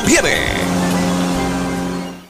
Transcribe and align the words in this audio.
conviene 0.00 0.28
viene. 0.28 0.46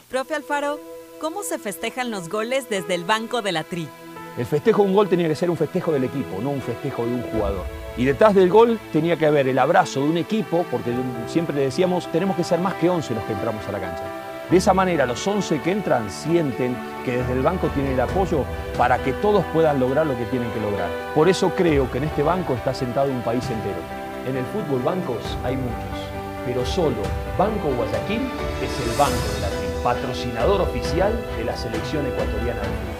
Profe 0.09 0.35
Alfaro, 0.35 0.81
¿cómo 1.21 1.43
se 1.43 1.59
festejan 1.59 2.11
los 2.11 2.29
goles 2.29 2.69
desde 2.69 2.95
el 2.95 3.05
banco 3.05 3.43
de 3.43 3.53
la 3.53 3.65
tri? 3.65 3.89
El 4.37 4.47
festejo 4.47 4.83
de 4.83 4.89
un 4.89 4.95
gol 4.95 5.09
tenía 5.09 5.29
que 5.29 5.35
ser 5.35 5.51
un 5.51 5.57
festejo 5.57 5.93
del 5.93 6.05
equipo, 6.05 6.41
no 6.41 6.51
un 6.51 6.63
festejo 6.63 7.05
de 7.05 7.15
un 7.15 7.23
jugador. 7.23 7.65
Y 7.97 8.05
detrás 8.05 8.35
del 8.35 8.49
gol 8.49 8.79
tenía 8.93 9.17
que 9.17 9.27
haber 9.27 9.49
el 9.49 9.59
abrazo 9.59 10.01
de 10.01 10.09
un 10.09 10.17
equipo, 10.17 10.65
porque 10.71 10.93
siempre 11.27 11.55
le 11.55 11.63
decíamos, 11.63 12.11
tenemos 12.13 12.37
que 12.37 12.45
ser 12.45 12.61
más 12.61 12.75
que 12.75 12.89
11 12.89 13.15
los 13.15 13.25
que 13.25 13.33
entramos 13.33 13.67
a 13.67 13.73
la 13.73 13.81
cancha. 13.81 14.05
De 14.51 14.57
esa 14.57 14.73
manera 14.73 15.07
los 15.07 15.25
11 15.25 15.61
que 15.61 15.71
entran 15.71 16.11
sienten 16.11 16.77
que 17.05 17.19
desde 17.19 17.33
el 17.35 17.43
banco 17.43 17.69
tienen 17.69 17.93
el 17.93 18.01
apoyo 18.01 18.45
para 18.77 18.99
que 18.99 19.13
todos 19.15 19.45
puedan 19.53 19.79
lograr 19.79 20.07
lo 20.07 20.17
que 20.17 20.25
tienen 20.25 20.51
que 20.53 20.61
lograr. 20.61 20.89
Por 21.15 21.29
eso 21.29 21.53
creo 21.55 21.91
que 21.91 21.99
en 21.99 22.05
este 22.05 22.23
banco 22.23 22.55
está 22.55 22.75
sentado 22.75 23.11
un 23.11 23.23
país 23.23 23.45
entero. 23.45 23.79
En 24.27 24.37
el 24.37 24.45
fútbol 24.47 24.83
bancos 24.83 25.23
hay 25.45 25.57
muchos 25.57 26.00
pero 26.47 26.65
solo 26.65 27.03
Banco 27.39 27.69
Guayaquil 27.77 28.23
es 28.63 28.87
el 28.87 28.99
banco 28.99 29.35
de 29.35 29.41
la 29.41 29.51
patrocinador 29.83 30.61
oficial 30.61 31.13
de 31.37 31.45
la 31.45 31.57
selección 31.57 32.07
ecuatoriana 32.07 32.61
de 32.61 32.69
fútbol. 32.69 33.00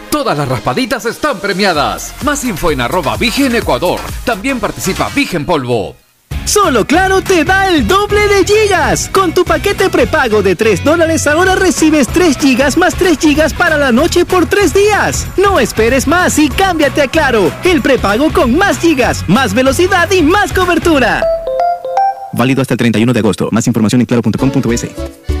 Todas 0.11 0.37
las 0.37 0.47
raspaditas 0.47 1.05
están 1.05 1.39
premiadas. 1.39 2.13
Más 2.23 2.43
info 2.43 2.69
en 2.69 2.81
arroba 2.81 3.15
Vigen 3.15 3.55
Ecuador. 3.55 4.01
También 4.25 4.59
participa 4.59 5.09
Vigen 5.15 5.45
Polvo. 5.45 5.95
Solo 6.43 6.85
Claro 6.85 7.21
te 7.21 7.45
da 7.45 7.69
el 7.69 7.87
doble 7.87 8.27
de 8.27 8.43
gigas. 8.43 9.09
Con 9.09 9.33
tu 9.33 9.45
paquete 9.45 9.89
prepago 9.89 10.43
de 10.43 10.57
3 10.57 10.83
dólares 10.83 11.27
ahora 11.27 11.55
recibes 11.55 12.09
3 12.09 12.37
gigas 12.37 12.77
más 12.77 12.93
3 12.95 13.17
gigas 13.17 13.53
para 13.53 13.77
la 13.77 13.93
noche 13.93 14.25
por 14.25 14.47
3 14.47 14.73
días. 14.73 15.27
No 15.37 15.61
esperes 15.61 16.07
más 16.07 16.37
y 16.39 16.49
cámbiate 16.49 17.03
a 17.03 17.07
Claro. 17.07 17.49
El 17.63 17.81
prepago 17.81 18.33
con 18.33 18.57
más 18.57 18.79
gigas, 18.79 19.23
más 19.29 19.53
velocidad 19.53 20.11
y 20.11 20.21
más 20.23 20.51
cobertura. 20.51 21.23
Válido 22.33 22.61
hasta 22.61 22.73
el 22.73 22.79
31 22.79 23.13
de 23.13 23.19
agosto. 23.19 23.47
Más 23.51 23.65
información 23.65 24.01
en 24.01 24.07
claro.com.es. 24.07 25.40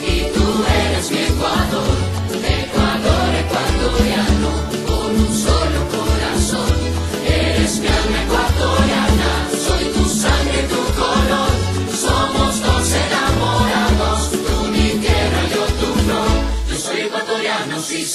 y 0.21 0.31
tú 0.33 0.47
eres 0.83 1.11
mi 1.11 1.17
Ecuador, 1.17 1.95
Ecuador 2.61 3.27
ecuatoriano, 3.43 4.51
con 4.87 5.09
un 5.23 5.31
solo 5.45 5.79
corazón. 5.95 6.75
Eres 7.25 7.79
mi 7.79 7.87
alma 7.87 8.17
ecuatoriana, 8.25 9.31
soy 9.65 9.83
tu 9.95 10.03
sangre, 10.23 10.59
tu 10.73 10.81
color. 11.01 11.51
Somos 12.05 12.61
dos 12.65 12.87
enamorados, 13.05 14.31
tú 14.45 14.55
mi 14.73 14.89
tierra, 15.03 15.41
yo 15.53 15.63
tu 15.79 15.89
flor. 16.03 16.31
Yo 16.69 16.75
soy 16.77 17.01
ecuatoriano, 17.01 17.81
sí 17.81 18.05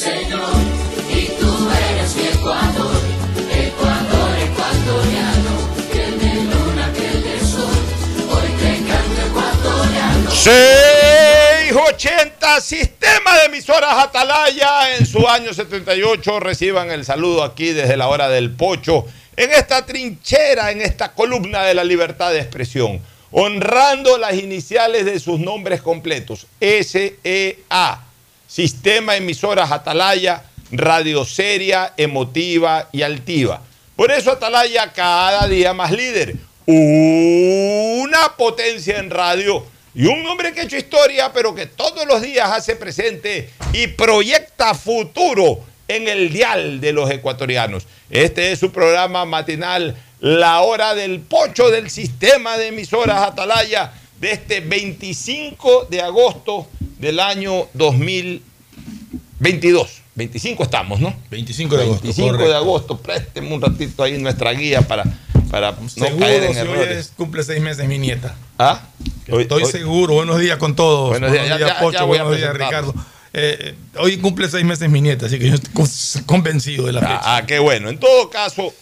señor, 11.98 12.26
y 12.26 12.30
tú 12.30 12.36
eres 12.36 12.36
mi 12.36 12.36
Ecuador, 12.36 12.36
Ecuador 12.36 12.36
ecuatoriano. 12.36 12.36
Que 12.36 12.36
de 12.36 12.36
luna, 12.36 12.36
que 12.36 12.36
de 12.36 12.36
sol, 12.36 12.36
hoy 12.36 12.36
te 12.36 12.36
canto 12.36 12.36
ecuatoriano. 12.36 12.46
680 12.46 12.60
Sistema 12.60 13.38
de 13.38 13.46
emisoras 13.46 14.04
Atalaya 14.04 14.96
en 14.96 15.06
su 15.06 15.28
año 15.28 15.54
78 15.54 16.40
reciban 16.40 16.90
el 16.90 17.04
saludo 17.04 17.42
aquí 17.42 17.72
desde 17.72 17.96
la 17.96 18.08
hora 18.08 18.28
del 18.28 18.50
pocho 18.50 19.06
en 19.36 19.52
esta 19.52 19.84
trinchera, 19.84 20.70
en 20.70 20.80
esta 20.80 21.12
columna 21.12 21.62
de 21.62 21.74
la 21.74 21.84
libertad 21.84 22.32
de 22.32 22.40
expresión, 22.40 23.00
honrando 23.30 24.18
las 24.18 24.34
iniciales 24.34 25.04
de 25.04 25.20
sus 25.20 25.38
nombres 25.40 25.82
completos, 25.82 26.46
SEA, 26.60 28.00
Sistema 28.46 29.12
de 29.12 29.18
Emisoras 29.18 29.72
Atalaya, 29.72 30.44
radio 30.70 31.24
seria, 31.24 31.92
emotiva 31.96 32.88
y 32.92 33.02
altiva. 33.02 33.60
Por 33.94 34.10
eso 34.10 34.32
Atalaya 34.32 34.92
cada 34.92 35.46
día 35.48 35.74
más 35.74 35.92
líder, 35.92 36.36
una 36.66 38.36
potencia 38.36 38.98
en 38.98 39.10
radio 39.10 39.66
y 39.96 40.06
un 40.06 40.24
hombre 40.26 40.52
que 40.52 40.60
ha 40.60 40.64
hecho 40.64 40.76
historia, 40.76 41.32
pero 41.32 41.54
que 41.54 41.64
todos 41.64 42.06
los 42.06 42.20
días 42.20 42.50
hace 42.52 42.76
presente 42.76 43.48
y 43.72 43.86
proyecta 43.86 44.74
futuro 44.74 45.60
en 45.88 46.06
el 46.06 46.30
dial 46.30 46.82
de 46.82 46.92
los 46.92 47.10
ecuatorianos. 47.10 47.86
Este 48.10 48.52
es 48.52 48.58
su 48.58 48.72
programa 48.72 49.24
matinal, 49.24 49.96
La 50.20 50.60
Hora 50.60 50.94
del 50.94 51.20
Pocho 51.20 51.70
del 51.70 51.88
Sistema 51.88 52.58
de 52.58 52.66
Emisoras 52.66 53.26
Atalaya, 53.26 53.94
de 54.20 54.32
este 54.32 54.60
25 54.60 55.86
de 55.88 56.02
agosto 56.02 56.68
del 56.98 57.18
año 57.18 57.68
2022. 57.72 60.02
25 60.14 60.62
estamos, 60.62 61.00
¿no? 61.00 61.14
25 61.30 61.74
de 61.74 61.84
agosto. 61.84 62.02
25 62.02 62.36
de 62.36 62.54
agosto. 62.54 62.98
Présteme 62.98 63.54
un 63.54 63.62
ratito 63.62 64.02
ahí 64.02 64.18
nuestra 64.18 64.52
guía 64.52 64.82
para, 64.82 65.04
para 65.50 65.72
no 65.72 65.88
Seguro, 65.88 66.18
caer 66.18 66.42
en 66.44 66.54
si 66.54 66.60
hoy 66.60 66.78
es- 66.90 67.12
cumple 67.16 67.42
seis 67.42 67.60
meses 67.60 67.86
mi 67.86 67.98
nieta. 67.98 68.34
¿Ah? 68.58 68.82
Hoy- 69.30 69.42
Estoy 69.42 69.62
hoy- 69.64 69.70
seguro. 69.70 70.14
Buenos 70.14 70.38
días 70.40 70.56
con 70.58 70.74
todos. 70.76 71.10
Buenos 71.10 71.32
días. 71.32 71.46
Ya- 71.58 71.78
Pocho. 71.80 71.98
ya 71.98 72.04
buenos 72.04 72.36
días. 72.36 72.52
Ricardo. 72.54 72.94
Eh, 73.32 73.58
eh, 73.60 73.74
hoy 73.98 74.16
cumple 74.18 74.48
seis 74.48 74.64
meses 74.64 74.88
mi 74.88 75.00
nieta, 75.00 75.26
así 75.26 75.38
que 75.38 75.48
yo 75.48 75.54
estoy 75.56 75.72
con- 75.72 75.88
convencido 76.24 76.86
de 76.86 76.92
la 76.92 77.00
fecha. 77.00 77.20
Ah, 77.22 77.44
qué 77.46 77.58
bueno. 77.58 77.90
En 77.90 77.98
todo 77.98 78.30
caso, 78.30 78.72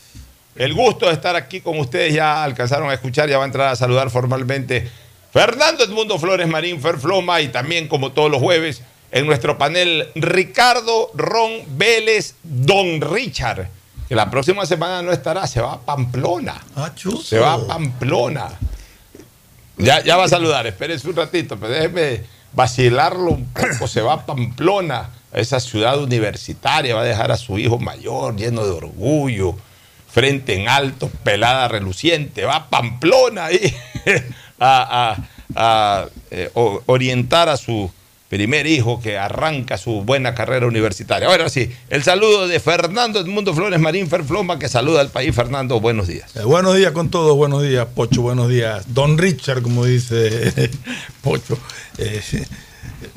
el 0.56 0.72
gusto 0.74 1.06
de 1.06 1.12
estar 1.12 1.34
aquí 1.34 1.60
con 1.60 1.78
ustedes 1.80 2.14
ya 2.14 2.44
alcanzaron 2.44 2.88
a 2.88 2.94
escuchar, 2.94 3.28
ya 3.28 3.36
va 3.38 3.44
a 3.44 3.46
entrar 3.46 3.68
a 3.68 3.76
saludar 3.76 4.10
formalmente 4.10 4.88
Fernando 5.32 5.82
Edmundo 5.82 6.18
Flores 6.20 6.46
Marín 6.46 6.80
Ferfloma 6.80 7.40
y 7.40 7.48
también 7.48 7.88
como 7.88 8.12
todos 8.12 8.30
los 8.30 8.40
jueves 8.40 8.82
en 9.10 9.26
nuestro 9.26 9.58
panel 9.58 10.08
Ricardo 10.14 11.10
Ron 11.14 11.50
Vélez 11.76 12.34
Don 12.44 13.00
Richard, 13.00 13.68
que 14.08 14.14
la 14.14 14.30
próxima 14.30 14.66
semana 14.66 15.02
no 15.02 15.12
estará, 15.12 15.46
se 15.46 15.60
va 15.60 15.72
a 15.74 15.80
Pamplona. 15.80 16.54
Ah. 16.76 16.92
Se 17.22 17.38
va 17.38 17.54
a 17.54 17.66
Pamplona. 17.66 18.48
Ya, 19.76 20.02
ya 20.04 20.16
va 20.16 20.24
a 20.24 20.28
saludar, 20.28 20.66
espérese 20.66 21.08
un 21.08 21.16
ratito, 21.16 21.56
pero 21.58 21.72
déjeme 21.72 22.22
vacilarlo 22.52 23.30
un 23.32 23.46
poco. 23.46 23.88
Se 23.88 24.00
va 24.02 24.14
a 24.14 24.26
Pamplona, 24.26 25.10
a 25.32 25.38
esa 25.40 25.58
ciudad 25.58 26.00
universitaria, 26.00 26.94
va 26.94 27.00
a 27.00 27.04
dejar 27.04 27.32
a 27.32 27.36
su 27.36 27.58
hijo 27.58 27.78
mayor 27.78 28.36
lleno 28.36 28.64
de 28.64 28.70
orgullo, 28.70 29.56
frente 30.08 30.54
en 30.54 30.68
alto, 30.68 31.10
pelada 31.24 31.66
reluciente. 31.66 32.44
Va 32.44 32.56
a 32.56 32.68
Pamplona 32.70 33.46
ahí 33.46 33.74
a, 34.60 35.16
a- 35.16 35.28
a, 35.56 36.06
eh, 36.30 36.50
orientar 36.54 37.48
a 37.48 37.56
su 37.56 37.90
primer 38.34 38.66
hijo 38.66 39.00
que 39.00 39.16
arranca 39.16 39.78
su 39.78 40.02
buena 40.02 40.34
carrera 40.34 40.66
universitaria. 40.66 41.28
Ahora 41.28 41.48
sí, 41.48 41.70
el 41.88 42.02
saludo 42.02 42.48
de 42.48 42.58
Fernando 42.58 43.20
Edmundo 43.20 43.54
Flores 43.54 43.78
Marín 43.78 44.08
Ferfloma, 44.08 44.58
que 44.58 44.68
saluda 44.68 45.02
al 45.02 45.10
país. 45.10 45.32
Fernando, 45.32 45.78
buenos 45.78 46.08
días. 46.08 46.34
Eh, 46.34 46.42
buenos 46.42 46.74
días 46.74 46.90
con 46.90 47.10
todos, 47.10 47.36
buenos 47.36 47.62
días, 47.62 47.86
Pocho, 47.94 48.22
buenos 48.22 48.48
días. 48.48 48.92
Don 48.92 49.18
Richard, 49.18 49.62
como 49.62 49.84
dice 49.84 50.68
Pocho. 51.22 51.56
Eh, 51.98 52.20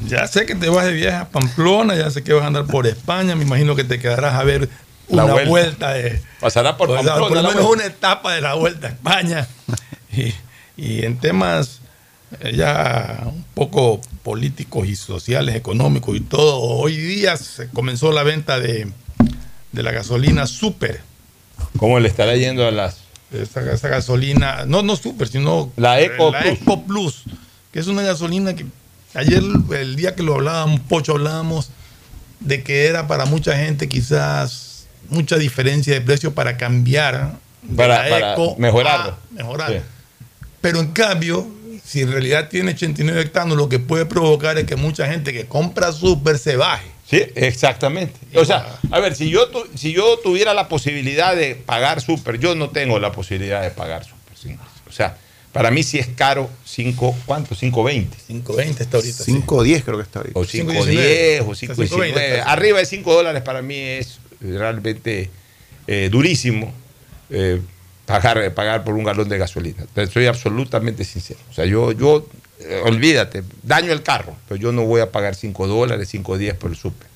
ya 0.05 0.27
sé 0.27 0.45
que 0.45 0.53
te 0.53 0.69
vas 0.69 0.85
de 0.85 0.93
viaje 0.93 1.17
a 1.17 1.29
Pamplona, 1.29 1.95
ya 1.95 2.11
sé 2.11 2.23
que 2.23 2.33
vas 2.33 2.43
a 2.43 2.47
andar 2.47 2.67
por 2.67 2.85
España, 2.85 3.35
me 3.35 3.43
imagino 3.43 3.75
que 3.75 3.83
te 3.83 3.97
quedarás 3.97 4.35
a 4.35 4.43
ver 4.43 4.69
La 5.09 5.25
una 5.25 5.33
vuelta. 5.33 5.49
vuelta. 5.49 5.93
de, 5.93 6.21
Pasará 6.39 6.77
por 6.77 6.89
sea, 6.89 6.97
Pamplona 6.97 7.27
por 7.27 7.37
lo 7.41 7.49
menos 7.49 7.65
una 7.71 7.85
etapa 7.85 8.35
de 8.35 8.41
la 8.41 8.53
vuelta 8.53 8.85
a 8.87 8.91
España. 8.91 9.47
Y, 10.15 10.33
y 10.77 11.05
en 11.05 11.19
temas 11.19 11.81
ya 12.53 13.23
un 13.25 13.43
poco 13.53 14.01
políticos 14.23 14.87
y 14.87 14.95
sociales, 14.95 15.55
económicos 15.55 16.15
y 16.17 16.21
todo, 16.21 16.59
hoy 16.59 16.95
día 16.97 17.37
se 17.37 17.69
comenzó 17.69 18.11
la 18.11 18.23
venta 18.23 18.59
de, 18.59 18.87
de 19.71 19.83
la 19.83 19.91
gasolina 19.91 20.45
super. 20.47 21.01
¿Cómo 21.77 21.99
le 21.99 22.07
estará 22.09 22.35
yendo 22.35 22.67
a 22.67 22.71
las 22.71 22.97
esa, 23.31 23.71
esa 23.71 23.87
gasolina, 23.89 24.65
no, 24.65 24.83
no 24.83 24.95
super, 24.95 25.27
sino 25.27 25.71
La 25.75 25.99
Eco 25.99 26.31
la 26.31 26.41
Plus. 26.41 26.53
Eco 26.61 26.83
Plus, 26.83 27.23
que 27.71 27.79
es 27.79 27.87
una 27.87 28.01
gasolina 28.01 28.55
que 28.55 28.65
ayer, 29.13 29.41
el 29.75 29.95
día 29.95 30.15
que 30.15 30.23
lo 30.23 30.35
hablábamos, 30.35 30.79
Pocho, 30.81 31.13
hablábamos 31.13 31.69
de 32.39 32.63
que 32.63 32.85
era 32.85 33.07
para 33.07 33.25
mucha 33.25 33.57
gente 33.57 33.89
quizás 33.89 34.87
mucha 35.09 35.37
diferencia 35.37 35.93
de 35.93 36.01
precio 36.01 36.33
para 36.35 36.55
cambiar 36.57 37.37
de 37.63 37.75
Para- 37.75 38.03
la 38.03 38.09
para 38.09 38.33
Eco 38.33 38.55
mejorarlo. 38.57 39.11
a 39.11 39.17
mejorar. 39.33 39.71
Sí. 39.73 39.79
Pero 40.61 40.79
en 40.79 40.87
cambio, 40.91 41.47
si 41.87 42.01
en 42.01 42.11
realidad 42.11 42.49
tiene 42.49 42.71
89 42.71 43.21
hectáreas, 43.21 43.55
lo 43.55 43.69
que 43.69 43.79
puede 43.79 44.05
provocar 44.05 44.57
es 44.57 44.65
que 44.65 44.75
mucha 44.75 45.07
gente 45.07 45.31
que 45.31 45.45
compra 45.45 45.93
super 45.93 46.37
se 46.37 46.57
baje. 46.57 46.87
Sí, 47.09 47.23
exactamente. 47.35 48.19
O 48.35 48.43
sea, 48.43 48.77
a 48.91 48.99
ver, 48.99 49.15
si 49.15 49.29
yo, 49.29 49.47
tu- 49.47 49.65
si 49.75 49.93
yo 49.93 50.19
tuviera 50.21 50.53
la 50.53 50.67
posibilidad 50.67 51.33
de 51.35 51.55
pagar 51.55 52.01
súper, 52.01 52.37
yo 52.39 52.53
no 52.55 52.69
tengo 52.71 52.99
la 52.99 53.13
posibilidad 53.13 53.61
de 53.61 53.71
pagar 53.71 54.03
súper. 54.03 54.37
sí. 54.37 54.57
O 54.89 54.91
sea, 54.91 55.15
para 55.53 55.71
mí 55.71 55.81
sí 55.83 55.97
es 55.97 56.07
caro 56.07 56.49
5, 56.65 57.15
¿cuánto? 57.25 57.55
5.20. 57.55 58.07
5.20 58.29 58.81
está 58.81 58.97
ahorita. 58.97 59.23
5.10 59.23 59.83
creo 59.83 59.97
que 59.97 60.03
está 60.03 60.19
ahorita. 60.19 60.37
O 60.39 60.43
5.10 60.45 61.41
o 61.41 61.51
5.19. 61.55 61.87
5.20. 61.87 62.43
Arriba 62.45 62.79
de 62.79 62.85
5 62.85 63.13
dólares 63.13 63.41
para 63.43 63.61
mí 63.61 63.75
es 63.79 64.19
realmente 64.41 65.29
eh, 65.87 66.09
durísimo 66.11 66.73
eh, 67.29 67.61
pagar, 68.07 68.53
pagar 68.53 68.83
por 68.83 68.95
un 68.95 69.03
galón 69.03 69.29
de 69.29 69.37
gasolina. 69.37 69.85
Soy 70.11 70.25
absolutamente 70.25 71.03
sincero. 71.03 71.39
O 71.51 71.53
sea, 71.53 71.65
yo, 71.65 71.91
yo 71.91 72.25
eh, 72.59 72.81
olvídate, 72.83 73.43
daño 73.61 73.91
el 73.91 74.01
carro, 74.01 74.35
pero 74.47 74.59
yo 74.59 74.71
no 74.71 74.83
voy 74.85 75.01
a 75.01 75.11
pagar 75.11 75.35
5 75.35 75.67
dólares, 75.67 76.11
5.10 76.11 76.55
por 76.55 76.71
el 76.71 76.77
súper. 76.77 77.07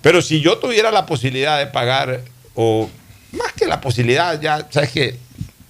Pero 0.00 0.22
si 0.22 0.40
yo 0.40 0.56
tuviera 0.58 0.90
la 0.90 1.04
posibilidad 1.04 1.58
de 1.58 1.66
pagar, 1.66 2.22
o 2.54 2.88
más 3.32 3.52
que 3.52 3.66
la 3.66 3.80
posibilidad, 3.80 4.40
ya 4.40 4.66
sabes 4.70 4.90
que 4.90 5.18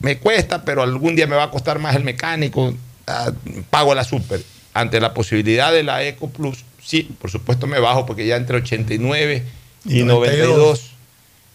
me 0.01 0.19
cuesta, 0.19 0.63
pero 0.63 0.83
algún 0.83 1.17
día 1.17 1.27
me 1.27 1.35
va 1.35 1.45
a 1.45 1.51
costar 1.51 1.79
más 1.79 1.97
el 1.97 2.05
mecánico, 2.05 2.75
ah, 3.07 3.33
pago 3.71 3.95
la 3.95 4.05
super. 4.05 4.43
Ante 4.75 5.01
la 5.01 5.15
posibilidad 5.15 5.73
de 5.73 5.83
la 5.83 6.05
Eco 6.05 6.29
Plus, 6.29 6.67
sí, 6.85 7.09
por 7.19 7.31
supuesto 7.31 7.67
me 7.67 7.81
bajo 7.81 8.05
porque 8.05 8.27
ya 8.27 8.37
entre 8.37 8.59
89 8.59 9.43
y, 9.87 10.01
Y 10.01 10.03
92, 10.03 10.49
92, 10.49 10.96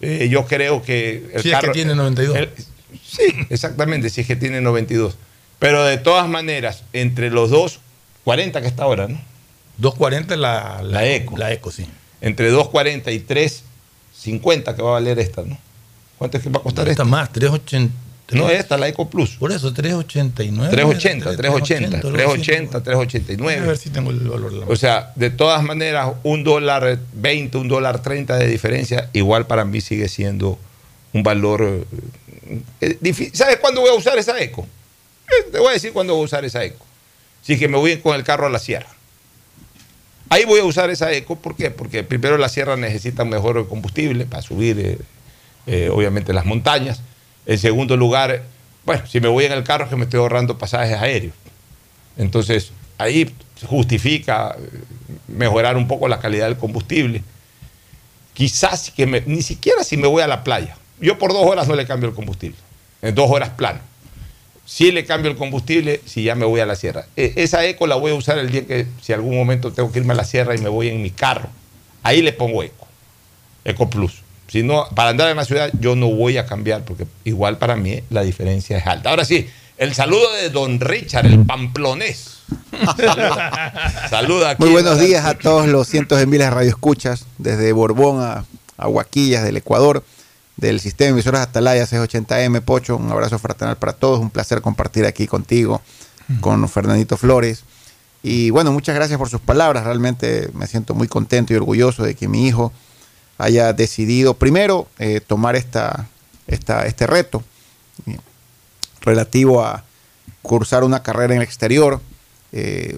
eh, 0.01 0.27
yo 0.29 0.45
creo 0.45 0.81
que 0.81 1.29
el 1.33 1.41
Si 1.41 1.51
es 1.51 1.59
que 1.59 1.69
tiene 1.69 1.95
92. 1.95 2.35
el- 2.37 2.49
sí, 3.05 3.33
exactamente, 3.49 4.09
si 4.09 4.21
es 4.21 4.27
que 4.27 4.35
tiene 4.35 4.61
92. 4.61 5.15
Pero 5.59 5.83
de 5.85 5.97
todas 5.97 6.27
maneras, 6.27 6.83
entre 6.93 7.29
los 7.29 7.49
dos, 7.51 7.79
40 8.23 8.61
que 8.61 8.67
está 8.67 8.83
ahora, 8.83 9.07
¿no? 9.07 9.21
2.40 9.79 10.35
la, 10.35 10.81
La 10.83 11.07
Eco. 11.07 11.37
La 11.37 11.51
Eco, 11.51 11.71
sí. 11.71 11.85
Entre 12.21 12.51
2.40 12.51 13.11
y 13.13 13.19
3.50 13.19 14.75
que 14.75 14.81
va 14.81 14.89
a 14.89 14.93
valer 14.93 15.17
esta, 15.19 15.43
¿no? 15.43 15.57
¿Cuánto 16.17 16.37
es 16.37 16.43
que 16.43 16.49
va 16.49 16.59
a 16.59 16.63
costar 16.63 16.87
esta? 16.87 17.03
Esta 17.03 17.05
más, 17.05 17.31
3.80. 17.33 17.89
No, 18.31 18.49
esta, 18.49 18.77
la 18.77 18.87
Eco 18.87 19.09
Plus. 19.09 19.31
Por 19.37 19.51
eso, 19.51 19.73
3.89. 19.73 20.69
380, 20.69 21.37
380, 21.37 21.97
algo 21.97 22.07
así. 22.09 22.13
380, 22.13 22.77
A 22.77 22.79
ver 22.79 22.83
389. 22.83 23.75
si 23.77 23.89
tengo 23.89 24.11
el 24.11 24.19
valor 24.19 24.53
de 24.53 24.59
la 24.59 24.65
O 24.67 24.75
sea, 24.75 25.11
de 25.15 25.29
todas 25.29 25.63
maneras, 25.63 26.13
un 26.23 26.43
dólar 26.43 26.99
20, 27.13 27.57
un 27.57 27.67
dólar 27.67 28.01
30 28.01 28.37
de 28.37 28.47
diferencia, 28.47 29.09
igual 29.13 29.47
para 29.47 29.65
mí 29.65 29.81
sigue 29.81 30.07
siendo 30.07 30.57
un 31.13 31.23
valor 31.23 31.85
eh, 32.81 32.97
eh, 33.01 33.31
¿Sabes 33.33 33.57
cuándo 33.57 33.81
voy 33.81 33.89
a 33.89 33.93
usar 33.93 34.17
esa 34.17 34.39
eco? 34.39 34.67
Eh, 35.27 35.49
Te 35.51 35.59
voy 35.59 35.69
a 35.69 35.71
decir 35.73 35.93
cuándo 35.93 36.13
voy 36.13 36.23
a 36.23 36.25
usar 36.25 36.43
esa 36.45 36.63
eco. 36.63 36.85
Si 37.41 37.53
es 37.53 37.59
que 37.59 37.67
me 37.67 37.77
voy 37.77 37.97
con 37.97 38.15
el 38.15 38.23
carro 38.23 38.47
a 38.47 38.49
la 38.49 38.59
sierra. 38.59 38.87
Ahí 40.29 40.45
voy 40.45 40.59
a 40.61 40.63
usar 40.63 40.89
esa 40.89 41.11
eco, 41.11 41.35
¿por 41.35 41.55
qué? 41.55 41.71
Porque 41.71 42.03
primero 42.03 42.37
la 42.37 42.49
sierra 42.49 42.77
necesita 42.77 43.25
mejor 43.25 43.67
combustible 43.67 44.25
para 44.25 44.41
subir, 44.41 44.79
eh, 44.79 44.97
eh, 45.67 45.89
obviamente, 45.91 46.31
las 46.33 46.45
montañas. 46.45 47.01
En 47.45 47.57
segundo 47.57 47.97
lugar, 47.97 48.43
bueno, 48.85 49.05
si 49.07 49.19
me 49.19 49.27
voy 49.27 49.45
en 49.45 49.51
el 49.53 49.63
carro 49.63 49.85
es 49.85 49.89
que 49.89 49.95
me 49.95 50.03
estoy 50.03 50.19
ahorrando 50.19 50.57
pasajes 50.57 50.97
aéreos. 50.97 51.33
Entonces, 52.17 52.71
ahí 52.97 53.33
justifica 53.67 54.55
eh, 54.59 54.69
mejorar 55.27 55.77
un 55.77 55.87
poco 55.87 56.07
la 56.07 56.19
calidad 56.19 56.45
del 56.47 56.57
combustible. 56.57 57.23
Quizás 58.33 58.91
que 58.91 59.05
me- 59.05 59.21
ni 59.21 59.41
siquiera 59.41 59.83
si 59.83 59.97
me 59.97 60.07
voy 60.07 60.21
a 60.21 60.27
la 60.27 60.43
playa. 60.43 60.77
Yo 60.99 61.17
por 61.17 61.33
dos 61.33 61.45
horas 61.45 61.67
no 61.67 61.75
le 61.75 61.85
cambio 61.85 62.09
el 62.09 62.15
combustible. 62.15 62.57
En 63.01 63.15
dos 63.15 63.29
horas 63.29 63.49
plano. 63.49 63.79
Sí 64.65 64.91
le 64.91 65.05
cambio 65.05 65.29
el 65.31 65.37
combustible 65.37 66.01
si 66.05 66.23
ya 66.23 66.35
me 66.35 66.45
voy 66.45 66.61
a 66.61 66.65
la 66.65 66.75
sierra. 66.75 67.05
E- 67.17 67.33
esa 67.37 67.65
eco 67.65 67.87
la 67.87 67.95
voy 67.95 68.11
a 68.11 68.15
usar 68.15 68.37
el 68.37 68.51
día 68.51 68.65
que 68.65 68.87
si 69.01 69.11
algún 69.11 69.35
momento 69.35 69.73
tengo 69.73 69.91
que 69.91 69.99
irme 69.99 70.13
a 70.13 70.15
la 70.17 70.23
sierra 70.23 70.55
y 70.55 70.59
me 70.59 70.69
voy 70.69 70.87
en 70.89 71.01
mi 71.01 71.09
carro. 71.09 71.49
Ahí 72.03 72.21
le 72.21 72.31
pongo 72.33 72.63
eco. 72.63 72.87
Eco 73.65 73.89
Plus. 73.89 74.21
Si 74.51 74.63
no, 74.63 74.85
para 74.95 75.11
andar 75.11 75.29
en 75.29 75.37
la 75.37 75.45
ciudad 75.45 75.71
yo 75.79 75.95
no 75.95 76.07
voy 76.07 76.37
a 76.37 76.45
cambiar 76.45 76.83
porque 76.83 77.07
igual 77.23 77.57
para 77.57 77.77
mí 77.77 78.03
la 78.09 78.21
diferencia 78.21 78.77
es 78.77 78.85
alta. 78.85 79.09
Ahora 79.09 79.23
sí, 79.23 79.49
el 79.77 79.93
saludo 79.93 80.29
de 80.33 80.49
don 80.49 80.81
Richard, 80.81 81.25
el 81.25 81.45
pamplonés. 81.45 82.39
Saluda 84.09 84.49
aquí. 84.49 84.61
Muy 84.61 84.71
buenos 84.73 84.99
días 84.99 85.23
a 85.23 85.35
todos 85.35 85.69
los 85.69 85.87
cientos 85.87 86.19
de 86.19 86.25
miles 86.25 86.47
de 86.47 86.51
radioescuchas, 86.51 87.27
desde 87.37 87.71
Borbón 87.71 88.21
a, 88.21 88.43
a 88.75 88.89
Huaquillas, 88.89 89.45
del 89.45 89.55
Ecuador, 89.55 90.03
del 90.57 90.81
sistema 90.81 91.05
de 91.05 91.11
emisoras 91.13 91.43
Atalaya 91.43 91.85
680M, 91.85 92.59
Pocho. 92.61 92.97
Un 92.97 93.09
abrazo 93.09 93.39
fraternal 93.39 93.77
para 93.77 93.93
todos, 93.93 94.19
un 94.19 94.31
placer 94.31 94.61
compartir 94.61 95.05
aquí 95.05 95.27
contigo, 95.27 95.81
con 96.41 96.67
Fernandito 96.67 97.15
Flores. 97.15 97.63
Y 98.21 98.49
bueno, 98.49 98.73
muchas 98.73 98.95
gracias 98.95 99.17
por 99.17 99.29
sus 99.29 99.39
palabras. 99.39 99.85
Realmente 99.85 100.49
me 100.53 100.67
siento 100.67 100.93
muy 100.93 101.07
contento 101.07 101.53
y 101.53 101.55
orgulloso 101.55 102.03
de 102.03 102.15
que 102.15 102.27
mi 102.27 102.47
hijo 102.47 102.73
haya 103.37 103.73
decidido, 103.73 104.33
primero, 104.35 104.87
eh, 104.99 105.21
tomar 105.25 105.55
esta, 105.55 106.07
esta, 106.47 106.85
este 106.85 107.07
reto 107.07 107.43
eh, 108.05 108.17
relativo 109.01 109.63
a 109.63 109.83
cursar 110.41 110.83
una 110.83 111.01
carrera 111.03 111.33
en 111.33 111.41
el 111.41 111.43
exterior. 111.47 112.01
Eh, 112.51 112.97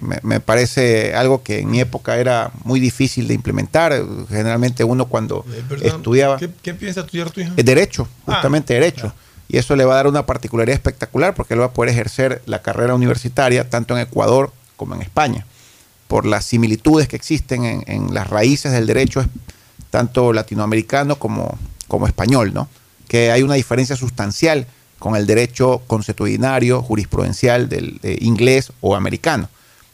me, 0.00 0.18
me 0.22 0.40
parece 0.40 1.14
algo 1.14 1.42
que 1.42 1.60
en 1.60 1.70
mi 1.70 1.80
época 1.80 2.16
era 2.16 2.52
muy 2.64 2.78
difícil 2.80 3.26
de 3.28 3.34
implementar. 3.34 3.92
Generalmente 4.28 4.84
uno 4.84 5.06
cuando 5.06 5.44
Eh, 5.52 5.62
perdón, 5.68 5.86
estudiaba 5.86 6.36
¿Qué, 6.38 6.50
qué 6.62 6.74
piensa 6.74 7.00
estudiar 7.00 7.30
tu 7.30 7.40
derecho, 7.56 8.08
Ah, 8.26 8.34
justamente 8.34 8.74
derecho. 8.74 9.12
Y 9.48 9.58
eso 9.58 9.76
le 9.76 9.84
va 9.84 9.94
a 9.94 9.96
dar 9.96 10.06
una 10.06 10.24
particularidad 10.24 10.74
espectacular 10.74 11.34
porque 11.34 11.54
él 11.54 11.60
va 11.60 11.66
a 11.66 11.72
poder 11.72 11.90
ejercer 11.92 12.42
la 12.46 12.62
carrera 12.62 12.94
universitaria 12.94 13.68
tanto 13.68 13.94
en 13.94 14.02
Ecuador 14.02 14.50
como 14.76 14.94
en 14.94 15.02
España, 15.02 15.46
por 16.12 16.26
las 16.26 16.44
similitudes 16.44 17.08
que 17.08 17.16
existen 17.16 17.64
en, 17.64 17.84
en 17.86 18.12
las 18.12 18.28
raíces 18.28 18.70
del 18.70 18.86
derecho, 18.86 19.24
tanto 19.88 20.34
latinoamericano 20.34 21.16
como, 21.16 21.58
como 21.88 22.06
español, 22.06 22.52
¿no? 22.52 22.68
Que 23.08 23.32
hay 23.32 23.42
una 23.42 23.54
diferencia 23.54 23.96
sustancial 23.96 24.66
con 24.98 25.16
el 25.16 25.26
derecho 25.26 25.80
consuetudinario, 25.86 26.82
jurisprudencial 26.82 27.70
del 27.70 27.96
de 28.02 28.18
inglés 28.20 28.74
o 28.82 28.94
americano, 28.94 29.48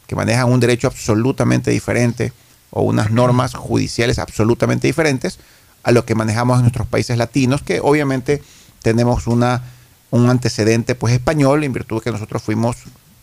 que 0.07 0.17
manejan 0.17 0.51
un 0.51 0.59
derecho 0.59 0.87
absolutamente 0.87 1.71
diferente 1.71 2.33
o 2.69 2.81
unas 2.81 3.11
normas 3.11 3.53
judiciales 3.53 4.19
absolutamente 4.19 4.87
diferentes 4.87 5.39
a 5.83 5.93
lo 5.93 6.03
que 6.03 6.15
manejamos 6.15 6.57
en 6.57 6.63
nuestros 6.63 6.85
países 6.85 7.17
latinos, 7.17 7.61
que 7.61 7.79
obviamente 7.79 8.43
tenemos 8.81 9.25
una, 9.25 9.63
un 10.11 10.29
antecedente 10.29 10.95
pues 10.95 11.13
español, 11.13 11.63
en 11.63 11.71
virtud 11.71 11.99
de 11.99 12.01
que 12.03 12.11
nosotros 12.11 12.43
fuimos, 12.43 12.75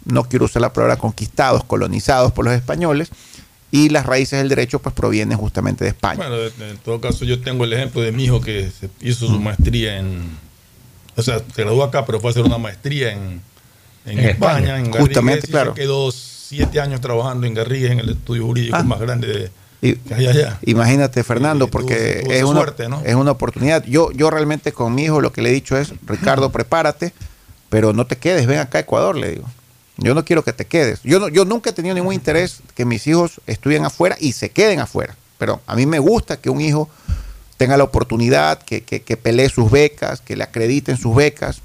no 0.07 0.25
quiero 0.25 0.47
usar 0.47 0.63
la 0.63 0.73
palabra 0.73 0.97
conquistados, 0.97 1.63
colonizados 1.65 2.33
por 2.33 2.45
los 2.45 2.55
españoles, 2.55 3.11
y 3.71 3.89
las 3.91 4.07
raíces 4.07 4.39
del 4.39 4.49
derecho 4.49 4.79
pues 4.79 4.95
provienen 4.95 5.37
justamente 5.37 5.85
de 5.85 5.91
España. 5.91 6.17
Bueno, 6.17 6.37
en 6.71 6.79
todo 6.79 7.01
caso 7.01 7.25
yo 7.25 7.41
tengo 7.41 7.65
el 7.65 7.73
ejemplo 7.73 8.01
de 8.01 8.13
mi 8.13 8.25
hijo 8.25 8.41
que 8.41 8.71
hizo 9.01 9.27
su 9.27 9.39
maestría 9.41 9.99
en... 9.99 10.39
O 11.17 11.23
sea, 11.23 11.41
se 11.55 11.63
graduó 11.63 11.83
acá, 11.83 12.07
pero 12.07 12.21
fue 12.21 12.31
a 12.31 12.33
hacer 12.33 12.45
una 12.45 12.59
maestría 12.59 13.13
en, 13.13 13.41
en 14.05 14.19
En 14.19 14.25
España, 14.29 14.59
España, 14.59 14.79
en 14.79 14.85
Garrigues, 14.85 15.01
justamente, 15.01 15.47
y 15.47 15.51
claro. 15.51 15.75
se 15.75 15.81
quedó 15.81 16.13
siete 16.13 16.81
años 16.81 17.01
trabajando 17.01 17.47
en 17.47 17.55
Garrigues, 17.55 17.91
en 17.91 18.01
el 18.01 18.11
estudio 18.11 18.47
jurídico 18.47 18.77
Ah. 18.77 18.83
más 18.83 19.01
grande 19.01 19.27
de, 19.27 19.51
Y-. 19.83 19.99
Imagínate, 20.71 21.23
Fernando, 21.25 21.69
porque 21.69 22.21
tuvo 22.23 22.33
es, 22.33 22.45
una, 22.45 22.61
suerte, 22.61 22.89
¿no? 22.89 23.03
es 23.05 23.15
una 23.15 23.33
oportunidad. 23.33 23.85
Yo, 23.85 24.11
yo 24.13 24.31
realmente 24.31 24.73
con 24.73 24.95
mi 24.95 25.05
hijo 25.05 25.21
lo 25.21 25.33
que 25.33 25.43
le 25.43 25.51
he 25.51 25.53
dicho 25.53 25.77
es, 25.77 25.93
Ricardo, 26.07 26.51
prepárate, 26.51 27.13
pero 27.69 27.93
no 27.93 28.07
te 28.07 28.17
quedes, 28.17 28.47
ven 28.47 28.59
acá 28.59 28.79
a 28.79 28.81
Ecuador, 28.83 29.17
le 29.17 29.31
digo. 29.33 29.51
Yo 29.99 30.15
no 30.15 30.25
quiero 30.25 30.45
que 30.45 30.53
te 30.53 30.67
quedes. 30.67 31.01
Yo, 31.03 31.19
no, 31.19 31.29
yo 31.29 31.45
nunca 31.45 31.71
he 31.71 31.73
tenido 31.73 31.95
ningún 31.95 32.13
interés 32.13 32.61
que 32.75 32.85
mis 32.85 33.07
hijos 33.07 33.41
estudien 33.47 33.85
afuera 33.85 34.17
y 34.21 34.33
se 34.33 34.51
queden 34.51 34.81
afuera. 34.81 35.17
Pero 35.39 35.61
a 35.67 35.75
mí 35.75 35.87
me 35.87 35.99
gusta 35.99 36.39
que 36.39 36.51
un 36.51 36.61
hijo 36.61 36.89
tenga 37.57 37.77
la 37.77 37.85
oportunidad, 37.85 38.63
que, 38.63 38.83
que, 38.83 39.03
que 39.03 39.17
pelee 39.17 39.49
sus 39.49 39.71
becas, 39.71 40.21
que 40.21 40.37
le 40.37 40.45
acrediten 40.45 40.97
sus 40.97 41.15
becas 41.15 41.63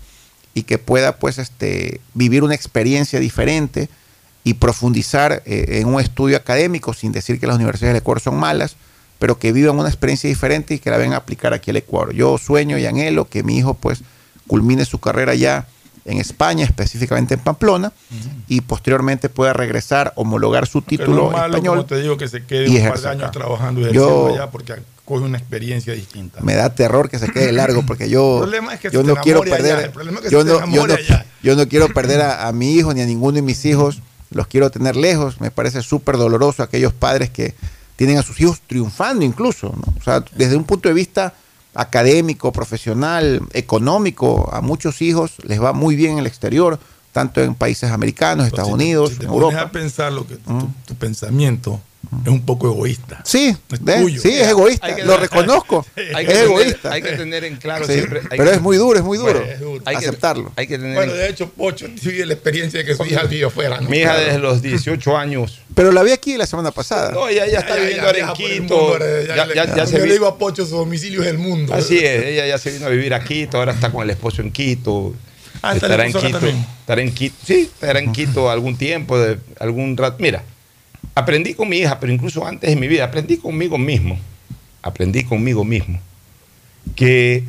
y 0.53 0.63
que 0.63 0.77
pueda 0.77 1.17
pues 1.17 1.37
este, 1.37 2.01
vivir 2.13 2.43
una 2.43 2.55
experiencia 2.55 3.19
diferente 3.19 3.89
y 4.43 4.55
profundizar 4.55 5.43
eh, 5.45 5.79
en 5.81 5.87
un 5.87 5.99
estudio 5.99 6.37
académico, 6.37 6.93
sin 6.93 7.11
decir 7.11 7.39
que 7.39 7.47
las 7.47 7.57
universidades 7.57 7.93
del 7.93 8.01
Ecuador 8.01 8.21
son 8.21 8.35
malas, 8.37 8.75
pero 9.19 9.37
que 9.37 9.51
vivan 9.51 9.77
una 9.77 9.89
experiencia 9.89 10.29
diferente 10.29 10.73
y 10.73 10.79
que 10.79 10.89
la 10.89 10.97
vengan 10.97 11.13
a 11.13 11.17
aplicar 11.17 11.53
aquí 11.53 11.69
al 11.69 11.77
Ecuador. 11.77 12.13
Yo 12.13 12.37
sueño 12.37 12.77
y 12.77 12.85
anhelo 12.85 13.29
que 13.29 13.43
mi 13.43 13.57
hijo 13.57 13.75
pues 13.75 14.03
culmine 14.47 14.83
su 14.85 14.99
carrera 14.99 15.35
ya 15.35 15.67
en 16.05 16.17
España, 16.17 16.65
específicamente 16.65 17.35
en 17.35 17.39
Pamplona, 17.41 17.91
y 18.47 18.61
posteriormente 18.61 19.29
pueda 19.29 19.53
regresar, 19.53 20.13
homologar 20.15 20.67
su 20.67 20.79
no 20.79 20.83
título 20.85 21.27
es 21.27 21.31
malo, 21.33 21.53
español. 21.55 21.75
como 21.77 21.85
te 21.85 22.01
digo, 22.01 22.17
que 22.17 22.27
se 22.27 22.43
quede 22.45 22.69
y 22.69 22.77
un 22.77 22.87
par 22.89 22.99
de 22.99 23.09
años 23.09 23.23
acá. 23.23 23.31
trabajando 23.31 23.81
y 23.81 23.93
Yo- 23.93 24.27
allá 24.33 24.49
porque 24.49 24.75
coge 25.05 25.23
una 25.25 25.37
experiencia 25.37 25.93
distinta. 25.93 26.39
Me 26.41 26.55
da 26.55 26.73
terror 26.73 27.09
que 27.09 27.19
se 27.19 27.27
quede 27.31 27.51
largo 27.51 27.83
porque 27.85 28.09
yo, 28.09 28.35
El 28.37 28.49
problema 28.49 28.73
es 28.73 28.79
que 28.79 28.89
yo 28.89 29.01
se 29.01 29.07
no 29.07 29.15
quiero 29.17 29.41
perder, 29.41 29.91
yo 30.31 30.43
no, 30.45 30.61
yo 31.43 31.67
quiero 31.69 31.89
perder 31.93 32.21
a, 32.21 32.47
a 32.47 32.51
mi 32.51 32.73
hijo 32.73 32.93
ni 32.93 33.01
a 33.01 33.05
ninguno 33.05 33.35
de 33.35 33.41
mis 33.41 33.63
hijos, 33.65 34.01
los 34.29 34.47
quiero 34.47 34.69
tener 34.71 34.95
lejos. 34.95 35.41
Me 35.41 35.51
parece 35.51 35.81
súper 35.81 36.17
doloroso 36.17 36.63
aquellos 36.63 36.93
padres 36.93 37.29
que 37.29 37.53
tienen 37.95 38.17
a 38.17 38.23
sus 38.23 38.39
hijos 38.41 38.61
triunfando 38.65 39.23
incluso, 39.25 39.67
¿no? 39.75 39.93
o 39.99 40.03
sea, 40.03 40.23
desde 40.35 40.55
un 40.55 40.63
punto 40.63 40.89
de 40.89 40.95
vista 40.95 41.33
académico, 41.73 42.51
profesional, 42.51 43.41
económico, 43.53 44.49
a 44.51 44.61
muchos 44.61 45.01
hijos 45.01 45.33
les 45.43 45.61
va 45.61 45.73
muy 45.73 45.95
bien 45.95 46.13
en 46.13 46.19
el 46.19 46.27
exterior, 46.27 46.79
tanto 47.11 47.41
en 47.41 47.55
países 47.55 47.91
americanos, 47.91 48.47
Estados 48.47 48.69
Si 48.69 48.73
Unidos, 48.73 49.11
si 49.11 49.15
te 49.17 49.25
en 49.25 49.29
pones 49.29 49.43
Europa. 49.43 49.61
a 49.61 49.71
pensar 49.71 50.11
lo 50.11 50.27
que 50.27 50.35
tu, 50.37 50.69
tu 50.85 50.95
pensamiento 50.95 51.79
es 52.23 52.27
un 52.27 52.45
poco 52.45 52.67
egoísta. 52.67 53.21
Sí, 53.23 53.55
Es 53.71 54.21
sí, 54.21 54.29
es 54.39 54.47
egoísta, 54.49 54.95
que- 54.95 55.03
lo 55.05 55.17
reconozco. 55.17 55.85
Hay 55.95 56.25
que 56.25 56.31
es 56.33 56.37
tener- 56.39 56.43
egoísta. 56.43 56.91
hay 56.91 57.01
que 57.01 57.11
tener 57.13 57.43
en 57.45 57.55
claro 57.57 57.85
Sí, 57.85 57.93
siempre. 57.93 58.21
pero 58.29 58.43
que- 58.45 58.51
es 58.51 58.61
muy 58.61 58.75
duro, 58.77 58.97
es 58.99 59.05
muy 59.05 59.17
duro, 59.17 59.33
Bueno, 59.39 59.45
es 59.51 59.59
duro. 59.59 59.83
Hay 59.85 59.95
que- 59.97 60.07
aceptarlo. 60.07 60.51
Hay 60.55 60.67
que 60.67 60.77
tener 60.77 60.95
Bueno, 60.95 61.13
en- 61.13 61.17
de 61.19 61.29
hecho, 61.29 61.49
Pocho 61.49 61.87
vive 62.03 62.25
la 62.25 62.33
experiencia 62.33 62.79
de 62.79 62.85
que 62.85 62.95
su 62.95 63.05
hija 63.05 63.23
vive 63.23 63.45
afuera. 63.45 63.79
¿no? 63.79 63.89
Mi 63.89 63.99
hija 63.99 64.17
desde 64.17 64.39
los 64.39 64.61
18 64.61 65.15
años. 65.17 65.61
Pero 65.75 65.91
la 65.91 66.03
vi 66.03 66.11
aquí 66.11 66.35
la 66.37 66.45
semana 66.45 66.71
pasada. 66.71 67.11
No, 67.11 67.27
ella 67.29 67.45
ya 67.47 67.59
está 67.59 67.75
Ya, 67.75 67.81
viviendo 67.81 68.01
ya, 68.03 68.07
ahora 68.07 68.17
en 68.19 68.25
viaja 68.25 68.33
por 68.33 68.43
el 68.45 68.51
Quito. 68.61 68.75
mundo, 68.75 68.87
ahora 68.93 69.05
ya- 69.21 69.27
Ya, 69.35 69.47
ya- 69.47 69.53
ya- 69.65 69.75
ya 69.77 69.87
se 69.87 69.97
Yo 69.99 70.05
le 70.05 70.13
digo 70.13 70.27
a 70.27 70.37
Pocho, 70.37 70.65
su 70.65 70.75
domicilio 70.75 71.21
es 71.21 71.27
el 71.27 71.37
mundo. 71.37 71.73
Así 71.73 71.97
es, 71.99 72.25
ella 72.25 72.45
ya 72.47 72.57
se 72.57 72.71
vino 72.71 72.87
a 72.87 72.89
vivir 72.89 73.13
a 73.13 73.23
Quito, 73.23 73.57
ahora 73.57 73.71
está 73.73 73.89
con 73.91 74.03
el 74.03 74.09
esposo 74.09 74.41
en 74.41 74.51
Quito. 74.51 75.13
Ah, 75.63 75.75
¿está 75.75 75.85
el 75.85 75.91
estará 75.91 76.05
en 76.07 76.13
Quito. 76.13 76.39
Estará 76.81 77.01
en 77.01 77.13
Quito. 77.13 77.35
Sí, 77.45 77.69
estará 77.73 77.99
en 77.99 78.11
Quito 78.11 78.49
algún 78.49 78.77
tiempo, 78.77 79.17
de, 79.19 79.37
algún 79.59 79.95
rato. 79.95 80.17
Mira, 80.19 80.43
aprendí 81.15 81.53
con 81.53 81.69
mi 81.69 81.77
hija, 81.77 81.99
pero 81.99 82.11
incluso 82.11 82.45
antes 82.45 82.69
de 82.69 82.75
mi 82.75 82.87
vida, 82.87 83.05
aprendí 83.05 83.37
conmigo 83.37 83.77
mismo. 83.77 84.17
Aprendí 84.81 85.23
conmigo 85.23 85.63
mismo 85.63 85.99
que 86.95 87.43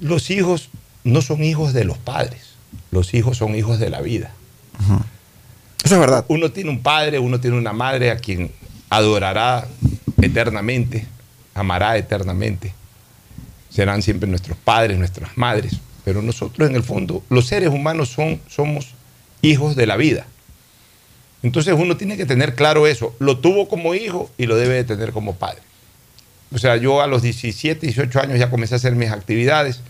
los 0.00 0.30
hijos 0.30 0.70
no 1.04 1.22
son 1.22 1.44
hijos 1.44 1.72
de 1.72 1.84
los 1.84 1.98
padres, 1.98 2.54
los 2.90 3.14
hijos 3.14 3.36
son 3.36 3.54
hijos 3.54 3.78
de 3.78 3.90
la 3.90 4.00
vida. 4.00 4.32
Eso 5.84 5.94
es 5.94 6.00
verdad. 6.00 6.24
Uno 6.28 6.50
tiene 6.50 6.70
un 6.70 6.80
padre, 6.80 7.18
uno 7.18 7.40
tiene 7.40 7.58
una 7.58 7.72
madre 7.72 8.10
a 8.10 8.16
quien 8.16 8.50
adorará 8.88 9.66
eternamente, 10.20 11.06
amará 11.54 11.96
eternamente. 11.98 12.72
Serán 13.68 14.02
siempre 14.02 14.28
nuestros 14.28 14.56
padres, 14.56 14.98
nuestras 14.98 15.36
madres. 15.36 15.78
Pero 16.04 16.22
nosotros 16.22 16.68
en 16.68 16.76
el 16.76 16.82
fondo, 16.82 17.22
los 17.28 17.46
seres 17.46 17.70
humanos 17.70 18.08
son, 18.10 18.40
somos 18.48 18.94
hijos 19.42 19.76
de 19.76 19.86
la 19.86 19.96
vida. 19.96 20.26
Entonces 21.44 21.74
uno 21.78 21.96
tiene 21.96 22.16
que 22.16 22.26
tener 22.26 22.56
claro 22.56 22.88
eso. 22.88 23.14
Lo 23.20 23.38
tuvo 23.38 23.68
como 23.68 23.94
hijo 23.94 24.30
y 24.36 24.46
lo 24.46 24.56
debe 24.56 24.74
de 24.74 24.84
tener 24.84 25.12
como 25.12 25.36
padre. 25.36 25.60
O 26.52 26.58
sea, 26.58 26.76
yo 26.76 27.00
a 27.02 27.06
los 27.06 27.22
17, 27.22 27.86
18 27.86 28.20
años 28.20 28.38
ya 28.40 28.50
comencé 28.50 28.74
a 28.74 28.78
hacer 28.78 28.96
mis 28.96 29.10
actividades. 29.10 29.80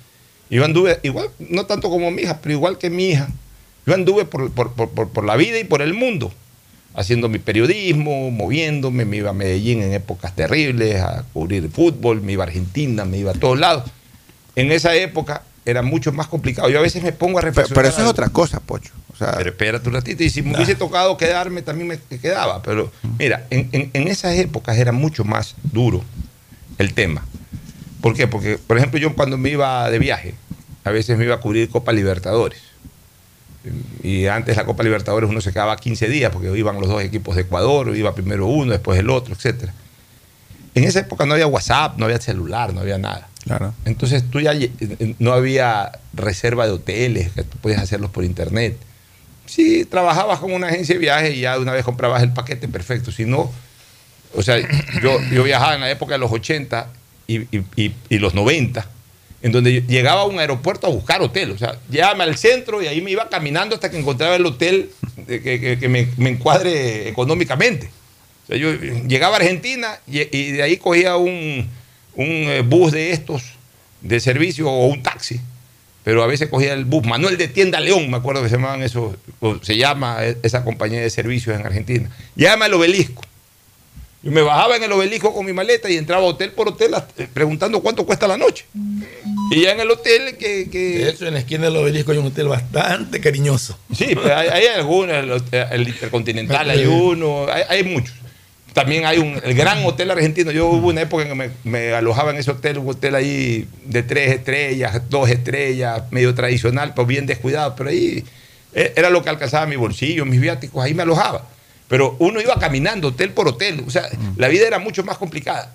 Yo 0.50 0.64
anduve, 0.64 0.98
igual, 1.02 1.28
no 1.38 1.64
tanto 1.64 1.88
como 1.90 2.10
mi 2.10 2.22
hija, 2.22 2.40
pero 2.42 2.52
igual 2.54 2.76
que 2.76 2.90
mi 2.90 3.08
hija, 3.10 3.28
yo 3.86 3.94
anduve 3.94 4.24
por, 4.26 4.50
por- 4.50 4.72
por- 4.72 4.90
por- 4.90 5.08
por 5.10 5.24
la 5.24 5.36
vida 5.36 5.58
y 5.58 5.64
por 5.64 5.80
el 5.80 5.94
mundo, 5.94 6.32
haciendo 6.94 7.28
mi 7.28 7.38
periodismo, 7.38 8.30
moviéndome, 8.30 9.04
me 9.04 9.16
iba 9.18 9.30
a 9.30 9.34
Medellín 9.34 9.80
en 9.82 9.92
épocas 9.92 10.34
terribles, 10.34 11.00
a 11.00 11.24
cubrir 11.32 11.70
fútbol, 11.70 12.20
me 12.20 12.32
iba 12.32 12.44
a 12.44 12.46
Argentina, 12.48 13.04
me 13.04 13.18
iba 13.18 13.30
a 13.30 13.34
todos 13.34 13.58
lados. 13.58 13.84
En 14.56 14.70
esa 14.72 14.94
época 14.96 15.42
era 15.64 15.82
mucho 15.82 16.12
más 16.12 16.26
complicado. 16.28 16.68
Yo 16.68 16.78
a 16.78 16.82
veces 16.82 17.02
me 17.02 17.12
pongo 17.12 17.38
a 17.38 17.42
Pero, 17.42 17.50
reflexionar. 17.52 17.76
pero 17.84 17.88
eso 17.94 18.02
es 18.02 18.08
otra 18.08 18.28
cosa, 18.28 18.60
Pocho. 18.60 18.92
O 19.14 19.16
sea, 19.16 19.32
Pero 19.38 19.50
espérate 19.50 19.88
un 19.88 19.94
ratito, 19.94 20.22
y 20.24 20.28
si 20.30 20.42
me 20.42 20.54
hubiese 20.56 20.74
tocado 20.74 21.16
quedarme, 21.16 21.62
también 21.62 21.88
me 21.88 22.18
quedaba. 22.18 22.60
Pero 22.62 22.92
mira, 23.18 23.46
en, 23.50 23.68
en- 23.72 23.90
en 23.92 24.08
esas 24.08 24.34
épocas 24.36 24.76
era 24.76 24.90
mucho 24.92 25.24
más 25.24 25.54
duro 25.62 26.02
el 26.78 26.92
tema. 26.94 27.24
¿Por 28.00 28.14
qué? 28.14 28.26
Porque, 28.26 28.58
por 28.58 28.76
ejemplo, 28.76 28.98
yo 28.98 29.14
cuando 29.14 29.38
me 29.38 29.50
iba 29.50 29.88
de 29.88 29.98
viaje, 29.98 30.34
a 30.84 30.90
veces 30.90 31.16
me 31.16 31.24
iba 31.24 31.36
a 31.36 31.40
cubrir 31.40 31.68
Copa 31.70 31.92
Libertadores. 31.92 32.60
Y 34.02 34.26
antes 34.26 34.56
la 34.56 34.64
Copa 34.66 34.82
Libertadores 34.82 35.30
uno 35.30 35.40
se 35.40 35.52
quedaba 35.52 35.76
15 35.76 36.08
días 36.08 36.30
porque 36.30 36.56
iban 36.58 36.78
los 36.80 36.88
dos 36.88 37.02
equipos 37.02 37.34
de 37.36 37.42
Ecuador, 37.42 37.96
iba 37.96 38.14
primero 38.14 38.46
uno, 38.46 38.72
después 38.72 38.98
el 38.98 39.08
otro, 39.08 39.32
etcétera. 39.34 39.72
En 40.74 40.84
esa 40.84 41.00
época 41.00 41.24
no 41.24 41.32
había 41.34 41.46
WhatsApp, 41.46 41.96
no 41.98 42.04
había 42.04 42.20
celular, 42.20 42.74
no 42.74 42.80
había 42.80 42.98
nada. 42.98 43.28
Claro. 43.44 43.72
Entonces 43.86 44.24
tú 44.28 44.40
ya 44.40 44.52
lle- 44.54 45.14
no 45.18 45.32
había 45.32 45.92
reserva 46.12 46.66
de 46.66 46.72
hoteles, 46.72 47.30
que 47.32 47.42
tú 47.44 47.56
podías 47.58 47.80
hacerlos 47.80 48.10
por 48.10 48.24
internet. 48.24 48.76
Si 49.46 49.84
trabajabas 49.84 50.38
con 50.40 50.52
una 50.52 50.68
agencia 50.68 50.94
de 50.94 50.98
viaje 51.00 51.32
y 51.32 51.40
ya 51.40 51.54
de 51.54 51.60
una 51.60 51.72
vez 51.72 51.84
comprabas 51.84 52.22
el 52.22 52.32
paquete, 52.32 52.66
perfecto. 52.68 53.12
Si 53.12 53.24
no, 53.24 53.52
o 54.34 54.42
sea, 54.42 54.58
yo, 55.02 55.20
yo 55.32 55.42
viajaba 55.44 55.74
en 55.74 55.80
la 55.82 55.90
época 55.90 56.14
de 56.14 56.18
los 56.18 56.32
80 56.32 56.88
y, 57.26 57.42
y- 57.76 58.18
los 58.18 58.34
90, 58.34 58.86
en 59.42 59.52
donde 59.52 59.82
llegaba 59.82 60.22
a 60.22 60.24
un 60.24 60.38
aeropuerto 60.38 60.86
a 60.86 60.90
buscar 60.90 61.20
hotel. 61.22 61.50
O 61.52 61.58
sea, 61.58 61.78
llegaba 61.90 62.24
al 62.24 62.36
centro 62.36 62.82
y 62.82 62.86
ahí 62.86 63.00
me 63.00 63.10
iba 63.10 63.28
caminando 63.28 63.74
hasta 63.74 63.90
que 63.90 63.98
encontraba 63.98 64.36
el 64.36 64.46
hotel 64.46 64.90
eh, 65.28 65.40
que, 65.42 65.60
que- 65.60 65.78
que 65.78 65.88
me, 65.88 66.08
me 66.16 66.30
encuadre 66.30 67.08
económicamente. 67.08 67.90
O 68.44 68.46
sea, 68.48 68.56
yo 68.56 68.72
llegaba 69.06 69.36
a 69.36 69.38
Argentina 69.40 69.98
y, 70.06 70.20
y 70.36 70.52
de 70.52 70.62
ahí 70.62 70.76
cogía 70.78 71.16
un, 71.16 71.68
un, 72.14 72.26
eh, 72.26 72.62
bus 72.62 72.92
de 72.92 73.12
estos 73.12 73.42
de 74.02 74.20
servicio 74.20 74.68
o 74.70 74.86
un 74.88 75.02
taxi. 75.02 75.40
Pero 76.04 76.22
a 76.22 76.26
veces 76.26 76.48
cogía 76.50 76.74
el 76.74 76.84
bus 76.84 77.04
Manuel 77.04 77.38
de 77.38 77.48
Tienda 77.48 77.80
León, 77.80 78.10
me 78.10 78.18
acuerdo 78.18 78.42
que 78.42 78.50
se 78.50 78.56
llamaban 78.56 78.82
eso, 78.82 79.16
o 79.40 79.58
se 79.62 79.76
llama 79.76 80.18
esa 80.42 80.62
compañía 80.62 81.00
de 81.00 81.08
servicios 81.08 81.58
en 81.58 81.64
Argentina. 81.64 82.10
Llama 82.36 82.66
el 82.66 82.74
obelisco. 82.74 83.22
Yo 84.22 84.30
me 84.30 84.42
bajaba 84.42 84.76
en 84.76 84.82
el 84.82 84.92
obelisco 84.92 85.34
con 85.34 85.44
mi 85.44 85.52
maleta 85.52 85.90
y 85.90 85.96
entraba 85.96 86.24
hotel 86.24 86.52
por 86.52 86.68
hotel 86.68 86.94
eh, 87.18 87.26
preguntando 87.32 87.80
cuánto 87.80 88.06
cuesta 88.06 88.26
la 88.26 88.36
noche. 88.36 88.66
Y 89.50 89.62
ya 89.62 89.72
en 89.72 89.80
el 89.80 89.90
hotel 89.90 90.36
que... 90.38 90.66
De 90.66 91.10
hecho, 91.10 91.26
en 91.26 91.34
la 91.34 91.40
esquina 91.40 91.64
del 91.64 91.76
obelisco 91.76 92.12
hay 92.12 92.18
un 92.18 92.26
hotel 92.26 92.48
bastante 92.48 93.20
cariñoso. 93.20 93.78
Sí, 93.94 94.14
pues 94.14 94.30
hay, 94.30 94.48
hay 94.48 94.66
algunos, 94.68 95.14
el, 95.14 95.42
el 95.72 95.88
Intercontinental 95.88 96.70
hay 96.70 96.86
uno, 96.86 97.46
hay, 97.50 97.64
hay 97.68 97.84
muchos. 97.84 98.14
También 98.74 99.06
hay 99.06 99.18
un, 99.18 99.40
el 99.42 99.54
gran 99.54 99.82
hotel 99.86 100.10
argentino. 100.10 100.50
Yo 100.50 100.66
hubo 100.68 100.88
una 100.88 101.00
época 101.02 101.22
en 101.22 101.28
que 101.30 101.34
me, 101.34 101.50
me 101.64 101.94
alojaba 101.94 102.32
en 102.32 102.36
ese 102.38 102.50
hotel, 102.50 102.78
un 102.78 102.90
hotel 102.90 103.14
ahí 103.14 103.66
de 103.86 104.02
tres 104.02 104.32
estrellas, 104.32 105.00
dos 105.08 105.30
estrellas, 105.30 106.02
medio 106.10 106.34
tradicional, 106.34 106.92
pues 106.92 107.06
bien 107.06 107.24
descuidado, 107.24 107.74
pero 107.76 107.90
ahí 107.90 108.24
eh, 108.74 108.92
era 108.96 109.08
lo 109.10 109.22
que 109.22 109.30
alcanzaba 109.30 109.64
mi 109.66 109.76
bolsillo, 109.76 110.26
mis 110.26 110.40
viáticos, 110.40 110.84
ahí 110.84 110.92
me 110.92 111.02
alojaba. 111.04 111.46
Pero 111.88 112.16
uno 112.18 112.40
iba 112.40 112.58
caminando 112.58 113.08
hotel 113.08 113.30
por 113.30 113.46
hotel, 113.46 113.84
o 113.86 113.90
sea, 113.90 114.08
la 114.36 114.48
vida 114.48 114.66
era 114.66 114.78
mucho 114.80 115.04
más 115.04 115.18
complicada. 115.18 115.72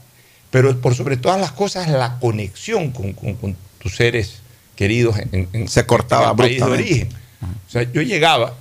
Pero 0.52 0.76
por 0.82 0.94
sobre 0.96 1.16
todas 1.16 1.40
las 1.40 1.52
cosas, 1.54 1.88
la 1.90 2.18
conexión 2.20 2.92
con, 2.92 3.14
con- 3.14 3.36
con 3.36 3.56
tus 3.78 3.96
seres 3.96 4.42
queridos 4.76 5.18
en, 5.20 5.48
en- 5.54 5.68
Se 5.70 5.86
cortaba 5.86 6.24
en 6.26 6.30
el 6.32 6.36
país 6.36 6.58
de 6.58 6.64
origen. 6.84 7.10
O 7.68 7.72
sea, 7.72 7.84
yo 7.84 8.02
llegaba 8.02 8.56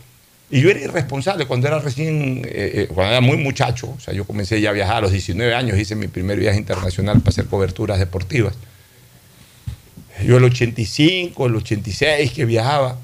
y 0.51 0.61
yo 0.61 0.71
era 0.71 0.81
irresponsable 0.81 1.47
cuando 1.47 1.69
era 1.69 1.79
recién, 1.79 2.43
eh, 2.47 2.73
eh, 2.75 2.89
cuando 2.93 3.13
era 3.13 3.21
muy 3.21 3.37
muchacho. 3.37 3.89
O 3.97 4.01
sea, 4.01 4.15
yo 4.15 4.25
comencé 4.25 4.61
ya 4.61 4.71
a 4.71 4.73
viajar 4.73 4.97
a 4.97 5.01
los 5.03 5.13
19 5.13 5.55
años, 5.55 5.79
hice 5.79 5.95
mi 5.95 6.09
primer 6.09 6.39
viaje 6.39 6.59
internacional 6.59 7.21
para 7.21 7.31
hacer 7.31 7.47
coberturas 7.47 7.99
deportivas. 7.99 8.55
Yo 10.25 10.37
el 10.39 10.45
85, 10.45 11.47
el 11.47 11.57
86 11.57 12.33
que 12.33 12.45
viajaba, 12.45 12.97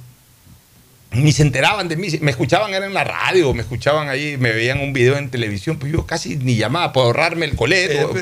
ni 1.12 1.30
se 1.30 1.42
enteraban 1.42 1.86
de 1.86 1.96
mí, 1.96 2.08
me 2.20 2.32
escuchaban 2.32 2.74
era 2.74 2.86
en 2.86 2.94
la 2.94 3.04
radio, 3.04 3.54
me 3.54 3.60
escuchaban 3.62 4.09
ahí, 4.09 4.37
me 4.37 4.50
veían 4.50 4.80
un 4.80 4.92
video 4.92 5.16
en 5.16 5.30
televisión, 5.30 5.78
pues 5.78 5.92
yo 5.92 6.04
casi 6.07 6.35
ni 6.37 6.57
llamaba 6.57 6.92
para 6.92 7.07
ahorrarme 7.07 7.44
el 7.46 7.54
coleto, 7.54 8.12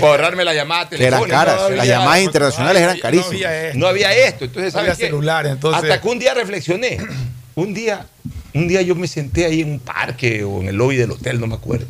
para 0.00 0.06
ahorrarme 0.10 0.44
la 0.44 0.52
llamada 0.52 0.86
Que 0.90 0.96
eran 0.96 1.20
telefónica. 1.20 1.36
caras, 1.38 1.56
No 1.56 1.62
había- 1.64 1.76
las 1.78 1.86
llamadas 1.88 2.20
internacionales 2.22 2.82
eran 2.82 2.96
no 2.96 3.02
carísimas. 3.02 3.32
había 3.32 3.66
esto. 3.68 3.78
No 3.78 3.86
había 3.86 4.12
esto, 4.12 4.44
entonces 4.44 4.74
No 4.74 4.80
había 4.80 4.92
¿sabes 4.92 4.98
qué? 4.98 5.06
celular, 5.06 5.46
entonces- 5.46 5.82
Hasta 5.82 6.00
que 6.02 6.08
un 6.08 6.18
día 6.18 6.34
reflexioné. 6.34 6.98
Un 7.54 7.72
día, 7.72 8.04
un 8.54 8.68
día 8.68 8.82
yo 8.82 8.94
me 8.94 9.06
senté 9.06 9.44
ahí 9.44 9.60
en 9.60 9.72
un 9.72 9.78
parque 9.80 10.44
o 10.44 10.60
en 10.60 10.68
el 10.68 10.76
lobby 10.76 10.96
del 10.96 11.10
hotel, 11.10 11.40
no 11.40 11.46
me 11.46 11.54
acuerdo. 11.54 11.86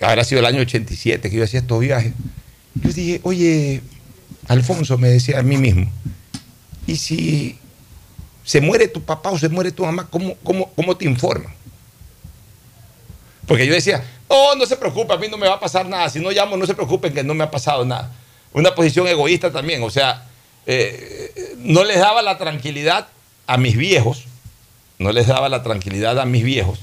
Habrá 0.00 0.24
sido 0.24 0.40
el 0.40 0.46
año 0.46 0.60
87 0.60 1.30
que 1.30 1.36
yo 1.36 1.44
hacía 1.44 1.60
estos 1.60 1.80
viajes. 1.80 2.12
Yo 2.74 2.92
dije, 2.92 3.20
oye, 3.22 3.82
Alfonso, 4.48 4.98
me 4.98 5.08
decía 5.08 5.38
a 5.38 5.42
mí 5.42 5.56
mismo, 5.56 5.90
¿y 6.86 6.96
si 6.96 7.58
se 8.44 8.60
muere 8.60 8.88
tu 8.88 9.02
papá 9.02 9.30
o 9.30 9.38
se 9.38 9.48
muere 9.48 9.72
tu 9.72 9.84
mamá, 9.84 10.08
cómo, 10.10 10.36
cómo, 10.42 10.72
cómo 10.74 10.96
te 10.96 11.04
informan? 11.04 11.54
Porque 13.46 13.66
yo 13.66 13.72
decía, 13.72 14.04
no, 14.28 14.54
no 14.56 14.66
se 14.66 14.76
preocupe, 14.76 15.14
a 15.14 15.16
mí 15.16 15.28
no 15.28 15.38
me 15.38 15.48
va 15.48 15.54
a 15.54 15.60
pasar 15.60 15.88
nada. 15.88 16.10
Si 16.10 16.18
no 16.18 16.30
llamo, 16.30 16.56
no 16.56 16.66
se 16.66 16.74
preocupen 16.74 17.14
que 17.14 17.22
no 17.22 17.34
me 17.34 17.44
ha 17.44 17.50
pasado 17.50 17.84
nada. 17.84 18.12
Una 18.52 18.74
posición 18.74 19.06
egoísta 19.06 19.52
también, 19.52 19.82
o 19.82 19.90
sea, 19.90 20.26
eh, 20.66 21.54
no 21.58 21.84
les 21.84 21.98
daba 21.98 22.22
la 22.22 22.38
tranquilidad 22.38 23.08
a 23.46 23.56
mis 23.56 23.76
viejos, 23.76 24.24
no 24.98 25.12
les 25.12 25.26
daba 25.26 25.48
la 25.48 25.62
tranquilidad 25.62 26.18
a 26.18 26.24
mis 26.24 26.44
viejos, 26.44 26.80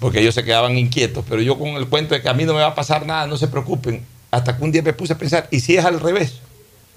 porque 0.00 0.20
ellos 0.20 0.34
se 0.34 0.44
quedaban 0.44 0.78
inquietos, 0.78 1.24
pero 1.28 1.42
yo 1.42 1.58
con 1.58 1.70
el 1.70 1.88
cuento 1.88 2.14
de 2.14 2.22
que 2.22 2.28
a 2.28 2.34
mí 2.34 2.44
no 2.44 2.54
me 2.54 2.60
va 2.60 2.68
a 2.68 2.74
pasar 2.74 3.06
nada, 3.06 3.26
no 3.26 3.36
se 3.36 3.48
preocupen, 3.48 4.04
hasta 4.30 4.56
que 4.56 4.64
un 4.64 4.72
día 4.72 4.82
me 4.82 4.92
puse 4.92 5.12
a 5.12 5.18
pensar, 5.18 5.48
¿y 5.50 5.60
si 5.60 5.76
es 5.76 5.84
al 5.84 6.00
revés? 6.00 6.40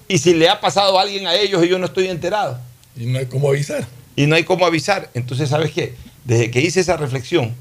¿Y 0.08 0.18
si 0.18 0.34
le 0.34 0.48
ha 0.48 0.60
pasado 0.60 0.98
a 0.98 1.02
alguien 1.02 1.26
a 1.26 1.34
ellos 1.34 1.64
y 1.64 1.68
yo 1.68 1.78
no 1.78 1.86
estoy 1.86 2.08
enterado? 2.08 2.60
Y 2.96 3.06
no 3.06 3.18
hay 3.18 3.26
cómo 3.26 3.48
avisar. 3.48 3.86
Y 4.14 4.26
no 4.26 4.36
hay 4.36 4.44
cómo 4.44 4.64
avisar. 4.64 5.10
Entonces, 5.14 5.50
¿sabes 5.50 5.72
qué? 5.72 5.94
Desde 6.24 6.50
que 6.50 6.60
hice 6.60 6.80
esa 6.80 6.96
reflexión, 6.96 7.54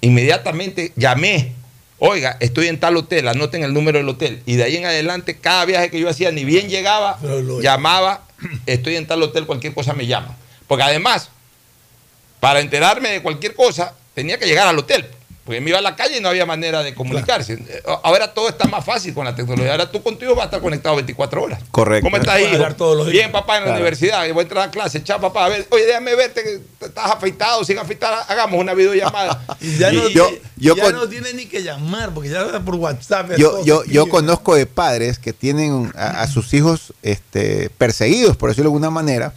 inmediatamente 0.00 0.92
llamé. 0.96 1.52
Oiga, 1.98 2.36
estoy 2.40 2.68
en 2.68 2.78
tal 2.78 2.96
hotel, 2.96 3.26
anoten 3.26 3.64
el 3.64 3.74
número 3.74 3.98
del 3.98 4.08
hotel. 4.08 4.42
Y 4.46 4.54
de 4.54 4.64
ahí 4.64 4.76
en 4.76 4.84
adelante, 4.84 5.38
cada 5.38 5.64
viaje 5.64 5.90
que 5.90 5.98
yo 5.98 6.08
hacía, 6.08 6.30
ni 6.30 6.44
bien 6.44 6.68
llegaba, 6.68 7.18
llamaba, 7.60 8.27
estoy 8.66 8.96
en 8.96 9.06
tal 9.06 9.22
hotel, 9.22 9.46
cualquier 9.46 9.74
cosa 9.74 9.94
me 9.94 10.06
llama. 10.06 10.36
Porque 10.66 10.84
además, 10.84 11.30
para 12.40 12.60
enterarme 12.60 13.10
de 13.10 13.22
cualquier 13.22 13.54
cosa, 13.54 13.94
tenía 14.14 14.38
que 14.38 14.46
llegar 14.46 14.66
al 14.68 14.78
hotel. 14.78 15.06
Porque 15.48 15.62
me 15.62 15.70
iba 15.70 15.78
a 15.78 15.80
la 15.80 15.96
calle 15.96 16.18
y 16.18 16.20
no 16.20 16.28
había 16.28 16.44
manera 16.44 16.82
de 16.82 16.94
comunicarse. 16.94 17.58
Ahora 18.02 18.34
todo 18.34 18.50
está 18.50 18.68
más 18.68 18.84
fácil 18.84 19.14
con 19.14 19.24
la 19.24 19.34
tecnología. 19.34 19.70
Ahora 19.70 19.90
tú 19.90 20.02
contigo 20.02 20.34
vas 20.34 20.42
a 20.42 20.44
estar 20.44 20.60
conectado 20.60 20.96
24 20.96 21.42
horas. 21.42 21.60
Correcto. 21.70 22.04
¿Cómo 22.04 22.18
estás, 22.18 22.76
todos 22.76 22.94
los 22.98 23.06
días. 23.06 23.14
Bien, 23.14 23.32
papá, 23.32 23.56
en 23.56 23.64
la 23.64 23.70
universidad. 23.72 24.28
Voy 24.34 24.40
a 24.40 24.42
entrar 24.42 24.68
a 24.68 24.70
clase. 24.70 25.02
Chao, 25.02 25.18
papá. 25.22 25.46
A 25.46 25.48
ver, 25.48 25.66
oye, 25.70 25.86
déjame 25.86 26.14
verte 26.16 26.42
que 26.42 26.84
estás 26.84 27.12
afeitado. 27.12 27.64
Sin 27.64 27.78
afeitar, 27.78 28.26
hagamos 28.28 28.60
una 28.60 28.74
videollamada. 28.74 29.42
Y 29.62 29.78
ya, 29.78 29.90
no, 29.90 30.06
yo- 30.10 30.30
yo 30.58 30.76
ya 30.76 30.82
con- 30.82 30.92
no 30.92 31.08
tiene 31.08 31.32
ni 31.32 31.46
que 31.46 31.62
llamar, 31.62 32.10
porque 32.12 32.28
ya 32.28 32.60
por 32.60 32.74
WhatsApp. 32.74 33.30
Yo, 33.38 33.64
yo, 33.86 34.06
conozco 34.10 34.54
de 34.54 34.66
padres 34.66 35.18
que 35.18 35.32
tienen 35.32 35.90
a, 35.96 36.20
a 36.20 36.26
sus 36.26 36.52
hijos 36.52 36.92
este, 37.02 37.70
perseguidos, 37.78 38.36
por 38.36 38.50
decirlo 38.50 38.64
de 38.68 38.74
alguna 38.74 38.90
manera, 38.90 39.32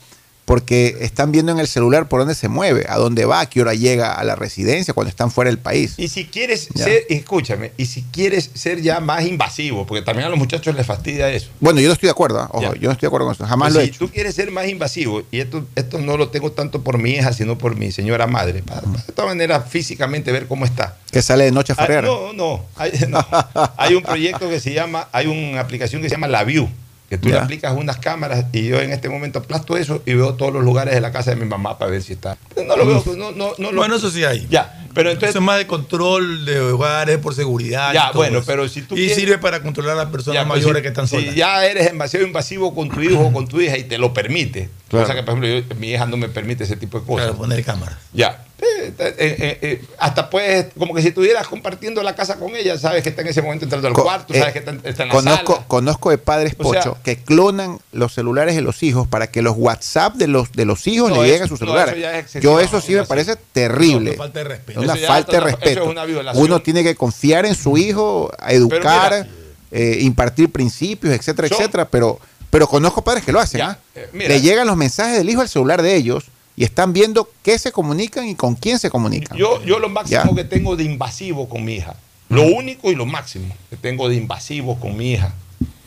porque 0.52 0.98
están 1.00 1.32
viendo 1.32 1.54
en 1.54 1.60
el 1.60 1.68
celular 1.68 2.10
por 2.10 2.20
dónde 2.20 2.36
se 2.36 2.50
mueve, 2.50 2.86
a 2.90 2.98
dónde 2.98 3.24
va, 3.24 3.40
a 3.40 3.46
qué 3.46 3.62
hora 3.62 3.74
llega 3.74 4.12
a 4.12 4.22
la 4.26 4.36
residencia 4.36 4.94
cuando 4.94 5.08
están 5.08 5.32
fuera 5.32 5.50
del 5.50 5.60
país. 5.60 5.94
Y 5.96 6.10
si 6.10 6.26
quieres 6.26 6.68
Ya. 6.74 6.84
ser, 6.84 7.06
escúchame, 7.08 7.72
y 7.78 7.86
si 7.86 8.02
quieres 8.12 8.50
ser 8.54 8.82
ya 8.82 9.00
más 9.00 9.26
invasivo, 9.26 9.88
porque 9.88 10.02
también 10.04 10.26
a 10.28 10.30
los 10.30 10.38
muchachos 10.38 10.76
les 10.76 10.86
fastidia 10.86 11.30
eso. 11.30 11.52
Bueno, 11.62 11.80
yo 11.80 11.88
no 11.88 11.94
estoy 11.94 12.08
de 12.08 12.12
acuerdo, 12.12 12.42
¿ah? 12.42 12.50
ojo, 12.52 12.76
yo 12.76 12.90
no 12.90 12.92
estoy 12.92 13.04
de 13.04 13.08
acuerdo 13.08 13.28
con 13.28 13.36
eso, 13.36 13.46
jamás 13.46 13.68
Pues 13.68 13.74
lo 13.76 13.80
he 13.80 13.84
si 13.86 13.90
hecho. 13.92 14.00
tú 14.00 14.10
quieres 14.12 14.36
ser 14.36 14.52
más 14.52 14.68
invasivo, 14.68 15.24
y 15.32 15.40
esto, 15.40 15.66
esto 15.78 16.00
no 16.00 16.18
lo 16.18 16.28
tengo 16.28 16.52
tanto 16.52 16.82
por 16.84 16.98
mi 16.98 17.12
hija, 17.12 17.32
sino 17.32 17.58
por 17.58 17.78
mi 17.78 17.94
señora 17.94 18.28
madre, 18.28 18.62
para, 18.62 18.82
para 18.82 19.04
de 19.06 19.14
todas 19.14 19.32
maneras 19.32 19.64
físicamente 19.70 20.34
ver 20.34 20.48
cómo 20.48 20.66
está. 20.66 20.98
Que 21.14 21.22
sale 21.22 21.46
de 21.46 21.52
noche 21.54 21.72
a 21.78 21.82
Ah, 21.82 22.02
no, 22.02 22.34
no 22.34 22.66
hay, 22.76 22.92
no. 23.08 23.26
Hay 23.78 23.96
un 23.96 24.04
proyecto 24.04 24.50
que 24.50 24.60
se 24.60 24.74
llama, 24.74 25.08
hay 25.14 25.28
una 25.28 25.62
aplicación 25.62 26.02
que 26.02 26.10
se 26.10 26.16
llama 26.16 26.28
La 26.28 26.44
View, 26.44 26.68
que 27.12 27.18
tú 27.18 27.28
le 27.28 27.38
aplicas 27.38 27.76
unas 27.78 27.98
cámaras 27.98 28.46
y 28.54 28.68
yo 28.70 28.80
en 28.80 28.90
este 28.94 29.10
momento 29.10 29.40
aplasto 29.40 29.76
eso 29.76 30.02
y 30.06 30.14
veo 30.14 30.36
todos 30.36 30.54
los 30.54 30.64
lugares 30.64 30.94
de 30.94 31.02
la 31.02 31.12
casa 31.12 31.32
de 31.32 31.36
mi 31.36 31.44
mamá 31.46 31.78
para 31.78 31.92
ver 31.92 32.02
si 32.02 32.14
está. 32.14 32.38
No 32.56 32.78
lo 32.78 32.86
veo, 32.86 33.04
no, 33.18 33.32
no, 33.34 33.52
no 33.58 33.72
lo- 33.74 33.78
Bueno, 33.80 33.98
eso 33.98 34.10
sí 34.10 34.24
hay. 34.24 34.48
Ya, 34.50 34.88
pero 34.94 35.10
entonces 35.10 35.32
Eso 35.32 35.40
es 35.40 35.44
más 35.46 35.58
de 35.58 35.68
control 35.68 36.46
de 36.46 36.62
hogares 36.62 37.18
por 37.18 37.36
seguridad. 37.36 37.92
y 37.92 37.96
Ya, 37.96 38.08
todo 38.12 38.20
bueno, 38.20 38.38
eso. 38.38 38.48
pero 38.48 38.70
si 38.70 38.82
tú 38.84 38.96
Y 38.96 39.00
quieres- 39.00 39.18
sirve 39.18 39.38
para 39.40 39.62
controlar 39.62 39.98
a 39.98 40.04
las 40.04 40.10
personas 40.10 40.42
Ya, 40.44 40.48
mayores 40.48 40.78
si- 40.78 40.82
que 40.84 40.88
están 40.88 41.08
si 41.10 41.18
solas. 41.18 41.36
ya 41.36 41.66
eres 41.66 41.86
demasiado 41.88 42.26
invasivo 42.26 42.74
con 42.74 42.90
tu 42.90 43.02
hijo 43.02 43.20
o 43.20 43.34
con 43.34 43.46
tu 43.46 43.60
hija 43.60 43.78
y 43.78 43.84
te 43.84 43.98
lo 43.98 44.14
permite. 44.14 44.70
Claro. 44.88 45.06
Cosa 45.06 45.14
que, 45.14 45.24
por 45.24 45.38
ejemplo, 45.38 45.50
yo- 45.70 45.76
mi 45.82 45.92
hija 45.92 46.06
no 46.06 46.16
me 46.16 46.30
permite 46.30 46.64
ese 46.64 46.78
tipo 46.78 46.98
de 47.02 47.06
cosas. 47.06 47.26
Claro, 47.26 47.38
poner 47.38 47.62
cámaras. 47.66 47.98
Ya. 48.14 48.46
Eh, 48.64 48.94
eh, 49.00 49.16
eh, 49.18 49.58
eh, 49.62 49.86
hasta 49.98 50.30
puedes, 50.30 50.68
como 50.78 50.94
que 50.94 51.02
si 51.02 51.08
estuvieras 51.08 51.48
compartiendo 51.48 52.04
la 52.04 52.16
casa 52.16 52.36
con 52.38 52.56
ella, 52.56 52.78
sabes 52.78 53.02
que 53.02 53.10
está 53.10 53.24
en 53.24 53.30
ese 53.30 53.42
momento 53.42 53.66
entrando 53.66 53.88
al 53.88 53.94
cuarto, 53.96 54.34
eh, 54.34 54.40
sabes 54.40 54.54
que 54.54 54.60
está, 54.60 54.72
está 54.88 55.04
en 55.04 55.10
la 55.10 55.16
Conozco, 55.16 55.54
sala. 55.56 55.68
conozco 55.68 56.10
de 56.12 56.18
padres 56.20 56.54
O 56.60 56.72
sea- 56.72 56.82
pocho 56.84 56.98
que 57.04 57.18
clonan 57.18 57.80
los 57.92 58.14
celulares 58.14 58.56
de 58.56 58.62
los 58.62 58.84
hijos 58.84 59.08
para 59.08 59.28
que 59.28 59.42
los 59.42 59.56
WhatsApp 59.58 60.14
de 60.16 60.28
los 60.28 60.52
de 60.52 60.66
los 60.66 60.86
hijos 60.86 61.10
No, 61.10 61.18
le 61.18 61.30
lleguen 61.30 61.36
eso- 61.38 61.46
a 61.46 61.48
sus 61.48 61.60
no, 61.62 61.66
celulares. 61.68 61.94
eso 61.96 62.02
ya 62.02 62.20
es 62.20 62.34
Yo 62.34 62.60
eso 62.60 62.82
sí 62.82 62.94
me 62.94 63.04
parece 63.06 63.36
terrible. 63.52 64.12
No, 64.12 64.18
falta 64.18 64.40
de 64.40 64.46
respeto. 64.46 64.80
Es 64.80 64.84
una 64.86 64.94
Eso 64.94 65.02
ya 65.02 65.08
falta 65.08 65.32
de 65.32 65.38
es 65.38 65.44
otra- 65.44 65.50
eso 65.50 65.58
respeto. 65.66 65.84
es 65.84 65.90
una 65.90 66.06
violación. 66.06 66.44
Uno 66.46 66.62
tiene 66.62 66.84
que 66.84 66.96
confiar 66.96 67.46
en 67.48 67.56
su 67.56 67.78
hijo, 67.78 68.32
a 68.38 68.54
educar. 68.54 69.28
eh, 69.74 70.00
impartir 70.02 70.52
principios, 70.52 71.14
etcétera, 71.16 71.48
Son- 71.48 71.58
etcétera, 71.58 71.88
pero, 71.88 72.20
pero 72.50 72.68
conozco 72.68 73.02
padres 73.06 73.24
que 73.24 73.32
lo 73.32 73.40
hacen. 73.40 73.62
¿ah? 73.62 73.78
eh, 73.96 74.10
mira. 74.12 74.28
Le 74.28 74.42
llegan 74.42 74.68
los 74.68 74.76
mensajes 74.76 75.18
del 75.18 75.30
hijo 75.30 75.40
al 75.40 75.48
celular 75.48 75.82
de 75.82 75.96
ellos 75.96 76.26
y 76.62 76.64
están 76.64 76.94
viendo 76.94 77.28
qué 77.42 77.58
se 77.58 77.72
comunican 77.72 78.28
y 78.28 78.36
con 78.36 78.54
quién 78.54 78.78
se 78.78 78.92
comunican. 78.92 79.36
Yo, 79.36 79.64
yo 79.66 79.80
lo 79.80 79.90
máximo 79.90 80.22
Ya. 80.30 80.36
que 80.36 80.44
tengo 80.44 80.76
de 80.76 80.84
invasivo 80.84 81.50
con 81.50 81.66
mi 81.66 81.74
hija, 81.74 81.96
lo 82.30 82.44
único 82.44 82.92
y 82.92 82.96
lo 82.96 83.08
máximo 83.08 83.52
que 83.72 83.78
tengo 83.78 84.08
de 84.10 84.16
invasivo 84.18 84.80
con 84.80 84.96
mi 84.96 85.14
hija, 85.14 85.34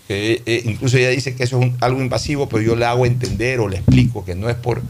que 0.08 0.42
eh, 0.44 0.62
incluso 0.64 0.96
ella 0.96 1.10
dice 1.10 1.36
que 1.36 1.44
eso 1.44 1.60
es 1.60 1.66
un- 1.66 1.76
algo 1.80 2.00
invasivo, 2.00 2.48
pero 2.48 2.60
yo 2.60 2.74
le 2.74 2.86
hago 2.86 3.06
entender 3.06 3.60
o 3.60 3.68
le 3.68 3.76
explico 3.76 4.24
que 4.24 4.34
no 4.34 4.50
es 4.50 4.56
por 4.56 4.82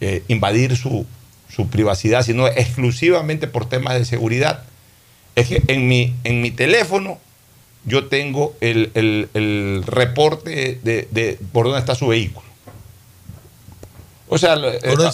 eh, 0.00 0.22
invadir 0.28 0.76
su, 0.76 1.04
su 1.52 1.66
privacidad, 1.66 2.22
sino 2.24 2.46
exclusivamente 2.46 3.48
por 3.48 3.68
temas 3.68 3.94
de 3.98 4.04
seguridad, 4.04 4.62
es 5.34 5.48
que 5.48 5.62
en 5.66 5.88
mi, 5.88 6.14
en 6.22 6.40
mi 6.42 6.52
teléfono 6.52 7.18
yo 7.84 8.06
tengo 8.06 8.54
el, 8.60 8.92
el- 8.94 9.28
el 9.34 9.82
reporte 9.84 10.78
de, 10.84 11.08
de 11.10 11.40
por 11.50 11.64
dónde 11.66 11.80
está 11.80 11.96
su 11.96 12.06
vehículo. 12.06 12.46
O 14.34 14.38
sea, 14.38 14.56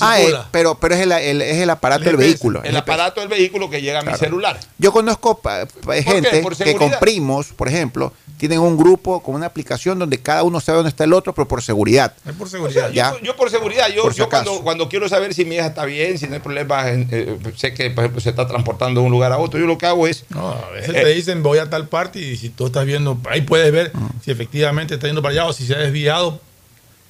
Ah, 0.00 0.20
eh, 0.20 0.33
pero, 0.52 0.76
pero 0.78 0.94
es 0.94 1.00
el, 1.00 1.11
el- 1.11 1.42
es 1.42 1.57
el 1.57 1.68
aparato 1.70 2.04
del 2.04 2.16
vehículo. 2.16 2.62
el 2.62 2.76
aparato 2.76 3.18
del 3.20 3.28
vehículo 3.28 3.68
que 3.68 3.83
llega 3.83 3.98
a 3.98 4.02
mi 4.02 4.14
celular. 4.16 4.61
Yo 4.78 4.92
conozco 4.92 5.38
pa- 5.40 5.66
pa- 5.66 5.94
qué? 5.94 6.02
gente 6.04 6.40
¿Por 6.40 6.57
que 6.57 6.64
con 6.64 6.68
seguridad? 6.90 7.00
primos, 7.00 7.46
por 7.48 7.66
ejemplo, 7.66 8.12
tienen 8.37 8.61
un 8.61 8.76
grupo 8.76 9.20
con 9.20 9.35
una 9.35 9.46
aplicación 9.46 9.98
donde 9.98 10.18
cada 10.22 10.44
uno 10.44 10.61
sabe 10.61 10.76
dónde 10.76 10.90
está 10.90 11.02
el 11.02 11.12
otro, 11.12 11.35
pero 11.35 11.48
por 11.48 11.61
seguridad. 11.64 12.14
Es 12.24 12.33
por 12.35 12.46
O 12.46 12.70
sea, 12.70 12.90
Ya. 12.90 13.11
yo, 13.14 13.18
yo 13.20 13.37
por 13.37 13.50
seguridad, 13.50 13.88
yo, 13.88 14.02
Por 14.02 14.12
si 14.12 14.20
yo 14.20 14.28
cuando, 14.28 14.61
cuando 14.62 14.88
quiero 14.88 15.09
saber 15.09 15.35
si 15.35 15.44
mi 15.44 15.57
hija 15.57 15.66
está 15.66 15.85
bien, 15.85 16.16
si 16.18 16.28
no 16.28 16.35
hay 16.35 16.40
problemas, 16.40 16.87
en- 16.87 17.09
eh, 17.11 17.37
sé 17.57 17.74
que 17.74 17.90
por 17.90 18.04
ejemplo 18.04 18.20
se 18.20 18.31
está 18.31 18.46
transportando 18.46 19.00
de 19.00 19.07
un 19.07 19.11
lugar 19.12 19.33
a 19.33 19.38
otro, 19.38 19.59
yo 19.59 19.66
lo 19.66 19.76
que 19.78 19.87
hago 19.87 20.07
es... 20.07 20.24
No, 20.28 20.50
a 20.50 20.70
veces 20.70 20.90
Eh, 20.94 21.02
te 21.02 21.09
dicen 21.09 21.42
voy 21.42 21.59
a 21.59 21.68
tal 21.68 21.88
parte 21.88 22.20
y 22.20 22.37
si 22.37 22.50
tú 22.50 22.66
estás 22.66 22.87
viendo, 22.87 23.18
ahí 23.28 23.40
puedes 23.40 23.72
ver 23.72 23.90
Mm. 23.92 24.07
si 24.24 24.31
efectivamente 24.31 24.94
está 24.94 25.09
yendo 25.09 25.22
para 25.22 25.33
allá 25.33 25.46
o 25.46 25.52
si 25.52 25.66
se 25.66 25.74
ha 25.74 25.78
desviado. 25.78 26.40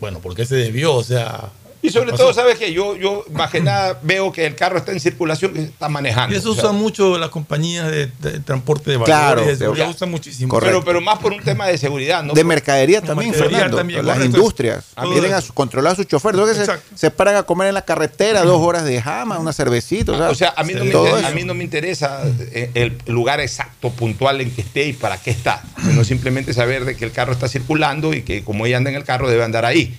Bueno, 0.00 0.20
¿por 0.20 0.34
qué 0.36 0.46
se 0.46 0.54
desvió? 0.54 0.94
O 0.94 1.02
sea. 1.04 1.50
Y 1.80 1.90
sobre 1.90 2.10
¿qué 2.10 2.16
todo? 2.16 2.32
¿sabes 2.32 2.58
que 2.58 2.72
Yo, 2.72 2.96
yo 2.96 3.24
más 3.32 3.50
que 3.50 3.60
nada 3.60 3.98
veo 4.02 4.32
que 4.32 4.46
el 4.46 4.54
carro 4.54 4.78
está 4.78 4.92
en 4.92 5.00
circulación, 5.00 5.52
que 5.52 5.60
se 5.60 5.66
está 5.66 5.88
manejando. 5.88 6.34
Y 6.34 6.38
eso 6.38 6.50
usan 6.50 6.74
mucho 6.74 7.18
las 7.18 7.30
compañías 7.30 7.90
de, 7.90 8.06
de 8.06 8.40
transporte 8.40 8.90
de 8.90 8.96
valores. 8.96 9.58
Claro, 9.58 9.74
ya. 9.74 9.88
usan 9.88 10.10
muchísimo. 10.10 10.58
pero, 10.58 10.84
pero 10.84 11.00
más 11.00 11.18
por 11.18 11.32
un 11.32 11.42
tema 11.42 11.66
de 11.66 11.78
seguridad, 11.78 12.22
¿no? 12.22 12.32
de 12.32 12.44
mercadería 12.44 13.00
también, 13.00 13.30
mercadería 13.30 13.58
Fernando. 13.58 13.76
también, 13.76 14.06
las 14.06 14.16
correcto. 14.16 14.36
industrias 14.36 14.84
tienen 15.12 15.32
a 15.34 15.40
su, 15.40 15.52
controlar 15.54 15.92
a 15.92 15.96
sus 15.96 16.06
choferes. 16.06 16.40
Entonces 16.40 16.66
se, 16.66 16.96
se 16.96 17.10
paran 17.10 17.36
a 17.36 17.42
comer 17.44 17.68
en 17.68 17.74
la 17.74 17.82
carretera 17.82 18.42
dos 18.42 18.60
horas 18.60 18.84
de 18.84 19.00
jama, 19.00 19.38
una 19.38 19.52
cervecita. 19.52 20.12
O 20.28 20.34
sea, 20.34 20.54
a 20.56 20.64
mí, 20.64 20.74
no 20.74 20.84
me 20.84 20.90
interesa, 20.90 21.28
a 21.28 21.30
mí 21.30 21.44
no 21.44 21.54
me 21.54 21.64
interesa 21.64 22.22
eh, 22.52 22.70
el 22.74 22.98
lugar 23.06 23.40
exacto, 23.40 23.90
puntual 23.90 24.40
en 24.40 24.50
que 24.50 24.62
esté 24.62 24.86
y 24.86 24.92
para 24.92 25.18
qué 25.18 25.30
está, 25.30 25.62
sino 25.84 26.04
simplemente 26.04 26.52
saber 26.52 26.84
de 26.84 26.96
que 26.96 27.04
el 27.04 27.12
carro 27.12 27.32
está 27.32 27.48
circulando 27.48 28.12
y 28.14 28.22
que 28.22 28.44
como 28.44 28.66
ella 28.66 28.76
anda 28.78 28.90
en 28.90 28.96
el 28.96 29.04
carro 29.04 29.28
debe 29.28 29.44
andar 29.44 29.64
ahí. 29.64 29.96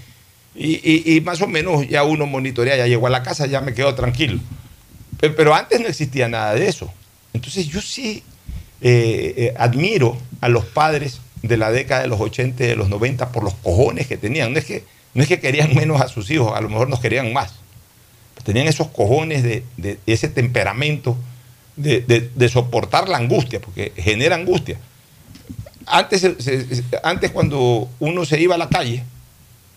Y, 0.56 1.22
más 1.22 1.42
o 1.42 1.48
menos 1.48 1.88
ya 1.88 2.04
uno 2.04 2.26
monitorea, 2.26 2.76
ya 2.76 2.88
llegó 2.88 3.08
a 3.08 3.10
la 3.10 3.24
casa, 3.24 3.46
ya 3.46 3.62
me 3.62 3.74
quedo 3.74 3.96
tranquilo. 3.96 4.40
Pe- 5.20 5.30
Pero, 5.30 5.56
antes 5.56 5.80
no 5.80 5.88
existía 5.88 6.28
nada 6.28 6.54
de 6.56 6.68
eso. 6.68 6.92
Entonces 7.34 7.68
yo 7.68 7.82
sí 7.82 8.24
eh, 8.82 9.34
eh, 9.38 9.54
admiro 9.58 10.18
a 10.42 10.50
los 10.50 10.66
padres 10.66 11.22
de 11.44 11.56
la 11.58 11.72
década 11.72 12.02
de 12.02 12.08
los 12.08 12.20
80 12.20 12.64
y 12.64 12.68
de 12.68 12.76
los 12.76 12.90
90 12.90 13.30
por 13.32 13.44
los 13.44 13.54
cojones 13.56 14.08
que 14.08 14.18
tenían. 14.18 14.52
No 14.52 14.60
es 14.60 14.66
que, 14.66 14.84
no 15.14 15.22
es 15.24 15.30
que 15.30 15.40
querían 15.40 15.74
menos 15.76 16.02
a 16.02 16.08
sus 16.08 16.30
hijos, 16.32 16.52
a 16.56 16.62
lo 16.62 16.70
mejor 16.70 16.90
nos 16.90 17.00
querían 17.00 17.32
más 17.34 17.54
tenían 18.44 18.68
esos 18.68 18.88
cojones 18.88 19.44
de, 19.44 19.64
ese 20.08 20.28
temperamento 20.28 21.18
de, 21.76 22.50
soportar 22.52 23.08
la 23.08 23.18
angustia, 23.18 23.60
porque 23.62 23.92
genera 23.96 24.36
angustia. 24.36 24.78
Antes, 25.86 26.22
se- 26.22 26.84
antes 27.04 27.32
cuando 27.32 27.90
uno 28.00 28.26
se 28.26 28.40
iba 28.40 28.56
a 28.56 28.58
la 28.58 28.70
calle, 28.70 29.04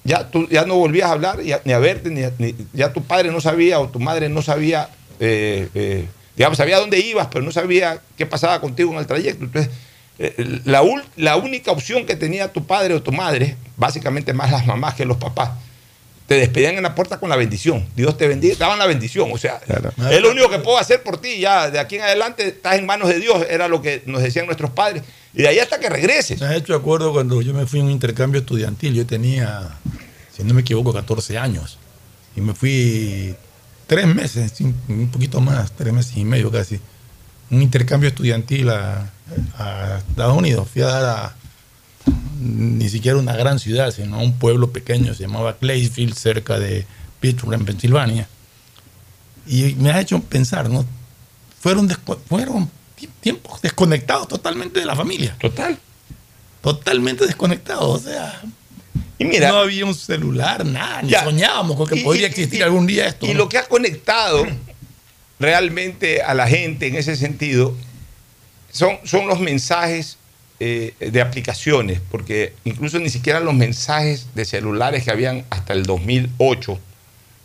ya, 0.04 0.30
tú, 0.30 0.48
ya 0.48 0.64
no 0.64 0.76
volvías 0.76 1.08
a 1.08 1.12
hablar 1.12 1.38
ni 1.64 1.72
a 1.72 1.78
verte, 1.78 2.10
ni, 2.10 2.54
ya 2.72 2.92
tu 2.92 3.02
padre 3.02 3.30
no 3.30 3.40
sabía 3.40 3.78
o 3.80 3.88
tu 3.88 4.00
madre 4.00 4.28
no 4.28 4.42
sabía, 4.42 4.88
eh, 5.20 5.68
eh, 5.74 6.06
digamos, 6.36 6.58
sabía 6.58 6.78
dónde 6.78 6.98
ibas, 6.98 7.28
pero 7.30 7.44
no 7.44 7.52
sabía 7.52 8.00
qué 8.16 8.26
pasaba 8.26 8.60
contigo 8.60 8.92
en 8.92 8.98
el 8.98 9.06
trayecto. 9.06 9.44
Entonces, 9.44 9.72
eh, 10.18 10.60
la, 10.64 10.82
la 11.16 11.36
única 11.36 11.72
opción 11.72 12.06
que 12.06 12.16
tenía 12.16 12.52
tu 12.52 12.66
padre 12.66 12.94
o 12.94 13.02
tu 13.02 13.12
madre, 13.12 13.56
básicamente 13.76 14.32
más 14.32 14.50
las 14.50 14.66
mamás 14.66 14.94
que 14.94 15.04
los 15.04 15.16
papás, 15.16 15.50
te 16.26 16.34
despedían 16.34 16.76
en 16.76 16.82
la 16.82 16.94
puerta 16.94 17.18
con 17.18 17.28
la 17.28 17.36
bendición. 17.36 17.86
Dios 17.94 18.16
te 18.16 18.26
bendiga, 18.26 18.56
daban 18.58 18.78
la 18.78 18.86
bendición. 18.86 19.30
O 19.32 19.38
sea, 19.38 19.60
es 20.10 20.20
lo 20.20 20.30
único 20.30 20.48
que 20.48 20.58
puedo 20.60 20.78
hacer 20.78 21.02
por 21.02 21.20
ti. 21.20 21.38
Ya 21.38 21.70
de 21.70 21.78
aquí 21.78 21.96
en 21.96 22.02
adelante 22.02 22.48
estás 22.48 22.78
en 22.78 22.86
manos 22.86 23.08
de 23.08 23.20
Dios, 23.20 23.44
era 23.50 23.68
lo 23.68 23.82
que 23.82 24.02
nos 24.06 24.22
decían 24.22 24.46
nuestros 24.46 24.70
padres. 24.70 25.02
Y 25.34 25.42
de 25.42 25.48
ahí 25.48 25.58
hasta 25.58 25.78
que 25.78 25.88
regreses. 25.88 26.40
Me 26.40 26.46
has 26.46 26.56
hecho 26.56 26.74
acuerdo 26.74 27.12
cuando 27.12 27.40
yo 27.40 27.54
me 27.54 27.66
fui 27.66 27.80
a 27.80 27.82
un 27.84 27.90
intercambio 27.90 28.40
estudiantil. 28.40 28.94
Yo 28.94 29.06
tenía, 29.06 29.78
si 30.34 30.44
no 30.44 30.54
me 30.54 30.60
equivoco, 30.60 30.92
14 30.92 31.38
años. 31.38 31.78
Y 32.36 32.40
me 32.40 32.54
fui 32.54 33.34
tres 33.86 34.06
meses, 34.06 34.52
un 34.88 35.10
poquito 35.10 35.40
más, 35.40 35.72
tres 35.72 35.92
meses 35.92 36.16
y 36.16 36.24
medio 36.24 36.50
casi. 36.50 36.80
Un 37.50 37.62
intercambio 37.62 38.08
estudiantil 38.08 38.70
a, 38.70 39.10
a 39.58 39.98
Estados 40.08 40.36
Unidos. 40.36 40.68
Fui 40.70 40.82
a 40.82 40.86
dar 40.86 41.04
a 41.04 41.36
ni 42.40 42.88
siquiera 42.88 43.18
una 43.18 43.36
gran 43.36 43.58
ciudad, 43.58 43.92
sino 43.92 44.16
a 44.16 44.22
un 44.22 44.38
pueblo 44.38 44.72
pequeño, 44.72 45.14
se 45.14 45.22
llamaba 45.22 45.56
Clayfield, 45.58 46.14
cerca 46.14 46.58
de 46.58 46.86
Pittsburgh, 47.20 47.54
en 47.54 47.64
Pensilvania. 47.64 48.28
Y 49.46 49.74
me 49.76 49.90
ha 49.90 50.00
hecho 50.00 50.20
pensar, 50.20 50.68
¿no? 50.68 50.84
Fueron, 51.60 51.88
fueron 52.28 52.70
tiempos 53.20 53.60
desconectados 53.62 54.28
totalmente 54.28 54.80
de 54.80 54.86
la 54.86 54.96
familia. 54.96 55.36
Total. 55.40 55.78
Totalmente 56.60 57.26
desconectados. 57.26 58.00
O 58.00 58.04
sea, 58.04 58.40
y 59.18 59.24
mira, 59.24 59.50
no 59.50 59.58
había 59.58 59.84
un 59.84 59.94
celular, 59.94 60.64
nada, 60.64 61.02
ni 61.02 61.10
Ya. 61.10 61.24
soñábamos 61.24 61.76
con 61.76 61.86
que 61.88 61.96
Y- 62.00 62.04
podría 62.04 62.26
existir 62.26 62.60
y- 62.60 62.62
algún 62.62 62.86
día 62.86 63.06
esto. 63.06 63.26
Y 63.26 63.30
¿no? 63.32 63.38
lo 63.38 63.48
que 63.48 63.58
ha 63.58 63.66
conectado 63.66 64.46
realmente 65.38 66.22
a 66.22 66.34
la 66.34 66.46
gente 66.46 66.86
en 66.86 66.96
ese 66.96 67.16
sentido 67.16 67.74
son, 68.70 68.98
son 69.04 69.26
los 69.26 69.40
mensajes 69.40 70.18
eh, 70.60 70.94
de 71.00 71.20
aplicaciones, 71.20 72.00
porque 72.10 72.54
incluso 72.64 73.00
ni 73.00 73.10
siquiera 73.10 73.40
los 73.40 73.52
mensajes 73.54 74.28
de 74.36 74.44
celulares 74.44 75.02
que 75.02 75.10
habían 75.10 75.44
hasta 75.50 75.72
el 75.72 75.82
2008 75.84 76.78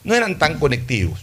no 0.03 0.13
eran 0.13 0.37
tan 0.37 0.59
conectivos. 0.59 1.21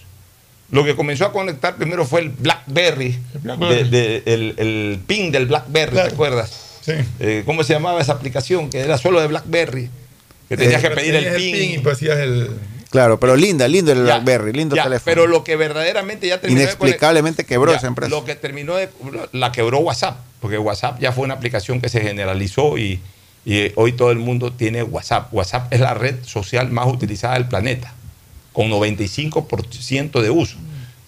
Lo 0.71 0.85
que 0.85 0.97
comenzó 0.97 1.27
a 1.27 1.33
conectar 1.33 1.77
primero 1.77 2.05
fue 2.05 2.21
el 2.23 2.31
BlackBerry, 2.31 3.19
BlackBerry. 3.43 3.89
de- 3.89 4.21
de- 4.21 4.23
el, 4.35 4.55
el 4.59 4.99
ping 5.07 5.31
del 5.31 5.47
BlackBerry, 5.47 5.93
Claro. 5.93 6.09
¿te 6.09 6.15
acuerdas? 6.15 6.61
Sí. 6.81 6.93
Eh, 7.21 7.43
¿Cómo 7.47 7.63
se 7.65 7.73
llamaba 7.75 8.01
esa 8.01 8.13
aplicación? 8.13 8.71
Que 8.71 8.81
era 8.81 8.99
solo 8.99 9.21
de 9.21 9.27
BlackBerry, 9.29 9.89
que 10.49 10.57
tenías 10.57 10.83
Eh, 10.83 10.89
que 10.89 10.95
pedir 10.95 11.15
el 11.15 11.25
Tenías 11.25 11.37
ping. 11.43 11.75
y 11.75 11.79
pues 11.79 11.97
hacías 11.97 12.19
el. 12.19 12.51
Claro, 12.91 13.19
pero 13.19 13.37
linda, 13.37 13.67
lindo 13.69 13.91
el 13.93 13.99
Ya, 13.99 14.05
BlackBerry, 14.05 14.53
lindo 14.53 14.77
ya, 14.77 14.85
teléfono. 14.85 15.05
Pero 15.05 15.27
lo 15.27 15.43
que 15.45 15.57
verdaderamente 15.57 16.29
ya 16.29 16.41
terminó 16.41 16.59
de 16.61 16.65
Inexplicablemente 16.65 17.45
quebró 17.45 17.73
Ya, 17.73 17.79
esa 17.79 17.87
empresa. 17.89 18.11
Lo 18.11 18.25
que 18.25 18.35
terminó 18.37 18.77
de. 18.77 18.89
La 19.33 19.51
quebró 19.53 19.79
WhatsApp, 19.79 20.19
porque 20.41 20.59
WhatsApp 20.59 21.01
ya 21.01 21.13
fue 21.13 21.25
una 21.25 21.35
aplicación 21.35 21.81
que 21.81 21.89
se 21.89 22.01
generalizó 22.01 22.79
y, 22.79 23.01
y, 23.45 23.57
eh, 23.59 23.73
hoy 23.77 23.93
todo 23.93 24.11
el 24.13 24.19
mundo 24.19 24.53
tiene 24.53 24.83
WhatsApp. 24.83 25.33
WhatsApp 25.33 25.73
es 25.73 25.81
la 25.81 25.95
red 25.95 26.17
social 26.25 26.71
más 26.71 26.87
utilizada 26.87 27.35
del 27.35 27.47
planeta, 27.47 27.93
con 28.55 28.71
95% 28.71 30.23
de 30.23 30.31
uso. 30.31 30.57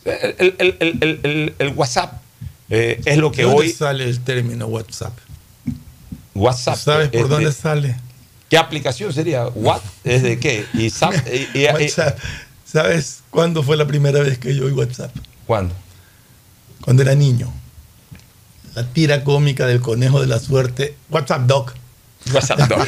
El, 0.05 1.55
el- 1.59 1.73
WhatsApp 1.75 2.21
eh, 2.69 3.01
es 3.07 3.17
lo 3.17 3.31
que 3.33 3.39
¿De 3.39 3.43
dónde 3.49 3.61
hoy. 3.63 3.71
sale 3.73 4.05
el 4.05 4.21
término 4.21 4.67
WhatsApp? 4.67 5.17
WhatsApp. 6.35 6.77
¿Sabes 6.77 7.09
por 7.09 7.29
dónde 7.29 7.47
de- 7.47 7.53
sale? 7.55 7.97
¿Qué 8.51 8.59
aplicación 8.59 9.13
sería? 9.13 9.47
¿What? 9.47 9.81
¿Es 10.05 10.23
de 10.23 10.39
qué? 10.39 10.67
Y, 10.75 10.91
Zap- 10.91 11.25
y- 11.55 11.59
y- 11.61 11.65
WhatsApp. 11.67 12.19
¿Sabes 12.65 13.21
cuándo 13.31 13.63
fue 13.63 13.77
la 13.77 13.87
primera 13.87 14.21
vez 14.21 14.39
que 14.39 14.55
yo 14.55 14.67
oí 14.67 14.73
WhatsApp? 14.73 15.15
¿Cuándo? 15.47 15.75
Cuando 16.83 17.03
era 17.03 17.15
niño. 17.15 17.53
La 18.75 18.85
tira 18.93 19.25
cómica 19.25 19.67
del 19.67 19.81
conejo 19.81 20.21
de 20.21 20.27
la 20.27 20.39
suerte. 20.39 20.95
WhatsApp 21.11 21.43
Doc. 21.47 21.75
WhatsApp 22.33 22.61
Doc. 22.69 22.87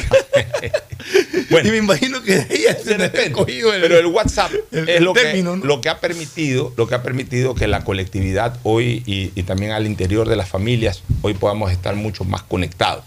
y 1.63 1.69
me 1.71 1.77
imagino 1.77 2.21
que 2.23 2.35
de 2.37 2.55
ella 2.55 2.77
se 2.83 2.95
había 2.95 3.31
cogido 3.31 3.73
el, 3.73 3.81
Pero 3.81 3.97
el 3.97 4.05
WhatsApp 4.07 4.51
el- 4.71 4.89
es 4.89 4.97
el 4.97 5.03
lo, 5.03 5.13
término, 5.13 5.53
que, 5.53 5.59
¿no? 5.59 5.65
lo 5.65 5.81
que 5.81 5.89
ha 5.89 5.99
permitido, 5.99 6.73
lo 6.77 6.87
que 6.87 6.95
ha 6.95 7.03
permitido 7.03 7.55
que 7.55 7.67
la 7.67 7.83
colectividad 7.83 8.57
hoy 8.63 9.03
y, 9.05 9.31
y 9.35 9.43
también 9.43 9.71
al 9.71 9.85
interior 9.87 10.27
de 10.27 10.35
las 10.35 10.49
familias 10.49 11.03
hoy 11.21 11.33
podamos 11.33 11.71
estar 11.71 11.95
mucho 11.95 12.23
más 12.25 12.43
conectados. 12.43 13.05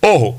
Ojo, 0.00 0.36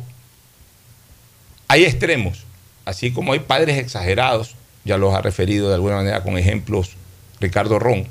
hay 1.68 1.86
extremos, 1.86 2.44
así 2.86 3.12
como 3.12 3.34
hay 3.34 3.40
padres 3.40 3.78
exagerados, 3.78 4.56
ya 4.86 4.98
los 4.98 5.14
ha 5.14 5.22
referido 5.22 5.68
de 5.70 5.76
alguna 5.76 5.98
manera 5.98 6.24
con 6.24 6.38
ejemplos 6.38 6.92
Ricardo 7.40 7.80
Ron. 7.80 8.08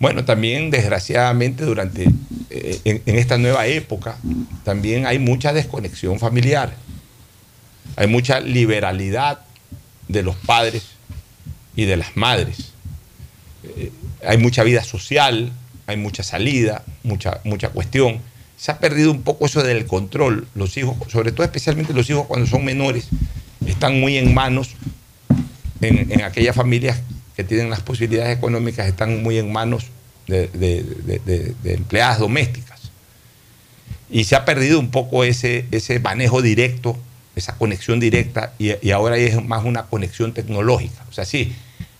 Bueno, 0.00 0.24
también 0.24 0.70
desgraciadamente 0.70 1.66
durante 1.66 2.10
eh, 2.48 2.80
en, 2.84 3.18
esta 3.18 3.36
nueva 3.36 3.66
época 3.66 4.16
también 4.64 5.04
hay 5.04 5.18
mucha 5.18 5.52
desconexión 5.52 6.18
familiar. 6.18 6.72
Hay 7.96 8.06
mucha 8.06 8.40
liberalidad 8.40 9.40
de 10.08 10.22
los 10.22 10.36
padres 10.36 10.84
y 11.76 11.84
de 11.84 11.98
las 11.98 12.16
madres. 12.16 12.72
Eh, 13.62 13.92
hay 14.26 14.38
mucha 14.38 14.62
vida 14.62 14.82
social, 14.82 15.52
hay 15.86 15.98
mucha 15.98 16.22
salida, 16.22 16.82
mucha, 17.02 17.42
mucha 17.44 17.68
cuestión. 17.68 18.22
se 18.56 18.70
ha 18.70 18.78
perdido 18.78 19.10
un 19.10 19.20
poco 19.20 19.44
eso 19.44 19.62
del 19.62 19.84
control. 19.84 20.48
Los 20.54 20.78
hijos, 20.78 20.96
sobre 21.12 21.30
todo 21.30 21.44
especialmente 21.44 21.92
los 21.92 22.08
hijos 22.08 22.26
cuando 22.26 22.46
son 22.46 22.64
menores, 22.64 23.08
están 23.66 24.00
muy 24.00 24.16
en 24.16 24.32
manos, 24.32 24.70
en, 25.82 26.10
en 26.10 26.22
aquellas 26.22 26.56
familias 26.56 27.02
que 27.40 27.44
tienen 27.44 27.70
las 27.70 27.80
posibilidades 27.80 28.36
económicas, 28.36 28.86
están 28.86 29.22
muy 29.22 29.38
en 29.38 29.50
manos 29.50 29.86
de, 30.26 31.54
empleadas 31.64 32.18
domésticas. 32.18 32.80
Y 34.10 34.24
se 34.24 34.36
ha 34.36 34.44
perdido 34.44 34.78
un 34.78 34.90
poco 34.90 35.24
ese, 35.24 35.64
ese 35.70 35.98
manejo 36.00 36.42
directo, 36.42 36.98
esa 37.36 37.56
conexión 37.56 37.98
directa, 37.98 38.52
y, 38.58 38.72
y 38.86 38.90
ahora 38.90 39.16
es 39.16 39.42
más 39.42 39.64
una 39.64 39.84
conexión 39.84 40.34
tecnológica. 40.34 41.02
O 41.08 41.12
sea, 41.12 41.24
sí, 41.24 41.54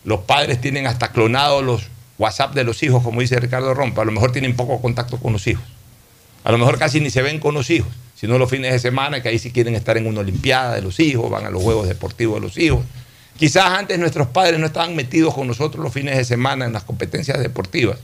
los 0.05 0.21
padres 0.21 0.61
tienen 0.61 0.87
hasta 0.87 1.13
clonados 1.13 1.65
los 1.65 1.89
WhatsApp 2.19 2.55
de 2.55 2.65
los 2.65 2.83
hijos, 2.83 3.03
como 3.03 3.23
dice 3.23 3.41
Ricardo 3.41 3.73
Rompa, 3.73 4.03
a 4.03 4.05
lo 4.05 4.13
mejor 4.13 4.31
tienen 4.31 4.55
poco 4.55 4.83
contacto 4.83 5.17
con 5.17 5.33
los 5.33 5.47
hijos. 5.47 5.65
A 6.45 6.53
lo 6.53 6.59
mejor 6.59 6.79
casi 6.79 7.01
ni 7.01 7.09
se 7.09 7.23
ven 7.23 7.39
con 7.41 7.55
los 7.55 7.71
hijos, 7.71 7.91
sino 8.15 8.37
los 8.37 8.51
fines 8.51 8.73
de 8.73 8.79
semana, 8.79 9.23
que 9.23 9.31
ahí 9.31 9.39
sí 9.39 9.51
quieren 9.51 9.75
estar 9.75 9.97
en 9.97 10.07
una 10.07 10.21
olimpiada 10.21 10.75
de 10.75 10.83
los 10.83 11.01
hijos, 11.01 11.31
van 11.31 11.47
a 11.47 11.51
los 11.51 11.63
juegos 11.63 11.89
deportivos 11.89 12.35
de 12.35 12.41
los 12.43 12.59
hijos. 12.59 12.85
Quizás 13.41 13.71
antes 13.71 13.99
nuestros 13.99 14.29
padres 14.29 14.61
no 14.61 14.67
estaban 14.67 14.95
metidos 14.95 15.33
con 15.33 15.47
nosotros 15.47 15.83
los 15.83 15.95
fines 15.95 16.15
de 16.15 16.27
semana 16.27 16.67
en 16.67 16.75
las 16.75 16.85
competencias 16.85 17.39
deportivas, 17.39 17.97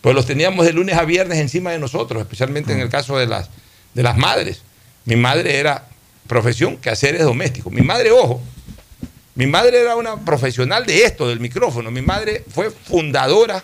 pero 0.00 0.14
los 0.14 0.26
teníamos 0.26 0.66
de 0.66 0.72
lunes 0.72 0.96
a 0.96 1.04
viernes 1.04 1.38
encima 1.38 1.70
de 1.70 1.78
nosotros, 1.78 2.20
especialmente 2.20 2.72
en 2.72 2.80
el 2.80 2.88
caso 2.88 3.16
de 3.16 3.28
las, 3.28 3.50
de 3.94 4.02
las 4.02 4.16
madres. 4.16 4.62
Mi 5.04 5.14
madre 5.14 5.60
era 5.60 5.86
profesión 6.26 6.76
quehaceres 6.76 7.22
domésticos. 7.22 7.72
Mi 7.72 7.82
madre, 7.82 8.10
ojo, 8.10 8.42
mi 9.36 9.46
madre 9.46 9.80
era 9.80 9.94
una 9.94 10.16
profesional 10.16 10.84
de 10.84 11.04
esto, 11.04 11.28
del 11.28 11.38
micrófono. 11.38 11.92
Mi 11.92 12.02
madre 12.02 12.42
fue 12.52 12.72
fundadora, 12.72 13.62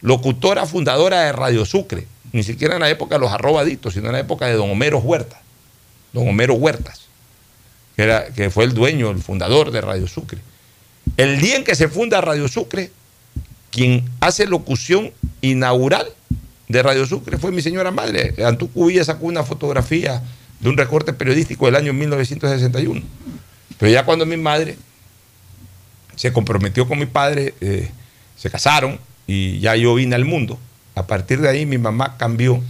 locutora 0.00 0.66
fundadora 0.66 1.20
de 1.20 1.30
Radio 1.30 1.64
Sucre. 1.64 2.08
Ni 2.32 2.42
siquiera 2.42 2.74
en 2.74 2.80
la 2.80 2.90
época 2.90 3.14
de 3.14 3.20
los 3.20 3.30
arrobaditos, 3.30 3.94
sino 3.94 4.06
en 4.06 4.14
la 4.14 4.18
época 4.18 4.46
de 4.46 4.54
don 4.54 4.72
Homero 4.72 4.98
Huerta. 4.98 5.40
Don 6.12 6.28
Homero 6.28 6.54
Huertas, 6.54 7.01
que, 7.96 8.02
era, 8.02 8.26
que 8.26 8.50
fue 8.50 8.64
el 8.64 8.74
dueño, 8.74 9.10
el 9.10 9.18
fundador 9.18 9.70
de 9.70 9.80
Radio 9.80 10.06
Sucre. 10.06 10.38
El 11.16 11.40
día 11.40 11.56
en 11.56 11.64
que 11.64 11.74
se 11.74 11.88
funda 11.88 12.20
Radio 12.20 12.48
Sucre, 12.48 12.90
quien 13.70 14.04
hace 14.20 14.46
locución 14.46 15.12
inaugural 15.40 16.06
de 16.68 16.82
Radio 16.82 17.06
Sucre 17.06 17.38
fue 17.38 17.52
mi 17.52 17.62
señora 17.62 17.90
madre. 17.90 18.34
Antú 18.44 18.70
Cubilla 18.70 19.04
sacó 19.04 19.26
una 19.26 19.42
fotografía 19.42 20.22
de 20.60 20.68
un 20.68 20.76
recorte 20.76 21.12
periodístico 21.12 21.66
del 21.66 21.76
año 21.76 21.92
1961. 21.92 23.02
Pero 23.78 23.92
ya 23.92 24.04
cuando 24.04 24.24
mi 24.24 24.36
madre 24.36 24.76
se 26.16 26.32
comprometió 26.32 26.86
con 26.86 26.98
mi 26.98 27.06
padre, 27.06 27.54
eh, 27.60 27.90
se 28.36 28.50
casaron 28.50 28.98
y 29.26 29.58
ya 29.60 29.76
yo 29.76 29.94
vine 29.94 30.14
al 30.14 30.24
mundo. 30.24 30.58
A 30.94 31.06
partir 31.06 31.40
de 31.40 31.48
ahí 31.48 31.66
mi 31.66 31.78
mamá 31.78 32.16
cambió 32.16 32.62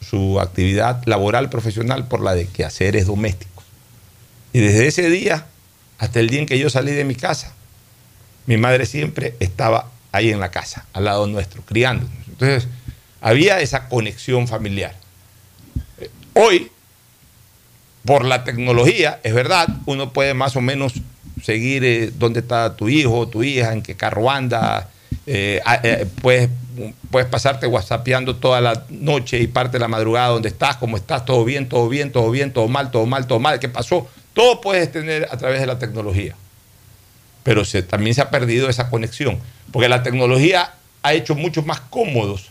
su 0.00 0.40
actividad 0.40 1.02
laboral 1.06 1.48
profesional 1.48 2.06
por 2.06 2.22
la 2.22 2.34
de 2.34 2.46
quehaceres 2.46 3.06
domésticos. 3.06 3.51
Y 4.52 4.60
desde 4.60 4.86
ese 4.86 5.10
día 5.10 5.46
hasta 5.98 6.18
el 6.18 6.28
día 6.28 6.40
en 6.40 6.46
que 6.46 6.58
yo 6.58 6.68
salí 6.68 6.90
de 6.90 7.04
mi 7.04 7.14
casa, 7.14 7.52
mi 8.46 8.56
madre 8.56 8.86
siempre 8.86 9.34
estaba 9.38 9.88
ahí 10.10 10.30
en 10.30 10.40
la 10.40 10.50
casa, 10.50 10.84
al 10.92 11.04
lado 11.04 11.28
nuestro, 11.28 11.62
criándonos. 11.62 12.12
Entonces, 12.28 12.68
había 13.20 13.60
esa 13.60 13.88
conexión 13.88 14.48
familiar. 14.48 14.96
Hoy, 16.34 16.72
por 18.04 18.24
la 18.24 18.42
tecnología, 18.42 19.20
es 19.22 19.32
verdad, 19.32 19.68
uno 19.86 20.12
puede 20.12 20.34
más 20.34 20.56
o 20.56 20.60
menos 20.60 20.94
seguir 21.40 21.84
eh, 21.84 22.10
dónde 22.18 22.40
está 22.40 22.74
tu 22.74 22.88
hijo, 22.88 23.28
tu 23.28 23.44
hija, 23.44 23.72
en 23.72 23.80
qué 23.82 23.96
carro 23.96 24.28
anda, 24.28 24.90
eh, 25.26 25.60
eh, 25.84 26.06
puedes, 26.20 26.50
puedes 27.12 27.28
pasarte 27.28 27.68
whatsappeando 27.68 28.34
toda 28.36 28.60
la 28.60 28.86
noche 28.90 29.38
y 29.38 29.46
parte 29.46 29.74
de 29.74 29.80
la 29.80 29.88
madrugada 29.88 30.28
donde 30.28 30.48
estás, 30.48 30.78
cómo 30.78 30.96
estás, 30.96 31.24
todo 31.24 31.44
bien, 31.44 31.68
todo 31.68 31.88
bien, 31.88 32.10
todo 32.10 32.28
bien, 32.32 32.52
todo 32.52 32.66
mal, 32.66 32.90
todo 32.90 33.06
mal, 33.06 33.28
todo 33.28 33.38
mal, 33.38 33.60
¿qué 33.60 33.68
pasó? 33.68 34.08
Todo 34.34 34.60
puedes 34.60 34.90
tener 34.90 35.28
a 35.30 35.36
través 35.36 35.60
de 35.60 35.66
la 35.66 35.78
tecnología. 35.78 36.34
Pero 37.42 37.62
también 37.88 38.14
se 38.14 38.20
ha 38.20 38.30
perdido 38.30 38.68
esa 38.68 38.88
conexión, 38.88 39.38
porque 39.72 39.88
la 39.88 40.02
tecnología 40.02 40.74
ha 41.02 41.14
hecho 41.14 41.34
mucho 41.34 41.62
más 41.62 41.80
cómodos 41.80 42.50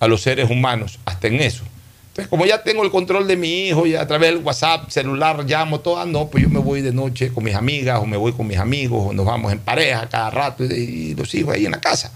a 0.00 0.08
los 0.08 0.20
seres 0.20 0.50
humanos, 0.50 0.98
hasta 1.04 1.28
en 1.28 1.40
eso. 1.40 1.64
Entonces, 2.08 2.28
como 2.28 2.44
ya 2.44 2.62
tengo 2.62 2.82
el 2.82 2.90
control 2.90 3.26
de 3.26 3.36
mi 3.36 3.68
hijo, 3.68 3.86
y 3.86 3.94
a 3.94 4.06
través 4.06 4.32
del 4.32 4.42
WhatsApp, 4.44 4.90
celular, 4.90 5.44
llamo, 5.46 5.80
todo, 5.80 5.98
ah, 5.98 6.04
no, 6.04 6.28
pues 6.28 6.44
yo 6.44 6.50
me 6.50 6.58
voy 6.58 6.82
de 6.82 6.92
noche 6.92 7.32
con 7.32 7.44
mis 7.44 7.54
amigas, 7.54 8.00
o 8.00 8.04
me 8.06 8.18
voy 8.18 8.32
con 8.32 8.46
mis 8.46 8.58
amigos, 8.58 9.02
o 9.06 9.12
nos 9.14 9.24
vamos 9.24 9.50
en 9.50 9.60
pareja 9.60 10.06
cada 10.10 10.28
rato, 10.28 10.64
y, 10.64 10.68
y 10.68 11.14
los 11.14 11.34
hijos 11.34 11.54
ahí 11.54 11.64
en 11.64 11.72
la 11.72 11.80
casa. 11.80 12.12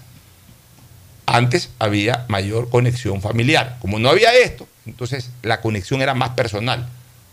Antes 1.25 1.71
había 1.79 2.25
mayor 2.27 2.69
conexión 2.69 3.21
familiar. 3.21 3.77
Como 3.81 3.97
no 3.97 4.09
había 4.09 4.33
esto, 4.37 4.67
entonces 4.85 5.31
la 5.41 5.61
conexión 5.61 6.01
era 6.01 6.13
más 6.13 6.29
personal. 6.29 6.87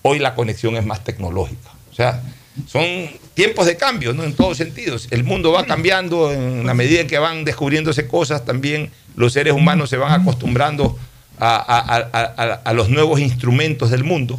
Hoy 0.06 0.18
la 0.18 0.34
conexión 0.34 0.76
es 0.76 0.84
más 0.84 1.02
tecnológica. 1.02 1.70
O 1.90 1.94
sea, 1.94 2.22
son 2.66 2.84
tiempos 3.32 3.64
de 3.64 3.78
cambio, 3.78 4.12
¿no? 4.12 4.22
En 4.22 4.34
todos 4.34 4.58
sentidos. 4.58 5.08
El 5.10 5.24
mundo 5.24 5.50
va 5.50 5.64
cambiando 5.64 6.30
en 6.30 6.66
la 6.66 6.74
medida 6.74 7.00
en 7.00 7.06
que 7.06 7.18
van 7.18 7.46
descubriéndose 7.46 8.06
cosas, 8.06 8.44
también 8.44 8.90
los 9.16 9.32
seres 9.32 9.54
humanos 9.54 9.88
se 9.88 9.96
van 9.96 10.20
acostumbrando 10.20 10.98
a, 11.40 12.72
los 12.74 12.90
nuevos 12.90 13.18
instrumentos 13.18 13.90
del 13.90 14.04
mundo 14.04 14.38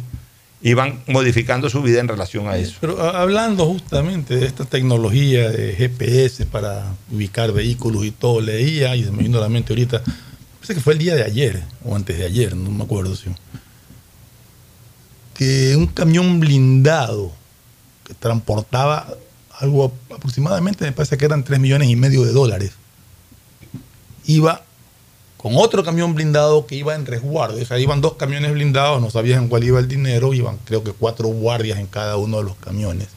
y 0.62 0.74
van 0.74 1.00
modificando 1.08 1.68
su 1.68 1.82
vida 1.82 1.98
en 1.98 2.06
relación 2.06 2.46
a 2.46 2.56
eso. 2.56 2.76
Pero 2.80 3.00
hablando 3.02 3.66
justamente 3.66 4.36
de 4.36 4.46
esta 4.46 4.66
tecnología 4.66 5.50
de 5.50 5.74
GPS 5.74 6.46
para 6.46 6.94
ubicar 7.10 7.50
vehículos 7.50 8.04
y 8.04 8.12
todo, 8.12 8.40
leía 8.40 8.94
y 8.94 9.02
se 9.02 9.10
me 9.10 9.24
vino 9.24 9.38
a 9.38 9.40
la 9.40 9.48
mente 9.48 9.72
ahorita, 9.72 10.00
parece 10.58 10.74
que 10.74 10.80
fue 10.80 10.92
el 10.92 11.00
día 11.00 11.16
de 11.16 11.24
ayer 11.24 11.60
o 11.84 11.96
antes 11.96 12.16
de 12.16 12.24
ayer, 12.24 12.54
no 12.54 12.70
me 12.70 12.84
acuerdo 12.84 13.16
si. 13.16 13.30
Que 15.36 15.76
un 15.76 15.86
camión 15.86 16.40
blindado 16.40 17.32
que 18.04 18.14
transportaba 18.14 19.06
algo 19.58 19.92
aproximadamente, 20.14 20.84
me 20.84 20.92
parece 20.92 21.16
que 21.16 21.24
eran 21.24 21.44
3 21.44 21.58
millones 21.60 21.88
y 21.88 21.96
medio 21.96 22.24
de 22.24 22.32
dólares, 22.32 22.72
iba 24.26 24.62
con 25.36 25.56
otro 25.56 25.84
camión 25.84 26.14
blindado 26.14 26.66
que 26.66 26.74
iba 26.74 26.94
en 26.94 27.06
resguardo. 27.06 27.60
O 27.60 27.64
sea, 27.64 27.78
iban 27.78 28.00
dos 28.00 28.14
camiones 28.14 28.52
blindados, 28.52 29.00
no 29.00 29.10
sabían 29.10 29.44
en 29.44 29.48
cuál 29.48 29.64
iba 29.64 29.78
el 29.78 29.88
dinero, 29.88 30.34
iban 30.34 30.58
creo 30.64 30.82
que 30.82 30.92
cuatro 30.92 31.28
guardias 31.28 31.78
en 31.78 31.86
cada 31.86 32.16
uno 32.16 32.38
de 32.38 32.44
los 32.44 32.56
camiones. 32.56 33.08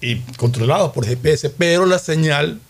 Y 0.00 0.16
controlados 0.36 0.92
por 0.92 1.06
GPS, 1.06 1.50
pero 1.50 1.86
la 1.86 1.98
señal, 1.98 2.60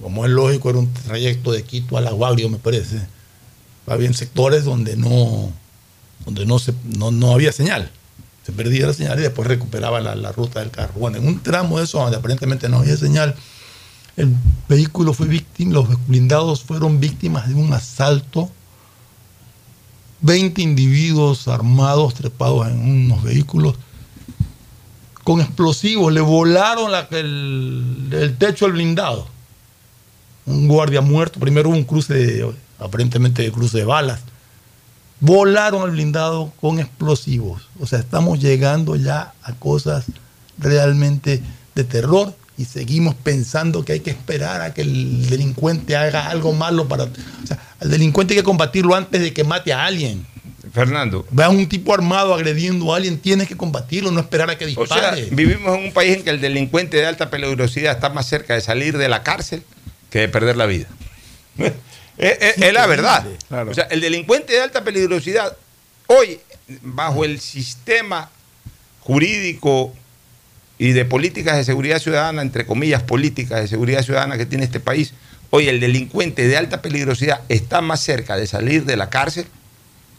como 0.00 0.24
es 0.24 0.30
lógico, 0.30 0.70
era 0.70 0.78
un 0.78 0.92
trayecto 0.92 1.52
de 1.52 1.64
Quito 1.64 1.96
a 1.96 2.00
La 2.00 2.10
Guagrio, 2.10 2.48
me 2.48 2.58
parece. 2.58 3.00
Había 3.86 4.12
sectores 4.12 4.64
donde 4.64 4.96
no, 4.96 5.52
donde 6.28 6.44
no, 6.46 6.58
se, 6.58 6.74
no, 6.84 7.10
no 7.10 7.32
había 7.32 7.52
señal. 7.52 7.90
Se 8.44 8.52
perdía 8.52 8.86
la 8.86 8.92
señal 8.92 9.18
y 9.18 9.22
después 9.22 9.48
recuperaba 9.48 9.98
la, 10.00 10.14
la 10.14 10.30
ruta 10.32 10.60
del 10.60 10.70
carro. 10.70 10.92
Bueno, 10.96 11.16
en 11.16 11.26
un 11.26 11.40
tramo 11.42 11.78
de 11.78 11.84
eso 11.84 11.98
donde 11.98 12.16
aparentemente 12.18 12.68
no 12.68 12.78
había 12.78 12.96
señal, 12.98 13.34
el 14.16 14.34
vehículo 14.68 15.12
fue 15.14 15.26
víctima, 15.26 15.72
los 15.74 16.06
blindados 16.06 16.62
fueron 16.64 17.00
víctimas 17.00 17.48
de 17.48 17.54
un 17.54 17.72
asalto. 17.72 18.50
20 20.20 20.60
individuos 20.62 21.46
armados 21.48 22.14
trepados 22.14 22.66
en 22.68 22.80
unos 22.80 23.22
vehículos 23.22 23.76
con 25.24 25.40
explosivos, 25.40 26.12
le 26.12 26.20
volaron 26.20 26.90
la- 26.90 27.06
el, 27.12 28.34
techo 28.38 28.66
al 28.66 28.72
blindado. 28.72 29.28
Un 30.46 30.66
guardia 30.66 31.00
muerto, 31.02 31.38
primero 31.38 31.68
hubo 31.68 31.76
un 31.76 31.84
cruce, 31.84 32.14
de- 32.14 32.52
aparentemente 32.80 33.42
de 33.42 33.52
cruce 33.52 33.78
de 33.78 33.84
balas. 33.84 34.20
Volaron 35.20 35.82
al 35.82 35.90
blindado 35.90 36.52
con 36.60 36.78
explosivos. 36.78 37.68
O 37.80 37.86
sea, 37.86 37.98
estamos 37.98 38.40
llegando 38.40 38.96
ya 38.96 39.32
a 39.42 39.52
cosas 39.54 40.04
realmente 40.58 41.42
de 41.74 41.84
terror 41.84 42.34
y 42.56 42.64
seguimos 42.64 43.14
pensando 43.14 43.84
que 43.84 43.92
hay 43.92 44.00
que 44.00 44.10
esperar 44.10 44.60
a 44.60 44.74
que 44.74 44.82
el 44.82 45.28
delincuente 45.28 45.96
haga 45.96 46.28
algo 46.28 46.52
malo 46.52 46.88
para... 46.88 47.04
O 47.04 47.46
sea, 47.46 47.58
al 47.80 47.90
delincuente 47.90 48.34
hay 48.34 48.40
que 48.40 48.44
combatirlo 48.44 48.94
antes 48.94 49.20
de 49.20 49.32
que 49.32 49.44
mate 49.44 49.72
a 49.72 49.84
alguien. 49.84 50.26
Fernando. 50.72 51.26
Veas 51.30 51.50
un 51.50 51.68
tipo 51.68 51.94
armado 51.94 52.34
agrediendo 52.34 52.92
a 52.92 52.96
alguien, 52.96 53.18
tienes 53.18 53.48
que 53.48 53.56
combatirlo, 53.56 54.10
no 54.10 54.20
esperar 54.20 54.50
a 54.50 54.58
que 54.58 54.66
O 54.76 54.86
sea, 54.86 55.12
dispare. 55.12 55.28
vivimos 55.30 55.76
en 55.76 55.84
un 55.84 55.92
país 55.92 56.16
en 56.16 56.24
que 56.24 56.30
el 56.30 56.40
delincuente 56.40 56.96
de 56.96 57.06
alta 57.06 57.30
peligrosidad 57.30 57.92
está 57.94 58.10
más 58.10 58.26
cerca 58.26 58.54
de 58.54 58.60
salir 58.60 58.98
de 58.98 59.08
la 59.08 59.22
cárcel 59.22 59.62
que 60.10 60.20
de 60.20 60.28
perder 60.28 60.56
la 60.56 60.66
vida. 60.66 60.86
Es, 62.18 62.38
es- 62.40 62.58
es 62.62 62.72
la 62.72 62.86
verdad. 62.86 63.26
O 63.70 63.74
sea, 63.74 63.84
el 63.84 64.00
delincuente 64.00 64.52
de 64.52 64.60
alta 64.60 64.82
peligrosidad, 64.84 65.56
hoy, 66.06 66.40
bajo 66.82 67.24
el 67.24 67.40
sistema 67.40 68.30
jurídico 69.00 69.94
y 70.78 70.92
de 70.92 71.04
políticas 71.04 71.56
de 71.56 71.64
seguridad 71.64 71.98
ciudadana, 72.00 72.42
entre 72.42 72.66
comillas, 72.66 73.02
políticas 73.02 73.60
de 73.60 73.68
seguridad 73.68 74.02
ciudadana 74.04 74.36
que 74.36 74.46
tiene 74.46 74.64
este 74.64 74.80
país, 74.80 75.12
hoy 75.50 75.68
el 75.68 75.80
delincuente 75.80 76.46
de 76.46 76.56
alta 76.56 76.82
peligrosidad 76.82 77.40
está 77.48 77.80
más 77.80 78.00
cerca 78.00 78.36
de 78.36 78.46
salir 78.46 78.84
de 78.84 78.96
la 78.96 79.08
cárcel 79.10 79.46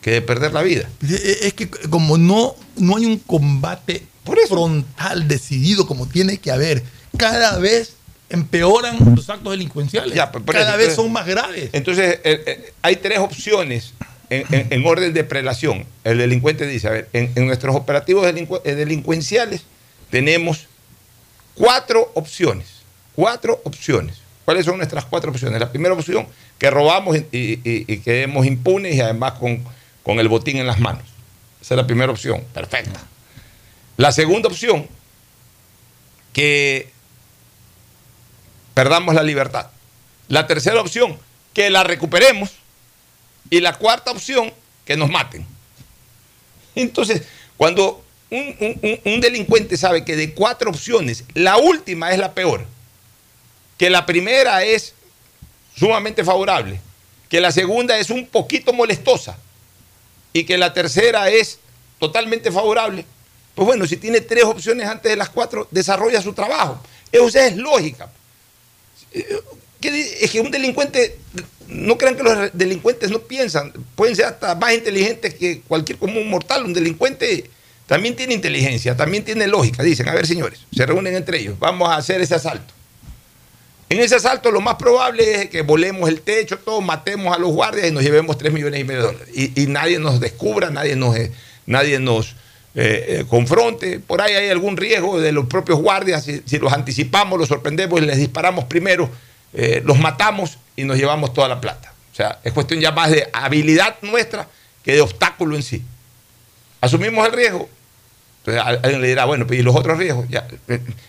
que 0.01 0.11
de 0.11 0.21
perder 0.21 0.53
la 0.53 0.61
vida. 0.63 0.89
Es 1.01 1.53
que 1.53 1.69
como 1.69 2.17
no, 2.17 2.55
no 2.77 2.97
hay 2.97 3.05
un 3.05 3.19
combate 3.19 4.03
frontal 4.47 5.27
decidido 5.27 5.85
como 5.87 6.07
tiene 6.07 6.37
que 6.37 6.51
haber, 6.51 6.83
cada 7.17 7.57
vez 7.59 7.93
empeoran 8.29 8.97
los 9.15 9.29
actos 9.29 9.51
delincuenciales. 9.51 10.13
Ya, 10.13 10.31
por 10.31 10.43
cada 10.45 10.75
vez 10.77 10.95
son 10.95 11.11
más 11.11 11.25
graves. 11.25 11.69
Entonces, 11.73 12.19
eh, 12.23 12.43
eh, 12.45 12.73
hay 12.81 12.95
tres 12.97 13.19
opciones 13.19 13.93
en, 14.29 14.45
en- 14.53 14.67
en 14.71 14.85
orden 14.85 15.13
de 15.13 15.23
prelación, 15.23 15.85
el 16.03 16.19
delincuente 16.19 16.67
dice, 16.67 16.87
a 16.87 16.91
ver, 16.91 17.09
en, 17.13 17.31
en 17.35 17.47
nuestros 17.47 17.75
operativos 17.75 18.25
delincu- 18.27 18.61
eh, 18.63 18.75
delincuenciales 18.75 19.63
tenemos 20.11 20.67
cuatro 21.55 22.11
opciones, 22.15 22.67
cuatro 23.15 23.59
opciones. 23.63 24.17
¿Cuáles 24.45 24.65
son 24.65 24.77
nuestras 24.77 25.05
cuatro 25.05 25.29
opciones? 25.31 25.59
La 25.59 25.71
primera 25.71 25.93
opción, 25.93 26.27
que 26.57 26.69
robamos 26.71 27.17
y, 27.17 27.25
y- 27.31 27.61
y- 27.63 27.85
y 27.87 27.97
quedemos 27.99 28.45
impunes 28.47 28.95
y 28.95 29.01
además 29.01 29.33
con, 29.33 29.63
con 30.03 30.19
el 30.19 30.27
botín 30.27 30.57
en 30.57 30.65
las 30.67 30.79
manos. 30.79 31.03
Esa 31.61 31.73
es 31.75 31.77
la 31.77 31.85
primera 31.87 32.11
opción, 32.11 32.43
perfecta. 32.53 32.99
La 33.97 34.11
segunda 34.11 34.47
opción, 34.49 34.87
que 36.33 36.89
perdamos 38.73 39.15
la 39.15 39.23
libertad. 39.23 39.67
La 40.27 40.47
tercera 40.47 40.79
opción, 40.81 41.17
que 41.53 41.69
la 41.69 41.83
recuperemos. 41.83 42.51
Y 43.49 43.61
la 43.61 43.73
cuarta 43.73 44.11
opción, 44.11 44.53
que 44.85 44.95
nos 44.95 45.09
maten. 45.09 45.45
Entonces, 46.75 47.23
cuando 47.57 48.03
un, 48.31 49.19
delincuente 49.21 49.75
sabe 49.75 50.05
que 50.05 50.15
de 50.15 50.33
cuatro 50.33 50.69
opciones, 50.69 51.23
la 51.33 51.57
última 51.57 52.11
es 52.11 52.19
la 52.19 52.33
peor, 52.33 52.65
que 53.77 53.89
la 53.89 54.05
primera 54.05 54.63
es 54.63 54.93
sumamente 55.75 56.23
favorable, 56.23 56.79
que 57.27 57.41
la 57.41 57.51
segunda 57.51 57.97
es 57.97 58.09
un 58.09 58.27
poquito 58.27 58.71
molestosa 58.71 59.37
y 60.31 60.43
que 60.43 60.57
la 60.57 60.73
tercera 60.73 61.29
es 61.29 61.59
totalmente 61.97 62.51
favorable, 62.51 63.05
pues 63.55 63.65
bueno, 63.65 63.85
si 63.85 63.97
tiene 63.97 64.21
tres 64.21 64.45
opciones 64.45 64.87
antes 64.87 65.09
de 65.11 65.17
las 65.17 65.29
cuatro, 65.29 65.67
desarrolla 65.71 66.21
su 66.21 66.33
trabajo. 66.33 66.81
Eso 67.11 67.27
es 67.39 67.57
lógica. 67.57 68.09
Eh, 69.13 69.25
¿qué 69.81 69.91
di- 69.91 70.05
Es 70.21 70.31
que 70.31 70.39
un 70.41 70.51
delincuente, 70.51 71.17
no 71.67 71.97
crean 71.97 72.15
que 72.15 72.23
los 72.23 72.49
delincuentes 72.53 73.11
no 73.11 73.19
piensan, 73.19 73.71
pueden 73.95 74.15
ser 74.15 74.25
hasta 74.25 74.55
más 74.55 74.73
inteligentes 74.73 75.33
que 75.35 75.61
cualquier 75.61 75.97
común 75.97 76.29
mortal. 76.29 76.65
Un 76.65 76.73
delincuente 76.73 77.49
también 77.87 78.15
tiene 78.15 78.33
inteligencia, 78.35 78.95
también 78.95 79.23
tiene 79.23 79.47
lógica. 79.47 79.81
Dicen, 79.83 80.07
a 80.09 80.13
ver 80.13 80.27
señores, 80.27 80.59
se 80.75 80.85
reúnen 80.85 81.15
entre 81.15 81.39
ellos, 81.39 81.57
vamos 81.59 81.89
a 81.89 81.95
hacer 81.95 82.21
ese 82.21 82.35
asalto. 82.35 82.73
En 83.89 83.99
ese 83.99 84.13
asalto 84.15 84.51
lo 84.51 84.61
más 84.61 84.75
probable 84.75 85.41
es 85.43 85.49
que 85.49 85.63
volemos 85.63 86.07
el 86.09 86.21
techo, 86.21 86.59
todos 86.59 86.83
matemos 86.83 87.35
a 87.35 87.39
los 87.39 87.49
guardias 87.51 87.87
y 87.87 87.91
nos 87.91 88.03
llevemos 88.03 88.37
3 88.37 88.53
millones 88.53 88.79
y 88.79 88.83
medio 88.83 89.01
de 89.01 89.07
dólares. 89.07 89.29
Y, 89.33 89.63
y 89.63 89.65
nadie 89.65 89.97
nos 89.97 90.19
descubra, 90.19 90.69
nadie 90.69 90.95
nos, 90.95 91.15
eh, 91.15 91.31
nadie 91.65 91.97
nos 91.97 92.35
eh, 92.75 93.05
eh, 93.19 93.25
confronte. 93.27 93.99
Por 93.99 94.21
ahí 94.21 94.33
hay 94.33 94.49
algún 94.49 94.77
riesgo 94.77 95.19
de 95.19 95.31
los 95.31 95.47
propios 95.47 95.79
guardias. 95.79 96.23
Si, 96.23 96.59
los 96.59 96.71
anticipamos, 96.73 97.39
los 97.39 97.47
sorprendemos 97.47 98.01
y 98.01 98.05
les 98.05 98.17
disparamos 98.17 98.65
primero, 98.65 99.09
eh, 99.53 99.81
los 99.85 99.97
matamos 99.99 100.57
y 100.75 100.83
nos 100.83 100.97
llevamos 100.97 101.33
toda 101.33 101.47
la 101.47 101.59
plata. 101.59 101.93
O 102.11 102.15
sea, 102.15 102.39
es 102.43 102.53
cuestión 102.53 102.79
ya 102.79 102.91
más 102.91 103.11
de 103.11 103.29
habilidad 103.33 103.95
nuestra 104.01 104.47
que 104.83 104.93
de 104.93 105.01
obstáculo 105.01 105.55
en 105.55 105.63
sí. 105.63 105.83
Asumimos 106.81 107.25
el 107.27 107.33
riesgo, 107.33 107.69
entonces 108.39 108.63
al- 108.63 108.79
alguien 108.83 109.01
le 109.01 109.07
dirá, 109.09 109.25
bueno, 109.25 109.45
¿y 109.49 109.61
los 109.61 109.75
otros 109.75 109.97
riesgos? 109.97 110.25
Ya. 110.29 110.47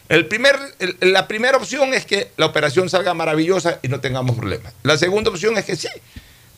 El 0.09 0.27
primer, 0.27 0.57
la 1.01 1.29
primera 1.29 1.57
opción 1.57 1.95
es 1.95 2.05
que 2.05 2.31
la 2.37 2.47
operación 2.47 2.89
salga 2.91 3.15
maravillosa 3.15 3.79
y 3.83 3.89
no 3.89 4.01
tengamos 4.01 4.37
problemas. 4.37 4.73
La 4.83 4.99
segunda 4.99 5.31
opción 5.31 5.57
es 5.59 5.65
que 5.65 5.77
sí. 5.77 5.89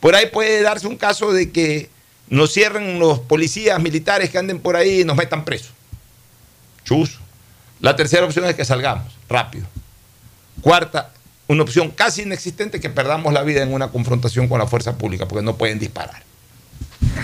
Por 0.00 0.14
ahí 0.14 0.26
puede 0.32 0.62
darse 0.62 0.86
un 0.86 0.96
caso 0.96 1.32
de 1.32 1.50
que 1.52 1.90
nos 2.32 2.50
cierren 2.50 2.98
los 2.98 3.18
policías 3.18 3.78
militares 3.78 4.30
que 4.30 4.38
anden 4.38 4.58
por 4.58 4.74
ahí 4.74 5.02
y 5.02 5.04
nos 5.04 5.18
metan 5.18 5.44
presos. 5.44 5.72
Chuzo. 6.82 7.18
La 7.78 7.94
tercera 7.94 8.24
opción 8.24 8.46
es 8.46 8.54
que 8.54 8.64
salgamos 8.64 9.12
rápido. 9.28 9.66
Cuarta, 10.62 11.10
una 11.46 11.62
opción 11.62 11.90
casi 11.90 12.22
inexistente 12.22 12.80
que 12.80 12.88
perdamos 12.88 13.34
la 13.34 13.42
vida 13.42 13.62
en 13.62 13.74
una 13.74 13.88
confrontación 13.88 14.48
con 14.48 14.58
la 14.58 14.66
fuerza 14.66 14.96
pública 14.96 15.28
porque 15.28 15.44
no 15.44 15.58
pueden 15.58 15.78
disparar. 15.78 16.22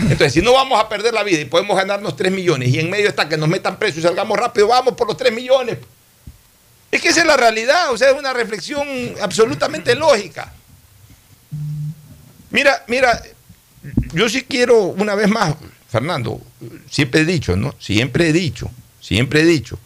Entonces, 0.01 0.35
si 0.35 0.43
no 0.43 0.53
vamos 0.53 0.79
a 0.79 0.91
perder 0.91 1.15
la 1.15 1.23
vida 1.23 1.41
y 1.41 1.47
podemos 1.47 1.75
ganarnos 1.75 2.15
3 2.15 2.31
millones 2.31 2.69
y 2.69 2.79
en 2.79 2.91
medio 2.91 3.09
está 3.09 3.31
que 3.31 3.39
nos 3.39 3.49
metan 3.49 3.79
presos 3.79 4.01
y 4.01 4.03
salgamos 4.03 4.39
rápido, 4.39 4.69
vamos 4.69 4.93
por 4.93 5.07
los 5.07 5.17
3 5.17 5.33
millones. 5.33 5.79
Es 6.91 7.01
que 7.01 7.09
esa 7.09 7.21
es 7.21 7.27
la 7.27 7.39
realidad, 7.39 7.93
o 7.93 7.97
sea, 7.97 8.11
es 8.11 8.19
una 8.19 8.35
reflexión 8.35 8.87
absolutamente 9.23 9.95
lógica. 9.95 10.53
Mira, 12.51 12.85
mira, 12.89 13.23
yo 14.13 14.29
sí 14.29 14.43
quiero, 14.43 14.79
una 14.79 15.15
vez 15.15 15.29
más, 15.29 15.55
Fernando, 15.89 16.41
siempre 16.91 17.21
he 17.21 17.25
dicho, 17.25 17.57
¿no? 17.57 17.75
Siempre 17.79 18.29
he 18.29 18.33
dicho, 18.33 18.71
siempre 19.01 19.41
he 19.41 19.45
dicho. 19.45 19.79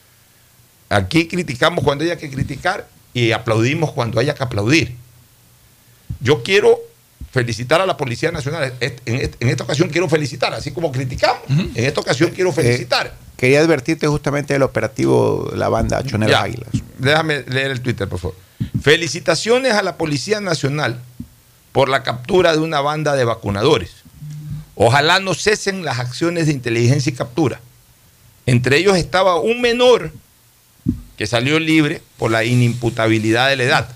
Aquí 0.88 1.26
criticamos 1.26 1.84
cuando 1.84 2.04
haya 2.04 2.18
que 2.18 2.30
criticar 2.30 2.88
y 3.14 3.32
aplaudimos 3.32 3.92
cuando 3.92 4.20
haya 4.20 4.34
que 4.34 4.42
aplaudir. 4.42 4.94
Yo 6.20 6.42
quiero 6.42 6.78
felicitar 7.30 7.80
a 7.80 7.86
la 7.86 7.96
Policía 7.96 8.30
Nacional. 8.30 8.74
En, 8.80 9.30
esta 9.40 9.64
ocasión 9.64 9.88
quiero 9.88 10.08
felicitar, 10.08 10.52
así 10.52 10.70
como 10.70 10.92
criticamos. 10.92 11.42
En 11.48 11.84
esta 11.84 12.00
ocasión 12.00 12.30
quiero 12.30 12.52
felicitar. 12.52 13.14
Quería 13.36 13.60
advertirte 13.60 14.06
justamente 14.06 14.52
del 14.52 14.62
operativo 14.62 15.50
la 15.54 15.68
banda 15.68 16.02
Choneros 16.04 16.36
Águilas. 16.36 16.68
Déjame 16.98 17.42
leer 17.48 17.70
el 17.72 17.80
Twitter, 17.80 18.08
por 18.08 18.20
favor. 18.20 18.36
Felicitaciones 18.80 19.72
a 19.72 19.82
la 19.82 19.96
Policía 19.96 20.40
Nacional 20.40 21.00
por 21.72 21.88
la 21.88 22.02
captura 22.02 22.52
de 22.52 22.58
una 22.58 22.80
banda 22.80 23.16
de 23.16 23.24
vacunadores. 23.24 23.90
Ojalá 24.74 25.20
no 25.20 25.34
cesen 25.34 25.84
las 25.84 25.98
acciones 25.98 26.46
de 26.46 26.52
inteligencia 26.52 27.10
y 27.10 27.14
captura. 27.14 27.60
Entre 28.46 28.76
ellos 28.78 28.96
estaba 28.96 29.38
un 29.40 29.60
menor 29.60 30.12
que 31.16 31.26
salió 31.26 31.58
libre 31.58 32.02
por 32.18 32.30
la 32.30 32.44
inimputabilidad 32.44 33.48
de 33.48 33.56
la 33.56 33.64
edad. 33.64 33.88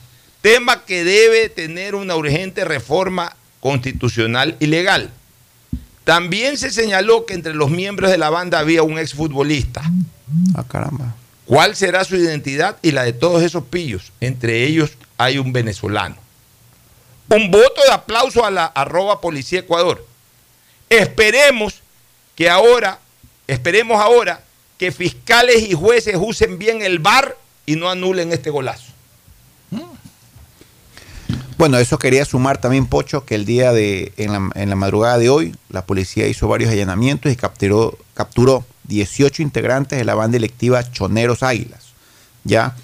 Tema 0.42 0.84
que 0.84 1.04
debe 1.04 1.48
tener 1.48 1.94
una 1.94 2.14
urgente 2.14 2.64
reforma 2.64 3.34
constitucional 3.60 4.56
y 4.60 4.66
legal. 4.66 5.10
También 6.04 6.56
se 6.56 6.70
señaló 6.70 7.26
que 7.26 7.34
entre 7.34 7.54
los 7.54 7.70
miembros 7.70 8.10
de 8.10 8.18
la 8.18 8.30
banda 8.30 8.60
había 8.60 8.84
un 8.84 8.98
exfutbolista. 8.98 9.82
Ah, 10.54 10.64
caramba. 10.68 11.16
¿Cuál 11.46 11.74
será 11.74 12.04
su 12.04 12.16
identidad 12.16 12.76
y 12.82 12.92
la 12.92 13.02
de 13.02 13.12
todos 13.12 13.42
esos 13.42 13.64
pillos? 13.64 14.12
Entre 14.20 14.64
ellos 14.64 14.92
hay 15.18 15.38
un 15.38 15.52
venezolano. 15.52 16.16
Un 17.28 17.50
voto 17.50 17.82
de 17.86 17.92
aplauso 17.92 18.44
a 18.44 18.50
la 18.50 18.66
arroba 18.66 19.20
policía 19.20 19.60
Ecuador. 19.60 20.04
Esperemos 20.88 21.82
que 22.34 22.48
ahora, 22.48 23.00
esperemos 23.46 24.00
ahora 24.00 24.42
que 24.78 24.92
fiscales 24.92 25.62
y 25.68 25.74
jueces 25.74 26.16
usen 26.18 26.58
bien 26.58 26.82
el 26.82 26.98
VAR 26.98 27.36
y 27.64 27.76
no 27.76 27.90
anulen 27.90 28.32
este 28.32 28.50
golazo. 28.50 28.92
Bueno, 31.58 31.78
eso 31.78 31.98
quería 31.98 32.26
sumar 32.26 32.60
también, 32.60 32.86
Pocho, 32.86 33.24
que 33.24 33.34
el 33.34 33.46
día 33.46 33.72
de, 33.72 34.12
en 34.18 34.32
la, 34.32 34.50
en 34.54 34.68
la 34.68 34.76
madrugada 34.76 35.16
de 35.16 35.30
hoy, 35.30 35.56
la 35.70 35.86
policía 35.86 36.28
hizo 36.28 36.48
varios 36.48 36.70
allanamientos 36.70 37.32
y 37.32 37.36
capturó, 37.36 37.98
capturó 38.12 38.66
18 38.84 39.42
integrantes 39.42 39.98
de 39.98 40.04
la 40.04 40.14
banda 40.14 40.36
electiva 40.36 40.90
Choneros 40.92 41.42
Águilas, 41.42 41.94
ya 42.44 42.76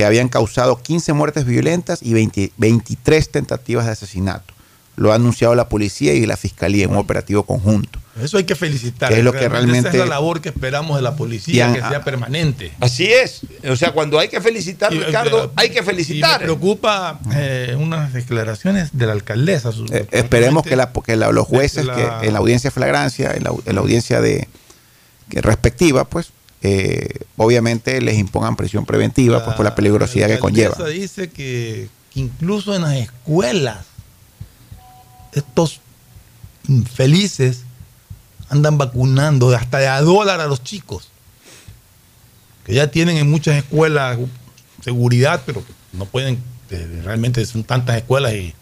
que 0.00 0.06
habían 0.06 0.28
causado 0.30 0.80
15 0.80 1.12
muertes 1.12 1.44
violentas 1.44 1.98
y 2.02 2.14
20 2.14 2.52
23 2.56 3.30
tentativas 3.30 3.84
de 3.84 3.92
asesinato. 3.92 4.54
Lo 4.96 5.12
ha 5.12 5.16
anunciado 5.16 5.54
la 5.54 5.68
policía 5.68 6.14
y 6.14 6.24
la 6.24 6.38
fiscalía 6.38 6.84
en 6.84 6.90
un 6.92 6.96
operativo 6.96 7.42
conjunto. 7.42 7.98
Eso 8.22 8.38
hay 8.38 8.44
que 8.44 8.54
felicitar. 8.54 9.10
Que 9.12 9.18
es 9.18 9.24
lo 9.24 9.32
que 9.32 9.46
realmente- 9.46 9.88
Esa 9.90 9.98
es 9.98 10.04
la 10.04 10.06
labor 10.06 10.40
que 10.40 10.48
esperamos 10.48 10.96
de 10.96 11.02
la 11.02 11.16
policía, 11.16 11.66
han- 11.66 11.74
que 11.74 11.80
sea 11.80 12.02
permanente. 12.02 12.72
Así 12.80 13.12
es. 13.12 13.42
O 13.70 13.76
sea, 13.76 13.92
cuando 13.92 14.18
hay 14.18 14.28
que 14.28 14.40
felicitar, 14.40 14.90
Y, 14.92 15.00
Ricardo, 15.00 15.44
eh, 15.44 15.50
hay 15.56 15.68
que 15.68 15.78
Y 15.78 15.80
me 15.80 15.86
felicitar. 15.86 16.40
preocupa 16.40 17.20
eh, 17.34 17.76
unas 17.78 18.14
declaraciones 18.14 18.90
de 18.96 19.06
la 19.06 19.12
alcaldesa. 19.12 19.70
su- 19.72 19.84
Eh, 19.92 20.06
esperemos 20.12 20.62
que, 20.64 20.76
la, 20.76 20.90
que 20.92 21.14
la- 21.16 21.30
los 21.30 21.46
jueces 21.46 21.84
la- 21.84 22.20
que 22.20 22.26
en 22.26 22.32
la 22.32 22.38
audiencia 22.38 22.68
de 22.70 22.74
flagrancia, 22.74 23.32
en 23.34 23.44
la, 23.44 23.52
en 23.66 23.74
la 23.74 23.80
audiencia 23.82 24.22
de 24.22 24.48
que 25.28 25.42
respectiva, 25.42 26.04
pues 26.04 26.30
eh, 26.62 27.24
obviamente 27.36 28.00
les 28.00 28.18
impongan 28.18 28.56
prisión 28.56 28.84
preventiva 28.84 29.44
pues, 29.44 29.56
por 29.56 29.64
la 29.64 29.74
peligrosidad 29.74 30.28
la 30.28 30.34
que 30.34 30.40
conlleva. 30.40 30.88
dice 30.88 31.30
que, 31.30 31.88
que 32.12 32.20
incluso 32.20 32.74
en 32.74 32.82
las 32.82 32.96
escuelas 32.96 33.78
estos 35.32 35.80
infelices 36.68 37.62
andan 38.48 38.78
vacunando 38.78 39.54
hasta 39.54 39.78
de 39.78 39.88
a 39.88 40.00
dólar 40.00 40.40
a 40.40 40.46
los 40.46 40.62
chicos. 40.62 41.08
Que 42.64 42.74
ya 42.74 42.90
tienen 42.90 43.16
en 43.16 43.30
muchas 43.30 43.56
escuelas 43.56 44.18
seguridad, 44.82 45.42
pero 45.46 45.62
no 45.92 46.04
pueden, 46.04 46.38
eh, 46.70 47.00
realmente 47.04 47.44
son 47.46 47.64
tantas 47.64 47.96
escuelas 47.96 48.34
y 48.34 48.54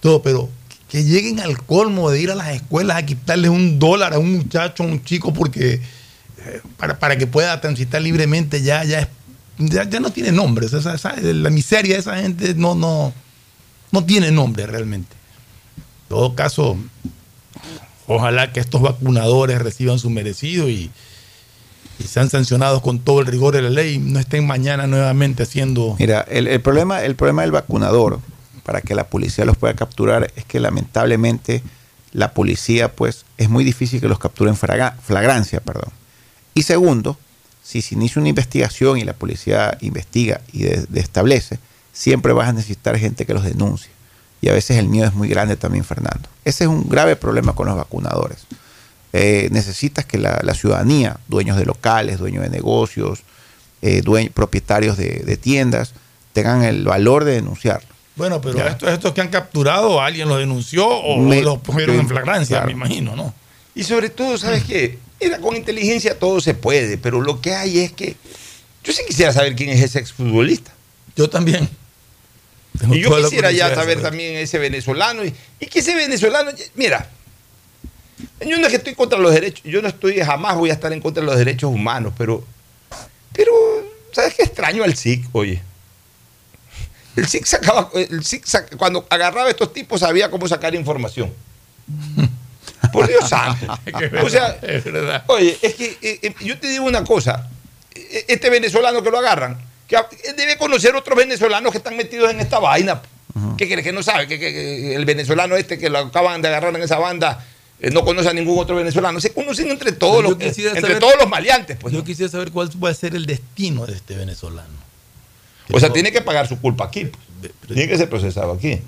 todo, 0.00 0.22
pero 0.22 0.48
que 0.88 1.04
lleguen 1.04 1.40
al 1.40 1.62
colmo 1.62 2.10
de 2.10 2.20
ir 2.20 2.30
a 2.30 2.34
las 2.34 2.48
escuelas 2.54 2.96
a 2.96 3.06
quitarles 3.06 3.50
un 3.50 3.78
dólar 3.78 4.14
a 4.14 4.18
un 4.18 4.36
muchacho, 4.36 4.82
a 4.82 4.86
un 4.86 5.02
chico, 5.04 5.32
porque 5.32 5.80
para, 6.76 6.98
para 6.98 7.16
que 7.16 7.26
pueda 7.26 7.60
transitar 7.60 8.00
libremente 8.02 8.62
ya, 8.62 8.84
ya, 8.84 9.08
ya, 9.58 9.84
ya 9.88 10.00
no 10.00 10.10
tiene 10.10 10.32
nombre. 10.32 10.66
Esa- 10.66 10.94
esa- 10.94 11.14
la 11.20 11.50
miseria 11.50 11.94
de 11.94 12.00
esa 12.00 12.16
gente 12.16 12.54
no, 12.54 12.74
no, 12.74 13.12
no 13.90 14.04
tiene 14.04 14.30
nombre 14.30 14.66
realmente. 14.66 15.14
En 15.76 16.08
todo 16.08 16.34
caso, 16.34 16.76
ojalá 18.06 18.52
que 18.52 18.60
estos 18.60 18.80
vacunadores 18.82 19.60
reciban 19.60 19.98
su 19.98 20.10
merecido 20.10 20.68
y, 20.68 20.90
y 21.98 22.04
sean 22.04 22.28
sancionados 22.30 22.82
con 22.82 22.98
todo 22.98 23.20
el 23.20 23.26
rigor 23.26 23.54
de 23.54 23.62
la 23.62 23.70
ley 23.70 23.98
no 23.98 24.18
estén 24.18 24.46
mañana 24.46 24.86
nuevamente 24.86 25.42
haciendo... 25.44 25.96
Mira, 25.98 26.20
el, 26.28 26.48
el 26.48 26.60
problema, 26.60 27.02
el 27.02 27.14
problema 27.16 27.42
del 27.42 27.52
vacunador, 27.52 28.20
para 28.64 28.80
que 28.80 28.94
la 28.94 29.04
policía 29.08 29.44
los 29.44 29.56
pueda 29.56 29.74
capturar, 29.74 30.30
es 30.36 30.44
que 30.44 30.60
lamentablemente 30.60 31.62
la 32.12 32.34
policía 32.34 32.92
pues 32.94 33.24
es 33.38 33.48
muy 33.48 33.64
difícil 33.64 34.00
que 34.00 34.08
los 34.08 34.18
capturen 34.18 34.56
flagrancia, 34.56 35.60
perdón. 35.60 35.90
Y 36.54 36.62
segundo, 36.62 37.16
si 37.62 37.80
se 37.82 37.94
inicia 37.94 38.20
una 38.20 38.28
investigación 38.28 38.98
y 38.98 39.04
la 39.04 39.12
policía 39.12 39.76
investiga 39.80 40.40
y 40.52 40.62
de- 40.64 40.84
de 40.88 41.00
establece, 41.00 41.58
siempre 41.92 42.32
vas 42.32 42.48
a 42.48 42.52
necesitar 42.52 42.98
gente 42.98 43.24
que 43.26 43.34
los 43.34 43.44
denuncie. 43.44 43.90
Y 44.40 44.48
a 44.48 44.52
veces 44.52 44.76
el 44.78 44.88
miedo 44.88 45.06
es 45.06 45.14
muy 45.14 45.28
grande 45.28 45.56
también, 45.56 45.84
Fernando. 45.84 46.28
Ese 46.44 46.64
es 46.64 46.68
un 46.68 46.88
grave 46.88 47.14
problema 47.16 47.54
con 47.54 47.66
los 47.68 47.76
vacunadores. 47.76 48.38
Eh, 49.12 49.48
necesitas 49.52 50.04
que 50.04 50.18
la, 50.18 50.40
la 50.42 50.54
ciudadanía, 50.54 51.18
dueños 51.28 51.56
de 51.58 51.64
locales, 51.66 52.18
dueños 52.18 52.42
de 52.42 52.50
negocios, 52.50 53.20
eh, 53.82 54.02
propietarios 54.34 54.96
de, 54.96 55.22
de 55.24 55.36
tiendas, 55.36 55.92
tengan 56.32 56.64
el 56.64 56.84
valor 56.84 57.24
de 57.24 57.32
denunciarlo. 57.32 57.88
Bueno, 58.16 58.40
pero 58.40 58.66
estos, 58.66 58.88
estos 58.90 59.12
que 59.12 59.20
han 59.20 59.28
capturado, 59.28 60.00
alguien 60.00 60.28
los 60.28 60.38
denunció 60.38 60.86
o 60.88 61.18
Me- 61.18 61.42
los 61.42 61.58
pusieron 61.58 61.96
en 62.00 62.08
flagrancia, 62.08 62.56
claro. 62.56 62.66
me 62.66 62.72
imagino, 62.72 63.14
¿no? 63.16 63.32
Y 63.74 63.84
sobre 63.84 64.10
todo, 64.10 64.36
¿sabes 64.38 64.64
qué? 64.64 64.98
Mira, 65.22 65.38
con 65.38 65.54
inteligencia 65.56 66.18
todo 66.18 66.40
se 66.40 66.54
puede, 66.54 66.98
pero 66.98 67.20
lo 67.20 67.40
que 67.40 67.54
hay 67.54 67.78
es 67.80 67.92
que 67.92 68.16
yo 68.84 68.92
sí 68.92 69.02
quisiera 69.06 69.32
saber 69.32 69.54
quién 69.54 69.70
es 69.70 69.80
ese 69.82 69.98
exfutbolista. 70.00 70.72
Yo 71.16 71.28
también. 71.30 71.68
Tengo 72.78 72.94
Y 72.94 73.02
yo 73.02 73.16
quisiera 73.22 73.52
ya 73.52 73.68
saber 73.68 73.96
saber. 73.96 74.02
también 74.02 74.36
ese 74.36 74.58
venezolano. 74.58 75.24
Y, 75.24 75.32
y 75.60 75.66
que 75.66 75.78
ese 75.80 75.94
venezolano, 75.94 76.50
mira, 76.74 77.08
yo 78.40 78.56
no 78.58 78.62
es 78.66 78.70
que 78.70 78.76
estoy 78.76 78.94
contra 78.94 79.18
los 79.18 79.32
derechos, 79.32 79.62
yo 79.64 79.80
no 79.82 79.88
estoy, 79.88 80.18
jamás 80.20 80.56
voy 80.56 80.70
a 80.70 80.72
estar 80.72 80.92
en 80.92 81.00
contra 81.00 81.20
de 81.22 81.26
los 81.26 81.36
derechos 81.38 81.70
humanos, 81.72 82.12
pero, 82.18 82.44
pero, 83.32 83.52
¿sabes 84.12 84.34
qué 84.34 84.42
extraño 84.42 84.82
al 84.82 84.96
SIC, 84.96 85.26
oye? 85.32 85.62
El 87.14 87.28
SIC 87.28 87.44
sacaba, 87.44 87.90
el 87.94 88.24
SIC 88.24 88.46
sac- 88.46 88.76
cuando 88.76 89.06
agarraba 89.10 89.46
a 89.48 89.50
estos 89.50 89.72
tipos 89.72 90.00
sabía 90.00 90.30
cómo 90.30 90.48
sacar 90.48 90.74
información. 90.74 91.30
Por 92.92 93.06
Dios 93.08 93.28
santo. 93.28 93.66
O 94.24 94.28
sea, 94.28 94.58
es 94.62 94.84
verdad. 94.84 95.24
Oye, 95.28 95.56
es 95.62 95.74
que 95.74 95.96
eh, 96.02 96.18
eh, 96.22 96.34
yo 96.40 96.58
te 96.58 96.68
digo 96.68 96.84
una 96.84 97.04
cosa. 97.04 97.48
Eh, 97.94 98.24
Este 98.28 98.50
venezolano 98.50 99.02
que 99.02 99.10
lo 99.10 99.18
agarran, 99.18 99.58
que 99.86 99.96
debe 100.36 100.56
conocer 100.56 100.94
otros 100.96 101.16
venezolanos 101.16 101.70
que 101.72 101.78
están 101.78 101.96
metidos 101.96 102.30
en 102.30 102.40
esta 102.40 102.58
vaina. 102.58 103.00
¿Qué 103.56 103.66
crees 103.66 103.82
que 103.84 103.92
no 103.92 104.02
sabe? 104.02 104.26
Que, 104.26 104.38
que- 104.38 104.52
que 104.52 104.94
el 104.94 105.04
venezolano 105.06 105.56
este 105.56 105.78
que 105.78 105.88
lo 105.88 105.98
acaban 105.98 106.42
de 106.42 106.48
agarrar 106.48 106.74
en 106.76 106.82
esa 106.82 106.98
banda 106.98 107.46
eh, 107.80 107.90
no 107.90 108.04
conoce 108.04 108.28
a 108.28 108.32
ningún 108.34 108.58
otro 108.58 108.76
venezolano. 108.76 109.20
Se 109.20 109.32
conocen 109.32 109.70
entre 109.70 109.92
todos, 109.92 110.22
los, 110.22 110.32
entre 110.40 110.96
todos 110.96 111.14
los 111.18 111.28
maleantes. 111.28 111.78
Pues, 111.80 111.92
Yo 111.94 112.00
¿no? 112.00 112.04
quisiera 112.04 112.30
saber 112.30 112.50
cuál 112.52 112.68
va 112.82 112.90
a 112.90 112.94
ser 112.94 113.14
el 113.16 113.24
destino 113.26 113.86
de 113.86 113.94
este 113.94 114.16
venezolano. 114.16 114.82
O 115.72 115.80
sea, 115.80 115.90
tiene 115.90 116.12
que 116.12 116.20
pagar 116.20 116.46
su 116.46 116.60
culpa 116.60 116.84
aquí. 116.84 117.06
pues. 117.06 117.52
Tiene 117.68 117.88
que 117.88 117.96
ser 117.96 118.08
procesado 118.10 118.52
aquí. 118.52 118.80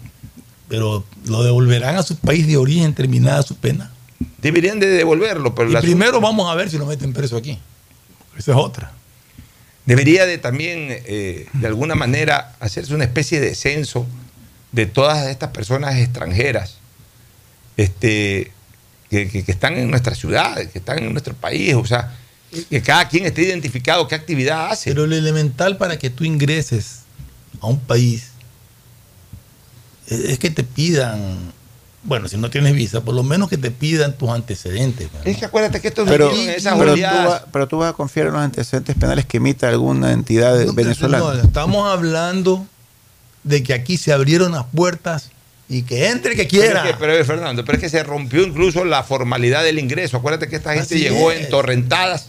Pero 0.69 1.05
lo 1.27 1.43
devolverán 1.43 1.97
a 1.97 2.03
su 2.03 2.17
país 2.17 2.47
de 2.47 2.57
origen 2.57 2.95
terminada 2.95 3.43
su 3.43 3.57
pena. 3.57 3.91
Deberían 4.39 4.81
de 4.81 4.87
devolverlo, 4.87 5.55
pero 5.55 5.71
Y 5.71 5.73
la- 5.75 5.81
primero 5.81 6.21
vamos 6.21 6.51
a 6.51 6.55
ver 6.55 6.71
si 6.71 6.79
lo 6.79 6.87
meten 6.87 7.13
preso 7.13 7.37
aquí. 7.37 7.59
Esa 8.37 8.53
es 8.53 8.59
otra. 8.59 8.93
Debería 9.87 10.25
de 10.25 10.39
también, 10.39 10.87
eh, 10.89 11.47
de 11.53 11.67
alguna 11.67 11.95
manera, 11.95 12.55
hacerse 12.61 12.95
una 12.95 13.05
especie 13.05 13.41
de 13.41 13.55
censo 13.55 14.07
de 14.73 14.87
todas 14.87 15.27
estas 15.29 15.51
personas 15.51 15.97
extranjeras 15.97 16.79
este, 17.77 18.53
que, 19.11 19.29
que- 19.29 19.45
que 19.45 19.53
están 19.53 19.77
en 19.77 19.91
nuestra 19.91 20.15
ciudad, 20.15 20.57
que 20.71 20.79
están 20.79 20.99
en 21.03 21.13
nuestro 21.13 21.35
país, 21.35 21.75
o 21.75 21.85
sea, 21.85 22.15
que 22.71 22.81
cada 22.83 23.09
quien 23.09 23.27
esté 23.27 23.43
identificado 23.43 24.07
qué 24.09 24.15
actividad 24.15 24.71
hace. 24.71 24.91
Pero 24.91 25.07
lo 25.07 25.17
elemental 25.17 25.77
para 25.77 25.99
que 25.99 26.09
tú 26.11 26.25
ingreses 26.25 27.01
a 27.61 27.67
un 27.67 27.81
país 27.81 28.29
es 30.09 30.21
es 30.21 30.39
que 30.39 30.51
te 30.51 30.63
pidan, 30.65 31.53
bueno, 32.03 32.29
si 32.29 32.37
no 32.37 32.51
tienes 32.51 32.75
visa, 32.75 33.01
por 33.03 33.15
lo 33.15 33.23
menos 33.23 33.49
que 33.49 33.57
te 33.59 33.71
pidan 33.71 34.17
tus 34.19 34.29
antecedentes. 34.31 35.09
¿no? 35.13 35.21
Es 35.25 35.39
que 35.39 35.45
acuérdate 35.47 35.81
que 35.81 35.89
estos 35.89 36.09
Pero, 36.09 36.31
esas 36.31 36.79
pero, 36.79 36.95
tú 36.95 37.01
va- 37.03 37.45
pero 37.53 37.69
tú 37.69 37.79
vas 37.79 37.91
a 37.91 37.93
confiar 37.95 38.27
en 38.27 38.33
los 38.35 38.43
antecedentes 38.43 38.95
penales 38.97 39.25
que 39.27 39.39
emita 39.39 39.69
alguna 39.69 40.13
entidad 40.13 40.59
No, 40.65 40.73
venezolana. 40.75 41.25
no, 41.25 41.33
estamos 41.41 41.89
hablando 41.91 42.67
de 43.43 43.63
que 43.63 43.75
aquí 43.75 43.97
se 43.97 44.13
abrieron 44.13 44.53
las 44.53 44.65
puertas 44.65 45.31
y 45.69 45.83
que 45.83 46.09
entre 46.09 46.37
que 46.37 46.45
Pero 46.45 46.49
quiera. 46.51 46.85
es 46.85 46.93
que, 46.93 46.97
pero, 46.99 47.13
eh, 47.15 47.25
Fernando, 47.25 47.65
pero 47.65 47.77
es 47.79 47.83
que 47.83 47.89
se 47.89 48.03
rompió 48.03 48.43
incluso 48.43 48.85
la 48.85 49.03
formalidad 49.03 49.63
del 49.65 49.79
ingreso. 49.79 50.19
Acuérdate 50.19 50.49
que 50.49 50.57
esta 50.57 50.75
gente 50.75 50.95
Así 50.95 50.99
llegó 51.03 51.31
es. 51.33 51.41
entorrentadas. 51.45 52.29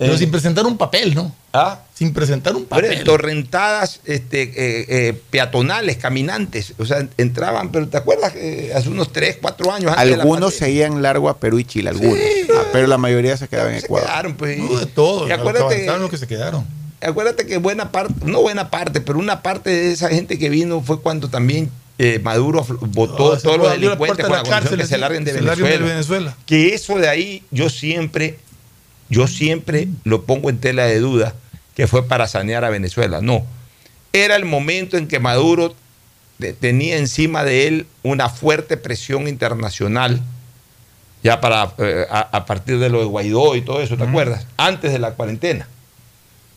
Pero 0.00 0.14
Eh, 0.14 0.18
sin 0.18 0.30
presentar 0.30 0.64
un 0.64 0.78
papel, 0.78 1.14
¿no? 1.14 1.30
¿Ah? 1.52 1.80
Sin 1.94 2.14
presentar 2.14 2.56
un 2.56 2.64
Pero 2.64 2.80
papel. 2.86 2.98
entorrentadas 2.98 4.00
este, 4.06 4.44
eh, 4.44 4.86
eh, 4.88 5.20
peatonales, 5.28 5.98
caminantes. 5.98 6.72
O 6.78 6.86
sea, 6.86 7.06
entraban, 7.18 7.70
pero 7.70 7.86
¿te 7.86 7.98
acuerdas 7.98 8.32
que 8.32 8.72
hace 8.74 8.88
unos 8.88 9.12
3, 9.12 9.36
4 9.42 9.70
años 9.70 9.92
antes 9.94 10.14
Algunos 10.18 10.54
seguían 10.54 11.02
largo 11.02 11.28
a 11.28 11.38
Perú 11.38 11.58
y 11.58 11.64
Chile, 11.64 11.90
algunos. 11.90 12.18
Ah, 12.56 12.62
pero 12.72 12.86
la 12.86 12.96
mayoría 12.96 13.36
se 13.36 13.46
quedaban 13.46 13.74
en 13.74 13.80
se 13.80 13.86
Ecuador. 13.86 14.08
quedaron, 14.08 14.34
pues. 14.36 14.58
No, 14.58 14.78
de 14.78 14.86
todo. 14.86 15.28
Y 15.28 15.32
acuérdate, 15.32 15.86
los 15.86 16.10
que 16.10 16.16
se 16.16 16.26
quedaron. 16.26 16.66
acuérdate 17.02 17.44
que 17.46 17.58
buena 17.58 17.92
parte, 17.92 18.14
no 18.24 18.40
buena 18.40 18.70
parte, 18.70 19.02
pero 19.02 19.18
una 19.18 19.42
parte 19.42 19.68
de 19.68 19.92
esa 19.92 20.08
gente 20.08 20.38
que 20.38 20.48
vino 20.48 20.80
fue 20.80 21.00
cuando 21.02 21.28
también 21.28 21.70
eh, 21.98 22.18
Maduro 22.22 22.64
votó 22.80 23.34
No, 23.34 23.36
se 23.36 23.42
todos 23.42 23.58
los 23.58 23.70
delincuentes 23.72 24.08
con 24.08 24.16
de 24.16 24.22
la 24.22 24.28
la 24.30 24.42
condición 24.42 24.60
que 24.62 24.68
cárcel, 24.78 24.88
se 24.88 24.98
larguen 24.98 25.24
de 25.24 25.32
se. 25.32 25.84
Venezuela. 25.84 26.36
Que 26.46 26.74
eso 26.74 26.96
de 26.98 27.08
ahí 27.10 27.42
yo 27.50 27.68
siempre, 27.68 28.38
yo 29.10 29.26
siempre 29.26 29.88
lo 30.04 30.22
pongo 30.24 30.48
en 30.50 30.58
tela 30.58 30.84
de 30.86 30.98
duda 31.00 31.34
que 31.74 31.86
fue 31.86 32.06
para 32.08 32.26
sanear 32.26 32.64
a 32.64 32.70
Venezuela. 32.70 33.20
No. 33.20 33.44
Era 34.12 34.36
el 34.36 34.44
momento 34.44 34.96
en 34.96 35.06
que 35.08 35.18
Maduro 35.20 35.74
te- 36.38 36.52
tenía 36.52 36.96
encima 36.96 37.44
de 37.44 37.66
él 37.68 37.86
una 38.02 38.28
fuerte 38.28 38.76
presión 38.76 39.28
internacional, 39.28 40.20
ya 41.22 41.40
para 41.40 41.74
eh, 41.78 42.06
a, 42.10 42.20
a 42.20 42.46
partir 42.46 42.78
de 42.78 42.88
lo 42.88 43.00
de 43.00 43.04
Guaidó 43.06 43.54
y 43.56 43.60
todo 43.62 43.80
eso, 43.82 43.96
¿te 43.96 44.04
acuerdas? 44.04 44.46
Antes 44.56 44.92
de 44.92 44.98
la 44.98 45.12
cuarentena, 45.12 45.68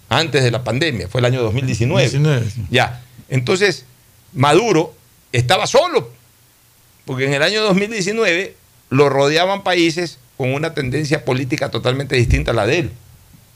antes 0.10 0.44
de 0.44 0.52
la 0.52 0.64
pandemia, 0.64 1.08
fue 1.08 1.20
el 1.20 1.26
año 1.26 1.42
2019. 1.44 2.02
19, 2.10 2.50
sí. 2.50 2.64
Ya. 2.70 3.02
Entonces, 3.30 3.86
Maduro 4.34 4.94
estaba 5.32 5.68
solo, 5.68 6.12
porque 7.06 7.26
en 7.26 7.34
el 7.34 7.44
año 7.44 7.62
2019 7.64 8.56
lo 8.90 9.10
rodeaban 9.10 9.64
países 9.64 10.20
con 10.44 10.54
una 10.54 10.74
tendencia 10.74 11.24
política 11.24 11.72
totalmente 11.72 12.18
distinta 12.18 12.52
a 12.52 12.54
la 12.54 12.68
de 12.68 12.80
él. 12.80 12.92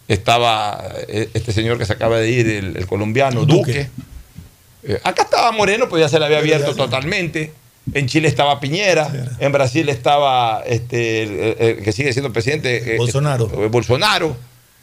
Estaba 0.07 0.81
eh, 1.09 1.29
este 1.33 1.51
señor 1.51 1.77
que 1.77 1.85
se 1.85 1.91
acaba 1.91 2.17
de 2.17 2.29
ir, 2.29 2.47
el, 2.47 2.77
el 2.77 2.87
colombiano, 2.87 3.41
Duque. 3.45 3.73
Duque. 3.73 3.89
Eh, 4.83 4.99
acá 5.03 5.23
estaba 5.23 5.51
Moreno, 5.51 5.89
pues 5.89 5.99
ya 5.99 6.07
se 6.07 6.17
le 6.17 6.25
había 6.25 6.37
abierto 6.37 6.73
totalmente. 6.75 7.51
En 7.93 8.07
Chile 8.07 8.29
estaba 8.29 8.61
Piñera, 8.61 9.11
en 9.39 9.51
Brasil 9.51 9.89
estaba 9.89 10.63
este, 10.65 11.23
el, 11.23 11.29
el- 11.31 11.55
el 11.77 11.83
que 11.83 11.91
sigue 11.91 12.13
siendo 12.13 12.31
presidente, 12.31 12.95
eh, 12.95 12.97
Bolsonaro. 12.97 13.51
eh, 13.63 13.67
Bolsonaro. 13.67 14.37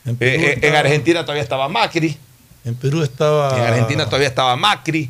En 0.05 0.19
Eh, 0.21 0.59
en 0.61 0.75
Argentina 0.75 1.23
todavía 1.23 1.43
estaba 1.43 1.69
Macri. 1.71 2.19
En 2.67 2.75
Perú 2.75 3.03
estaba. 3.03 3.57
En 3.57 3.63
Argentina 3.65 4.05
todavía 4.05 4.29
estaba 4.29 4.57
Macri. 4.57 5.09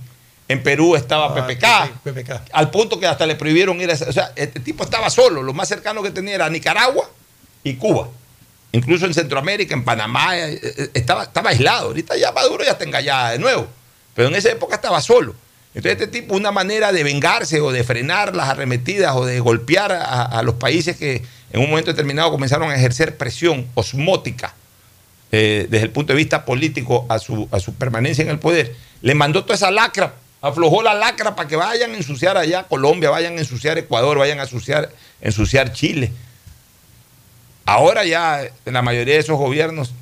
En 0.49 0.63
Perú 0.63 0.95
estaba 0.95 1.27
Ah, 1.27 1.47
PPK. 1.47 2.03
PPK. 2.05 2.43
Al 2.53 2.71
punto 2.71 3.01
que 3.01 3.07
hasta 3.07 3.27
le 3.27 3.35
prohibieron 3.35 3.81
ir 3.81 3.91
a 3.91 3.95
O 3.95 4.13
sea, 4.13 4.33
este 4.37 4.61
tipo 4.61 4.85
estaba 4.85 5.09
solo. 5.11 5.43
Lo 5.43 5.53
más 5.55 5.69
cercano 5.69 6.03
que 6.03 6.11
tenía 6.11 6.35
era 6.35 6.51
Nicaragua 6.51 7.09
y 7.63 7.75
Cuba. 7.77 8.09
Incluso 8.73 9.07
en 9.07 9.15
Centroamérica, 9.15 9.73
en 9.75 9.85
Panamá, 9.85 10.37
eh, 10.37 10.61
eh, 10.63 10.91
estaba, 10.95 11.25
estaba 11.25 11.51
aislado. 11.51 11.87
Ahorita 11.89 12.17
ya 12.17 12.33
Maduro 12.33 12.65
ya 12.65 12.73
está 12.73 12.85
engallada 12.85 13.31
de 13.31 13.39
nuevo. 13.39 13.67
Pero 14.15 14.29
en 14.29 14.35
esa 14.35 14.51
época 14.51 14.75
estaba 14.77 15.01
solo. 15.01 15.35
Entonces, 15.75 15.93
este 16.01 16.07
tipo, 16.07 16.35
una 16.35 16.53
manera 16.53 16.93
de 16.93 17.03
vengarse 17.03 17.61
o 17.61 17.73
de 17.73 17.83
frenar 17.83 18.37
las 18.37 18.49
arremetidas 18.49 19.15
o 19.17 19.25
de 19.25 19.41
golpear 19.41 19.93
a, 19.93 20.25
a 20.25 20.43
los 20.43 20.57
países 20.57 20.97
que 20.97 21.23
en 21.53 21.61
un 21.61 21.71
momento 21.71 21.91
determinado 21.91 22.31
comenzaron 22.31 22.71
a 22.71 22.77
ejercer 22.77 23.17
presión 23.17 23.67
osmótica 23.75 24.55
eh, 25.33 25.67
desde 25.69 25.87
el 25.87 25.91
punto 25.91 26.13
de 26.13 26.17
vista 26.17 26.45
político 26.45 27.07
a 27.09 27.19
su, 27.19 27.49
a 27.51 27.59
su 27.59 27.75
permanencia 27.75 28.23
en 28.23 28.31
el 28.31 28.39
poder, 28.39 28.77
le 29.03 29.15
mandó 29.17 29.43
toda 29.43 29.57
esa 29.57 29.73
lacra, 29.73 30.15
aflojó 30.45 30.83
la 30.83 30.93
lacra 30.93 31.35
para 31.35 31.49
que 31.49 31.57
vayan 31.57 31.93
a 31.93 31.97
ensuciar 31.97 32.37
allá 32.37 32.65
Colombia, 32.65 33.09
vayan 33.09 33.39
a 33.39 33.41
ensuciar 33.41 33.79
Ecuador, 33.79 34.19
vayan 34.19 34.41
a 34.41 34.43
ensuciar, 34.43 34.91
ensuciar 35.23 35.73
Chile. 35.73 36.13
Ahora 37.65 38.05
ya 38.05 38.43
la 38.67 38.83
mayoría 38.83 39.15
de 39.15 39.21
esos 39.21 39.39
gobiernos, 39.39 39.95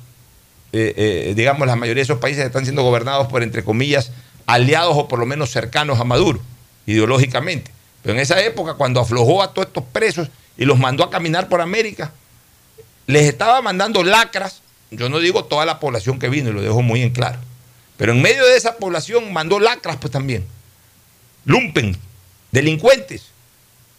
eh, 0.73 0.93
eh, 0.97 1.33
digamos, 1.33 1.65
la 1.65 1.77
mayoría 1.77 2.01
de 2.01 2.03
esos 2.03 2.19
países 2.19 2.45
están 2.45 2.65
siendo 2.65 2.83
gobernados 2.83 3.27
por, 3.27 3.41
entre 3.41 3.63
comillas, 3.63 4.11
aliados 4.45 4.97
o 4.97 5.07
por 5.07 5.17
lo 5.17 5.25
menos 5.25 5.49
cercanos 5.49 6.01
a 6.01 6.03
Maduro, 6.03 6.41
ideológicamente. 6.85 7.71
Pero 8.01 8.15
en 8.15 8.19
esa 8.19 8.41
época, 8.43 8.73
cuando 8.73 8.99
aflojó 8.99 9.41
a 9.41 9.53
todos 9.53 9.67
estos 9.67 9.85
presos 9.93 10.27
y 10.57 10.65
los 10.65 10.77
mandó 10.77 11.05
a 11.05 11.09
caminar 11.09 11.47
por 11.47 11.61
América, 11.61 12.11
les 13.07 13.23
estaba 13.23 13.61
mandando 13.61 14.03
lacras, 14.03 14.61
yo 14.91 15.07
no 15.07 15.19
digo 15.19 15.45
toda 15.45 15.65
la 15.65 15.79
población 15.79 16.19
que 16.19 16.27
vino, 16.27 16.49
y 16.49 16.53
lo 16.53 16.61
dejo 16.61 16.81
muy 16.81 17.01
en 17.01 17.11
claro, 17.11 17.39
pero 17.97 18.11
en 18.13 18.21
medio 18.21 18.45
de 18.45 18.57
esa 18.57 18.77
población 18.77 19.31
mandó 19.33 19.59
lacras 19.59 19.97
pues 19.97 20.11
también, 20.11 20.45
lumpen, 21.45 21.97
delincuentes, 22.51 23.23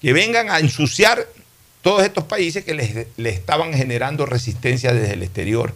que 0.00 0.12
vengan 0.12 0.50
a 0.50 0.58
ensuciar 0.58 1.26
todos 1.82 2.02
estos 2.02 2.24
países 2.24 2.64
que 2.64 2.74
les, 2.74 3.06
les 3.16 3.34
estaban 3.34 3.72
generando 3.72 4.26
resistencia 4.26 4.92
desde 4.92 5.14
el 5.14 5.22
exterior 5.22 5.74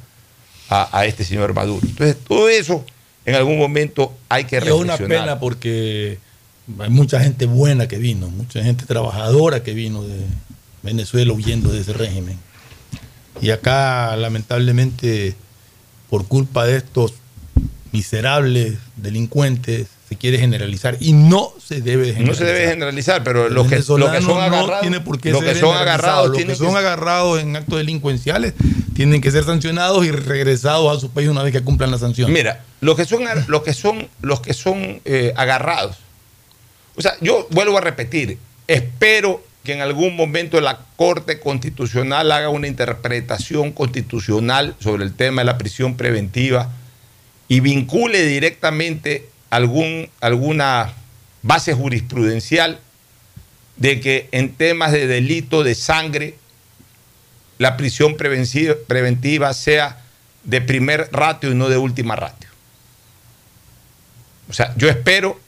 a, 0.68 0.98
a 0.98 1.04
este 1.06 1.24
señor 1.24 1.54
Maduro. 1.54 1.86
Entonces, 1.86 2.16
todo 2.26 2.48
eso 2.48 2.84
en 3.24 3.34
algún 3.34 3.58
momento 3.58 4.16
hay 4.28 4.44
que 4.44 4.56
Y 4.56 4.58
es 4.58 4.70
una 4.70 4.96
reflexionar. 4.96 5.24
pena 5.24 5.40
porque 5.40 6.18
hay 6.78 6.90
mucha 6.90 7.20
gente 7.20 7.46
buena 7.46 7.86
que 7.88 7.98
vino, 7.98 8.28
mucha 8.30 8.62
gente 8.62 8.86
trabajadora 8.86 9.62
que 9.62 9.74
vino 9.74 10.02
de 10.02 10.16
Venezuela 10.82 11.32
huyendo 11.32 11.70
de 11.70 11.80
ese 11.80 11.92
régimen. 11.92 12.38
Y 13.40 13.50
acá, 13.50 14.16
lamentablemente, 14.16 15.34
por 16.10 16.26
culpa 16.26 16.64
de 16.66 16.78
estos 16.78 17.12
miserables 17.92 18.74
delincuentes, 18.96 19.86
se 20.08 20.16
quiere 20.16 20.38
generalizar 20.38 20.96
y 21.00 21.12
no 21.12 21.52
se 21.62 21.82
debe 21.82 22.06
No 22.08 22.14
generalizar. 22.14 22.46
se 22.46 22.52
debe 22.52 22.68
generalizar, 22.68 23.24
pero 23.24 23.48
los 23.50 23.66
que, 23.66 23.76
los 23.76 23.84
que 24.10 24.22
son 24.22 24.38
no 24.38 24.40
agarrados, 24.40 24.80
tiene 24.80 25.00
por 25.00 25.20
qué 25.20 25.30
los 25.32 25.42
que 25.44 25.54
son 25.54 25.76
agarrados 25.76 26.28
Los 26.30 26.38
que 26.44 26.54
son 26.54 26.72
que- 26.72 26.78
agarrados 26.78 27.40
en 27.40 27.54
actos 27.56 27.78
delincuenciales 27.78 28.54
tienen 28.94 29.20
que 29.20 29.30
ser 29.30 29.44
sancionados 29.44 30.06
y 30.06 30.10
regresados 30.10 30.96
a 30.96 31.00
su 31.00 31.10
país 31.10 31.28
una 31.28 31.42
vez 31.42 31.52
que 31.52 31.60
cumplan 31.60 31.90
la 31.90 31.98
sanción. 31.98 32.32
Mira, 32.32 32.62
los 32.80 32.96
que 32.96 33.04
son, 33.04 33.24
los 33.48 33.62
que 33.62 33.74
son, 33.74 34.08
los 34.22 34.40
que 34.40 34.54
son 34.54 35.00
eh, 35.04 35.32
agarrados. 35.36 35.96
O 36.96 37.02
sea, 37.02 37.12
yo 37.20 37.46
vuelvo 37.50 37.76
a 37.78 37.80
repetir, 37.80 38.38
espero 38.66 39.44
que 39.62 39.74
en 39.74 39.82
algún 39.82 40.16
momento 40.16 40.60
la 40.62 40.80
Corte 40.96 41.38
Constitucional 41.38 42.32
haga 42.32 42.48
una 42.48 42.66
interpretación 42.66 43.72
constitucional 43.72 44.74
sobre 44.80 45.04
el 45.04 45.12
tema 45.12 45.42
de 45.42 45.46
la 45.46 45.58
prisión 45.58 45.94
preventiva 45.96 46.70
y 47.48 47.60
vincule 47.60 48.24
directamente 48.24 49.28
algún, 49.50 50.10
alguna 50.20 50.92
base 51.42 51.72
jurisprudencial 51.72 52.78
de 53.76 54.00
que 54.00 54.28
en 54.32 54.54
temas 54.54 54.92
de 54.92 55.06
delito 55.06 55.64
de 55.64 55.74
sangre 55.74 56.36
la 57.58 57.76
prisión 57.76 58.16
preventiva 58.16 59.52
sea 59.54 60.02
de 60.44 60.60
primer 60.60 61.08
ratio 61.12 61.50
y 61.50 61.54
no 61.54 61.68
de 61.68 61.76
última 61.76 62.16
ratio. 62.16 62.48
O 64.48 64.52
sea, 64.52 64.74
yo 64.76 64.88
espero 64.88 65.40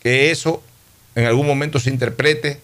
que 0.00 0.30
eso 0.30 0.62
en 1.14 1.26
algún 1.26 1.46
momento 1.46 1.80
se 1.80 1.90
interprete, 1.90 2.60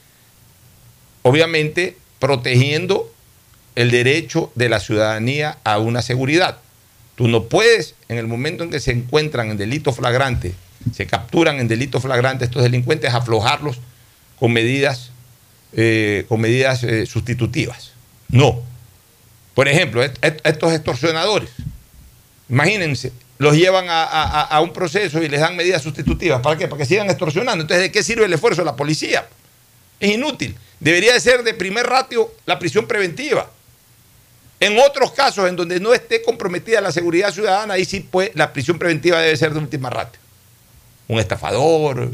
obviamente 1.23 1.97
protegiendo 2.19 3.13
el 3.75 3.91
derecho 3.91 4.53
de 4.55 4.69
la 4.69 4.81
ciudadanía 4.81 5.59
a 5.65 5.79
una 5.79 6.03
seguridad. 6.03 6.59
Tú 7.15 7.29
no 7.29 7.45
puedes, 7.45 7.95
en 8.09 8.19
el 8.19 8.27
momento 8.27 8.65
en 8.65 8.71
que 8.71 8.81
se 8.81 8.91
encuentran 8.91 9.51
en 9.51 9.57
delito 9.57 9.93
flagrante, 9.93 10.55
se 10.95 11.07
capturan 11.07 11.61
en 11.61 11.69
delito 11.69 12.01
flagrante 12.01 12.45
estos 12.45 12.63
delincuentes, 12.63 13.13
aflojarlos 13.13 13.79
con 14.39 14.53
medidas, 14.53 15.11
eh, 15.75 16.25
con 16.29 16.41
medidas 16.41 16.83
eh, 16.85 17.07
sustitutivas. 17.07 17.93
No. 18.29 18.61
Por 19.55 19.69
ejemplo, 19.69 20.03
est- 20.03 20.17
est- 20.25 20.41
estos 20.45 20.73
extorsionadores, 20.73 21.51
imagínense, 22.49 23.13
los 23.39 23.55
llevan 23.57 23.89
a, 23.89 24.05
a- 24.05 24.43
a 24.43 24.61
un 24.61 24.73
proceso 24.73 25.23
y 25.23 25.29
les 25.29 25.41
dan 25.41 25.57
medidas 25.57 25.83
sustitutivas. 25.83 26.41
¿Para 26.41 26.57
qué? 26.57 26.69
Para 26.69 26.79
que 26.79 26.87
sigan 26.87 27.09
extorsionando. 27.11 27.63
Entonces, 27.63 27.83
¿de 27.83 27.93
qué 27.93 28.03
sirve 28.03 28.25
el 28.25 28.33
esfuerzo 28.33 28.63
de 28.63 28.67
la 28.67 28.77
policía? 28.77 29.27
Es 30.01 30.11
inútil. 30.13 30.57
Debería 30.81 31.13
de 31.15 31.21
ser 31.21 31.43
de 31.45 31.55
primer 31.55 31.87
ratio 31.87 32.33
la 32.47 32.59
prisión 32.59 32.87
preventiva. 32.87 33.51
En 34.63 34.79
otros 34.79 35.13
casos 35.13 35.49
en 35.49 35.57
donde 35.57 35.81
no 35.81 35.93
esté 35.93 36.23
comprometida 36.23 36.81
la 36.81 36.93
seguridad 36.93 37.33
ciudadana, 37.33 37.75
ahí 37.75 37.85
sí 37.85 38.07
pues 38.09 38.31
la 38.35 38.53
prisión 38.53 38.79
preventiva 38.79 39.21
debe 39.21 39.37
ser 39.37 39.53
de 39.53 39.59
última 39.59 39.91
ratio. 39.91 40.21
Un 41.09 41.19
estafador, 41.19 42.13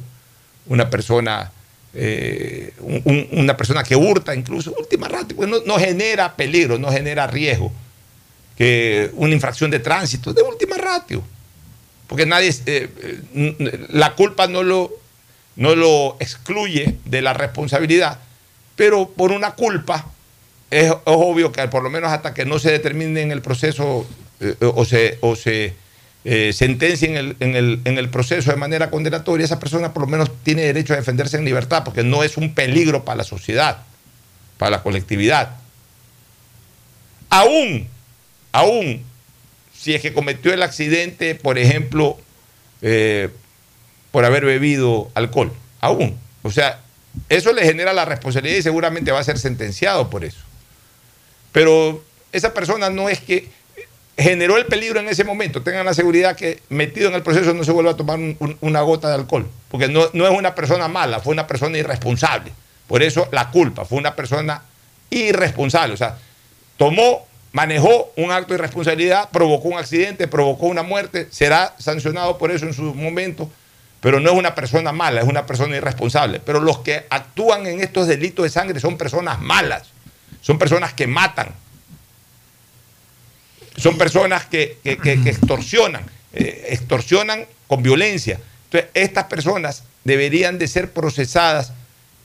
una 0.67 0.89
persona, 0.89 1.53
eh, 1.93 2.73
un- 2.81 3.03
un- 3.05 3.29
una 3.41 3.57
persona 3.57 3.83
que 3.83 3.95
hurta 3.97 4.35
incluso, 4.35 4.75
última 4.79 5.09
ratio, 5.09 5.37
pues 5.37 5.49
no, 5.49 5.59
no 5.67 5.79
genera 5.79 6.35
peligro, 6.37 6.79
no 6.79 6.91
genera 6.91 7.27
riesgo. 7.27 7.71
Que 8.57 9.11
una 9.15 9.35
infracción 9.35 9.71
de 9.71 9.79
tránsito, 9.81 10.33
de 10.33 10.43
última 10.43 10.77
ratio. 10.79 11.23
Porque 12.07 12.25
nadie, 12.25 12.49
eh, 12.67 12.89
eh, 13.35 13.87
la 13.91 14.15
culpa 14.15 14.47
no 14.47 14.63
lo, 14.63 14.91
no 15.57 15.75
lo 15.77 16.17
excluye 16.19 16.97
de 17.05 17.21
la 17.23 17.35
responsabilidad, 17.35 18.19
pero 18.75 19.11
por 19.11 19.33
una 19.33 19.51
culpa 19.53 20.07
es, 20.71 20.93
obvio 21.05 21.53
que 21.53 21.67
por 21.69 21.83
lo 21.83 21.91
menos 21.91 22.13
hasta 22.13 22.35
que 22.35 22.45
no 22.45 22.59
se 22.59 22.71
determine 22.71 23.23
en 23.23 23.33
el 23.33 23.43
proceso 23.43 24.07
eh, 24.41 24.55
o 24.61 24.85
se, 24.85 25.19
o 25.21 25.35
se 25.37 25.75
eh, 26.25 26.55
en 26.61 27.17
el, 27.17 27.37
en, 27.41 27.57
el, 27.57 27.81
en 27.85 27.99
el 27.99 28.11
proceso 28.11 28.51
de 28.51 28.57
manera 28.57 28.91
condenatoria, 28.91 29.45
esa 29.45 29.59
persona 29.59 29.93
por 29.95 30.03
lo 30.03 30.09
menos 30.09 30.31
tiene 30.43 30.63
derecho 30.63 30.93
a 30.93 30.97
defenderse 30.97 31.37
en 31.37 31.45
libertad, 31.45 31.85
porque 31.85 32.03
no 32.03 32.23
es 32.23 32.37
un 32.37 32.55
peligro 32.55 33.05
para 33.05 33.19
la 33.19 33.25
sociedad, 33.25 33.79
para 34.59 34.71
la 34.71 34.83
colectividad. 34.83 35.57
Aún, 37.31 37.89
aún, 38.53 39.05
si 39.75 39.95
es 39.95 40.03
que 40.03 40.13
cometió 40.13 40.53
el 40.53 40.63
accidente, 40.63 41.35
por 41.35 41.59
ejemplo, 41.59 42.19
eh, 42.83 43.31
por 44.11 44.25
haber 44.25 44.45
bebido 44.45 45.11
alcohol, 45.15 45.53
aún. 45.81 46.19
O 46.43 46.51
sea, 46.51 46.81
eso 47.29 47.53
le 47.53 47.65
genera 47.65 47.93
la 47.93 48.05
responsabilidad 48.05 48.59
y 48.59 48.63
seguramente 48.63 49.13
va 49.13 49.21
a 49.21 49.25
ser 49.25 49.39
sentenciado 49.39 50.11
por 50.11 50.25
eso. 50.25 50.48
Pero 51.53 52.03
esa 52.33 52.53
persona 52.55 52.91
no 52.91 53.09
es 53.09 53.21
que 53.21 53.49
generó 54.17 54.57
el 54.57 54.67
peligro 54.67 54.99
en 55.01 55.09
ese 55.09 55.25
momento. 55.25 55.63
Tengan 55.63 55.87
la 55.87 55.95
seguridad 55.95 56.35
que 56.37 56.61
metido 56.69 57.09
en 57.09 57.15
el 57.15 57.23
proceso 57.23 57.55
no 57.55 57.63
se 57.65 57.71
vuelva 57.73 57.93
a 57.93 57.97
tomar 57.97 58.19
un- 58.19 58.37
un- 58.41 58.59
una 58.61 58.81
gota 58.81 59.09
de 59.09 59.15
alcohol. 59.15 59.49
Porque 59.71 59.89
no, 59.89 60.09
no 60.13 60.27
es 60.27 60.37
una 60.37 60.55
persona 60.55 60.89
mala, 60.89 61.21
fue 61.21 61.33
una 61.33 61.47
persona 61.47 61.79
irresponsable. 61.79 62.51
Por 62.87 63.03
eso 63.03 63.29
la 63.33 63.51
culpa, 63.51 63.85
fue 63.85 63.99
una 63.99 64.17
persona 64.17 64.63
irresponsable. 65.11 65.95
O 65.95 65.97
sea, 65.97 66.17
tomó, 66.77 67.27
manejó 67.53 68.13
un 68.17 68.31
acto 68.33 68.55
de 68.55 68.59
irresponsabilidad, 68.59 69.29
provocó 69.31 69.69
un 69.69 69.79
accidente, 69.79 70.27
provocó 70.29 70.67
una 70.67 70.83
muerte, 70.83 71.29
será 71.31 71.75
sancionado 71.79 72.39
por 72.39 72.51
eso 72.51 72.67
en 72.67 72.75
su 72.75 72.83
momento, 72.95 73.51
pero 74.01 74.21
no 74.21 74.31
es 74.33 74.37
una 74.37 74.55
persona 74.55 74.93
mala, 74.93 75.21
es 75.21 75.27
una 75.29 75.47
persona 75.47 75.77
irresponsable. 75.77 76.41
Pero 76.41 76.61
los 76.61 76.79
que 76.81 77.05
actúan 77.11 77.67
en 77.67 77.81
estos 77.81 78.07
delitos 78.07 78.43
de 78.45 78.51
sangre 78.51 78.81
son 78.81 78.97
personas 78.99 79.41
malas, 79.41 79.89
son 80.41 80.59
personas 80.59 80.93
que 80.95 81.07
matan, 81.07 81.49
son 83.77 83.97
personas 83.97 84.47
que, 84.47 84.79
que- 84.83 85.13
extorsionan, 85.27 86.05
eh, 86.33 86.67
extorsionan 86.71 87.47
con 87.67 87.83
violencia. 87.83 88.41
Entonces, 88.65 88.91
estas 88.95 89.25
personas 89.25 89.85
deberían 90.05 90.59
de 90.59 90.69
ser 90.69 90.91
procesadas 90.91 91.73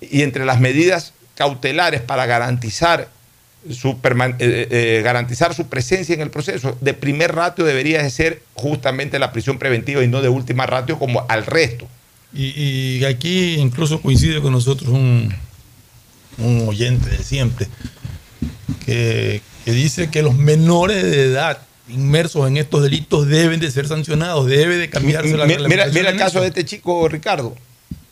y 0.02 0.24
entre 0.24 0.46
las 0.46 0.60
medidas 0.60 1.14
cautelares 1.36 2.02
para 2.02 2.26
garantizar 2.26 3.10
su, 3.72 3.92
eh, 3.92 4.36
eh, 4.40 5.02
garantizar 5.04 5.54
su 5.54 5.68
presencia 5.68 6.14
en 6.16 6.22
el 6.22 6.30
proceso, 6.30 6.78
de 6.82 6.94
primer 6.94 7.34
ratio 7.34 7.64
debería 7.66 8.04
de 8.04 8.10
ser 8.10 8.42
justamente 8.56 9.20
la 9.20 9.32
prisión 9.32 9.58
preventiva 9.58 10.04
y 10.04 10.08
no 10.08 10.22
de 10.22 10.30
última 10.30 10.66
ratio 10.66 11.00
como 11.00 11.26
al 11.30 11.46
resto. 11.46 11.88
Y, 12.34 12.98
y 13.00 13.06
aquí 13.06 13.56
incluso 13.56 14.02
coincide 14.02 14.42
con 14.42 14.52
nosotros 14.52 14.90
un, 14.90 15.34
un 16.38 16.68
oyente 16.68 17.10
de 17.10 17.24
siempre 17.24 17.68
que, 18.86 19.42
que 19.66 19.72
dice 19.72 20.10
que 20.10 20.22
los 20.22 20.36
menores 20.36 21.04
de 21.04 21.26
edad 21.26 21.60
inmersos 21.90 22.48
en 22.48 22.58
estos 22.58 22.84
delitos 22.84 23.28
deben 23.28 23.60
de 23.60 23.70
ser 23.72 23.88
sancionados, 23.88 24.48
debe 24.48 24.78
de 24.78 24.90
cambiarse 24.90 25.36
la 25.38 25.46
Mira, 25.46 25.88
mira, 25.88 26.10
el 26.10 26.18
caso 26.18 26.42
de 26.42 26.48
este 26.48 26.66
chico 26.66 27.08
Ricardo. 27.08 27.56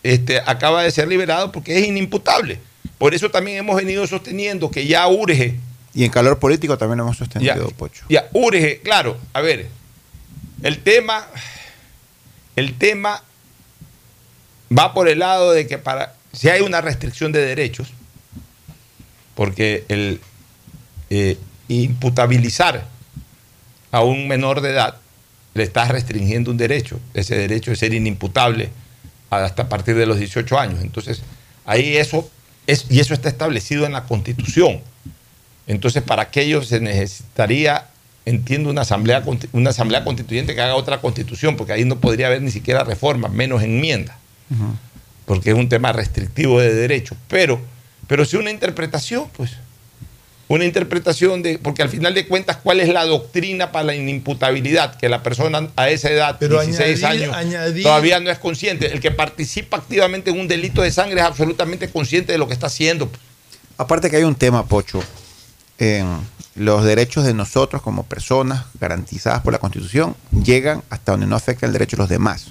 Este, 0.04 0.42
acaba 0.46 0.84
de 0.84 0.92
ser 0.92 1.08
liberado 1.08 1.52
porque 1.52 1.78
es 1.78 1.88
inimputable. 1.88 2.60
Por 2.98 3.14
eso 3.14 3.30
también 3.30 3.58
hemos 3.58 3.76
venido 3.76 4.06
sosteniendo 4.08 4.72
que 4.72 4.88
ya 4.88 5.08
urge, 5.08 5.60
Y 5.94 6.04
en 6.04 6.12
calor 6.12 6.40
político 6.40 6.78
también 6.78 6.98
lo 6.98 7.04
hemos 7.04 7.18
ya, 7.18 7.26
sostenido, 7.26 7.70
Pocho. 7.72 8.06
ya 8.10 8.28
urge, 8.34 8.82
claro, 8.82 9.18
a 9.34 9.42
ver, 9.42 9.68
el 10.64 10.80
tema, 10.80 11.28
el 12.56 12.74
tema 12.78 13.24
va 14.76 14.94
por 14.94 15.08
el 15.08 15.20
lado 15.20 15.52
de 15.52 15.68
que 15.68 15.78
para, 15.78 16.16
si 16.34 16.50
hay 16.50 16.62
una 16.62 16.82
restricción 16.82 17.32
de 17.32 17.46
derechos, 17.46 17.94
porque 19.42 19.86
el 19.88 20.20
eh, 21.10 21.36
imputabilizar 21.68 22.86
a 23.92 24.02
un 24.02 24.28
menor 24.28 24.62
de 24.62 24.70
edad 24.70 24.98
le 25.56 25.64
estás 25.64 25.90
restringiendo 25.90 26.52
un 26.52 26.58
derecho, 26.58 27.00
ese 27.16 27.36
derecho 27.36 27.72
de 27.72 27.78
ser 27.78 27.92
inimputable 27.96 28.70
hasta 29.32 29.64
a 29.64 29.68
partir 29.68 29.96
de 29.96 30.06
los 30.06 30.20
18 30.20 30.60
años. 30.60 30.84
Entonces, 30.84 31.24
ahí 31.66 31.98
eso 31.98 32.30
es, 32.68 32.86
y 32.92 33.00
eso 33.00 33.16
está 33.16 33.30
establecido 33.30 33.88
en 33.88 33.94
la 33.94 34.04
Constitución. 34.04 34.80
Entonces, 35.66 36.04
para 36.04 36.22
aquello 36.22 36.62
se 36.62 36.80
necesitaría, 36.80 37.88
entiendo, 38.26 38.70
una 38.70 38.82
asamblea, 38.82 39.24
una 39.54 39.72
asamblea 39.72 40.04
constituyente 40.04 40.54
que 40.54 40.62
haga 40.62 40.76
otra 40.76 41.02
constitución, 41.02 41.58
porque 41.58 41.74
ahí 41.74 41.84
no 41.84 42.00
podría 42.00 42.28
haber 42.28 42.44
ni 42.44 42.52
siquiera 42.52 42.84
reforma, 42.84 43.28
menos 43.28 43.64
enmienda, 43.64 44.20
porque 45.26 45.50
es 45.50 45.56
un 45.56 45.68
tema 45.68 45.94
restrictivo 45.94 46.60
de 46.60 46.76
derechos. 46.76 47.18
Pero, 47.28 47.60
pero 48.12 48.26
si 48.26 48.36
una 48.36 48.52
interpretación, 48.52 49.30
pues, 49.38 49.52
una 50.50 50.66
interpretación 50.66 51.42
de, 51.42 51.58
porque 51.60 51.82
al 51.82 51.88
final 51.88 52.14
de 52.14 52.28
cuentas, 52.28 52.58
¿cuál 52.62 52.82
es 52.82 52.90
la 52.90 53.06
doctrina 53.06 53.72
para 53.72 53.86
la 53.86 53.96
inimputabilidad? 53.96 54.98
Que 54.98 55.08
la 55.08 55.24
persona 55.24 55.70
a 55.78 55.90
esa 55.90 56.10
edad, 56.10 56.36
Pero 56.38 56.60
16 56.60 57.02
añadir- 57.06 57.32
años, 57.32 57.36
añadir- 57.38 57.84
todavía 57.84 58.20
no 58.20 58.30
es 58.30 58.38
consciente. 58.38 58.92
El 58.92 59.00
que 59.00 59.12
participa 59.12 59.78
activamente 59.78 60.30
en 60.30 60.42
un 60.42 60.50
delito 60.50 60.82
de 60.82 60.92
sangre 60.92 61.22
es 61.22 61.26
absolutamente 61.26 61.90
consciente 61.90 62.34
de 62.34 62.38
lo 62.38 62.48
que 62.50 62.54
está 62.54 62.68
haciendo. 62.68 63.10
Aparte 63.78 64.10
que 64.10 64.18
hay 64.18 64.24
un 64.26 64.36
tema, 64.36 64.66
Pocho, 64.66 65.02
en 65.78 66.06
los 66.56 66.84
derechos 66.84 67.24
de 67.24 67.34
nosotros 67.34 67.82
como 67.82 68.04
personas 68.04 68.66
garantizadas 68.78 69.40
por 69.44 69.54
la 69.54 69.60
Constitución 69.60 70.18
llegan 70.44 70.84
hasta 70.90 71.14
donde 71.14 71.28
no 71.28 71.38
afecta 71.38 71.66
el 71.66 71.72
derecho 71.72 71.96
de 71.96 72.02
los 72.04 72.10
demás. 72.10 72.48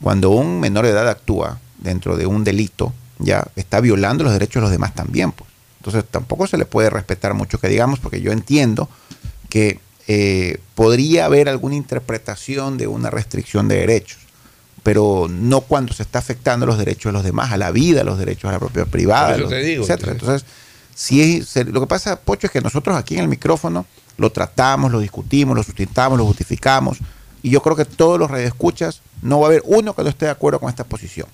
Cuando 0.00 0.30
un 0.30 0.60
menor 0.60 0.84
de 0.84 0.92
edad 0.92 1.08
actúa, 1.08 1.58
dentro 1.78 2.16
de 2.16 2.26
un 2.26 2.44
delito, 2.44 2.94
ya 3.18 3.46
está 3.56 3.80
violando 3.80 4.24
los 4.24 4.32
derechos 4.32 4.54
de 4.56 4.60
los 4.62 4.70
demás 4.70 4.94
también. 4.94 5.32
Pues. 5.32 5.48
Entonces 5.80 6.04
tampoco 6.10 6.46
se 6.46 6.58
le 6.58 6.64
puede 6.66 6.90
respetar 6.90 7.34
mucho 7.34 7.58
que 7.58 7.68
digamos, 7.68 7.98
porque 8.00 8.20
yo 8.20 8.32
entiendo 8.32 8.88
que 9.48 9.80
eh, 10.08 10.58
podría 10.74 11.24
haber 11.24 11.48
alguna 11.48 11.74
interpretación 11.76 12.76
de 12.78 12.86
una 12.86 13.10
restricción 13.10 13.68
de 13.68 13.76
derechos, 13.76 14.18
pero 14.82 15.26
no 15.28 15.62
cuando 15.62 15.92
se 15.92 16.02
está 16.04 16.18
afectando 16.20 16.64
los 16.66 16.78
derechos 16.78 17.10
de 17.10 17.12
los 17.14 17.24
demás, 17.24 17.50
a 17.52 17.56
la 17.56 17.70
vida, 17.72 18.04
los 18.04 18.18
derechos 18.18 18.48
a 18.48 18.52
la 18.52 18.58
propiedad 18.58 18.86
privada, 18.86 19.36
los- 19.38 19.50
digo, 19.50 19.82
etcétera. 19.84 20.12
entonces- 20.12 20.44
si 20.94 21.20
es- 21.38 21.48
se- 21.48 21.64
lo 21.64 21.80
que 21.80 21.86
pasa, 21.86 22.20
Pocho, 22.20 22.46
es 22.46 22.52
que 22.52 22.60
nosotros 22.60 22.96
aquí 22.96 23.14
en 23.14 23.20
el 23.22 23.28
micrófono 23.28 23.84
lo 24.16 24.30
tratamos, 24.30 24.90
lo 24.92 25.00
discutimos, 25.00 25.56
lo 25.56 25.62
sustentamos, 25.62 26.16
lo 26.18 26.24
justificamos, 26.24 26.98
y 27.42 27.50
yo 27.50 27.60
creo 27.62 27.76
que 27.76 27.84
todos 27.84 28.18
los 28.18 28.30
radioescuchas 28.30 29.02
no 29.22 29.40
va 29.40 29.46
a 29.46 29.48
haber 29.50 29.62
uno 29.66 29.94
que 29.94 30.02
no 30.02 30.08
esté 30.08 30.24
de 30.26 30.30
acuerdo 30.30 30.58
con 30.60 30.70
esta 30.70 30.84
posición. 30.84 31.28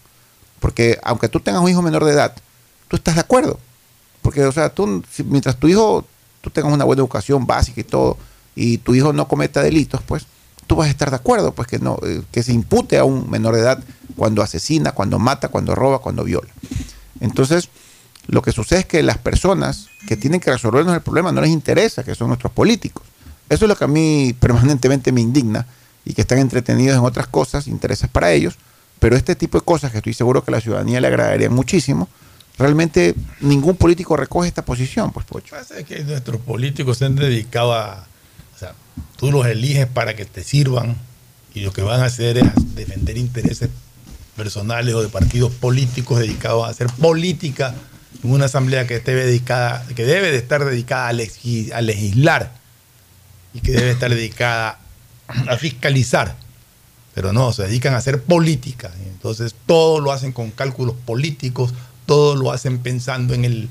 Porque 0.62 0.96
aunque 1.02 1.28
tú 1.28 1.40
tengas 1.40 1.60
un 1.60 1.68
hijo 1.68 1.82
menor 1.82 2.04
de 2.04 2.12
edad, 2.12 2.34
tú 2.86 2.94
estás 2.94 3.16
de 3.16 3.20
acuerdo. 3.20 3.58
Porque, 4.22 4.44
o 4.44 4.52
sea, 4.52 4.68
tú, 4.68 5.02
mientras 5.26 5.56
tu 5.56 5.66
hijo, 5.66 6.06
tú 6.40 6.50
tengas 6.50 6.72
una 6.72 6.84
buena 6.84 7.00
educación 7.00 7.48
básica 7.48 7.80
y 7.80 7.84
todo, 7.84 8.16
y 8.54 8.78
tu 8.78 8.94
hijo 8.94 9.12
no 9.12 9.26
cometa 9.26 9.60
delitos, 9.60 10.02
pues 10.06 10.24
tú 10.68 10.76
vas 10.76 10.86
a 10.86 10.90
estar 10.90 11.10
de 11.10 11.16
acuerdo, 11.16 11.52
pues 11.52 11.66
que 11.66 11.80
no, 11.80 11.98
eh, 12.06 12.22
que 12.30 12.44
se 12.44 12.52
impute 12.52 12.96
a 12.96 13.04
un 13.04 13.28
menor 13.28 13.56
de 13.56 13.62
edad 13.62 13.82
cuando 14.16 14.40
asesina, 14.40 14.92
cuando 14.92 15.18
mata, 15.18 15.48
cuando 15.48 15.74
roba, 15.74 15.98
cuando 15.98 16.22
viola. 16.22 16.52
Entonces, 17.18 17.68
lo 18.28 18.40
que 18.40 18.52
sucede 18.52 18.80
es 18.80 18.86
que 18.86 19.02
las 19.02 19.18
personas 19.18 19.88
que 20.06 20.16
tienen 20.16 20.38
que 20.38 20.52
resolvernos 20.52 20.94
el 20.94 21.02
problema 21.02 21.32
no 21.32 21.40
les 21.40 21.50
interesa, 21.50 22.04
que 22.04 22.14
son 22.14 22.28
nuestros 22.28 22.52
políticos. 22.52 23.04
Eso 23.48 23.64
es 23.64 23.68
lo 23.68 23.76
que 23.76 23.84
a 23.84 23.88
mí 23.88 24.32
permanentemente 24.40 25.10
me 25.10 25.20
indigna 25.20 25.66
y 26.04 26.14
que 26.14 26.20
están 26.20 26.38
entretenidos 26.38 26.96
en 26.96 27.04
otras 27.04 27.26
cosas, 27.26 27.66
intereses 27.66 28.08
para 28.08 28.30
ellos, 28.30 28.56
pero 29.02 29.16
este 29.16 29.34
tipo 29.34 29.58
de 29.58 29.64
cosas 29.64 29.90
que 29.90 29.98
estoy 29.98 30.14
seguro 30.14 30.44
que 30.44 30.52
a 30.52 30.54
la 30.54 30.60
ciudadanía 30.60 31.00
le 31.00 31.08
agradarían 31.08 31.52
muchísimo, 31.52 32.08
realmente 32.56 33.16
ningún 33.40 33.74
político 33.74 34.16
recoge 34.16 34.46
esta 34.46 34.64
posición, 34.64 35.10
pues 35.10 35.26
Pocho. 35.26 35.56
pasa 35.56 35.82
que 35.82 36.04
nuestros 36.04 36.40
políticos 36.40 36.98
se 36.98 37.06
han 37.06 37.16
dedicado 37.16 37.74
a. 37.74 38.06
O 38.54 38.58
sea, 38.60 38.74
tú 39.16 39.32
los 39.32 39.44
eliges 39.46 39.88
para 39.88 40.14
que 40.14 40.24
te 40.24 40.44
sirvan 40.44 40.96
y 41.52 41.62
lo 41.62 41.72
que 41.72 41.82
van 41.82 42.00
a 42.00 42.04
hacer 42.04 42.38
es 42.38 42.76
defender 42.76 43.18
intereses 43.18 43.70
personales 44.36 44.94
o 44.94 45.02
de 45.02 45.08
partidos 45.08 45.52
políticos 45.52 46.20
dedicados 46.20 46.64
a 46.64 46.70
hacer 46.70 46.86
política 46.86 47.74
en 48.22 48.30
una 48.30 48.44
asamblea 48.44 48.86
que 48.86 48.94
esté 48.94 49.16
dedicada, 49.16 49.84
que 49.96 50.04
debe 50.04 50.30
de 50.30 50.36
estar 50.36 50.64
dedicada 50.64 51.08
a 51.08 51.82
legislar 51.82 52.54
y 53.52 53.62
que 53.62 53.72
debe 53.72 53.90
estar 53.90 54.14
dedicada 54.14 54.78
a 55.26 55.56
fiscalizar. 55.56 56.36
Pero 57.14 57.32
no, 57.32 57.52
se 57.52 57.64
dedican 57.64 57.94
a 57.94 57.98
hacer 57.98 58.22
política. 58.22 58.90
Entonces 59.06 59.54
todo 59.66 60.00
lo 60.00 60.12
hacen 60.12 60.32
con 60.32 60.50
cálculos 60.50 60.94
políticos, 61.04 61.74
todo 62.06 62.36
lo 62.36 62.52
hacen 62.52 62.78
pensando 62.78 63.34
en 63.34 63.44
el 63.44 63.68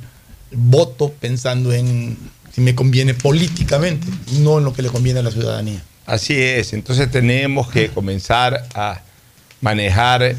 voto, 0.51 1.11
pensando 1.19 1.73
en 1.73 2.17
si 2.53 2.61
me 2.61 2.75
conviene 2.75 3.13
políticamente, 3.13 4.05
no 4.39 4.57
en 4.57 4.65
lo 4.65 4.73
que 4.73 4.81
le 4.81 4.89
conviene 4.89 5.19
a 5.19 5.23
la 5.23 5.31
ciudadanía. 5.31 5.81
Así 6.05 6.33
es, 6.37 6.73
entonces 6.73 7.09
tenemos 7.09 7.69
que 7.69 7.87
comenzar 7.89 8.67
a 8.75 9.01
manejar 9.61 10.35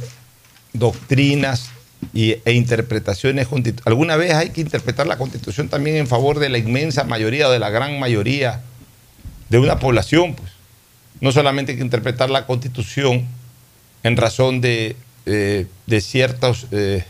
doctrinas 0.72 1.70
y- 2.12 2.36
e 2.44 2.52
interpretaciones. 2.52 3.48
Alguna 3.84 4.16
vez 4.16 4.34
hay 4.34 4.50
que 4.50 4.60
interpretar 4.60 5.06
la 5.06 5.16
constitución 5.18 5.68
también 5.68 5.96
en 5.96 6.06
favor 6.06 6.38
de 6.38 6.48
la 6.48 6.58
inmensa 6.58 7.04
mayoría 7.04 7.48
o 7.48 7.50
de 7.50 7.58
la 7.58 7.70
gran 7.70 7.98
mayoría 7.98 8.60
de 9.48 9.58
una 9.58 9.78
población. 9.78 10.34
Pues. 10.34 10.51
No 11.22 11.32
solamente 11.32 11.72
hay 11.72 11.78
que 11.78 11.84
interpretar 11.84 12.28
la 12.28 12.44
constitución 12.46 13.26
en 14.02 14.16
razón 14.16 14.60
de, 14.60 14.96
eh, 15.24 15.66
de, 15.86 15.96
eh, 16.72 17.04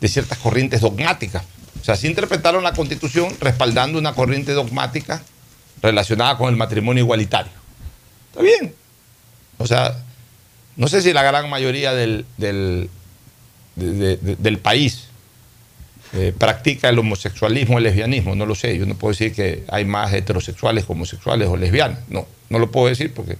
de 0.00 0.08
ciertas 0.08 0.38
corrientes 0.38 0.80
dogmáticas. 0.82 1.42
O 1.80 1.84
sea, 1.84 1.96
sí 1.96 2.06
interpretaron 2.06 2.62
la 2.62 2.72
constitución 2.74 3.34
respaldando 3.40 3.98
una 3.98 4.12
corriente 4.14 4.52
dogmática 4.52 5.22
relacionada 5.82 6.36
con 6.38 6.50
el 6.50 6.56
matrimonio 6.56 7.02
igualitario. 7.04 7.52
Está 8.30 8.42
bien. 8.42 8.74
O 9.58 9.66
sea, 9.66 9.96
no 10.76 10.86
sé 10.88 11.00
si 11.02 11.12
la 11.12 11.22
gran 11.22 11.48
mayoría 11.48 11.94
del, 11.94 12.26
del, 12.36 12.90
de- 13.76 13.92
de- 13.92 14.16
de- 14.18 14.36
del 14.36 14.58
país 14.58 15.08
eh, 16.12 16.32
practica 16.36 16.88
el 16.90 16.98
homosexualismo 16.98 17.76
o 17.76 17.78
el 17.78 17.84
lesbianismo, 17.84 18.34
no 18.34 18.44
lo 18.46 18.54
sé. 18.54 18.76
Yo 18.78 18.84
no 18.86 18.94
puedo 18.94 19.12
decir 19.12 19.32
que 19.34 19.64
hay 19.68 19.84
más 19.84 20.12
heterosexuales 20.12 20.84
homosexuales 20.86 21.48
o 21.48 21.56
lesbianas. 21.56 22.00
No, 22.08 22.26
no 22.50 22.58
lo 22.58 22.70
puedo 22.70 22.88
decir 22.88 23.12
porque 23.14 23.36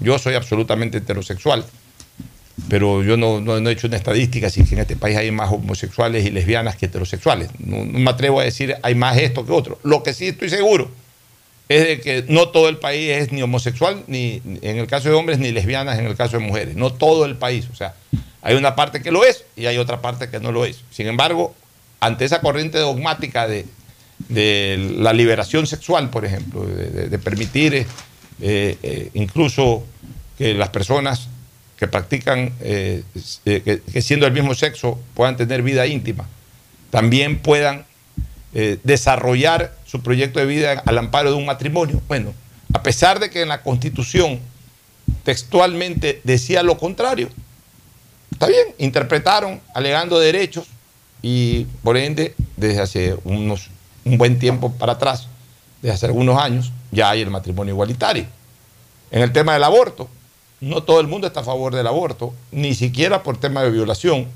yo 0.00 0.18
soy 0.18 0.34
absolutamente 0.34 0.98
heterosexual. 0.98 1.64
Pero 2.68 3.02
yo 3.02 3.16
no, 3.16 3.56
he 3.56 3.72
hecho 3.72 3.86
una 3.86 3.96
estadística 3.96 4.48
si 4.48 4.60
en 4.60 4.78
este 4.78 4.96
país 4.96 5.16
hay 5.16 5.30
más 5.30 5.52
homosexuales 5.52 6.24
y 6.24 6.30
lesbianas 6.30 6.76
que 6.76 6.86
heterosexuales. 6.86 7.50
No, 7.58 7.84
me 7.84 8.10
atrevo 8.10 8.40
a 8.40 8.44
decir 8.44 8.74
hay 8.82 8.94
más 8.94 9.16
esto 9.18 9.44
que 9.44 9.52
otro. 9.52 9.78
Lo 9.82 10.02
que 10.02 10.14
sí 10.14 10.28
estoy 10.28 10.48
seguro 10.48 10.90
es 11.68 11.86
de 11.86 12.00
que 12.00 12.24
no 12.28 12.48
todo 12.48 12.68
el 12.68 12.78
país 12.78 13.10
es 13.10 13.32
ni 13.32 13.42
homosexual, 13.42 14.04
ni 14.06 14.40
en 14.62 14.78
el 14.78 14.86
caso 14.86 15.08
de 15.08 15.14
hombres, 15.14 15.38
ni 15.38 15.52
lesbianas 15.52 15.98
en 15.98 16.06
el 16.06 16.16
caso 16.16 16.38
de 16.38 16.44
mujeres. 16.44 16.76
No 16.76 16.92
todo 16.92 17.24
el 17.26 17.36
país. 17.36 17.68
O 17.70 17.74
sea, 17.74 17.94
hay 18.42 18.54
una 18.54 18.74
parte 18.74 19.02
que 19.02 19.10
lo 19.10 19.24
es 19.24 19.44
y 19.56 19.66
hay 19.66 19.76
otra 19.76 20.00
parte 20.00 20.30
que 20.30 20.40
no 20.40 20.50
lo 20.50 20.64
es. 20.64 20.80
Sin 20.90 21.08
embargo, 21.08 21.54
ante 22.00 22.24
esa 22.24 22.40
corriente 22.40 22.78
dogmática 22.78 23.48
de, 23.48 23.66
la 24.28 25.12
liberación 25.12 25.66
sexual, 25.66 26.10
por 26.10 26.24
ejemplo, 26.24 26.64
de, 26.64 27.18
permitir 27.18 27.86
eh, 28.40 28.78
eh, 28.82 29.10
incluso 29.14 29.84
que 30.38 30.54
las 30.54 30.68
personas 30.70 31.28
que 31.78 31.86
practican, 31.86 32.52
eh, 32.60 33.02
que, 33.44 33.82
que 33.92 34.02
siendo 34.02 34.26
del 34.26 34.34
mismo 34.34 34.54
sexo, 34.54 34.98
puedan 35.14 35.36
tener 35.36 35.62
vida 35.62 35.86
íntima, 35.86 36.26
también 36.90 37.38
puedan 37.38 37.84
desarrollar 38.84 39.76
su 39.84 40.02
proyecto 40.02 40.40
de 40.40 40.46
vida 40.46 40.82
al 40.86 40.96
amparo 40.96 41.30
de 41.30 41.36
un 41.36 41.44
matrimonio. 41.44 42.00
Bueno, 42.08 42.32
a 42.72 42.82
pesar 42.82 43.20
de 43.20 43.28
que 43.28 43.42
en 43.42 43.48
la 43.48 43.60
Constitución 43.60 44.40
textualmente 45.24 46.22
decía 46.24 46.62
lo 46.62 46.78
contrario, 46.78 47.28
está 48.30 48.46
bien, 48.46 48.68
interpretaron 48.78 49.60
alegando 49.74 50.18
derechos 50.18 50.66
y 51.20 51.64
por 51.82 51.98
ende 51.98 52.34
desde 52.56 52.80
hace 52.80 53.16
unos, 53.24 53.68
un 54.04 54.16
buen 54.16 54.38
tiempo 54.38 54.72
para 54.72 54.92
atrás, 54.92 55.28
desde 55.82 55.94
hace 55.94 56.06
algunos 56.06 56.40
años, 56.40 56.72
ya 56.96 57.10
hay 57.10 57.20
el 57.20 57.30
matrimonio 57.30 57.74
igualitario. 57.74 58.26
En 59.10 59.22
el 59.22 59.32
tema 59.32 59.52
del 59.52 59.62
aborto, 59.62 60.08
no 60.60 60.82
todo 60.82 61.00
el 61.00 61.06
mundo 61.06 61.26
está 61.26 61.40
a 61.40 61.44
favor 61.44 61.74
del 61.74 61.86
aborto, 61.86 62.34
ni 62.50 62.74
siquiera 62.74 63.22
por 63.22 63.38
tema 63.38 63.62
de 63.62 63.70
violación, 63.70 64.26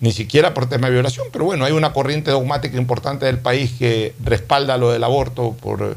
ni 0.00 0.12
siquiera 0.12 0.52
por 0.52 0.68
tema 0.68 0.88
de 0.88 0.94
violación, 0.94 1.28
pero 1.32 1.44
bueno, 1.44 1.64
hay 1.64 1.72
una 1.72 1.92
corriente 1.92 2.32
dogmática 2.32 2.76
importante 2.76 3.26
del 3.26 3.38
país 3.38 3.72
que 3.78 4.14
respalda 4.22 4.76
lo 4.76 4.90
del 4.90 5.04
aborto 5.04 5.52
por, 5.52 5.96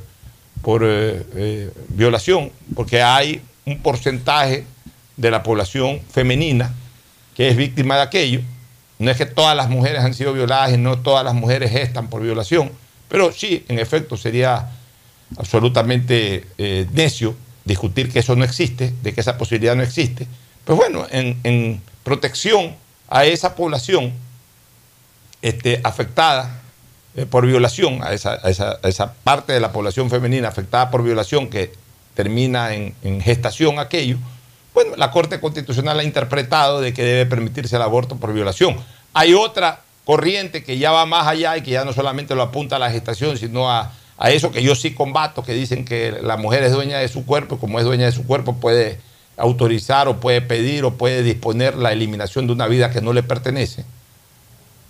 por 0.61 0.83
eh, 0.83 1.25
eh, 1.33 1.71
violación, 1.89 2.51
porque 2.75 3.01
hay 3.01 3.41
un 3.65 3.79
porcentaje 3.79 4.63
de 5.17 5.31
la 5.31 5.41
población 5.41 5.99
femenina 6.11 6.73
que 7.35 7.49
es 7.49 7.57
víctima 7.57 7.95
de 7.95 8.01
aquello. 8.03 8.41
No 8.99 9.09
es 9.09 9.17
que 9.17 9.25
todas 9.25 9.57
las 9.57 9.69
mujeres 9.69 10.03
han 10.03 10.13
sido 10.13 10.33
violadas 10.33 10.73
y 10.73 10.77
no 10.77 10.99
todas 10.99 11.25
las 11.25 11.33
mujeres 11.33 11.71
gestan 11.71 12.07
por 12.07 12.21
violación, 12.21 12.71
pero 13.09 13.31
sí, 13.31 13.65
en 13.67 13.79
efecto, 13.79 14.17
sería 14.17 14.69
absolutamente 15.37 16.45
eh, 16.57 16.87
necio 16.93 17.35
discutir 17.63 18.11
que 18.11 18.19
eso 18.19 18.35
no 18.35 18.43
existe, 18.43 18.93
de 19.01 19.13
que 19.13 19.21
esa 19.21 19.37
posibilidad 19.37 19.75
no 19.75 19.83
existe. 19.83 20.27
Pues 20.63 20.77
bueno, 20.77 21.05
en, 21.11 21.81
protección 22.03 22.75
a 23.09 23.25
esa 23.25 23.55
población 23.55 24.13
este, 25.41 25.81
afectada 25.83 26.61
eh, 27.15 27.25
por 27.25 27.45
violación, 27.45 28.03
a 28.03 28.13
esa, 28.13 28.35
esa- 28.35 28.79
esa 28.83 29.13
parte 29.13 29.53
de 29.53 29.59
la 29.59 29.71
población 29.71 30.09
femenina 30.09 30.47
afectada 30.47 30.91
por 30.91 31.03
violación 31.03 31.49
que 31.49 31.73
termina 32.13 32.73
en, 32.73 32.93
en 33.03 33.21
gestación 33.21 33.79
aquello, 33.79 34.17
bueno, 34.73 34.95
la 34.97 35.09
Corte 35.11 35.39
Constitucional 35.39 35.99
ha 35.99 36.03
interpretado 36.03 36.81
de 36.81 36.93
que 36.93 37.03
debe 37.03 37.25
permitirse 37.25 37.75
el 37.77 37.81
aborto 37.81 38.17
por 38.17 38.33
violación. 38.33 38.75
Hay 39.13 39.33
otra 39.33 39.81
corriente 40.03 40.63
que 40.63 40.77
ya 40.77 40.91
va 40.91 41.05
más 41.05 41.25
allá 41.27 41.55
y 41.57 41.61
que 41.63 41.71
ya 41.71 41.85
no 41.85 41.93
solamente 41.93 42.35
lo 42.35 42.41
apunta 42.43 42.75
a 42.75 42.79
la 42.79 42.91
gestación, 42.91 43.37
sino 43.37 43.71
a, 43.71 43.93
a 44.17 44.31
eso 44.31 44.51
que 44.51 44.63
yo 44.63 44.75
sí 44.75 44.93
combato, 44.93 45.43
que 45.43 45.53
dicen 45.53 45.85
que 45.85 46.11
la 46.21 46.37
mujer 46.37 46.63
es 46.63 46.71
dueña 46.71 46.99
de 46.99 47.07
su 47.07 47.25
cuerpo 47.25 47.55
y 47.55 47.57
como 47.57 47.79
es 47.79 47.85
dueña 47.85 48.05
de 48.05 48.11
su 48.11 48.25
cuerpo 48.25 48.55
puede 48.55 48.99
autorizar 49.37 50.07
o 50.07 50.19
puede 50.19 50.41
pedir 50.41 50.85
o 50.85 50.93
puede 50.93 51.23
disponer 51.23 51.75
la 51.75 51.91
eliminación 51.91 52.47
de 52.47 52.53
una 52.53 52.67
vida 52.67 52.91
que 52.91 53.01
no 53.01 53.11
le 53.11 53.23
pertenece, 53.23 53.83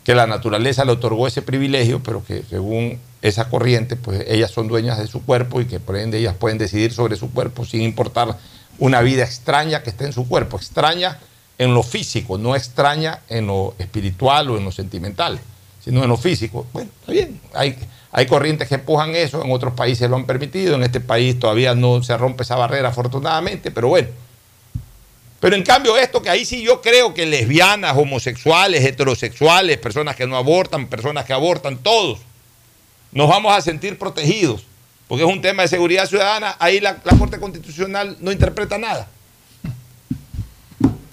que 0.04 0.14
la 0.14 0.28
naturaleza 0.28 0.86
le 0.86 0.92
otorgó 0.92 1.26
ese 1.28 1.42
privilegio, 1.42 2.04
pero 2.04 2.24
que 2.24 2.44
según 2.48 3.00
esa 3.24 3.50
corriente, 3.50 3.96
pues 3.96 4.24
ellas 4.28 4.52
son 4.52 4.68
dueñas 4.68 5.00
de 5.00 5.08
su 5.08 5.26
cuerpo 5.26 5.62
y 5.62 5.66
que 5.66 5.80
por 5.80 5.98
ende 5.98 6.20
ellas 6.20 6.36
pueden 6.36 6.60
decidir 6.60 6.94
sobre 6.94 7.16
su 7.16 7.32
cuerpo 7.32 7.66
sin 7.66 7.82
importar 7.82 8.38
una 8.78 9.02
vida 9.02 9.24
extraña 9.24 9.82
que 9.82 9.90
esté 9.90 10.06
en 10.06 10.14
su 10.14 10.28
cuerpo, 10.28 10.58
extraña 10.58 11.18
en 11.58 11.74
lo 11.74 11.82
físico, 11.82 12.38
no 12.38 12.56
extraña 12.56 13.22
en 13.30 13.48
lo 13.48 13.74
espiritual 13.80 14.52
o 14.52 14.58
en 14.58 14.66
lo 14.66 14.72
sentimental, 14.72 15.40
sino 15.84 16.04
en 16.04 16.10
lo 16.10 16.18
físico. 16.18 16.68
Bueno, 16.72 16.92
está 17.00 17.12
bien, 17.12 17.40
hay, 17.54 17.76
hay 18.18 18.28
corrientes 18.28 18.70
que 18.70 18.76
empujan 18.76 19.14
eso, 19.14 19.44
en 19.44 19.52
otros 19.52 19.74
países 19.74 20.10
lo 20.10 20.16
han 20.16 20.26
permitido, 20.26 20.76
en 20.76 20.84
este 20.84 21.02
país 21.02 21.38
todavía 21.38 21.76
no 21.76 22.02
se 22.02 22.16
rompe 22.18 22.44
esa 22.44 22.56
barrera 22.56 22.88
afortunadamente, 22.88 23.72
pero 23.72 23.90
bueno, 23.90 24.08
Pero 25.42 25.58
en 25.58 25.64
cambio 25.64 25.98
esto 25.98 26.22
que 26.22 26.30
ahí 26.30 26.46
sí 26.46 26.64
yo 26.64 26.82
creo 26.82 27.14
que 27.14 27.26
lesbianas, 27.26 27.98
homosexuales, 27.98 28.86
heterosexuales, 28.86 29.78
personas 29.80 30.16
que 30.16 30.26
no 30.26 30.38
abortan, 30.38 30.88
personas 30.88 31.26
que 31.26 31.34
abortan, 31.34 31.78
todos, 31.80 32.20
nos 33.12 33.28
vamos 33.28 33.54
a 33.54 33.60
sentir 33.60 34.00
protegidos, 34.00 34.64
porque 35.10 35.26
es 35.26 35.30
un 35.30 35.42
tema 35.42 35.64
de 35.64 35.68
seguridad 35.68 36.08
ciudadana, 36.08 36.56
ahí 36.58 36.80
la, 36.80 37.02
la 37.04 37.18
Corte 37.18 37.38
Constitucional 37.38 38.16
no 38.22 38.32
interpreta 38.32 38.78
nada. 38.78 39.10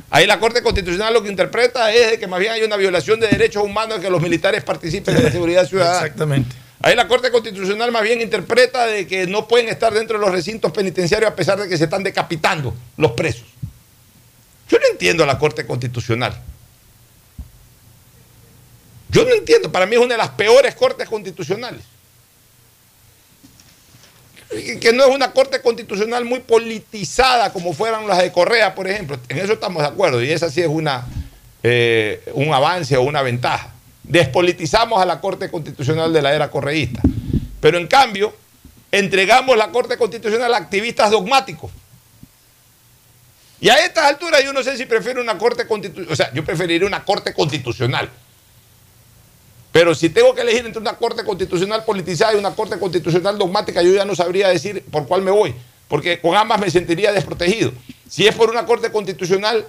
Ahí 0.08 0.24
la 0.24 0.38
Corte 0.38 0.62
Constitucional 0.62 1.12
lo 1.12 1.20
que 1.24 1.30
interpreta 1.30 1.92
es 1.92 2.12
de 2.12 2.18
que 2.20 2.28
más 2.28 2.38
bien 2.38 2.52
hay 2.52 2.62
una 2.62 2.76
violación 2.76 3.18
de 3.18 3.26
derechos 3.26 3.64
humanos 3.64 3.98
que 3.98 4.08
los 4.08 4.22
militares 4.22 4.62
participen 4.62 5.16
en 5.16 5.24
la 5.24 5.32
seguridad 5.32 5.66
ciudadana. 5.66 6.06
Exactamente. 6.06 6.61
Ahí 6.82 6.96
la 6.96 7.06
Corte 7.06 7.30
Constitucional 7.30 7.92
más 7.92 8.02
bien 8.02 8.20
interpreta 8.20 8.86
de 8.86 9.06
que 9.06 9.26
no 9.28 9.46
pueden 9.46 9.68
estar 9.68 9.94
dentro 9.94 10.18
de 10.18 10.24
los 10.24 10.34
recintos 10.34 10.72
penitenciarios 10.72 11.30
a 11.30 11.36
pesar 11.36 11.60
de 11.60 11.68
que 11.68 11.76
se 11.76 11.84
están 11.84 12.02
decapitando 12.02 12.74
los 12.96 13.12
presos. 13.12 13.44
Yo 14.68 14.78
no 14.78 14.86
entiendo 14.90 15.22
a 15.22 15.26
la 15.26 15.38
Corte 15.38 15.64
Constitucional. 15.64 16.42
Yo 19.10 19.24
no 19.24 19.34
entiendo, 19.34 19.70
para 19.70 19.86
mí 19.86 19.94
es 19.94 20.00
una 20.00 20.14
de 20.14 20.18
las 20.18 20.30
peores 20.30 20.74
cortes 20.74 21.08
constitucionales. 21.08 21.82
Que 24.80 24.92
no 24.92 25.04
es 25.04 25.14
una 25.14 25.32
corte 25.32 25.62
constitucional 25.62 26.24
muy 26.24 26.40
politizada 26.40 27.52
como 27.52 27.72
fueran 27.72 28.06
las 28.06 28.18
de 28.18 28.32
Correa, 28.32 28.74
por 28.74 28.88
ejemplo. 28.88 29.18
En 29.28 29.38
eso 29.38 29.52
estamos 29.52 29.82
de 29.82 29.88
acuerdo 29.88 30.22
y 30.22 30.30
esa 30.30 30.50
sí 30.50 30.62
es 30.62 30.68
una, 30.68 31.06
eh, 31.62 32.22
un 32.34 32.52
avance 32.52 32.96
o 32.96 33.02
una 33.02 33.22
ventaja. 33.22 33.71
Despolitizamos 34.02 35.00
a 35.00 35.06
la 35.06 35.20
Corte 35.20 35.50
Constitucional 35.50 36.12
de 36.12 36.22
la 36.22 36.34
era 36.34 36.50
correísta. 36.50 37.00
Pero 37.60 37.78
en 37.78 37.86
cambio, 37.86 38.34
entregamos 38.90 39.56
la 39.56 39.70
Corte 39.70 39.96
Constitucional 39.96 40.52
a 40.52 40.58
activistas 40.58 41.10
dogmáticos. 41.10 41.70
Y 43.60 43.68
a 43.68 43.76
estas 43.76 44.06
alturas 44.06 44.42
yo 44.44 44.52
no 44.52 44.62
sé 44.62 44.76
si 44.76 44.86
prefiero 44.86 45.20
una 45.20 45.38
Corte 45.38 45.66
Constitucional, 45.68 46.12
o 46.12 46.16
sea, 46.16 46.32
yo 46.34 46.44
preferiría 46.44 46.86
una 46.86 47.04
Corte 47.04 47.32
Constitucional. 47.32 48.10
Pero 49.70 49.94
si 49.94 50.10
tengo 50.10 50.34
que 50.34 50.42
elegir 50.42 50.66
entre 50.66 50.80
una 50.80 50.94
Corte 50.94 51.24
Constitucional 51.24 51.84
politizada 51.84 52.34
y 52.34 52.36
una 52.36 52.54
Corte 52.54 52.78
Constitucional 52.78 53.38
dogmática, 53.38 53.80
yo 53.80 53.94
ya 53.94 54.04
no 54.04 54.14
sabría 54.14 54.48
decir 54.48 54.84
por 54.90 55.06
cuál 55.06 55.22
me 55.22 55.30
voy, 55.30 55.54
porque 55.88 56.20
con 56.20 56.36
ambas 56.36 56.60
me 56.60 56.70
sentiría 56.70 57.12
desprotegido. 57.12 57.72
Si 58.08 58.26
es 58.26 58.34
por 58.34 58.50
una 58.50 58.66
Corte 58.66 58.90
Constitucional 58.90 59.64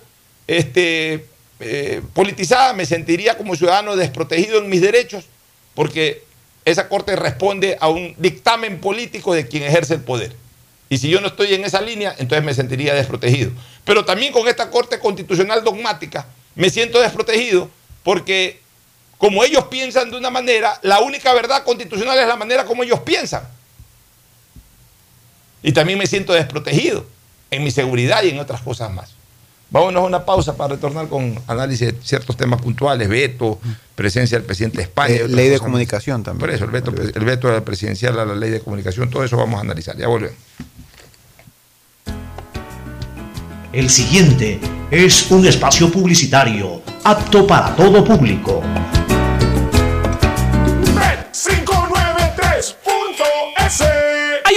este, 0.47 1.27
eh, 1.65 2.01
politizada, 2.13 2.73
me 2.73 2.85
sentiría 2.85 3.37
como 3.37 3.55
ciudadano 3.55 3.95
desprotegido 3.95 4.59
en 4.59 4.69
mis 4.69 4.81
derechos, 4.81 5.25
porque 5.75 6.23
esa 6.65 6.89
Corte 6.89 7.15
responde 7.15 7.77
a 7.79 7.89
un 7.89 8.15
dictamen 8.17 8.79
político 8.79 9.33
de 9.33 9.47
quien 9.47 9.63
ejerce 9.63 9.95
el 9.95 10.01
poder. 10.01 10.35
Y 10.89 10.97
si 10.97 11.09
yo 11.09 11.21
no 11.21 11.27
estoy 11.27 11.53
en 11.53 11.65
esa 11.65 11.81
línea, 11.81 12.13
entonces 12.19 12.45
me 12.45 12.53
sentiría 12.53 12.93
desprotegido. 12.93 13.51
Pero 13.85 14.05
también 14.05 14.31
con 14.31 14.47
esta 14.47 14.69
Corte 14.69 14.99
Constitucional 14.99 15.63
dogmática 15.63 16.27
me 16.55 16.69
siento 16.69 17.01
desprotegido 17.01 17.69
porque 18.03 18.59
como 19.17 19.43
ellos 19.43 19.65
piensan 19.65 20.11
de 20.11 20.17
una 20.17 20.29
manera, 20.29 20.77
la 20.81 20.99
única 20.99 21.33
verdad 21.33 21.63
constitucional 21.63 22.19
es 22.19 22.27
la 22.27 22.35
manera 22.35 22.65
como 22.65 22.83
ellos 22.83 22.99
piensan. 22.99 23.47
Y 25.61 25.71
también 25.71 25.97
me 25.97 26.07
siento 26.07 26.33
desprotegido 26.33 27.05
en 27.49 27.63
mi 27.63 27.71
seguridad 27.71 28.21
y 28.23 28.29
en 28.29 28.39
otras 28.39 28.61
cosas 28.61 28.91
más. 28.91 29.12
Vámonos 29.73 30.03
a 30.03 30.05
una 30.05 30.23
pausa 30.23 30.55
para 30.55 30.75
retornar 30.75 31.07
con 31.07 31.33
análisis 31.47 31.87
de 31.87 31.99
ciertos 32.03 32.37
temas 32.37 32.61
puntuales, 32.61 33.09
veto, 33.09 33.59
presencia 33.95 34.37
del 34.37 34.45
presidente 34.45 34.77
de 34.77 34.83
España. 34.83 35.15
Eh, 35.15 35.27
ley 35.27 35.49
de 35.49 35.57
comunicación 35.57 36.21
también. 36.21 36.41
Por 36.41 36.51
eso, 36.51 36.65
el 36.65 36.69
veto, 36.69 36.91
el 36.91 37.25
veto 37.25 37.47
de 37.47 37.55
la 37.55 37.65
presidencial 37.65 38.19
a 38.19 38.23
la 38.23 38.35
ley 38.35 38.51
de 38.51 38.59
comunicación, 38.59 39.09
todo 39.09 39.23
eso 39.23 39.35
vamos 39.35 39.57
a 39.57 39.61
analizar. 39.61 39.97
Ya 39.97 40.07
volvemos. 40.07 40.37
El 43.73 43.89
siguiente 43.89 44.59
es 44.91 45.31
un 45.31 45.47
espacio 45.47 45.91
publicitario 45.91 46.83
apto 47.03 47.47
para 47.47 47.75
todo 47.75 48.05
público. 48.05 48.61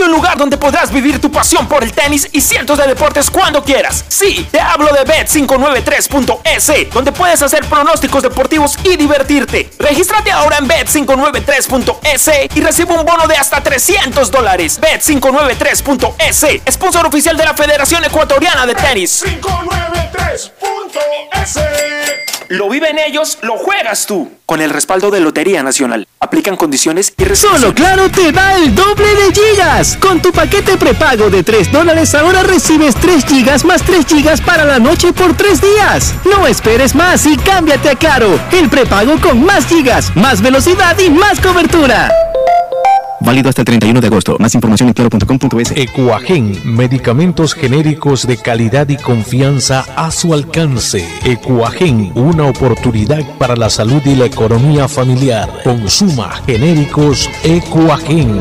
Un 0.07 0.13
lugar 0.13 0.39
donde 0.39 0.57
podrás 0.57 0.93
vivir 0.93 1.21
tu 1.21 1.31
pasión 1.31 1.67
por 1.67 1.83
el 1.83 1.93
tenis 1.93 2.29
y 2.33 2.41
cientos 2.41 2.79
de 2.79 2.87
deportes 2.87 3.31
cuando 3.31 3.63
quieras. 3.63 4.05
Sí, 4.09 4.47
te 4.51 4.61
hablo 4.61 4.87
de 4.93 5.01
bet593.es, 5.01 6.91
donde 6.93 7.13
puedes 7.13 7.43
hacer 7.43 7.65
pronósticos 7.67 8.23
deportivos 8.23 8.79
y 8.85 8.97
divertirte. 8.97 9.69
Regístrate 9.79 10.31
ahora 10.31 10.59
en 10.59 10.69
bet593.es 10.69 12.31
y 12.55 12.61
recibe 12.61 12.95
un 12.95 13.05
bono 13.05 13.27
de 13.27 13.37
hasta 13.37 13.61
300 13.63 14.31
dólares. 14.31 14.81
Bet593.es, 14.81 16.73
sponsor 16.73 17.05
oficial 17.07 17.37
de 17.37 17.45
la 17.45 17.55
Federación 17.55 18.05
Ecuatoriana 18.05 18.65
de 18.67 18.75
Tenis. 18.75 19.25
593.es 19.25 20.53
Lo 22.49 22.69
viven 22.69 22.99
ellos, 22.99 23.39
lo 23.43 23.59
juegas 23.59 24.07
tú. 24.07 24.31
Con 24.47 24.63
el 24.63 24.71
respaldo 24.71 25.11
de 25.11 25.19
Lotería 25.21 25.65
Nacional. 25.65 26.07
Aplican 26.21 26.57
condiciones 26.57 27.13
y 27.17 27.25
Solo 27.35 27.75
Claro 27.75 28.09
te 28.09 28.31
da 28.33 28.57
el 28.57 28.75
doble 28.75 29.07
de 29.07 29.33
gigas. 29.35 29.96
Con 30.01 30.21
tu 30.21 30.33
paquete 30.33 30.77
prepago 30.77 31.31
de 31.31 31.43
3 31.43 31.73
dólares 31.73 32.15
ahora 32.15 32.43
recibes 32.43 32.95
3 32.97 33.25
gigas 33.25 33.65
más 33.65 33.83
3 33.83 34.07
gigas 34.07 34.41
para 34.41 34.65
la 34.65 34.79
noche 34.79 35.13
por 35.13 35.35
3 35.35 35.61
días. 35.61 36.15
No 36.25 36.47
esperes 36.47 36.95
más 36.95 37.27
y 37.27 37.37
cámbiate 37.37 37.91
a 37.91 37.95
Claro. 37.95 38.39
El 38.53 38.69
prepago 38.69 39.21
con 39.21 39.45
más 39.45 39.67
gigas, 39.67 40.15
más 40.17 40.41
velocidad 40.41 40.97
y 40.99 41.11
más 41.11 41.41
cobertura. 41.41 42.11
Válido 43.21 43.49
hasta 43.49 43.63
el 43.63 43.67
31 43.67 44.01
de 44.01 44.07
agosto. 44.07 44.37
Más 44.39 44.55
información 44.55 44.89
en 44.89 44.95
claro.com.es. 44.95 45.73
Ecuagen, 45.73 46.61
medicamentos 46.65 47.55
genéricos 47.55 48.27
de 48.27 48.37
calidad 48.37 48.89
y 48.89 48.97
confianza 48.97 49.85
a 49.97 50.11
su 50.11 50.33
alcance. 50.33 51.09
Ecuagen, 51.25 52.13
una 52.15 52.45
oportunidad 52.45 53.25
para 53.39 53.57
la 53.57 53.71
salud 53.71 54.03
y 54.05 54.15
la 54.15 54.27
economía 54.27 54.87
familiar. 54.87 55.49
Consuma 55.65 56.31
genéricos 56.47 57.29
Ecuagen. 57.43 58.41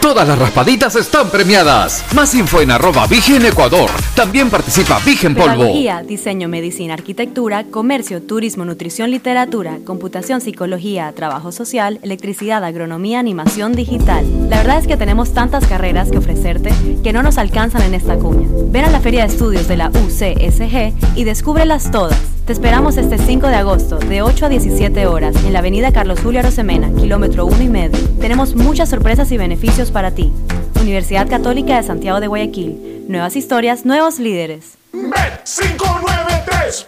Todas 0.00 0.26
las 0.26 0.38
raspaditas 0.38 0.96
están 0.96 1.28
premiadas. 1.28 2.06
Más 2.14 2.34
info 2.34 2.62
en 2.62 2.70
arroba 2.70 3.06
Vigen 3.06 3.44
Ecuador. 3.44 3.90
También 4.14 4.48
participa 4.48 4.98
Vigen 5.04 5.34
Polvo. 5.34 5.56
Pedagogía, 5.56 6.02
diseño, 6.02 6.48
medicina, 6.48 6.94
arquitectura, 6.94 7.64
comercio, 7.64 8.22
turismo, 8.22 8.64
nutrición, 8.64 9.10
literatura, 9.10 9.78
computación, 9.84 10.40
psicología, 10.40 11.12
trabajo 11.14 11.52
social, 11.52 11.98
electricidad, 12.02 12.64
agronomía, 12.64 13.18
animación 13.18 13.74
digital. 13.74 14.24
La 14.48 14.56
verdad 14.56 14.78
es 14.78 14.86
que 14.86 14.96
tenemos 14.96 15.34
tantas 15.34 15.66
carreras 15.66 16.10
que 16.10 16.16
ofrecerte 16.16 16.72
que 17.04 17.12
no 17.12 17.22
nos 17.22 17.36
alcanzan 17.36 17.82
en 17.82 17.92
esta 17.92 18.16
cuña. 18.16 18.48
Ven 18.68 18.86
a 18.86 18.90
la 18.90 19.00
Feria 19.00 19.26
de 19.26 19.32
Estudios 19.32 19.68
de 19.68 19.76
la 19.76 19.90
UCSG 19.90 20.94
y 21.14 21.24
descúbrelas 21.24 21.90
todas. 21.90 22.18
Te 22.50 22.54
esperamos 22.54 22.96
este 22.96 23.16
5 23.16 23.46
de 23.46 23.54
agosto 23.54 23.98
de 23.98 24.22
8 24.22 24.46
a 24.46 24.48
17 24.48 25.06
horas 25.06 25.36
en 25.44 25.52
la 25.52 25.60
avenida 25.60 25.92
Carlos 25.92 26.18
Julio 26.20 26.40
Arosemena, 26.40 26.90
kilómetro 27.00 27.46
1 27.46 27.62
y 27.62 27.68
medio. 27.68 28.00
Tenemos 28.18 28.56
muchas 28.56 28.88
sorpresas 28.88 29.30
y 29.30 29.36
beneficios 29.36 29.89
para 29.90 30.12
ti. 30.12 30.32
Universidad 30.80 31.28
Católica 31.28 31.76
de 31.76 31.82
Santiago 31.82 32.20
de 32.20 32.26
Guayaquil. 32.26 33.04
Nuevas 33.08 33.36
historias, 33.36 33.84
nuevos 33.84 34.18
líderes. 34.18 34.79
Bet593.es 34.92 36.86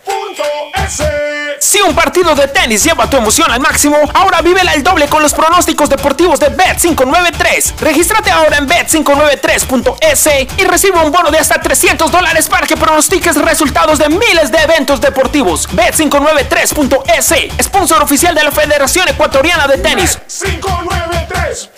Si 1.61 1.81
un 1.81 1.95
partido 1.95 2.35
de 2.35 2.49
tenis 2.49 2.83
lleva 2.83 3.09
tu 3.09 3.17
emoción 3.17 3.49
al 3.51 3.61
máximo, 3.61 3.97
ahora 4.15 4.43
vívela 4.43 4.75
el 4.75 4.83
doble 4.83 5.07
con 5.07 5.23
los 5.23 5.33
pronósticos 5.33 5.89
deportivos 5.89 6.41
de 6.41 6.51
Bet593. 6.51 7.79
Regístrate 7.79 8.31
ahora 8.31 8.59
en 8.59 8.69
Bet593.es 8.69 10.29
y 10.59 10.65
recibe 10.65 10.99
un 10.99 11.13
bono 11.13 11.31
de 11.31 11.39
hasta 11.39 11.61
300 11.61 12.11
dólares 12.11 12.49
para 12.49 12.67
que 12.67 12.77
pronostiques 12.77 13.37
resultados 13.37 13.99
de 13.99 14.09
miles 14.09 14.51
de 14.51 14.59
eventos 14.59 15.01
deportivos. 15.01 15.69
Bet593.es, 15.71 17.35
sponsor 17.63 18.03
oficial 18.03 18.35
de 18.35 18.43
la 18.43 18.51
Federación 18.51 19.09
Ecuatoriana 19.09 19.69
de 19.69 19.79
Tenis. 19.79 20.19
593.es 20.27 21.71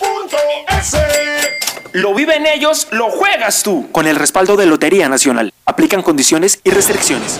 Lo 1.95 2.13
viven 2.13 2.45
ellos, 2.45 2.89
lo 2.91 3.09
juegas 3.09 3.63
tú. 3.63 3.89
Con 3.93 4.05
el 4.05 4.17
respaldo 4.17 4.57
de 4.57 4.65
Lotería 4.65 5.07
Nacional. 5.07 5.53
Aplican 5.65 6.01
condiciones 6.01 6.59
y 6.65 6.71
restricciones. 6.71 7.39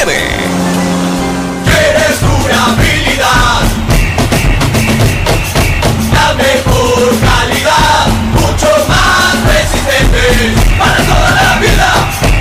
Eres 0.00 0.08
durabilidad, 2.20 3.62
la 6.14 6.34
mejor 6.34 7.14
calidad, 7.20 8.06
mucho 8.32 8.68
más 8.88 9.36
resistente 9.52 10.54
para 10.78 10.96
toda 10.96 11.30
la 11.30 11.58
vida. 11.58 11.92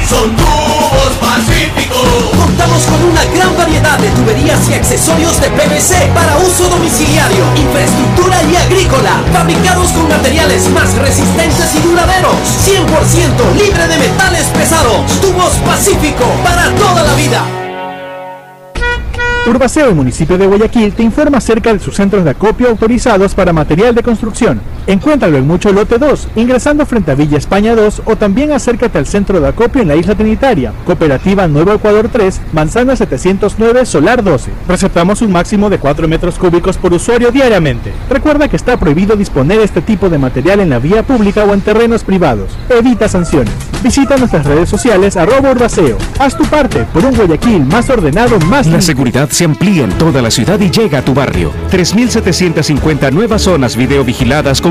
Son 0.10 0.36
tubos 0.38 1.14
pacíficos. 1.20 1.51
Contamos 2.62 2.86
con 2.86 3.04
una 3.10 3.26
gran 3.26 3.58
variedad 3.58 3.98
de 3.98 4.08
tuberías 4.12 4.70
y 4.70 4.76
accesorios 4.76 5.42
de 5.42 5.50
PVC 5.50 6.14
para 6.14 6.38
uso 6.38 6.70
domiciliario, 6.70 7.44
infraestructura 7.56 8.38
y 8.44 8.56
agrícola, 8.56 9.24
fabricados 9.34 9.90
con 9.94 10.08
materiales 10.08 10.70
más 10.70 10.96
resistentes 11.00 11.74
y 11.74 11.80
duraderos, 11.80 12.36
100% 12.64 13.66
libre 13.66 13.88
de 13.88 13.98
metales 13.98 14.46
pesados. 14.50 15.20
Tubos 15.22 15.54
Pacífico 15.66 16.24
para 16.44 16.70
toda 16.76 17.02
la 17.02 17.16
vida. 17.16 17.44
Urbaceo, 19.48 19.96
municipio 19.96 20.38
de 20.38 20.46
Guayaquil, 20.46 20.94
te 20.94 21.02
informa 21.02 21.40
acerca 21.40 21.74
de 21.74 21.80
sus 21.80 21.96
centros 21.96 22.24
de 22.24 22.30
acopio 22.30 22.70
autorizados 22.70 23.34
para 23.34 23.52
material 23.52 23.96
de 23.96 24.04
construcción. 24.04 24.62
Encuéntralo 24.88 25.38
en 25.38 25.48
Mucho 25.48 25.72
Lote 25.72 25.98
2, 25.98 26.30
ingresando 26.36 26.86
frente 26.86 27.12
a 27.12 27.16
Villa 27.16 27.38
España 27.38 27.76
2 27.76 28.04
o 28.06 28.16
también 28.16 28.52
acércate 28.52 28.98
al 28.98 29.06
centro 29.06 29.40
de 29.40 29.48
acopio 29.48 29.82
en 29.82 29.88
la 29.88 29.96
isla 29.96 30.16
Trinitaria, 30.16 30.74
Cooperativa 30.86 31.48
Nuevo 31.48 31.74
Ecuador 31.74 32.10
3, 32.12 32.42
Manzana 32.54 32.96
709, 32.96 33.86
Solar 33.86 34.24
12. 34.24 34.52
Receptamos 34.68 35.22
un 35.22 35.32
máximo 35.32 35.70
de 35.70 35.78
4 35.78 36.08
metros 36.08 36.36
cúbicos 36.38 36.78
por 36.78 36.94
usuario 36.94 37.32
diariamente. 37.32 37.94
Recuerda 38.10 38.48
que 38.48 38.56
está 38.56 38.78
prohibido 38.78 39.16
disponer 39.16 39.60
este 39.62 39.82
tipo 39.82 40.10
de 40.10 40.18
material 40.18 40.60
en 40.60 40.70
la 40.70 40.80
vía 40.80 41.04
pública 41.04 41.44
o 41.44 41.54
en 41.54 41.62
terrenos 41.62 42.04
privados. 42.04 42.52
Evita 42.70 43.08
sanciones. 43.08 43.54
Visita 43.84 44.18
nuestras 44.18 44.46
redes 44.46 44.70
sociales 44.70 45.18
arroba 45.18 45.52
Urbaceo. 45.52 45.98
Haz 46.20 46.38
tu 46.38 46.44
parte 46.46 46.86
por 46.94 47.04
un 47.06 47.16
Guayaquil 47.16 47.66
más 47.66 47.90
ordenado, 47.90 48.38
más 48.42 48.68
La 48.68 48.74
limpio. 48.74 48.82
seguridad 48.82 49.30
se 49.30 49.46
amplía 49.46 49.84
en 49.84 49.92
toda 49.92 50.22
la 50.22 50.30
ciudad 50.30 50.60
y 50.60 50.70
llega 50.70 51.00
a 51.00 51.02
tu 51.02 51.14
barrio. 51.14 51.52
3.750 51.72 53.12
nuevas 53.12 53.42
zonas 53.44 53.76
videovigiladas 53.76 54.62
con 54.62 54.71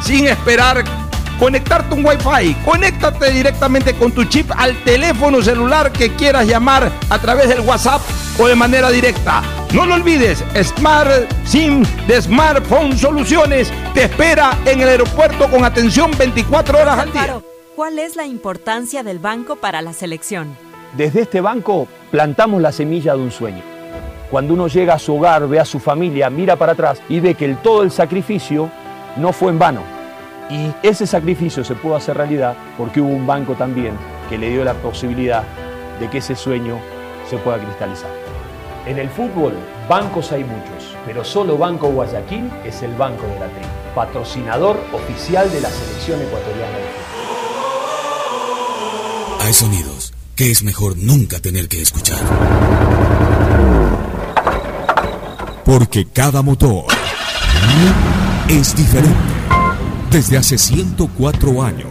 sin 0.00 0.26
esperar 0.26 0.84
conectarte 1.38 1.94
un 1.94 2.04
Wi-Fi. 2.04 2.54
Conéctate 2.64 3.30
directamente 3.30 3.94
con 3.94 4.12
tu 4.12 4.24
chip 4.24 4.50
al 4.56 4.76
teléfono 4.84 5.42
celular 5.42 5.92
que 5.92 6.14
quieras 6.14 6.46
llamar 6.46 6.90
a 7.08 7.18
través 7.18 7.48
del 7.48 7.60
WhatsApp 7.60 8.00
o 8.38 8.46
de 8.46 8.54
manera 8.54 8.90
directa. 8.90 9.42
No 9.72 9.84
lo 9.84 9.94
olvides, 9.94 10.44
Smart 10.62 11.10
SIM 11.44 11.84
de 12.06 12.22
Smartphone 12.22 12.96
Soluciones 12.96 13.72
te 13.94 14.04
espera 14.04 14.56
en 14.64 14.80
el 14.80 14.88
aeropuerto 14.88 15.50
con 15.50 15.64
atención 15.64 16.10
24 16.16 16.80
horas 16.80 16.98
al 16.98 17.12
día. 17.12 17.40
¿cuál 17.78 18.00
es 18.00 18.16
la 18.16 18.26
importancia 18.26 19.04
del 19.04 19.20
banco 19.20 19.54
para 19.54 19.82
la 19.82 19.92
selección? 19.92 20.56
Desde 20.96 21.20
este 21.20 21.40
banco 21.40 21.86
plantamos 22.10 22.60
la 22.60 22.72
semilla 22.72 23.14
de 23.14 23.22
un 23.22 23.30
sueño. 23.30 23.62
Cuando 24.32 24.54
uno 24.54 24.66
llega 24.66 24.94
a 24.94 24.98
su 24.98 25.14
hogar, 25.14 25.46
ve 25.46 25.60
a 25.60 25.64
su 25.64 25.78
familia, 25.78 26.28
mira 26.28 26.56
para 26.56 26.72
atrás 26.72 27.00
y 27.08 27.20
ve 27.20 27.36
que 27.36 27.44
el, 27.44 27.56
todo 27.58 27.84
el 27.84 27.92
sacrificio 27.92 28.68
no 29.18 29.32
fue 29.32 29.50
en 29.50 29.58
vano. 29.58 29.82
Y 30.50 30.72
ese 30.82 31.06
sacrificio 31.06 31.62
se 31.62 31.74
pudo 31.74 31.96
hacer 31.96 32.16
realidad 32.16 32.54
porque 32.78 33.00
hubo 33.00 33.10
un 33.10 33.26
banco 33.26 33.54
también 33.54 33.94
que 34.28 34.38
le 34.38 34.50
dio 34.50 34.64
la 34.64 34.74
posibilidad 34.74 35.42
de 36.00 36.08
que 36.08 36.18
ese 36.18 36.34
sueño 36.34 36.78
se 37.28 37.36
pueda 37.38 37.58
cristalizar. 37.58 38.10
En 38.86 38.98
el 38.98 39.10
fútbol, 39.10 39.52
bancos 39.88 40.32
hay 40.32 40.44
muchos, 40.44 40.96
pero 41.04 41.22
solo 41.24 41.58
Banco 41.58 41.88
Guayaquil 41.88 42.50
es 42.64 42.82
el 42.82 42.94
banco 42.94 43.26
de 43.26 43.40
la 43.40 43.46
tri, 43.48 43.66
patrocinador 43.94 44.80
oficial 44.92 45.50
de 45.52 45.60
la 45.60 45.68
selección 45.68 46.22
ecuatoriana 46.22 46.78
de 46.78 46.84
fútbol. 46.84 47.08
Hay 49.40 49.52
sonidos 49.52 50.14
que 50.34 50.50
es 50.50 50.62
mejor 50.62 50.96
nunca 50.96 51.40
tener 51.40 51.68
que 51.68 51.82
escuchar. 51.82 52.20
Porque 55.64 56.06
cada 56.06 56.40
motor 56.40 56.86
es 58.48 58.74
diferente. 58.74 59.16
Desde 60.10 60.38
hace 60.38 60.56
104 60.56 61.62
años, 61.62 61.90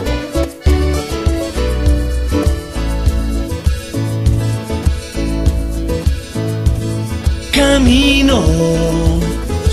Camino 7.83 8.43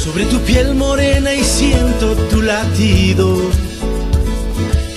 sobre 0.03 0.25
tu 0.25 0.41
piel 0.41 0.75
morena 0.75 1.35
y 1.35 1.45
siento 1.45 2.15
tu 2.31 2.41
latido. 2.41 3.37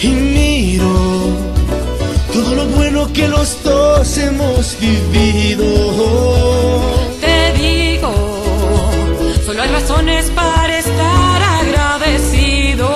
Y 0.02 0.08
miro 0.08 0.94
todo 2.32 2.56
lo 2.56 2.66
bueno 2.68 3.12
que 3.12 3.28
los 3.28 3.62
dos 3.66 4.18
hemos 4.18 4.78
vivido. 4.80 5.66
Te 7.20 7.52
digo, 7.60 8.14
solo 9.46 9.62
hay 9.62 9.70
razones 9.72 10.32
para 10.34 10.80
estar 10.80 11.44
agradecido. 11.44 12.88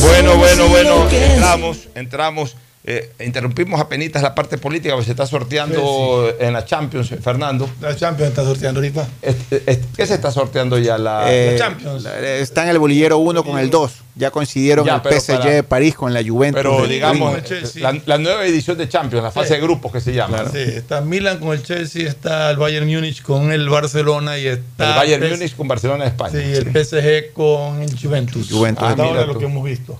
Bueno, 0.00 0.36
bueno, 0.36 0.66
bueno, 0.66 1.08
es. 1.08 1.30
entramos, 1.30 1.78
entramos. 1.94 2.56
Eh, 2.84 3.12
interrumpimos 3.24 3.80
apenas 3.80 4.20
la 4.22 4.34
parte 4.34 4.58
política, 4.58 4.94
porque 4.94 5.04
se 5.04 5.12
está 5.12 5.24
sorteando 5.24 6.34
en 6.40 6.52
la 6.52 6.64
Champions, 6.64 7.10
Fernando. 7.22 7.70
La 7.80 7.94
Champions 7.94 8.30
está 8.30 8.42
sorteando 8.44 8.80
ahorita. 8.80 9.06
Este- 9.22 9.62
este- 9.66 9.86
¿Qué 9.96 10.04
se 10.04 10.14
está 10.14 10.32
sorteando 10.32 10.76
ya? 10.78 10.98
La, 10.98 11.32
Eh, 11.32 11.52
la 11.52 11.58
Champions. 11.58 12.02
la- 12.02 12.18
está 12.38 12.64
en 12.64 12.70
el 12.70 12.80
bolillero 12.80 13.18
1 13.18 13.44
con 13.44 13.60
el 13.60 13.70
2. 13.70 13.92
Ya 14.16 14.32
coincidieron 14.32 14.84
Ya, 14.84 14.96
el 14.96 15.00
PSG 15.00 15.38
para- 15.38 15.50
de 15.50 15.62
París 15.62 15.94
con 15.94 16.12
la 16.12 16.24
Juventus. 16.26 16.60
Pero 16.60 16.86
digamos, 16.88 17.34
la, 17.76 18.00
la 18.04 18.18
nueva 18.18 18.44
edición 18.44 18.76
de 18.76 18.88
Champions, 18.88 19.22
la 19.22 19.30
fase 19.30 19.48
Sí. 19.48 19.54
de 19.54 19.60
grupos 19.60 19.92
que 19.92 20.00
se 20.00 20.12
llama. 20.12 20.42
¿no? 20.42 20.50
Sí, 20.50 20.58
está 20.58 21.00
Milan 21.02 21.38
con 21.38 21.52
el 21.52 21.62
Chelsea, 21.62 22.08
está 22.08 22.50
el 22.50 22.56
Bayern 22.56 22.86
Múnich 22.88 23.22
con 23.22 23.52
el 23.52 23.68
Barcelona 23.68 24.38
y 24.38 24.48
está 24.48 24.88
El 24.90 24.96
Bayern 24.96 25.30
Múnich 25.30 25.54
con 25.54 25.68
Barcelona 25.68 26.02
de 26.02 26.10
España. 26.10 26.32
Sí, 26.32 26.38
el 26.52 26.66
PSG 26.72 27.32
con 27.32 27.80
el 27.80 27.96
Juventus. 27.96 28.50
Juventus, 28.50 28.82
Hasta 28.82 29.02
ah, 29.02 29.06
ahora 29.06 29.20
mira 29.20 29.32
lo 29.32 29.38
que 29.38 29.44
hemos 29.44 29.64
visto. 29.64 29.98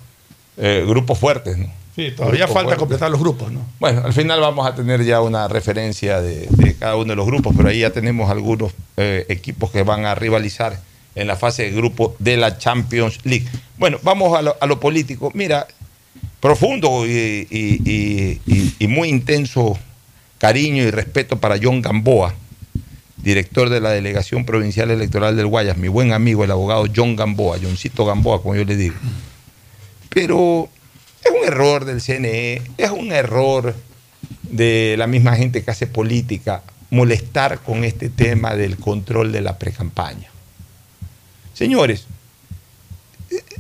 Eh, 0.59 0.85
grupos 0.87 1.17
fuertes, 1.19 1.57
¿no? 1.57 1.73
Sí, 1.95 2.11
todavía 2.17 2.47
falta 2.49 2.77
completar 2.79 3.11
los 3.11 3.21
grupos, 3.21 3.53
¿no? 3.53 3.61
Bueno, 3.79 4.03
al 4.05 4.15
final 4.15 4.41
vamos 4.41 4.67
a 4.67 4.75
tener 4.75 5.05
ya 5.05 5.21
una 5.21 5.47
referencia 5.47 6.21
de, 6.23 6.47
de 6.49 6.75
cada 6.75 6.97
uno 6.97 7.11
de 7.11 7.17
los 7.17 7.27
grupos, 7.27 7.55
pero 7.57 7.69
ahí 7.69 7.81
ya 7.81 7.91
tenemos 7.91 8.31
algunos 8.31 8.73
eh, 8.97 9.27
equipos 9.29 9.71
que 9.71 9.83
van 9.83 10.07
a 10.07 10.15
rivalizar 10.15 10.81
en 11.15 11.27
la 11.27 11.37
fase 11.37 11.65
de 11.65 11.71
grupo 11.73 12.17
de 12.19 12.39
la 12.39 12.57
Champions 12.57 13.19
League. 13.25 13.47
Bueno, 13.77 13.99
vamos 14.03 14.37
a 14.39 14.41
lo, 14.41 14.57
a 14.59 14.67
lo 14.67 14.81
político. 14.81 15.31
Mira, 15.35 15.67
profundo 16.41 17.05
y, 17.07 17.47
y- 17.51 17.83
y- 17.85 18.41
y- 18.47 18.75
y 18.79 18.87
muy 18.89 19.09
intenso 19.11 19.79
cariño 20.39 20.83
y 20.85 20.91
respeto 20.91 21.39
para 21.41 21.57
John 21.63 21.83
Gamboa, 21.83 22.35
director 23.19 23.69
de 23.69 23.81
la 23.83 23.91
Delegación 23.91 24.47
Provincial 24.47 24.91
Electoral 24.91 25.37
del 25.37 25.47
Guayas, 25.47 25.77
mi 25.77 25.89
buen 25.89 26.13
amigo, 26.13 26.43
el 26.43 26.51
abogado 26.51 26.87
John 26.97 27.17
Gamboa, 27.17 27.59
Johncito 27.63 28.07
Gamboa, 28.07 28.41
como 28.41 28.55
yo 28.57 28.65
le 28.65 28.77
digo. 28.77 28.95
Pero 30.09 30.69
es 31.25 31.31
un 31.31 31.47
error 31.47 31.85
del 31.85 32.01
CNE, 32.01 32.63
es 32.77 32.91
un 32.91 33.13
error 33.13 33.75
de 34.43 34.97
la 34.99 35.07
misma 35.07 35.37
gente 35.37 35.63
que 35.63 35.71
hace 35.71 35.87
política 35.87 36.63
molestar 36.91 37.61
con 37.61 37.85
este 37.85 38.11
tema 38.11 38.55
del 38.55 38.77
control 38.77 39.33
de 39.33 39.41
la 39.41 39.59
precampaña. 39.59 40.29
Señores, 41.55 42.07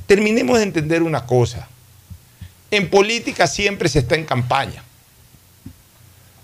terminemos 0.07 0.59
de 0.59 0.65
entender 0.65 1.03
una 1.03 1.25
cosa. 1.27 1.69
En 2.71 2.91
política 2.91 3.47
siempre 3.47 3.89
se 3.89 4.01
está 4.01 4.17
en 4.17 4.25
campaña. 4.25 4.83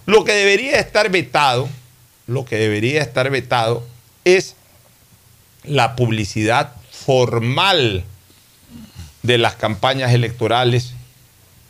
Lo 0.06 0.24
que 0.24 0.32
debería 0.32 0.78
estar 0.78 1.10
vetado, 1.10 1.68
lo 2.26 2.44
que 2.44 2.56
debería 2.56 3.02
estar 3.02 3.30
vetado 3.30 3.86
es 4.24 4.54
la 5.64 5.96
publicidad 5.96 6.72
formal 6.90 8.04
de 9.22 9.38
las 9.38 9.56
campañas 9.56 10.12
electorales, 10.12 10.94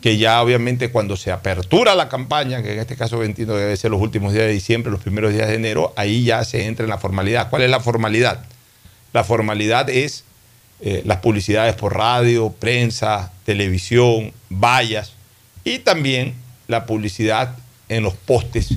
que 0.00 0.16
ya 0.16 0.40
obviamente 0.42 0.90
cuando 0.90 1.16
se 1.16 1.32
apertura 1.32 1.94
la 1.94 2.08
campaña, 2.08 2.62
que 2.62 2.72
en 2.72 2.78
este 2.78 2.96
caso 2.96 3.18
21 3.18 3.54
debe 3.54 3.76
ser 3.76 3.90
los 3.90 4.00
últimos 4.00 4.32
días 4.32 4.46
de 4.46 4.52
diciembre, 4.52 4.92
los 4.92 5.00
primeros 5.00 5.32
días 5.32 5.48
de 5.48 5.54
enero, 5.54 5.92
ahí 5.96 6.24
ya 6.24 6.44
se 6.44 6.66
entra 6.66 6.84
en 6.84 6.90
la 6.90 6.98
formalidad. 6.98 7.50
¿Cuál 7.50 7.62
es 7.62 7.70
la 7.70 7.80
formalidad? 7.80 8.44
La 9.12 9.24
formalidad 9.24 9.90
es 9.90 10.24
eh, 10.80 11.02
las 11.04 11.18
publicidades 11.18 11.74
por 11.74 11.96
radio, 11.96 12.50
prensa, 12.50 13.32
televisión, 13.44 14.32
vallas 14.48 15.14
y 15.64 15.80
también 15.80 16.34
la 16.68 16.86
publicidad 16.86 17.56
en 17.88 18.04
los 18.04 18.14
postes, 18.14 18.68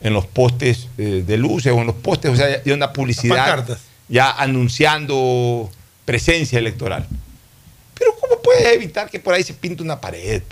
en 0.00 0.14
los 0.14 0.26
postes 0.26 0.88
eh, 0.96 1.22
de 1.26 1.36
luces 1.36 1.72
o 1.72 1.80
en 1.80 1.86
los 1.88 1.96
postes, 1.96 2.30
o 2.30 2.36
sea, 2.36 2.62
ya 2.62 2.74
una 2.74 2.92
publicidad 2.92 3.78
ya 4.08 4.30
anunciando 4.30 5.70
presencia 6.04 6.58
electoral. 6.58 7.06
Pero 8.04 8.16
¿cómo 8.20 8.42
puedes 8.42 8.66
evitar 8.74 9.08
que 9.08 9.18
por 9.18 9.32
ahí 9.34 9.42
se 9.42 9.54
pinte 9.54 9.82
una 9.82 9.98
pared? 10.00 10.42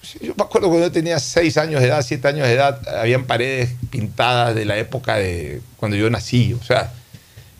Pues, 0.00 0.14
yo 0.22 0.34
me 0.36 0.44
acuerdo 0.44 0.68
cuando 0.68 0.86
yo 0.86 0.92
tenía 0.92 1.18
6 1.18 1.56
años 1.58 1.80
de 1.80 1.88
edad, 1.88 2.04
7 2.06 2.28
años 2.28 2.46
de 2.46 2.54
edad, 2.54 2.80
habían 2.96 3.24
paredes 3.24 3.70
pintadas 3.90 4.54
de 4.54 4.64
la 4.64 4.76
época 4.78 5.16
de 5.16 5.60
cuando 5.78 5.96
yo 5.96 6.08
nací. 6.10 6.52
O 6.54 6.62
sea, 6.62 6.92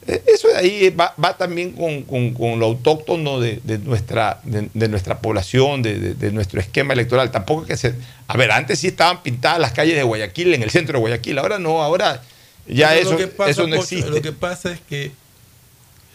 eh, 0.07 0.23
eso 0.27 0.49
de 0.49 0.57
ahí 0.57 0.91
va, 0.91 1.15
va 1.23 1.37
también 1.37 1.73
con, 1.73 2.03
con- 2.03 2.35
con 2.35 2.59
lo 2.61 2.67
autóctono 2.67 3.41
de, 3.41 3.61
de 3.65 3.79
nuestra, 3.79 4.41
de, 4.45 4.69
de 4.75 4.89
nuestra 4.89 5.19
población, 5.21 5.83
de, 5.83 6.31
nuestro 6.33 6.61
esquema 6.61 6.93
electoral. 6.93 7.31
Tampoco 7.31 7.65
que 7.65 7.77
se... 7.77 7.95
A 8.29 8.37
ver, 8.37 8.51
antes 8.53 8.79
sí 8.79 8.89
estaban 8.89 9.23
pintadas 9.23 9.59
las 9.59 9.73
calles 9.73 9.97
de 9.97 10.03
Guayaquil, 10.05 10.55
en 10.55 10.63
el 10.63 10.71
centro 10.71 10.95
de 10.95 11.01
Guayaquil. 11.01 11.39
Ahora 11.39 11.59
no, 11.59 11.83
ahora 11.83 12.23
ya 12.67 12.91
Pero 12.91 13.19
eso, 13.19 13.31
pasa, 13.37 13.51
eso 13.51 13.67
no 13.67 13.77
existe. 13.77 14.11
Lo 14.11 14.23
que 14.23 14.33
pasa 14.33 14.73
es 14.73 14.81
que 14.81 15.11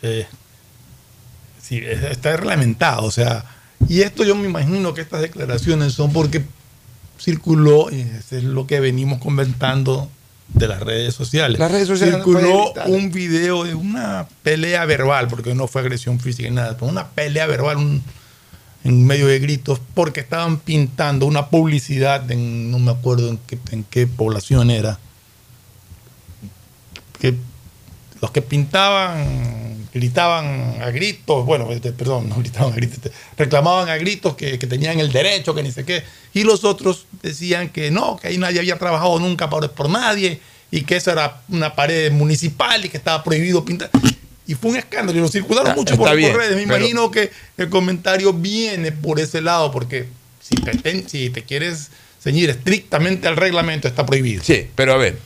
eh, 0.01 0.27
sí, 1.67 1.77
es- 1.83 2.03
está 2.03 2.35
reglamentado, 2.37 3.03
o 3.03 3.11
sea, 3.11 3.45
y 3.87 4.01
esto 4.01 4.23
yo 4.23 4.35
me 4.35 4.47
imagino 4.47 4.93
que 4.93 5.01
estas 5.01 5.21
declaraciones 5.21 5.93
son 5.93 6.11
porque 6.13 6.43
circuló, 7.19 7.89
y 7.91 8.01
eso 8.01 8.37
es 8.37 8.43
lo 8.43 8.67
que 8.67 8.79
venimos 8.79 9.19
comentando 9.19 10.09
de 10.53 10.67
las 10.67 10.79
redes 10.81 11.13
sociales. 11.13 11.59
Las 11.59 11.71
redes 11.71 11.87
sociales 11.87 12.19
no 12.19 12.23
pueden 12.23 12.45
circuló 12.45 12.73
un 12.85 13.11
video 13.11 13.63
de 13.65 13.75
una 13.75 14.27
pelea 14.43 14.85
verbal, 14.85 15.27
porque 15.27 15.53
no 15.53 15.67
fue 15.67 15.81
agresión 15.81 16.19
física 16.19 16.47
ni 16.49 16.55
nada, 16.55 16.75
pero 16.77 16.87
una 16.91 17.07
pelea 17.09 17.47
verbal 17.47 17.77
un- 17.77 18.03
en 18.83 19.05
medio 19.05 19.27
de 19.27 19.39
gritos, 19.39 19.81
porque 19.93 20.21
estaban 20.21 20.59
pintando 20.59 21.25
una 21.25 21.47
publicidad 21.49 22.29
en, 22.31 22.71
no 22.71 22.79
me 22.79 22.91
acuerdo 22.91 23.29
en 23.29 23.37
qué, 23.45 23.57
en 23.71 23.83
qué 23.83 24.07
población 24.07 24.69
era, 24.71 24.97
que 27.19 27.35
los 28.21 28.31
que 28.31 28.41
pintaban 28.41 29.86
gritaban 29.97 30.81
a 30.81 30.89
gritos, 30.91 31.45
bueno, 31.45 31.71
este, 31.71 31.91
perdón, 31.91 32.29
no 32.29 32.35
gritaban 32.37 32.71
a 32.73 32.75
gritos, 32.75 32.97
este, 32.97 33.11
reclamaban 33.37 33.89
a 33.89 33.97
gritos 33.97 34.35
que, 34.35 34.57
que 34.57 34.67
tenían 34.67 34.99
el 34.99 35.11
derecho, 35.11 35.53
que 35.53 35.63
ni 35.63 35.71
sé 35.71 35.83
qué, 35.83 36.03
y 36.33 36.43
los 36.43 36.63
otros 36.63 37.05
decían 37.21 37.69
que 37.69 37.91
no, 37.91 38.17
que 38.17 38.29
ahí 38.29 38.37
nadie 38.37 38.59
había 38.59 38.77
trabajado 38.77 39.19
nunca 39.19 39.49
por, 39.49 39.69
por 39.71 39.89
nadie, 39.89 40.39
y 40.71 40.81
que 40.81 40.95
esa 40.97 41.11
era 41.13 41.41
una 41.49 41.75
pared 41.75 42.11
municipal 42.11 42.83
y 42.85 42.89
que 42.89 42.97
estaba 42.97 43.23
prohibido 43.23 43.63
pintar. 43.63 43.89
Y 44.45 44.55
fue 44.55 44.71
un 44.71 44.77
escándalo, 44.77 45.17
y 45.17 45.21
lo 45.21 45.27
circularon 45.27 45.67
Está- 45.71 45.75
mucho 45.81 45.97
por, 45.97 46.07
está 46.07 46.11
por 46.11 46.17
bien, 46.17 46.35
redes. 46.35 46.55
Me 46.55 46.63
pero- 46.63 46.77
imagino 46.77 47.11
que 47.11 47.31
el 47.57 47.69
comentario 47.69 48.33
viene 48.33 48.91
por 48.91 49.19
ese 49.19 49.41
lado, 49.41 49.71
porque 49.71 50.07
si 50.41 50.55
te, 50.55 51.07
si 51.07 51.29
te 51.29 51.43
quieres 51.43 51.89
ceñir 52.23 52.49
estrictamente 52.49 53.27
al 53.27 53.35
reglamento, 53.37 53.87
está 53.87 54.05
prohibido. 54.05 54.43
Sí, 54.43 54.67
pero 54.75 54.93
a 54.93 54.97
ver, 54.97 55.17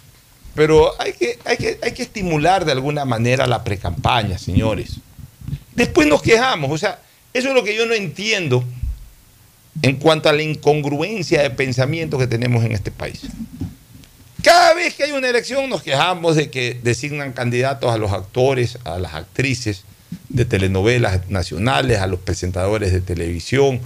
pero 0.55 0.91
hay 0.99 1.13
que, 1.13 1.39
hay 1.45 1.57
que, 1.57 1.79
hay 1.81 1.91
que 1.93 2.03
estimular 2.03 2.65
de 2.65 2.71
alguna 2.71 3.05
manera 3.05 3.47
la 3.47 3.63
precampaña, 3.63 4.37
señores. 4.37 4.97
Después 5.75 6.07
nos 6.07 6.21
quejamos, 6.21 6.71
o 6.71 6.77
sea, 6.77 6.99
eso 7.33 7.49
es 7.49 7.53
lo 7.53 7.63
que 7.63 7.75
yo 7.75 7.85
no 7.85 7.93
entiendo 7.93 8.63
en 9.81 9.95
cuanto 9.95 10.29
a 10.29 10.33
la 10.33 10.41
incongruencia 10.41 11.41
de 11.41 11.49
pensamiento 11.49 12.17
que 12.17 12.27
tenemos 12.27 12.63
en 12.65 12.73
este 12.73 12.91
país. 12.91 13.21
Cada 14.43 14.73
vez 14.73 14.95
que 14.95 15.03
hay 15.03 15.11
una 15.11 15.29
elección 15.29 15.69
nos 15.69 15.83
quejamos 15.83 16.35
de 16.35 16.49
que 16.49 16.79
designan 16.81 17.31
candidatos 17.31 17.93
a 17.93 17.97
los 17.97 18.11
actores, 18.11 18.79
a 18.83 18.97
las 18.97 19.13
actrices 19.13 19.83
de 20.29 20.45
telenovelas 20.45 21.29
nacionales, 21.29 21.99
a 21.99 22.07
los 22.07 22.19
presentadores 22.19 22.91
de 22.91 23.01
televisión, 23.01 23.79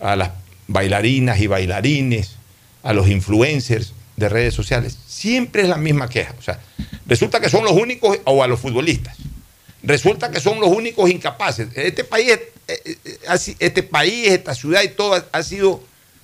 a 0.00 0.16
las 0.16 0.30
bailarinas 0.68 1.40
y 1.40 1.46
bailarines, 1.46 2.36
a 2.82 2.92
los 2.92 3.08
influencers 3.08 3.94
de 4.16 4.28
redes 4.28 4.54
sociales. 4.54 4.98
Siempre 5.22 5.62
es 5.62 5.68
la 5.68 5.76
misma 5.76 6.08
queja. 6.08 6.34
O 6.36 6.42
sea, 6.42 6.58
resulta 7.06 7.38
que 7.38 7.48
son 7.48 7.62
los 7.64 7.74
únicos, 7.74 8.18
o 8.24 8.42
a 8.42 8.48
los 8.48 8.58
futbolistas, 8.58 9.16
resulta 9.84 10.32
que 10.32 10.40
son 10.40 10.58
los 10.58 10.68
únicos 10.68 11.08
incapaces. 11.08 11.68
Este 11.76 12.02
país, 12.02 12.32
eh, 12.32 12.96
eh, 13.04 13.54
este 13.60 13.84
país, 13.84 14.28
esta 14.30 14.52
ciudad 14.52 14.82
y 14.82 14.88
todo 14.88 15.24
ha- 15.30 15.42
sido 15.44 15.80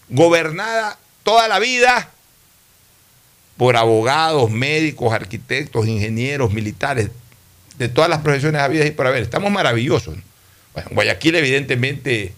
gobernada 0.09 0.99
toda 1.23 1.47
la 1.47 1.61
vida 1.61 2.11
por 3.57 3.77
abogados, 3.77 4.51
médicos, 4.51 5.13
arquitectos, 5.13 5.87
ingenieros, 5.87 6.53
militares, 6.53 7.11
de 7.79 7.89
todas 7.89 8.11
las 8.11 8.21
profesiones 8.23 8.61
habidas 8.61 8.89
y 8.89 8.91
por 8.91 9.07
haber. 9.07 9.23
Estamos 9.23 9.53
maravillosos. 9.53 10.17
¿no? 10.17 10.23
Bueno, 10.75 10.89
Guayaquil, 10.93 11.37
evidentemente, 11.37 12.33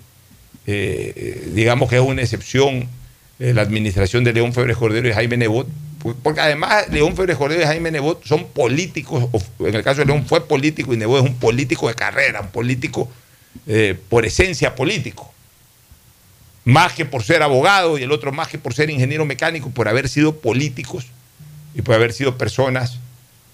eh, 0.67 1.49
digamos 1.55 1.89
que 1.89 1.97
es 1.97 2.03
una 2.03 2.21
excepción 2.21 2.87
la 3.39 3.63
administración 3.63 4.25
de 4.25 4.35
León 4.35 4.53
Febres 4.53 4.77
Cordero 4.77 5.09
y 5.09 5.13
Jaime 5.15 5.39
Nebot, 5.39 5.67
pu- 6.03 6.17
porque 6.23 6.41
además 6.41 6.89
León 6.91 7.15
Febres 7.17 7.37
Cordero 7.37 7.63
y 7.63 7.67
Jaime 7.67 7.91
Nebot 7.91 8.25
son 8.25 8.47
políticos, 8.49 9.29
en 9.61 9.75
el 9.75 9.83
caso 9.83 10.01
de 10.01 10.07
León 10.07 10.27
fue 10.27 10.47
político 10.47 10.93
y 10.95 10.97
Nebot 10.97 11.23
es 11.25 11.31
un 11.31 11.37
político 11.39 11.89
de 11.89 11.95
carrera, 11.95 12.41
un 12.41 12.49
político 12.51 13.09
eh, 13.67 13.97
por 14.09 14.25
esencia 14.27 14.75
político 14.75 15.33
más 16.65 16.93
que 16.93 17.05
por 17.07 17.23
ser 17.23 17.43
abogado 17.43 17.99
y 17.99 18.03
el 18.03 18.13
otro 18.13 18.33
más 18.33 18.49
que 18.49 18.59
por 18.59 18.75
ser 18.75 18.91
ingeniero 18.91 19.25
mecánico, 19.25 19.71
por 19.71 19.89
haber 19.89 20.09
sido 20.09 20.37
políticos 20.37 21.07
y 21.75 21.83
por 21.83 21.95
haber 21.95 22.13
sido 22.13 22.37
personas 22.37 22.99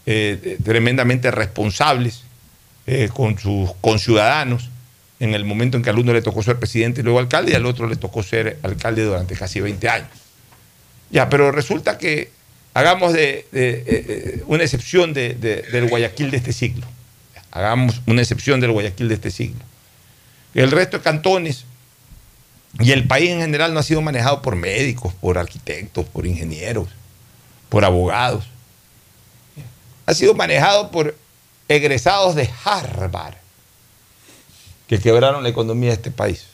eh, 0.07 0.59
tremendamente 0.65 1.31
responsables 1.31 2.23
eh, 2.87 3.09
con 3.13 3.39
sus 3.39 3.71
conciudadanos 3.81 4.71
en 5.19 5.35
el 5.35 5.45
momento 5.45 5.77
en 5.77 5.83
que 5.83 5.91
al 5.91 5.99
uno 5.99 6.13
le 6.13 6.21
tocó 6.21 6.43
ser 6.43 6.59
presidente 6.59 7.01
y 7.01 7.05
luego 7.05 7.19
alcalde 7.21 7.53
y 7.53 7.55
al 7.55 7.65
otro 7.65 7.87
le 7.89 7.97
tocó 7.97 8.23
ser 8.23 8.59
alcalde 8.63 9.03
durante 9.05 9.35
casi 9.35 9.61
20 9.61 9.89
años. 9.89 10.09
Ya, 11.11 11.29
pero 11.29 11.53
resulta 11.53 11.99
que 11.99 12.31
hagamos 12.75 13.13
de, 13.13 13.47
eh, 13.53 13.85
eh, 13.87 14.43
una 14.47 14.65
excepción 14.65 15.13
de- 15.15 15.35
de- 15.35 15.63
del 15.63 15.89
Guayaquil 15.89 16.31
de 16.31 16.37
este 16.39 16.53
siglo. 16.53 16.87
Hagamos 17.51 18.03
una 18.07 18.21
excepción 18.23 18.61
del 18.61 18.73
Guayaquil 18.73 19.09
de 19.09 19.15
este 19.15 19.31
siglo. 19.31 19.61
El 20.55 20.71
resto 20.71 20.99
de 20.99 21.03
cantones 21.03 21.65
y 22.81 22.93
el 22.93 23.07
país 23.07 23.31
en 23.31 23.41
general 23.41 23.73
no 23.73 23.81
ha 23.81 23.83
sido 23.83 24.03
manejado 24.03 24.43
por 24.43 24.57
médicos, 24.57 25.15
por 25.15 25.39
arquitectos, 25.39 26.07
por 26.07 26.27
ingenieros, 26.27 26.89
por 27.69 27.85
abogados. 27.85 28.45
Ha 30.07 30.15
sido 30.15 30.35
manejado 30.35 30.91
por 30.91 31.17
egresados 31.69 32.35
de 32.35 32.49
Harvard 32.65 33.35
que 34.87 34.99
quebraron 35.01 35.43
la 35.43 35.49
economía 35.49 35.91
de 35.91 35.97
este 35.97 36.11
país. 36.11 36.45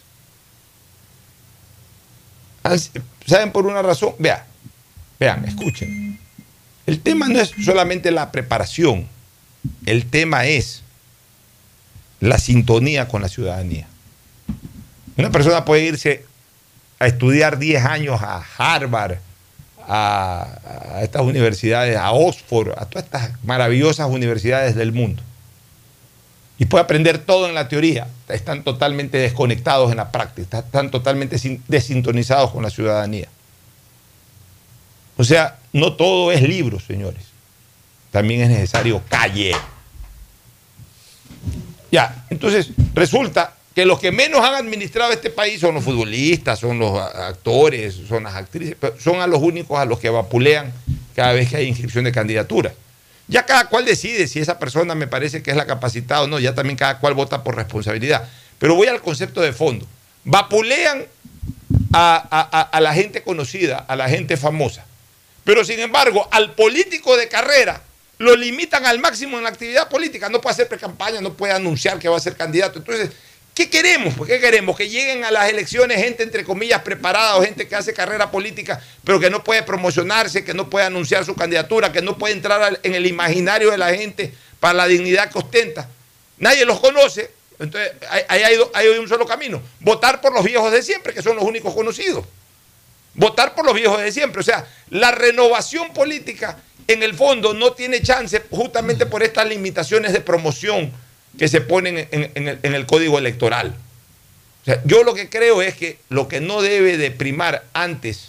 ¿Saben 3.32 3.50
por 3.50 3.64
una 3.64 3.80
razón? 3.80 4.12
Vean, 4.18 4.42
vean, 5.18 5.42
escuchen. 5.46 6.18
El 6.84 7.00
tema 7.00 7.28
no 7.28 7.40
es 7.40 7.50
solamente 7.64 8.10
la 8.10 8.30
preparación, 8.30 9.08
el 9.86 10.04
tema 10.04 10.44
es 10.44 10.82
la 12.20 12.36
sintonía 12.36 13.08
con 13.08 13.22
la 13.22 13.30
ciudadanía. 13.30 13.86
Una 15.16 15.30
persona 15.30 15.64
puede 15.64 15.84
irse 15.84 16.26
a 16.98 17.06
estudiar 17.06 17.58
10 17.58 17.82
años 17.86 18.20
a 18.20 18.44
Harvard, 18.58 19.16
a, 19.88 20.58
a 20.96 21.02
estas 21.02 21.22
universidades, 21.22 21.96
a 21.96 22.12
Oxford, 22.12 22.72
a 22.76 22.84
todas 22.84 23.04
estas 23.04 23.30
maravillosas 23.44 24.10
universidades 24.10 24.74
del 24.74 24.92
mundo. 24.92 25.22
Y 26.58 26.66
puede 26.66 26.84
aprender 26.84 27.18
todo 27.18 27.48
en 27.48 27.54
la 27.54 27.68
teoría. 27.68 28.08
Están 28.28 28.62
totalmente 28.62 29.18
desconectados 29.18 29.90
en 29.90 29.96
la 29.96 30.12
práctica, 30.12 30.60
están 30.60 30.90
totalmente 30.90 31.38
sin- 31.38 31.62
desintonizados 31.68 32.50
con 32.52 32.62
la 32.62 32.70
ciudadanía. 32.70 33.28
O 35.16 35.24
sea, 35.24 35.58
no 35.72 35.94
todo 35.94 36.32
es 36.32 36.42
libros, 36.42 36.84
señores. 36.84 37.24
También 38.10 38.42
es 38.42 38.48
necesario 38.50 39.02
calle. 39.08 39.52
Ya, 41.90 42.24
entonces 42.30 42.70
resulta 42.94 43.54
que 43.74 43.84
los 43.86 43.98
que 43.98 44.12
menos 44.12 44.40
han 44.44 44.54
administrado 44.54 45.12
este 45.12 45.30
país 45.30 45.60
son 45.60 45.74
los 45.74 45.84
futbolistas, 45.84 46.58
son 46.58 46.78
los 46.78 46.98
actores, 46.98 47.98
son 48.08 48.24
las 48.24 48.34
actrices, 48.34 48.76
pero 48.78 48.94
son 49.00 49.20
a 49.20 49.26
los 49.26 49.40
únicos 49.40 49.78
a 49.78 49.84
los 49.84 49.98
que 49.98 50.10
vapulean 50.10 50.72
cada 51.14 51.32
vez 51.32 51.48
que 51.50 51.56
hay 51.56 51.66
inscripción 51.68 52.04
de 52.04 52.12
candidatura. 52.12 52.72
Ya 53.28 53.46
cada 53.46 53.66
cual 53.68 53.84
decide 53.84 54.26
si 54.26 54.40
esa 54.40 54.58
persona 54.58 54.94
me 54.94 55.06
parece 55.06 55.42
que 55.42 55.50
es 55.50 55.56
la 55.56 55.66
capacitada 55.66 56.22
o 56.22 56.26
no, 56.26 56.38
ya 56.38 56.54
también 56.54 56.76
cada 56.76 56.98
cual 56.98 57.14
vota 57.14 57.42
por 57.42 57.56
responsabilidad. 57.56 58.28
Pero 58.58 58.74
voy 58.74 58.88
al 58.88 59.00
concepto 59.00 59.40
de 59.40 59.52
fondo. 59.52 59.86
Vapulean 60.24 61.06
a, 61.92 62.26
a- 62.30 62.60
a- 62.76 62.80
la 62.80 62.94
gente 62.94 63.22
conocida, 63.22 63.78
a 63.78 63.96
la 63.96 64.08
gente 64.08 64.36
famosa. 64.36 64.84
Pero 65.44 65.64
sin 65.64 65.80
embargo, 65.80 66.28
al 66.30 66.54
político 66.54 67.16
de 67.16 67.28
carrera 67.28 67.82
lo 68.18 68.36
limitan 68.36 68.86
al 68.86 69.00
máximo 69.00 69.36
en 69.38 69.44
la 69.44 69.50
actividad 69.50 69.88
política. 69.88 70.28
No 70.28 70.40
puede 70.40 70.54
hacer 70.54 70.68
pre-campaña, 70.68 71.20
no 71.20 71.32
puede 71.34 71.52
anunciar 71.52 71.98
que 71.98 72.08
va 72.08 72.16
a 72.16 72.20
ser 72.20 72.36
candidato. 72.36 72.78
Entonces, 72.78 73.10
¿qué 73.54 73.68
queremos? 73.70 74.14
¿Qué 74.26 74.40
queremos? 74.40 74.76
Que 74.76 74.88
lleguen 74.88 75.24
a 75.24 75.30
las 75.30 75.48
elecciones 75.48 75.98
gente, 75.98 76.22
entre 76.22 76.44
comillas, 76.44 76.82
preparada 76.82 77.36
o 77.36 77.42
gente 77.42 77.68
que 77.68 77.74
hace 77.74 77.92
carrera 77.92 78.30
política, 78.30 78.80
pero 79.04 79.18
que 79.20 79.30
no 79.30 79.42
puede 79.44 79.62
promocionarse, 79.62 80.44
que 80.44 80.54
no 80.54 80.68
puede 80.70 80.86
anunciar 80.86 81.24
su 81.24 81.34
candidatura, 81.34 81.92
que 81.92 82.02
no 82.02 82.18
puede 82.18 82.34
entrar 82.34 82.80
en 82.82 82.94
el 82.94 83.06
imaginario 83.06 83.70
de 83.70 83.78
la 83.78 83.94
gente 83.94 84.32
para 84.60 84.74
la 84.74 84.86
dignidad 84.86 85.30
que 85.30 85.38
ostenta. 85.38 85.88
Nadie 86.38 86.64
los 86.64 86.80
conoce. 86.80 87.30
Entonces, 87.58 87.92
ahí 88.28 88.42
hay, 88.42 88.56
hay 88.74 88.88
un 88.88 89.08
solo 89.08 89.26
camino. 89.26 89.62
Votar 89.80 90.20
por 90.20 90.32
los 90.32 90.44
viejos 90.44 90.72
de 90.72 90.82
siempre, 90.82 91.12
que 91.14 91.22
son 91.22 91.36
los 91.36 91.44
únicos 91.44 91.74
conocidos 91.74 92.24
votar 93.14 93.54
por 93.54 93.64
los 93.64 93.74
viejos 93.74 94.00
de 94.00 94.12
siempre. 94.12 94.40
O 94.40 94.44
sea, 94.44 94.66
la 94.90 95.10
renovación 95.10 95.92
política 95.92 96.58
en 96.88 97.02
el 97.02 97.14
fondo 97.14 97.54
no 97.54 97.72
tiene 97.72 98.02
chance 98.02 98.42
justamente 98.50 99.06
por 99.06 99.22
estas 99.22 99.46
limitaciones 99.48 100.12
de 100.12 100.20
promoción 100.20 100.92
que 101.38 101.48
se 101.48 101.60
ponen 101.60 101.98
en, 102.10 102.30
en 102.34 102.48
el, 102.48 102.58
en 102.62 102.74
el 102.74 102.86
código 102.86 103.18
electoral. 103.18 103.74
O 104.62 104.64
sea, 104.64 104.80
yo 104.84 105.02
lo 105.02 105.14
que 105.14 105.28
creo 105.28 105.60
es 105.62 105.74
que 105.74 105.98
lo 106.08 106.28
que 106.28 106.40
no 106.40 106.62
debe 106.62 106.96
de 106.98 107.10
primar 107.10 107.64
antes, 107.72 108.28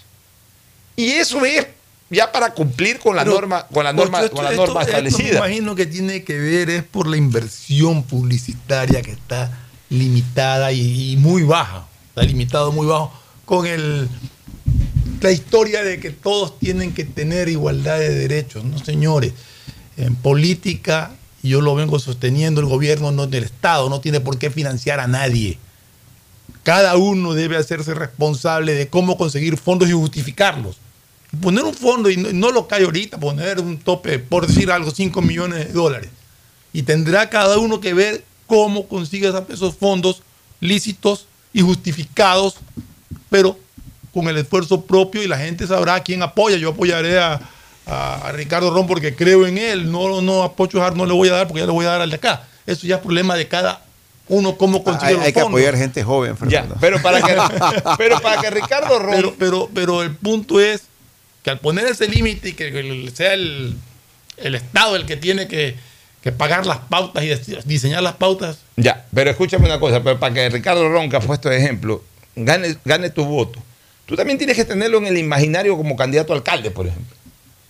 y 0.96 1.12
eso 1.12 1.46
es 1.46 1.68
ya 2.10 2.32
para 2.32 2.54
cumplir 2.54 3.00
con 3.00 3.16
la 3.16 3.24
Pero, 3.24 3.36
norma, 3.36 3.68
con 3.68 3.84
la 3.84 3.94
norma, 3.94 4.20
Porcho, 4.20 4.36
con 4.36 4.46
la 4.46 4.52
esto- 4.52 4.66
norma 4.66 4.82
esto 4.82 4.92
establecida. 4.92 5.42
me 5.42 5.48
imagino 5.48 5.76
que 5.76 5.86
tiene 5.86 6.24
que 6.24 6.38
ver 6.40 6.70
es 6.70 6.84
por 6.84 7.08
la 7.08 7.18
inversión 7.18 8.04
publicitaria 8.04 9.02
que 9.02 9.12
está 9.12 9.52
limitada 9.90 10.72
y, 10.72 11.14
y 11.14 11.18
muy 11.18 11.44
baja. 11.44 11.88
Está 12.10 12.24
limitado 12.24 12.72
muy 12.72 12.86
bajo 12.88 13.12
con 13.46 13.66
el 13.68 14.08
la 15.22 15.32
historia 15.32 15.84
de 15.84 16.00
que 16.00 16.12
todos 16.12 16.60
tienen 16.60 16.94
que 16.94 17.06
tener 17.06 17.48
igualdad 17.48 17.98
de 17.98 18.10
derechos. 18.14 18.64
No, 18.66 18.78
señores. 18.78 19.32
En 19.96 20.16
política, 20.16 21.12
y 21.44 21.50
yo 21.50 21.62
lo 21.62 21.76
vengo 21.76 22.00
sosteniendo, 22.00 22.62
el 22.62 22.68
gobierno 22.68 23.12
no 23.12 23.28
del 23.28 23.44
Estado 23.44 23.90
no 23.90 24.00
tiene 24.00 24.22
por 24.22 24.40
qué 24.40 24.50
financiar 24.50 25.02
a 25.02 25.08
nadie. 25.08 25.60
Cada 26.64 26.96
uno 26.96 27.34
debe 27.34 27.58
hacerse 27.58 27.94
responsable 27.94 28.74
de 28.74 28.88
cómo 28.88 29.18
conseguir 29.18 29.58
fondos 29.58 29.90
y 29.90 29.92
justificarlos. 29.92 30.78
Poner 31.42 31.66
un 31.66 31.74
fondo, 31.74 32.10
y 32.10 32.16
no, 32.16 32.32
no 32.32 32.52
lo 32.52 32.68
cae 32.68 32.86
ahorita, 32.86 33.20
poner 33.20 33.60
un 33.60 33.78
tope, 33.78 34.20
por 34.20 34.48
decir 34.48 34.72
algo, 34.72 34.92
5 34.92 35.22
millones 35.22 35.68
de 35.68 35.74
dólares. 35.74 36.10
Y 36.72 36.84
tendrá 36.84 37.30
cada 37.30 37.58
uno 37.58 37.82
que 37.82 37.94
ver 37.94 38.24
cómo 38.48 38.88
consigue 38.88 39.32
esos 39.50 39.76
fondos 39.76 40.24
lícitos 40.62 41.28
y 41.52 41.62
justificados, 41.62 42.56
pero 43.30 43.60
con 44.14 44.30
el 44.30 44.38
esfuerzo 44.38 44.86
propio 44.86 45.24
y 45.24 45.28
la 45.28 45.38
gente 45.38 45.68
sabrá 45.68 45.96
a 45.96 46.04
quién 46.04 46.22
apoya. 46.22 46.56
Yo 46.56 46.70
apoyaré 46.70 47.20
a, 47.20 47.42
a- 47.86 48.28
a 48.28 48.32
Ricardo 48.32 48.72
Ron 48.74 48.88
porque 48.88 49.16
creo 49.16 49.46
en 49.48 49.58
él. 49.58 49.92
No, 49.92 50.22
no 50.22 50.44
a 50.44 50.56
Pocho 50.56 50.84
Hart 50.84 50.96
no 50.96 51.06
le 51.06 51.14
voy 51.14 51.30
a 51.30 51.34
dar 51.34 51.48
porque 51.48 51.62
ya 51.62 51.66
le 51.66 51.72
voy 51.72 51.86
a 51.86 51.90
dar 51.90 52.02
al 52.02 52.10
de 52.10 52.16
acá. 52.18 52.44
Eso 52.66 52.88
ya 52.88 52.96
es 52.96 53.02
problema 53.02 53.36
de 53.36 53.48
cada 53.48 53.82
uno 54.30 54.56
cómo 54.58 54.84
consigue 54.84 55.08
Hay, 55.10 55.14
los 55.16 55.26
hay 55.26 55.34
que 55.34 55.42
fondos. 55.42 55.60
apoyar 55.60 55.76
gente 55.78 56.02
joven, 56.04 56.38
Fernando. 56.38 56.76
pero 56.80 57.02
para 57.02 57.22
que, 57.22 57.36
pero 57.98 58.22
para 58.22 58.42
que 58.42 58.50
Ricardo 58.52 58.98
Ron 59.00 59.16
Pero, 59.16 59.36
pero, 59.38 59.70
pero 59.74 60.02
el 60.02 60.16
punto 60.16 60.62
es 60.62 60.84
que 61.44 61.50
al 61.50 61.60
poner 61.60 61.86
ese 61.88 62.08
límite 62.08 62.50
y 62.50 62.54
que 62.54 62.68
el- 62.70 63.12
sea 63.14 63.34
el, 63.34 63.76
el 64.38 64.56
Estado 64.56 64.96
el 64.96 65.06
que 65.06 65.18
tiene 65.18 65.50
que, 65.50 65.76
que 66.22 66.32
pagar 66.32 66.66
las 66.66 66.78
pautas 66.78 67.22
y 67.22 67.36
diseñar 67.66 68.02
las 68.02 68.14
pautas, 68.16 68.60
Ya, 68.78 69.06
pero 69.14 69.30
escúchame 69.30 69.66
una 69.66 69.78
cosa, 69.78 70.02
pero 70.02 70.18
para 70.18 70.34
que 70.34 70.50
Ricardo 70.50 70.88
Ronca, 70.88 71.20
puesto 71.20 71.50
de 71.50 71.58
ejemplo, 71.58 72.02
gane, 72.38 72.78
gane 72.86 73.10
tu 73.10 73.26
voto, 73.26 73.60
tú 74.06 74.16
también 74.16 74.38
tienes 74.38 74.56
que 74.56 74.64
tenerlo 74.64 75.00
en 75.00 75.08
el 75.08 75.18
imaginario 75.18 75.76
como 75.76 75.98
candidato 75.98 76.32
a 76.32 76.38
alcalde, 76.38 76.72
por 76.72 76.88
ejemplo. 76.88 77.14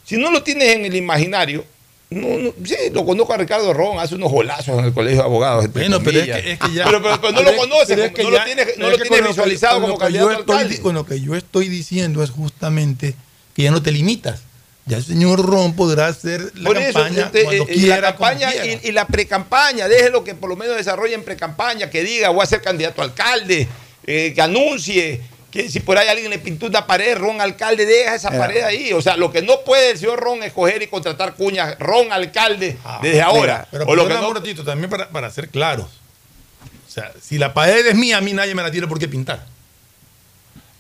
Si 0.05 0.17
no 0.17 0.31
lo 0.31 0.43
tienes 0.43 0.69
en 0.75 0.85
el 0.85 0.95
imaginario, 0.95 1.65
no, 2.09 2.27
no- 2.37 2.53
sí, 2.65 2.75
lo 2.91 3.05
conozco 3.05 3.33
a 3.33 3.37
Ricardo 3.37 3.73
Ron, 3.73 3.99
hace 3.99 4.15
unos 4.15 4.31
golazos 4.31 4.77
en 4.79 4.85
el 4.85 4.93
colegio 4.93 5.19
de 5.19 5.25
abogados. 5.25 5.71
Bueno, 5.73 5.99
pero 6.03 6.19
es 6.19 6.25
que, 6.25 6.51
es 6.51 6.59
que 6.59 6.73
ya. 6.73 6.85
Pero, 6.85 7.01
pero- 7.01 7.19
pero 7.21 7.33
no 7.33 7.41
lo 7.41 7.49
es- 7.51 7.57
conoces, 7.57 7.97
es 7.97 8.11
que 8.11 8.23
no 8.23 8.31
ya- 8.31 8.39
lo 8.39 8.45
tienes, 8.45 8.77
no 8.77 8.89
lo 8.89 8.97
con 8.97 9.27
visualizado 9.27 9.73
con 9.81 9.81
lo 9.81 9.87
como 9.95 9.97
candidato 9.99 10.53
a 10.53 10.61
estoy 10.61 10.77
Con 10.79 10.95
lo 10.95 11.05
que 11.05 11.19
yo 11.21 11.35
estoy 11.35 11.69
diciendo 11.69 12.21
es 12.23 12.29
justamente 12.29 13.15
que 13.55 13.63
ya 13.63 13.71
no 13.71 13.81
te 13.81 13.91
limitas. 13.91 14.41
Ya 14.85 14.97
el 14.97 15.03
señor 15.05 15.39
Ron 15.41 15.75
podrá 15.77 16.07
hacer 16.07 16.51
la 16.55 16.65
Por 16.69 16.77
campaña 16.77 17.31
cuando 17.31 17.63
eh, 17.63 17.65
eh, 17.69 17.73
quiera. 17.73 17.95
la 18.01 18.01
campaña 18.09 18.51
como 18.51 18.61
quiera. 18.63 18.81
y, 18.83 18.87
y 18.89 18.91
la 18.91 19.07
precampaña, 19.07 19.87
déjelo 19.87 20.25
que 20.25 20.35
por 20.35 20.49
lo 20.49 20.57
menos 20.57 20.75
desarrolle 20.75 21.13
en 21.15 21.23
precampaña, 21.23 21.89
que 21.89 22.03
diga 22.03 22.29
voy 22.29 22.43
a 22.43 22.45
ser 22.45 22.61
candidato 22.61 23.01
a 23.01 23.05
alcalde, 23.05 23.67
eh, 24.05 24.33
que 24.35 24.41
anuncie, 24.41 25.21
que 25.53 25.69
si 25.69 25.79
por 25.81 25.95
ahí 25.99 26.07
alguien 26.07 26.31
le 26.31 26.39
pintó 26.39 26.65
una 26.65 26.87
pared, 26.87 27.15
Ron 27.15 27.39
alcalde, 27.39 27.85
deja 27.85 28.15
esa 28.15 28.31
pared 28.31 28.63
ahí. 28.63 28.91
O 28.91 29.03
sea, 29.03 29.15
lo 29.17 29.31
que 29.31 29.43
no 29.43 29.59
puede 29.63 29.91
el 29.91 29.99
señor 29.99 30.19
Ron 30.19 30.41
es 30.41 30.51
coger 30.51 30.81
y 30.81 30.87
contratar 30.87 31.35
cuñas, 31.35 31.77
Ron 31.77 32.11
alcalde, 32.11 32.75
desde 33.03 33.21
ahora. 33.21 33.67
Pero 33.69 33.85
o 33.85 33.95
lo 33.95 34.07
que 34.07 34.15
no- 34.15 34.29
un 34.29 34.35
ratito, 34.35 34.63
también 34.63 34.89
para, 34.89 35.09
para 35.09 35.29
ser 35.29 35.49
claros. 35.49 35.85
O 36.87 36.91
sea, 36.91 37.11
si 37.21 37.37
la 37.37 37.53
pared 37.53 37.85
es 37.85 37.93
mía, 37.95 38.17
a 38.17 38.21
mí 38.21 38.33
nadie 38.33 38.55
me 38.55 38.63
la 38.63 38.71
tiene 38.71 38.87
por 38.87 38.97
qué 38.97 39.07
pintar. 39.07 39.45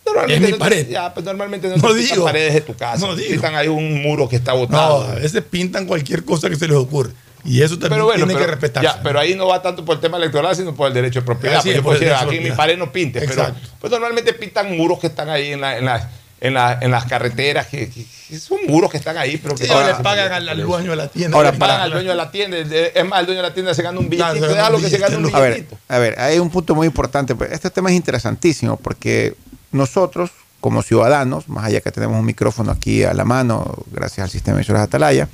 normalmente 0.05 0.33
es 0.35 0.41
mi 0.41 0.47
no 0.51 0.55
te- 0.57 0.59
pared. 0.59 0.89
ya, 0.89 1.13
pues 1.13 1.23
normalmente 1.25 1.67
no, 1.67 1.77
No 1.77 1.87
te 1.89 1.93
pintan 1.95 2.13
digo. 2.15 2.25
paredes 2.25 2.53
de 2.55 2.61
tu 2.61 2.75
casa. 2.75 3.05
No 3.05 3.15
digo. 3.15 3.29
pintan 3.31 3.55
ahí 3.55 3.67
un 3.67 4.01
muro 4.01 4.27
que 4.27 4.35
está 4.37 4.51
No, 4.53 4.57
botado. 4.57 5.03
a 5.03 5.15
veces 5.15 5.43
pintan 5.49 5.85
cualquier 5.85 6.25
cosa 6.25 6.49
que 6.49 6.55
se 6.55 6.67
les 6.67 6.77
ocurre. 6.77 7.11
Y 7.45 7.61
eso 7.61 7.73
también 7.75 7.91
pero 7.91 8.05
bueno, 8.05 8.25
tiene 8.25 8.33
pero, 8.33 8.45
que 8.45 8.51
respetarse. 8.51 8.87
ya, 8.87 9.03
pero 9.03 9.19
ahí 9.19 9.35
no 9.35 9.47
va 9.47 9.61
tanto 9.61 9.83
por 9.83 9.95
el 9.95 10.01
tema 10.01 10.17
electoral, 10.17 10.55
sino 10.55 10.73
por 10.73 10.87
el 10.87 10.93
derecho 10.93 11.19
de 11.19 11.25
propiedad. 11.25 11.59
Así 11.59 11.69
Porque 11.81 12.05
es, 12.05 12.09
yo 12.11 12.15
puedo 12.15 12.27
aquí 12.29 12.37
en 12.37 12.43
mi 12.43 12.51
pared 12.51 12.77
no 12.77 12.91
pintes, 12.91 13.23
pero 13.27 13.47
pues 13.79 13.91
normalmente 13.91 14.33
pintan 14.33 14.75
muros 14.77 14.99
que 14.99 15.07
están 15.07 15.29
ahí 15.29 15.51
en, 15.53 15.61
la- 15.61 15.77
en, 15.77 15.85
la- 15.85 16.09
en, 16.39 16.53
la- 16.53 16.79
en 16.81 16.91
las 16.91 17.05
carreteras, 17.05 17.67
que, 17.67 17.89
que- 17.89 18.05
que 18.29 18.39
son 18.39 18.59
muros 18.67 18.89
que 18.89 18.97
están 18.97 19.17
ahí, 19.17 19.37
pero 19.37 19.55
que 19.55 19.65
Sí, 19.65 19.71
ahora 19.71 19.97
le 19.97 20.03
pagan 20.03 20.31
al, 20.31 20.49
al 20.49 20.61
dueño 20.61 20.91
de 20.91 20.95
la 20.95 21.07
tienda. 21.07 21.37
Ahora 21.37 21.51
Le 21.51 21.57
pagan 21.57 21.81
al 21.81 21.91
dueño 21.91 22.09
de 22.09 22.15
la 22.15 22.31
tienda. 22.31 22.57
Es 22.57 23.05
más, 23.05 23.19
el 23.19 23.25
dueño 23.27 23.41
de 23.41 23.47
la 23.49 23.53
tienda 23.53 23.73
se 23.73 23.81
gana 23.83 23.99
un 23.99 24.09
billetito, 24.09 24.37
Claro, 24.37 24.39
se 24.39 24.47
gana 24.47 24.55
déjalo 24.55 24.77
un 24.77 24.83
que 24.83 24.89
se 24.89 24.97
gane 24.97 25.17
un 25.17 25.23
billetito. 25.23 25.77
A 25.89 25.97
ver, 25.99 26.13
a 26.15 26.19
ver, 26.19 26.19
hay 26.19 26.39
un 26.39 26.49
punto 26.49 26.73
muy 26.75 26.87
importante. 26.87 27.35
pues, 27.35 27.51
Este 27.51 27.69
tema 27.69 27.89
es 27.91 27.95
interesantísimo 27.95 28.77
porque 28.77 29.35
nosotros, 29.71 30.31
como 30.61 30.81
ciudadanos, 30.81 31.47
más 31.49 31.65
allá 31.65 31.81
que 31.81 31.91
tenemos 31.91 32.17
un 32.17 32.25
micrófono 32.25 32.71
aquí 32.71 33.03
a 33.03 33.13
la 33.13 33.25
mano, 33.25 33.83
gracias 33.91 34.23
al 34.23 34.29
sistema 34.31 34.55
de 34.55 34.61
emisoras 34.61 34.83
Atalaya, 34.83 35.27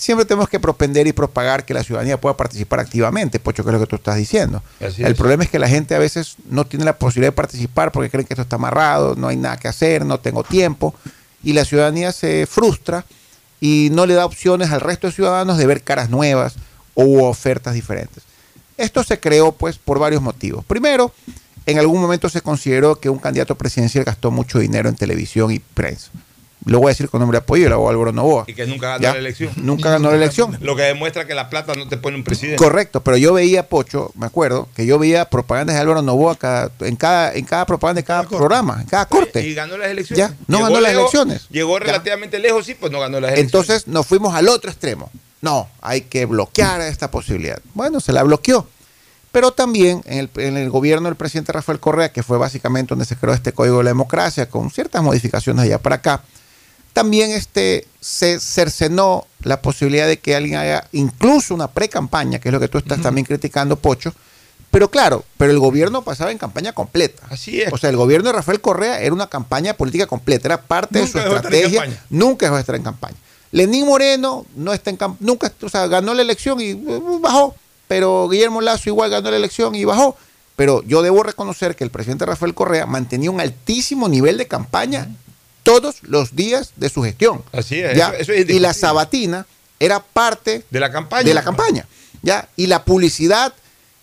siempre 0.00 0.24
tenemos 0.24 0.48
que 0.48 0.58
propender 0.58 1.06
y 1.06 1.12
propagar 1.12 1.66
que 1.66 1.74
la 1.74 1.84
ciudadanía 1.84 2.18
pueda 2.18 2.34
participar 2.34 2.80
activamente, 2.80 3.38
Pocho, 3.38 3.62
que 3.62 3.68
es 3.68 3.74
lo 3.74 3.80
que 3.80 3.86
tú 3.86 3.96
estás 3.96 4.16
diciendo. 4.16 4.62
Así 4.80 5.02
el 5.02 5.12
es. 5.12 5.18
problema 5.18 5.44
es 5.44 5.50
que 5.50 5.58
la 5.58 5.68
gente 5.68 5.94
a 5.94 5.98
veces 5.98 6.36
no 6.48 6.64
tiene 6.64 6.86
la 6.86 6.96
posibilidad 6.96 7.32
de 7.32 7.36
participar 7.36 7.92
porque 7.92 8.08
creen 8.08 8.26
que 8.26 8.32
esto 8.32 8.42
está 8.42 8.56
amarrado, 8.56 9.14
no 9.14 9.28
hay 9.28 9.36
nada 9.36 9.58
que 9.58 9.68
hacer, 9.68 10.06
no 10.06 10.18
tengo 10.18 10.42
tiempo, 10.42 10.94
y 11.44 11.52
la 11.52 11.66
ciudadanía 11.66 12.12
se 12.12 12.46
frustra 12.46 13.04
y 13.60 13.90
no 13.92 14.06
le 14.06 14.14
da 14.14 14.24
opciones 14.24 14.70
al 14.70 14.80
resto 14.80 15.06
de 15.06 15.12
ciudadanos 15.12 15.58
de 15.58 15.66
ver 15.66 15.82
caras 15.82 16.08
nuevas 16.08 16.54
o 16.94 17.28
ofertas 17.28 17.74
diferentes. 17.74 18.22
Esto 18.78 19.04
se 19.04 19.20
creó 19.20 19.52
pues 19.52 19.76
por 19.76 19.98
varios 19.98 20.22
motivos. 20.22 20.64
Primero, 20.64 21.12
en 21.66 21.78
algún 21.78 22.00
momento 22.00 22.30
se 22.30 22.40
consideró 22.40 22.96
que 22.96 23.10
un 23.10 23.18
candidato 23.18 23.54
presidencial 23.54 24.04
gastó 24.04 24.30
mucho 24.30 24.58
dinero 24.58 24.88
en 24.88 24.96
televisión 24.96 25.50
y 25.50 25.58
prensa. 25.58 26.10
Lo 26.66 26.78
voy 26.78 26.88
a 26.88 26.90
decir 26.90 27.08
con 27.08 27.20
nombre 27.20 27.38
de 27.38 27.42
apoyo, 27.42 27.66
el 27.66 27.72
abogado 27.72 27.92
Álvaro 27.92 28.12
Novoa. 28.12 28.44
Y 28.46 28.52
que 28.54 28.66
nunca 28.66 28.88
ganó 28.88 29.02
¿Ya? 29.02 29.12
la 29.14 29.18
elección. 29.18 29.50
Nunca 29.56 29.90
ganó 29.90 30.10
la 30.10 30.16
elección. 30.16 30.58
Lo 30.60 30.76
que 30.76 30.82
demuestra 30.82 31.26
que 31.26 31.34
la 31.34 31.48
plata 31.48 31.74
no 31.74 31.88
te 31.88 31.96
pone 31.96 32.16
un 32.16 32.24
presidente. 32.24 32.62
Correcto, 32.62 33.02
pero 33.02 33.16
yo 33.16 33.32
veía, 33.32 33.66
Pocho, 33.68 34.10
me 34.14 34.26
acuerdo, 34.26 34.68
que 34.76 34.84
yo 34.84 34.98
veía 34.98 35.24
propagandas 35.30 35.76
de 35.76 35.80
Álvaro 35.80 36.02
Novoa 36.02 36.36
cada- 36.36 36.70
en, 36.80 36.96
cada, 36.96 37.32
en 37.34 37.44
cada 37.46 37.64
propaganda, 37.64 38.00
en 38.00 38.06
cada 38.06 38.24
programa, 38.24 38.78
en 38.82 38.86
cada 38.88 39.06
corte. 39.06 39.46
Y 39.46 39.54
ganó 39.54 39.78
las 39.78 39.88
elecciones. 39.90 40.18
Ya, 40.28 40.36
no 40.48 40.58
Llegó 40.58 40.68
ganó 40.68 40.80
las 40.80 40.92
lejos, 40.92 41.14
elecciones. 41.14 41.48
Llegó 41.50 41.78
Ya. 41.78 41.84
relativamente 41.86 42.38
lejos, 42.38 42.66
sí, 42.66 42.74
pues 42.74 42.92
no 42.92 43.00
ganó 43.00 43.20
las 43.20 43.32
elecciones. 43.32 43.44
Entonces 43.54 43.86
nos 43.88 44.06
fuimos 44.06 44.34
al 44.34 44.48
otro 44.48 44.70
extremo. 44.70 45.10
No, 45.40 45.66
hay 45.80 46.02
que 46.02 46.26
bloquear 46.26 46.82
esta 46.82 47.10
posibilidad. 47.10 47.58
Bueno, 47.72 48.00
se 48.00 48.12
la 48.12 48.22
bloqueó. 48.22 48.66
Pero 49.32 49.52
también 49.52 50.02
en 50.04 50.18
el, 50.18 50.30
en 50.36 50.56
el 50.58 50.68
gobierno 50.68 51.08
del 51.08 51.16
presidente 51.16 51.52
Rafael 51.52 51.80
Correa, 51.80 52.12
que 52.12 52.22
fue 52.22 52.36
básicamente 52.36 52.90
donde 52.90 53.04
se 53.06 53.16
creó 53.16 53.32
este 53.32 53.52
Código 53.52 53.78
de 53.78 53.84
la 53.84 53.90
Democracia, 53.90 54.48
con 54.50 54.70
ciertas 54.70 55.02
modificaciones 55.02 55.64
allá 55.64 55.78
para 55.78 55.96
acá, 55.96 56.22
también 56.92 57.30
este, 57.30 57.86
se 58.00 58.40
cercenó 58.40 59.26
la 59.42 59.60
posibilidad 59.62 60.06
de 60.06 60.18
que 60.18 60.34
alguien 60.34 60.56
haga 60.56 60.86
incluso 60.92 61.54
una 61.54 61.68
pre-campaña, 61.68 62.38
que 62.38 62.48
es 62.48 62.52
lo 62.52 62.60
que 62.60 62.68
tú 62.68 62.78
estás 62.78 63.00
también 63.00 63.24
criticando, 63.26 63.76
Pocho. 63.76 64.12
Pero 64.70 64.88
claro, 64.90 65.24
pero 65.36 65.50
el 65.50 65.58
gobierno 65.58 66.02
pasaba 66.02 66.30
en 66.30 66.38
campaña 66.38 66.72
completa. 66.72 67.22
Así 67.28 67.60
es. 67.60 67.72
O 67.72 67.76
sea, 67.78 67.90
el 67.90 67.96
gobierno 67.96 68.28
de 68.28 68.34
Rafael 68.34 68.60
Correa 68.60 69.00
era 69.00 69.12
una 69.12 69.26
campaña 69.28 69.74
política 69.74 70.06
completa, 70.06 70.46
era 70.46 70.62
parte 70.62 71.00
Nunca 71.00 71.18
de 71.24 71.28
su 71.30 71.34
estrategia. 71.36 71.80
campaña. 71.80 72.04
Nunca 72.10 72.46
dejó 72.46 72.54
de 72.54 72.60
estar 72.60 72.74
en 72.76 72.82
campaña. 72.84 73.16
Lenín 73.52 73.84
Moreno 73.86 74.46
no 74.54 74.72
está 74.72 74.90
en 74.90 74.98
cam- 74.98 75.16
nunca, 75.18 75.52
o 75.62 75.68
sea, 75.68 75.88
ganó 75.88 76.14
la 76.14 76.22
elección 76.22 76.60
y 76.60 76.74
uh, 76.74 77.18
bajó, 77.18 77.56
pero 77.88 78.28
Guillermo 78.28 78.60
Lazo 78.60 78.88
igual 78.90 79.10
ganó 79.10 79.28
la 79.32 79.36
elección 79.38 79.74
y 79.74 79.84
bajó. 79.84 80.16
Pero 80.54 80.84
yo 80.84 81.02
debo 81.02 81.24
reconocer 81.24 81.74
que 81.74 81.82
el 81.82 81.90
presidente 81.90 82.26
Rafael 82.26 82.54
Correa 82.54 82.86
mantenía 82.86 83.30
un 83.32 83.40
altísimo 83.40 84.08
nivel 84.08 84.38
de 84.38 84.46
campaña 84.46 85.08
todos 85.62 85.96
los 86.02 86.34
días 86.36 86.72
de 86.76 86.88
su 86.88 87.02
gestión. 87.02 87.42
Así 87.52 87.80
es, 87.80 87.96
¿ya? 87.96 88.08
eso- 88.10 88.32
eso 88.32 88.32
es 88.32 88.50
y 88.50 88.58
la 88.58 88.74
sabatina 88.74 89.46
era 89.78 90.00
parte 90.00 90.64
de 90.70 90.80
la 90.80 90.90
campaña. 90.90 91.24
de 91.24 91.34
la 91.34 91.42
campaña. 91.42 91.86
¿ya? 92.22 92.48
Y 92.56 92.66
la 92.66 92.84
publicidad 92.84 93.52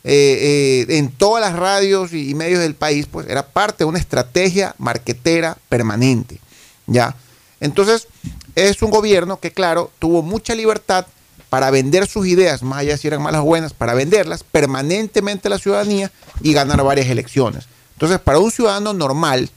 eh, 0.04 0.86
eh, 0.90 0.98
en 0.98 1.12
todas 1.12 1.42
las 1.42 1.58
radios 1.60 2.14
y, 2.14 2.30
y 2.30 2.34
medios 2.36 2.60
del 2.62 2.76
país, 2.76 3.08
pues 3.12 3.28
era 3.28 3.46
parte 3.48 3.80
de 3.84 3.86
una 3.90 4.00
estrategia 4.00 4.74
marquetera 4.78 5.58
permanente. 5.70 6.40
¿ya? 6.86 7.16
Entonces, 7.60 8.08
es 8.56 8.82
un 8.82 8.90
gobierno 8.90 9.40
que, 9.40 9.52
claro, 9.52 9.92
tuvo 10.00 10.22
mucha 10.22 10.56
libertad 10.56 11.06
para 11.50 11.72
vender 11.72 12.08
sus 12.08 12.28
ideas, 12.28 12.62
más 12.64 12.80
allá 12.80 12.98
si 12.98 13.08
eran 13.08 13.22
malas 13.22 13.42
o 13.42 13.46
buenas, 13.46 13.74
para 13.74 13.94
venderlas 13.94 14.44
permanentemente 14.44 15.48
a 15.48 15.52
la 15.52 15.60
ciudadanía 15.60 16.12
y 16.42 16.54
ganar 16.54 16.84
varias 16.84 17.08
elecciones. 17.08 17.66
Entonces, 17.94 18.20
para 18.20 18.40
un 18.40 18.52
ciudadano 18.52 18.94
normal, 18.94 19.50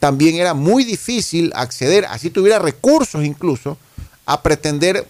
también 0.00 0.36
era 0.36 0.54
muy 0.54 0.82
difícil 0.82 1.52
acceder, 1.54 2.06
así 2.06 2.30
tuviera 2.30 2.58
recursos 2.58 3.24
incluso, 3.24 3.78
a 4.26 4.42
pretender 4.42 5.06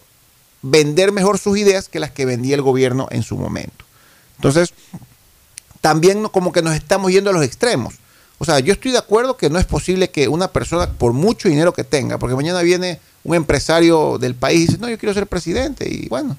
vender 0.61 1.11
mejor 1.11 1.39
sus 1.39 1.57
ideas 1.57 1.89
que 1.89 1.99
las 1.99 2.11
que 2.11 2.25
vendía 2.25 2.55
el 2.55 2.61
gobierno 2.61 3.07
en 3.09 3.23
su 3.23 3.37
momento. 3.37 3.85
Entonces, 4.35 4.73
también 5.79 6.27
como 6.27 6.51
que 6.51 6.61
nos 6.61 6.75
estamos 6.75 7.11
yendo 7.11 7.29
a 7.29 7.33
los 7.33 7.43
extremos. 7.43 7.95
O 8.37 8.45
sea, 8.45 8.59
yo 8.59 8.73
estoy 8.73 8.91
de 8.91 8.97
acuerdo 8.97 9.37
que 9.37 9.49
no 9.49 9.59
es 9.59 9.65
posible 9.65 10.09
que 10.09 10.27
una 10.27 10.49
persona, 10.49 10.91
por 10.91 11.13
mucho 11.13 11.47
dinero 11.47 11.73
que 11.73 11.83
tenga, 11.83 12.17
porque 12.17 12.35
mañana 12.35 12.61
viene 12.61 12.99
un 13.23 13.35
empresario 13.35 14.17
del 14.17 14.35
país 14.35 14.61
y 14.61 14.65
dice, 14.65 14.77
no, 14.79 14.89
yo 14.89 14.97
quiero 14.97 15.13
ser 15.13 15.27
presidente, 15.27 15.87
y 15.87 16.07
bueno, 16.09 16.37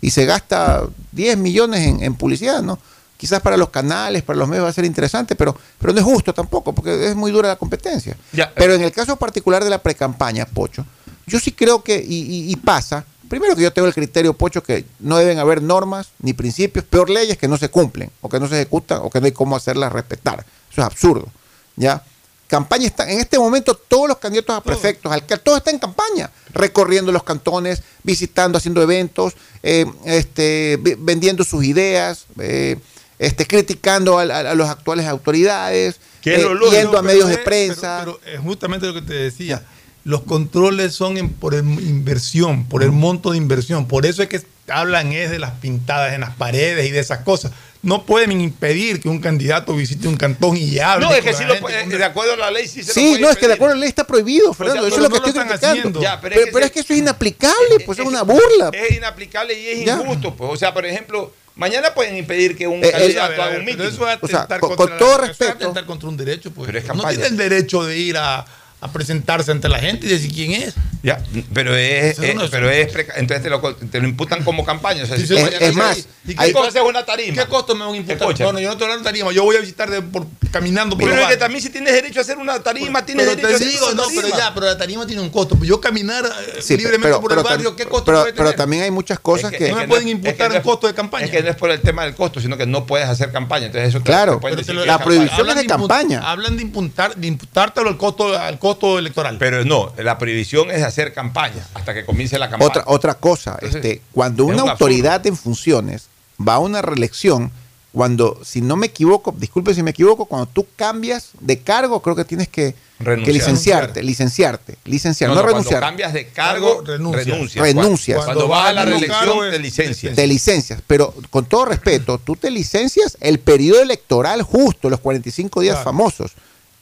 y 0.00 0.10
se 0.10 0.24
gasta 0.24 0.88
10 1.12 1.36
millones 1.38 1.86
en, 1.86 2.02
en 2.02 2.14
publicidad, 2.14 2.62
¿no? 2.62 2.78
Quizás 3.22 3.40
para 3.40 3.56
los 3.56 3.68
canales, 3.70 4.24
para 4.24 4.36
los 4.36 4.48
medios 4.48 4.64
va 4.64 4.70
a 4.70 4.72
ser 4.72 4.84
interesante, 4.84 5.36
pero, 5.36 5.56
pero 5.78 5.92
no 5.92 6.00
es 6.00 6.04
justo 6.04 6.34
tampoco, 6.34 6.72
porque 6.72 7.06
es 7.06 7.14
muy 7.14 7.30
dura 7.30 7.46
la 7.50 7.54
competencia. 7.56 8.16
Pero 8.56 8.74
en 8.74 8.82
el 8.82 8.90
caso 8.90 9.14
particular 9.14 9.62
de 9.62 9.70
la 9.70 9.78
precampaña, 9.80 10.44
Pocho, 10.44 10.84
yo 11.24 11.38
sí 11.38 11.52
creo 11.52 11.84
que, 11.84 12.04
y, 12.04 12.16
y- 12.16 12.50
y 12.52 12.56
pasa, 12.56 13.04
primero 13.28 13.54
que 13.54 13.62
yo 13.62 13.72
tengo 13.72 13.86
el 13.86 13.94
criterio, 13.94 14.32
Pocho, 14.34 14.60
que 14.64 14.84
no 14.98 15.18
deben 15.18 15.38
haber 15.38 15.62
normas 15.62 16.08
ni 16.18 16.32
principios, 16.32 16.84
peor 16.84 17.10
leyes 17.10 17.38
que 17.38 17.46
no 17.46 17.56
se 17.56 17.68
cumplen, 17.68 18.10
o 18.22 18.28
que 18.28 18.40
no 18.40 18.48
se 18.48 18.56
ejecutan, 18.56 18.98
o 19.04 19.08
que 19.08 19.20
no 19.20 19.26
hay 19.26 19.32
cómo 19.32 19.54
hacerlas 19.54 19.92
respetar. 19.92 20.44
Eso 20.72 20.80
es 20.80 20.84
absurdo. 20.84 21.28
¿Ya? 21.76 22.02
Campaña 22.48 22.86
está, 22.88 23.08
en 23.08 23.20
este 23.20 23.38
momento 23.38 23.76
todos 23.76 24.08
los 24.08 24.18
candidatos 24.18 24.56
a 24.56 24.60
prefectos, 24.64 25.12
alcaldes, 25.12 25.44
todos 25.44 25.58
están 25.58 25.74
en 25.74 25.80
campaña, 25.80 26.28
recorriendo 26.52 27.12
los 27.12 27.22
cantones, 27.22 27.84
visitando, 28.02 28.58
haciendo 28.58 28.82
eventos, 28.82 29.34
eh, 29.62 29.86
este, 30.06 30.76
ve- 30.82 30.96
vendiendo 30.98 31.44
sus 31.44 31.62
ideas, 31.64 32.26
eh, 32.40 32.78
este, 33.22 33.46
criticando 33.46 34.18
a, 34.18 34.22
a- 34.22 34.50
a 34.50 34.54
las 34.54 34.70
actuales 34.70 35.06
autoridades, 35.06 35.96
Que 36.20 36.34
es 36.34 36.40
eh, 36.40 36.42
lo 36.42 36.54
lógico, 36.54 36.76
yendo 36.80 36.98
a 36.98 37.02
medios 37.02 37.28
de 37.28 37.34
es- 37.34 37.40
prensa. 37.40 38.00
Pero, 38.00 38.20
pero 38.22 38.36
es 38.36 38.40
justamente 38.42 38.86
lo 38.86 38.94
que 38.94 39.02
te 39.02 39.14
decía. 39.14 39.62
Los 40.04 40.22
controles 40.22 40.94
son 40.94 41.16
en- 41.16 41.30
por 41.32 41.54
el- 41.54 41.64
inversión, 41.64 42.64
por 42.66 42.82
el 42.82 42.90
monto 42.92 43.30
de 43.30 43.36
inversión. 43.38 43.86
Por 43.86 44.04
eso 44.06 44.22
es 44.22 44.28
que 44.28 44.40
hablan 44.68 45.12
es 45.12 45.30
de 45.30 45.38
las 45.38 45.52
pintadas 45.52 46.12
en 46.14 46.20
las 46.22 46.34
paredes 46.36 46.86
y 46.86 46.90
de 46.90 47.00
esas 47.00 47.20
cosas. 47.20 47.52
No 47.82 48.04
pueden 48.06 48.40
impedir 48.40 49.00
que 49.00 49.08
un 49.08 49.20
candidato 49.20 49.74
visite 49.74 50.06
un 50.06 50.16
cantón 50.16 50.56
y 50.56 50.78
hable. 50.78 51.04
No, 51.06 51.12
es 51.12 51.20
que 51.24 51.34
sí 51.34 51.44
lo 51.44 51.58
puede- 51.60 51.84
de 51.86 52.04
acuerdo 52.04 52.34
a 52.34 52.36
la 52.36 52.50
ley 52.52 52.66
sí 52.68 52.82
se 52.82 52.88
lo 52.88 52.94
Sí, 52.94 53.08
puede 53.10 53.20
no, 53.22 53.30
es 53.30 53.36
que 53.36 53.48
de 53.48 53.54
acuerdo 53.54 53.72
a 53.72 53.76
la 53.76 53.80
ley 53.80 53.88
está 53.88 54.04
prohido, 54.06 54.54
Fernando. 54.54 54.82
sea, 54.82 54.88
eso 54.88 54.96
es 54.96 55.02
pero 55.02 55.08
lo 55.08 55.08
que 55.08 55.18
no 55.18 55.22
lo 55.22 55.26
estoy 55.26 55.42
están 55.42 55.48
criticando. 55.48 55.78
haciendo. 55.80 56.00
Ya, 56.00 56.20
pero 56.20 56.34
pero, 56.34 56.40
es 56.40 56.46
que 56.46 56.52
pero 56.52 56.62
se- 56.62 56.66
es 56.66 56.72
que 56.72 56.80
eso 56.80 56.92
es 56.92 56.98
inaplicable, 57.00 57.80
pues 57.86 57.98
es 57.98 58.06
una 58.06 58.22
burla. 58.22 58.70
Es 58.72 58.96
inaplicable 58.96 59.60
y 59.60 59.66
es 59.80 59.86
Ya. 59.86 59.94
injusto. 60.00 60.34
Pues. 60.36 60.50
O 60.52 60.56
sea, 60.56 60.72
por 60.72 60.86
ejemplo, 60.86 61.32
mañana 61.54 61.94
pueden 61.94 62.16
impedir 62.16 62.56
que 62.56 62.66
un 62.66 62.82
Eh, 62.84 62.90
candidato 62.90 63.42
a 63.42 63.44
haga 63.46 63.56
un 63.58 63.64
mitin. 63.64 63.82
eso 63.82 64.08
es 64.08 64.18
O 64.20 64.26
sea, 64.28 64.46
con- 64.46 64.58
contra 64.76 64.76
con 64.76 64.98
todo 64.98 65.08
la- 65.08 65.14
eso 65.14 65.22
es 65.22 65.28
respeto. 65.38 65.52
atentar 65.52 65.84
contra 65.86 66.08
un 66.08 66.16
derecho, 66.16 66.50
pues. 66.50 66.66
Pero 66.66 66.78
es 66.78 66.86
no 66.94 67.04
tiene 67.08 67.26
el 67.26 67.36
derecho 67.36 67.84
de 67.84 67.98
ir 67.98 68.16
a, 68.16 68.44
a 68.80 68.92
presentarse 68.92 69.50
ante 69.52 69.68
la 69.68 69.78
gente 69.78 70.06
y 70.06 70.10
decir 70.10 70.32
quién 70.32 70.52
es. 70.52 70.74
Ya, 71.04 71.22
pero 71.54 71.76
es, 71.76 72.18
es- 72.18 72.34
no 72.34 72.44
es- 72.44 72.50
pero 72.50 72.70
es 72.70 72.88
entonces 73.16 73.42
te 73.42 73.50
lo, 73.50 73.74
te 73.76 74.00
lo 74.00 74.08
imputan 74.08 74.42
como 74.44 74.64
campaña. 74.64 75.04
O 75.04 75.06
sea, 75.06 75.16
si 75.16 75.22
Es- 75.24 75.30
mañana 75.30 75.56
es 75.66 75.74
más, 75.74 76.08
¿y 76.26 76.34
qué 76.34 76.52
tú 76.52 76.58
haces 76.62 76.82
una 76.82 77.04
tarima? 77.04 77.42
¿Qué 77.42 77.48
costo 77.48 77.74
me 77.74 77.84
van 77.84 77.94
a 77.94 77.96
imputar? 77.96 78.18
Escucha. 78.18 78.44
No, 78.44 78.52
no, 78.52 78.60
yo 78.60 78.68
no 78.68 78.76
te 78.76 78.84
hablo 78.84 78.96
de 78.98 79.02
tarima. 79.04 79.32
Yo 79.32 79.44
voy 79.44 79.56
a 79.56 79.60
visitar 79.60 79.90
de- 79.90 80.02
por, 80.02 80.26
caminando 80.50 80.96
por 80.96 81.08
Pero 81.08 81.22
es 81.22 81.28
que 81.28 81.36
también 81.36 81.62
si 81.62 81.70
tienes 81.70 81.92
derecho 81.92 82.20
a 82.20 82.22
hacer 82.22 82.38
una 82.38 82.62
tarima, 82.62 83.04
tienes 83.04 83.26
Pero 83.26 83.36
derecho 83.36 83.64
a 83.64 83.68
hacer 83.68 83.82
una 83.82 83.94
no, 83.94 84.02
tarima. 84.04 84.22
pero 84.22 84.36
ya, 84.36 84.54
pero 84.54 84.66
la 84.66 84.78
tarima 84.78 85.06
tiene 85.06 85.22
un 85.22 85.30
costo. 85.30 85.56
Pues 85.56 85.68
yo 85.68 85.80
caminar 85.80 86.24
eh, 86.24 86.62
Sí, 86.62 86.76
libremente 86.76 87.08
pero- 87.08 87.20
por 87.20 87.30
pero 87.30 87.40
el 87.40 87.46
barrio, 87.46 87.76
¿qué 87.76 87.86
costo 87.86 88.04
pero- 88.06 88.20
puede 88.20 88.32
pero 88.32 88.44
tener? 88.44 88.56
también 88.56 88.82
hay 88.84 88.90
muchas 88.90 89.18
cosas 89.20 89.52
Es 89.52 89.58
que, 89.58 89.64
es 89.66 89.70
No 89.72 89.76
me 89.78 89.88
pueden 89.88 90.06
es- 90.08 90.12
imputar 90.12 90.32
es 90.32 90.36
que 90.36 90.42
no 90.44 90.50
un 90.50 90.56
es- 90.56 90.62
costo 90.62 90.86
de 90.86 90.94
campaña. 90.94 91.24
Es 91.24 91.30
que 91.30 91.42
no 91.42 91.50
es 91.50 91.56
por 91.56 91.70
el 91.70 91.80
tema 91.80 92.04
del 92.04 92.14
costo, 92.14 92.40
sino 92.40 92.56
que 92.56 92.66
no 92.66 92.86
puedes 92.86 93.08
hacer 93.08 93.32
campaña. 93.32 93.66
Entonces 93.66 93.88
eso 93.88 94.00
Claro, 94.02 94.34
te 94.34 94.48
pero 94.48 94.56
te 94.62 94.74
la 94.74 94.80
es 94.82 94.86
campaña. 94.86 95.04
prohibición 95.04 95.40
Hablan 95.40 95.56
de 95.58 95.66
campaña. 95.66 96.20
Hablan 96.30 96.56
de, 96.56 96.62
impuntar, 96.62 97.16
de 97.16 97.26
imputártelo 97.26 97.88
al 97.88 97.96
costo, 97.96 98.38
al 98.38 98.58
costo 98.58 98.98
electoral. 98.98 99.36
Pero 99.38 99.64
no, 99.64 99.92
la 99.98 100.18
prohibición 100.18 100.70
es 100.70 100.82
hacer 100.82 101.12
campaña 101.12 101.66
hasta 101.74 101.94
que 101.94 102.04
comience 102.04 102.38
la 102.38 102.48
campaña. 102.48 102.68
Otra, 102.68 102.84
otra 102.86 103.14
cosa, 103.14 103.58
este, 103.60 104.02
cuando 104.12 104.44
es 104.44 104.50
una 104.54 104.64
un 104.64 104.70
autoridad 104.70 105.26
en 105.26 105.36
funciones 105.36 106.08
va 106.46 106.54
a 106.54 106.58
una 106.58 106.82
reelección, 106.82 107.50
cuando, 107.92 108.40
si 108.42 108.62
no 108.62 108.76
me 108.76 108.86
equivoco, 108.86 109.34
disculpe 109.36 109.74
si 109.74 109.82
me 109.82 109.90
equivoco, 109.90 110.24
cuando 110.24 110.46
tú 110.46 110.66
cambias 110.76 111.30
de 111.40 111.58
cargo, 111.58 112.00
creo 112.00 112.16
que 112.16 112.24
tienes 112.24 112.48
que, 112.48 112.74
Renunciar. 112.98 113.24
que 113.26 113.32
licenciarte, 113.32 114.02
licenciarte, 114.02 114.78
licenciar, 114.84 115.28
no, 115.28 115.34
No, 115.34 115.40
no, 115.42 115.44
cuando 115.48 115.58
renunciar. 115.68 115.80
cambias 115.82 116.12
de 116.14 116.28
cargo, 116.28 116.82
renuncias. 116.86 117.26
renuncias. 117.26 117.62
Renuncias. 117.66 118.16
Cuando, 118.24 118.46
cuando 118.46 118.48
vas 118.48 118.68
a 118.68 118.72
la 118.72 118.82
Cuando 118.84 118.98
reelección, 118.98 119.50
te 119.50 119.58
licencias. 119.58 120.16
Te 120.16 120.26
licencias, 120.26 120.82
pero 120.86 121.12
con 121.28 121.44
todo 121.44 121.66
respeto, 121.66 122.16
tú 122.18 122.34
te 122.36 122.50
licencias 122.50 123.18
el 123.20 123.38
periodo 123.40 123.82
electoral 123.82 124.40
justo, 124.42 124.88
los 124.88 125.00
45 125.00 125.60
días 125.60 125.74
Claro. 125.74 125.84
famosos. 125.84 126.32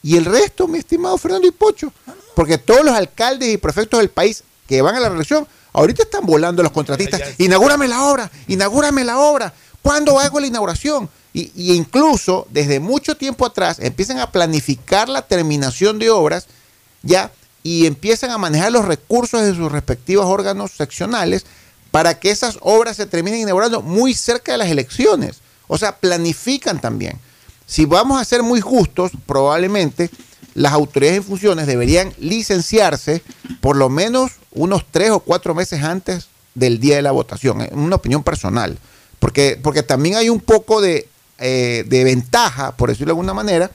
Y 0.05 0.16
el 0.16 0.24
resto, 0.27 0.69
mi 0.69 0.78
estimado 0.78 1.19
Fernando 1.19 1.49
y 1.49 1.51
Pocho, 1.51 1.93
porque 2.37 2.57
todos 2.59 2.85
los 2.85 2.95
alcaldes 2.95 3.49
y 3.49 3.57
prefectos 3.57 3.99
del 3.99 4.11
país 4.11 4.45
que 4.69 4.81
van 4.81 4.95
a 4.95 5.01
la 5.01 5.09
reelección, 5.09 5.47
ahorita 5.73 6.03
están 6.03 6.27
volando 6.27 6.63
los 6.63 6.73
contratistas. 6.73 7.21
Inaugúrame 7.39 7.89
la 7.89 8.05
obra, 8.05 8.31
inaugúrame 8.49 9.05
la 9.05 9.19
obra. 9.19 9.53
¿Cuándo 9.83 10.19
hago 10.19 10.41
la 10.41 10.47
inauguración? 10.47 11.09
Y, 11.33 11.53
y 11.55 11.73
incluso 11.75 12.47
desde 12.51 12.81
mucho 12.81 13.17
tiempo 13.17 13.47
atrás 13.47 13.79
empiezan 13.81 14.19
a 14.19 14.31
planificar 14.31 15.09
la 15.09 15.23
terminación 15.23 15.99
de 15.99 16.11
obras 16.11 16.47
ya 17.03 17.31
y 17.63 17.87
empiezan 17.87 18.31
a 18.31 18.39
manejar 18.39 18.73
los 18.73 18.85
recursos 18.85 19.43
de 19.43 19.55
sus 19.55 19.71
respectivos 19.71 20.27
órganos 20.27 20.73
seccionales 20.73 21.45
para 21.91 22.19
que 22.19 22.31
esas 22.31 22.59
obras 22.61 22.97
se 22.97 23.07
terminen 23.07 23.41
inaugurando 23.41 23.83
muy 23.83 24.15
cerca 24.15 24.53
de 24.53 24.59
las 24.59 24.69
elecciones. 24.69 25.41
O 25.67 25.79
sea, 25.79 25.97
planifican 25.97 26.81
también. 26.81 27.19
Si 27.67 27.85
vamos 27.85 28.21
a 28.21 28.25
ser 28.25 28.43
muy 28.43 28.61
justos, 28.61 29.13
probablemente 29.27 30.11
las 30.55 30.72
autoridades 30.72 31.18
en 31.18 31.24
funciones 31.24 31.66
deberían 31.66 32.12
licenciarse 32.18 33.22
por 33.60 33.77
lo 33.77 33.89
menos 33.89 34.32
unos 34.52 34.85
tres 34.90 35.10
o 35.10 35.20
cuatro 35.20 35.55
meses 35.55 35.82
antes 35.82 36.28
del 36.55 36.81
día 36.81 36.97
de 36.97 37.02
la 37.02 37.12
votación, 37.12 37.60
es 37.60 37.72
una 37.72 37.97
opinión 37.97 38.22
personal, 38.22 38.77
porque, 39.18 39.59
porque 39.62 39.82
también 39.82 40.16
hay 40.16 40.28
un 40.28 40.40
poco 40.40 40.81
de, 40.81 41.09
eh, 41.39 41.85
de 41.86 42.05
ventaja, 42.05 42.77
por 42.77 42.89
decirlo 42.89 43.06
de 43.06 43.12
alguna 43.12 43.35
manera, 43.35 43.70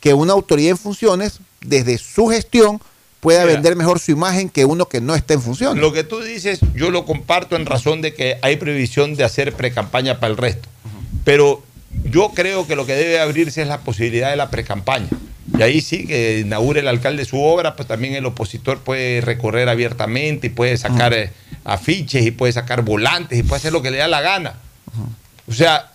que 0.00 0.14
una 0.14 0.32
autoridad 0.32 0.70
en 0.72 0.78
funciones, 0.78 1.40
desde 1.60 1.98
su 1.98 2.28
gestión, 2.28 2.80
pueda 3.20 3.42
Mira. 3.42 3.54
vender 3.54 3.76
mejor 3.76 4.00
su 4.00 4.10
imagen 4.10 4.48
que 4.48 4.64
uno 4.64 4.88
que 4.88 5.00
no 5.00 5.14
está 5.14 5.34
en 5.34 5.42
funciones. 5.42 5.80
Lo 5.80 5.92
que 5.92 6.02
tú 6.02 6.20
dices, 6.20 6.58
yo 6.74 6.90
lo 6.90 7.04
comparto 7.04 7.54
en 7.54 7.66
razón 7.66 8.02
de 8.02 8.14
que 8.14 8.36
hay 8.42 8.56
previsión 8.56 9.14
de 9.14 9.22
hacer 9.22 9.52
pre-campaña 9.52 10.18
para 10.18 10.32
el 10.32 10.36
resto. 10.36 10.68
Pero 11.24 11.62
yo 12.04 12.32
creo 12.34 12.66
que 12.66 12.74
lo 12.74 12.84
que 12.84 12.94
debe 12.94 13.20
abrirse 13.20 13.62
es 13.62 13.68
la 13.68 13.80
posibilidad 13.82 14.30
de 14.30 14.36
la 14.36 14.50
pre-campaña. 14.50 15.08
Y 15.58 15.62
ahí 15.62 15.80
sí 15.80 16.06
que 16.06 16.40
inaugure 16.40 16.80
el 16.80 16.88
alcalde 16.88 17.24
su 17.24 17.40
obra, 17.40 17.76
pues 17.76 17.86
también 17.86 18.14
el 18.14 18.24
opositor 18.24 18.80
puede 18.80 19.20
recorrer 19.20 19.68
abiertamente 19.68 20.46
y 20.46 20.50
puede 20.50 20.76
sacar 20.76 21.12
eh, 21.12 21.30
afiches 21.64 22.24
y 22.24 22.30
puede 22.30 22.52
sacar 22.52 22.82
volantes 22.82 23.38
y 23.38 23.42
puede 23.42 23.58
hacer 23.58 23.72
lo 23.72 23.82
que 23.82 23.90
le 23.90 23.98
da 23.98 24.08
la 24.08 24.20
gana. 24.22 24.54
O 25.48 25.52
sea, 25.52 25.90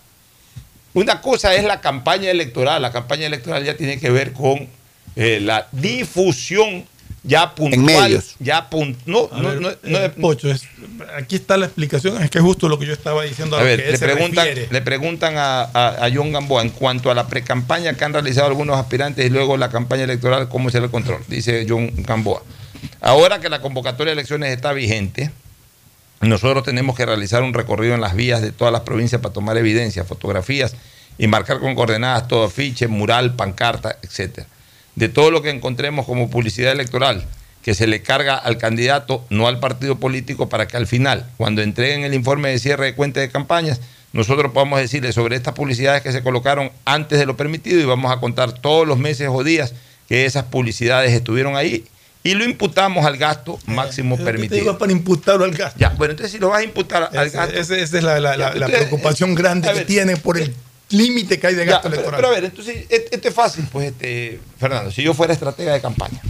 una 0.94 1.20
cosa 1.20 1.54
es 1.54 1.64
la 1.64 1.80
campaña 1.80 2.30
electoral. 2.30 2.82
La 2.82 2.92
campaña 2.92 3.26
electoral 3.26 3.64
ya 3.64 3.76
tiene 3.76 3.98
que 3.98 4.10
ver 4.10 4.32
con 4.32 4.68
eh, 5.16 5.40
la 5.40 5.66
difusión 5.72 6.84
ya 7.28 7.54
puntual. 7.54 7.84
medios. 7.84 8.34
Ya 8.40 8.68
pun- 8.70 8.96
no, 9.06 9.28
no, 9.32 9.48
ver, 9.50 9.60
no, 9.60 9.68
eh, 9.70 9.76
no- 10.16 10.22
Pocho, 10.22 10.50
es- 10.50 10.62
aquí 11.16 11.36
está 11.36 11.56
la 11.56 11.66
explicación, 11.66 12.22
es 12.22 12.30
que 12.30 12.38
es 12.38 12.44
justo 12.44 12.68
lo 12.68 12.78
que 12.78 12.86
yo 12.86 12.92
estaba 12.92 13.22
diciendo 13.24 13.56
a, 13.56 13.60
A 13.60 13.62
ver, 13.62 13.84
que 13.84 13.92
le 13.92 13.98
preguntan, 13.98 14.48
le 14.70 14.82
preguntan 14.82 15.36
a, 15.36 15.60
a- 15.62 16.06
a 16.06 16.10
John 16.12 16.32
Gamboa 16.32 16.62
en 16.62 16.70
cuanto 16.70 17.10
a 17.10 17.14
la 17.14 17.28
precampaña 17.28 17.92
que 17.94 18.04
han 18.04 18.12
realizado 18.14 18.46
algunos 18.48 18.78
aspirantes 18.78 19.26
y 19.26 19.28
luego 19.30 19.56
la 19.56 19.68
campaña 19.68 20.04
electoral, 20.04 20.48
¿cómo 20.48 20.70
será 20.70 20.86
el 20.86 20.90
control? 20.90 21.22
Dice 21.28 21.66
John 21.68 21.90
Gamboa. 21.96 22.42
Ahora 23.00 23.40
que 23.40 23.48
la 23.48 23.60
convocatoria 23.60 24.12
de 24.12 24.20
elecciones 24.20 24.50
está 24.52 24.72
vigente, 24.72 25.30
nosotros 26.20 26.64
tenemos 26.64 26.96
que 26.96 27.06
realizar 27.06 27.42
un 27.42 27.54
recorrido 27.54 27.94
en 27.94 28.00
las 28.00 28.14
vías 28.14 28.42
de 28.42 28.50
todas 28.52 28.72
las 28.72 28.82
provincias 28.82 29.20
para 29.20 29.32
tomar 29.32 29.56
evidencias, 29.56 30.06
fotografías 30.06 30.74
y 31.16 31.26
marcar 31.28 31.60
con 31.60 31.74
coordenadas 31.74 32.26
todo 32.26 32.44
afiche, 32.44 32.88
mural, 32.88 33.34
pancarta, 33.34 33.98
etcétera. 34.02 34.46
De 34.98 35.08
todo 35.08 35.30
lo 35.30 35.42
que 35.42 35.50
encontremos 35.50 36.06
como 36.06 36.28
publicidad 36.28 36.72
electoral 36.72 37.24
que 37.62 37.74
se 37.74 37.86
le 37.86 38.02
carga 38.02 38.34
al 38.36 38.56
candidato, 38.58 39.24
no 39.30 39.46
al 39.46 39.60
partido 39.60 39.96
político, 39.98 40.48
para 40.48 40.66
que 40.66 40.76
al 40.76 40.86
final, 40.86 41.26
cuando 41.36 41.60
entreguen 41.62 42.02
el 42.04 42.14
informe 42.14 42.48
de 42.50 42.58
cierre 42.58 42.86
de 42.86 42.94
cuenta 42.94 43.20
de 43.20 43.30
campañas, 43.30 43.80
nosotros 44.12 44.52
podamos 44.52 44.80
decirle 44.80 45.12
sobre 45.12 45.36
estas 45.36 45.54
publicidades 45.54 46.02
que 46.02 46.12
se 46.12 46.22
colocaron 46.22 46.70
antes 46.86 47.18
de 47.18 47.26
lo 47.26 47.36
permitido 47.36 47.78
y 47.80 47.84
vamos 47.84 48.10
a 48.10 48.20
contar 48.20 48.52
todos 48.52 48.86
los 48.88 48.98
meses 48.98 49.28
o 49.30 49.44
días 49.44 49.74
que 50.08 50.24
esas 50.24 50.44
publicidades 50.44 51.12
estuvieron 51.12 51.56
ahí 51.56 51.84
y 52.24 52.34
lo 52.34 52.44
imputamos 52.44 53.04
al 53.04 53.18
gasto 53.18 53.58
máximo 53.66 54.16
Yo 54.16 54.24
te 54.24 54.32
digo 54.32 54.40
permitido. 54.48 54.78
para 54.78 54.92
imputarlo 54.92 55.44
al 55.44 55.52
gasto. 55.52 55.78
Ya, 55.78 55.90
bueno, 55.90 56.12
entonces 56.12 56.32
si 56.32 56.38
lo 56.38 56.48
vas 56.48 56.60
a 56.60 56.64
imputar 56.64 57.10
al 57.14 57.30
gasto. 57.30 57.54
esa 57.54 57.76
es 57.76 57.92
la, 57.92 58.18
la- 58.18 58.18
la- 58.18 58.36
Ya, 58.36 58.38
la 58.38 58.66
entonces, 58.66 58.78
preocupación 58.88 59.34
grande 59.34 59.70
que 59.74 59.84
tiene 59.84 60.16
por 60.16 60.38
el 60.38 60.54
límite 60.90 61.38
que 61.38 61.46
hay 61.46 61.54
de 61.54 61.64
gasto 61.64 61.88
pero, 61.90 61.94
electoral. 61.94 62.20
pero 62.20 62.28
a 62.28 62.34
ver, 62.34 62.44
entonces, 62.44 62.86
esto 62.88 63.28
es 63.28 63.34
fácil, 63.34 63.66
pues, 63.70 63.88
este, 63.88 64.40
Fernando, 64.58 64.90
si 64.90 65.02
yo 65.02 65.14
fuera 65.14 65.32
estratega 65.32 65.72
de 65.72 65.80
campaña. 65.80 66.20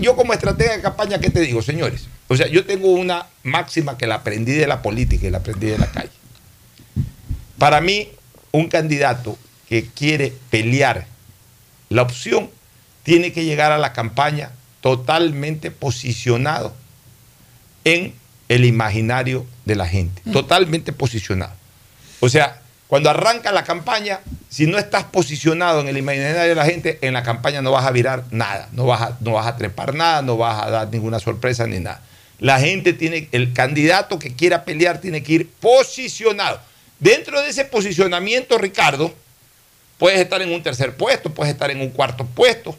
Yo 0.00 0.14
como 0.14 0.32
estratega 0.32 0.76
de 0.76 0.82
campaña, 0.82 1.18
¿qué 1.18 1.28
te 1.28 1.40
digo, 1.40 1.60
señores? 1.60 2.06
O 2.28 2.36
sea, 2.36 2.46
yo 2.46 2.64
tengo 2.64 2.92
una 2.92 3.26
máxima 3.42 3.98
que 3.98 4.06
la 4.06 4.16
aprendí 4.16 4.52
de 4.52 4.66
la 4.68 4.80
política 4.80 5.26
y 5.26 5.30
la 5.30 5.38
aprendí 5.38 5.66
de 5.66 5.78
la 5.78 5.86
calle. 5.90 6.10
Para 7.58 7.80
mí, 7.80 8.08
un 8.52 8.68
candidato 8.68 9.36
que 9.68 9.86
quiere 9.86 10.32
pelear 10.50 11.06
la 11.88 12.02
opción 12.02 12.50
tiene 13.02 13.32
que 13.32 13.44
llegar 13.44 13.72
a 13.72 13.78
la 13.78 13.92
campaña 13.92 14.52
totalmente 14.80 15.70
posicionado 15.70 16.74
en 17.84 18.14
el 18.48 18.64
imaginario 18.64 19.46
de 19.64 19.76
la 19.76 19.86
gente, 19.86 20.22
totalmente 20.32 20.92
posicionado. 20.92 21.52
O 22.20 22.28
sea, 22.28 22.61
cuando 22.92 23.08
arranca 23.08 23.52
la 23.52 23.64
campaña, 23.64 24.20
si 24.50 24.66
no 24.66 24.76
estás 24.76 25.04
posicionado 25.04 25.80
en 25.80 25.88
el 25.88 25.96
imaginario 25.96 26.42
de 26.42 26.54
la 26.54 26.66
gente, 26.66 26.98
en 27.00 27.14
la 27.14 27.22
campaña 27.22 27.62
no 27.62 27.72
vas 27.72 27.86
a 27.86 27.90
virar 27.90 28.24
nada, 28.30 28.68
no 28.72 28.84
vas 28.84 29.00
a, 29.00 29.16
no 29.20 29.32
vas 29.32 29.46
a 29.46 29.56
trepar 29.56 29.94
nada, 29.94 30.20
no 30.20 30.36
vas 30.36 30.62
a 30.62 30.68
dar 30.68 30.90
ninguna 30.90 31.18
sorpresa 31.18 31.66
ni 31.66 31.80
nada. 31.80 32.02
La 32.38 32.60
gente 32.60 32.92
tiene, 32.92 33.30
el 33.32 33.54
candidato 33.54 34.18
que 34.18 34.34
quiera 34.34 34.66
pelear 34.66 35.00
tiene 35.00 35.22
que 35.22 35.32
ir 35.32 35.48
posicionado. 35.48 36.60
Dentro 36.98 37.40
de 37.40 37.48
ese 37.48 37.64
posicionamiento, 37.64 38.58
Ricardo, 38.58 39.14
puedes 39.96 40.20
estar 40.20 40.42
en 40.42 40.52
un 40.52 40.62
tercer 40.62 40.94
puesto, 40.94 41.32
puedes 41.32 41.50
estar 41.50 41.70
en 41.70 41.80
un 41.80 41.88
cuarto 41.88 42.26
puesto. 42.26 42.76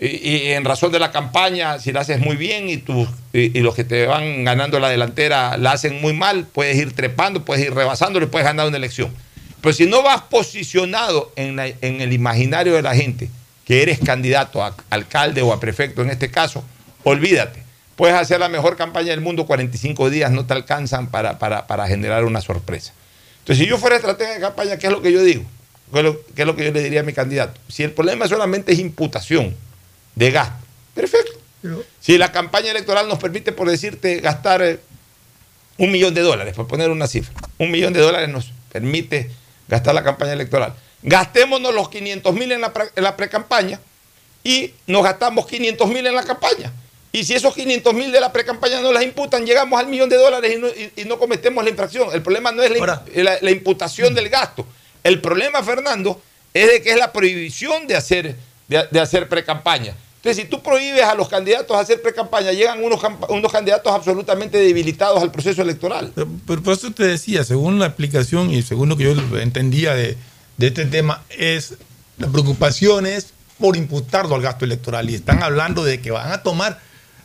Y, 0.00 0.52
en 0.52 0.64
razón 0.64 0.92
de 0.92 0.98
la 0.98 1.10
campaña, 1.10 1.78
si 1.78 1.92
la 1.92 2.00
haces 2.00 2.20
muy 2.20 2.36
bien 2.36 2.70
y, 2.70 2.78
tus- 2.78 3.10
y, 3.34 3.60
los 3.60 3.74
que 3.74 3.84
te 3.84 4.06
van 4.06 4.44
ganando 4.44 4.80
la 4.80 4.88
delantera 4.88 5.58
la 5.58 5.72
hacen 5.72 6.00
muy 6.00 6.14
mal, 6.14 6.46
puedes 6.46 6.78
ir 6.78 6.94
trepando, 6.94 7.44
puedes 7.44 7.66
ir 7.66 7.74
rebasándole, 7.74 8.26
puedes 8.28 8.46
ganar 8.46 8.66
una 8.66 8.78
elección. 8.78 9.14
Pero 9.62 9.72
si 9.72 9.86
no 9.86 10.02
vas 10.02 10.20
posicionado 10.22 11.32
en, 11.36 11.56
la- 11.56 11.68
en 11.68 12.00
el 12.02 12.12
imaginario 12.12 12.74
de 12.74 12.82
la 12.82 12.94
gente 12.94 13.30
que 13.64 13.80
eres 13.82 13.98
candidato 14.00 14.62
a 14.62 14.74
alcalde 14.90 15.40
o 15.40 15.52
a 15.52 15.60
prefecto 15.60 16.02
en 16.02 16.10
este 16.10 16.30
caso, 16.30 16.62
olvídate. 17.04 17.62
Puedes 17.96 18.16
hacer 18.16 18.40
la 18.40 18.48
mejor 18.48 18.76
campaña 18.76 19.10
del 19.10 19.20
mundo, 19.20 19.46
45 19.46 20.10
días 20.10 20.30
no 20.30 20.44
te 20.46 20.52
alcanzan 20.54 21.06
para, 21.08 21.38
para- 21.38 21.66
para 21.66 21.86
generar 21.86 22.24
una 22.24 22.40
sorpresa. 22.40 22.92
Entonces, 23.40 23.64
si 23.64 23.70
yo 23.70 23.78
fuera 23.78 23.96
estratega 23.96 24.34
de 24.34 24.40
campaña, 24.40 24.76
¿qué 24.78 24.86
es 24.88 24.92
lo 24.92 25.00
que 25.02 25.12
yo 25.12 25.22
digo? 25.22 25.44
¿Qué 25.92 25.98
es 25.98 26.04
lo, 26.04 26.26
qué 26.34 26.42
es 26.42 26.46
lo 26.46 26.56
que 26.56 26.64
yo 26.64 26.72
le 26.72 26.82
diría 26.82 27.00
a 27.00 27.04
mi 27.04 27.12
candidato? 27.12 27.60
Si 27.68 27.82
el 27.82 27.92
problema 27.92 28.26
solamente 28.26 28.72
es 28.72 28.78
imputación 28.78 29.54
de 30.14 30.30
gasto, 30.30 30.56
perfecto. 30.94 31.32
Si 32.00 32.18
la 32.18 32.32
campaña 32.32 32.70
electoral 32.72 33.08
nos 33.08 33.18
permite, 33.18 33.52
por 33.52 33.68
decirte, 33.70 34.18
gastar 34.20 34.62
eh, 34.62 34.80
un 35.78 35.92
millón 35.92 36.14
de 36.14 36.22
dólares, 36.22 36.54
por 36.54 36.66
poner 36.66 36.90
una 36.90 37.06
cifra, 37.06 37.32
un 37.58 37.70
millón 37.70 37.92
de 37.92 38.00
dólares 38.00 38.28
nos 38.28 38.52
permite 38.72 39.30
gastar 39.72 39.94
la 39.94 40.04
campaña 40.04 40.34
electoral. 40.34 40.74
Gastémonos 41.02 41.74
los 41.74 41.88
500 41.88 42.34
mil 42.34 42.52
en 42.52 42.60
la, 42.60 42.72
en 42.94 43.02
la 43.02 43.16
pre-campaña 43.16 43.80
y 44.44 44.72
nos 44.86 45.02
gastamos 45.02 45.46
500 45.46 45.88
mil 45.88 46.06
en 46.06 46.14
la 46.14 46.22
campaña. 46.22 46.70
Y 47.10 47.24
si 47.24 47.34
esos 47.34 47.54
500 47.54 47.92
mil 47.94 48.12
de 48.12 48.20
la 48.20 48.32
pre-campaña 48.32 48.80
no 48.80 48.92
las 48.92 49.02
imputan, 49.02 49.44
llegamos 49.44 49.80
al 49.80 49.86
millón 49.86 50.08
de 50.08 50.16
dólares 50.16 50.54
y 50.54 50.58
no, 50.58 50.68
y- 50.68 50.92
y 51.02 51.04
no 51.06 51.18
cometemos 51.18 51.64
la 51.64 51.70
infracción. 51.70 52.08
El 52.12 52.22
problema 52.22 52.52
no 52.52 52.62
es 52.62 52.70
la, 52.70 52.76
la- 53.14 53.38
la 53.40 53.50
imputación 53.50 54.14
del 54.14 54.28
gasto. 54.28 54.66
El 55.02 55.20
problema, 55.20 55.62
Fernando, 55.62 56.20
es 56.54 56.70
de 56.70 56.82
que 56.82 56.90
es 56.90 56.96
la 56.96 57.12
prohibición 57.12 57.86
de 57.86 57.96
hacer, 57.96 58.36
de, 58.68 58.86
de 58.90 59.00
hacer 59.00 59.28
pre-campaña. 59.28 59.94
Entonces, 60.22 60.44
si 60.44 60.48
tú 60.48 60.62
prohíbes 60.62 61.02
a 61.02 61.16
los 61.16 61.28
candidatos 61.28 61.76
a 61.76 61.80
hacer 61.80 62.00
pre-campaña, 62.00 62.52
llegan 62.52 62.80
unos, 62.84 63.00
unos 63.28 63.50
candidatos 63.50 63.92
absolutamente 63.92 64.56
debilitados 64.56 65.20
al 65.20 65.32
proceso 65.32 65.62
electoral. 65.62 66.12
Pero, 66.14 66.28
pero 66.46 66.62
por 66.62 66.74
eso 66.74 66.92
te 66.92 67.04
decía, 67.04 67.42
según 67.42 67.80
la 67.80 67.86
explicación 67.86 68.52
y 68.52 68.62
según 68.62 68.88
lo 68.88 68.96
que 68.96 69.02
yo 69.02 69.38
entendía 69.40 69.94
de, 69.94 70.16
de 70.58 70.66
este 70.68 70.84
tema, 70.84 71.24
es 71.28 71.74
la 72.18 72.28
preocupación 72.28 73.04
es 73.04 73.32
por 73.58 73.76
imputarlo 73.76 74.36
al 74.36 74.42
gasto 74.42 74.64
electoral. 74.64 75.10
Y 75.10 75.16
están 75.16 75.42
hablando 75.42 75.82
de 75.82 76.00
que 76.00 76.12
van 76.12 76.30
a 76.30 76.44
tomar 76.44 76.78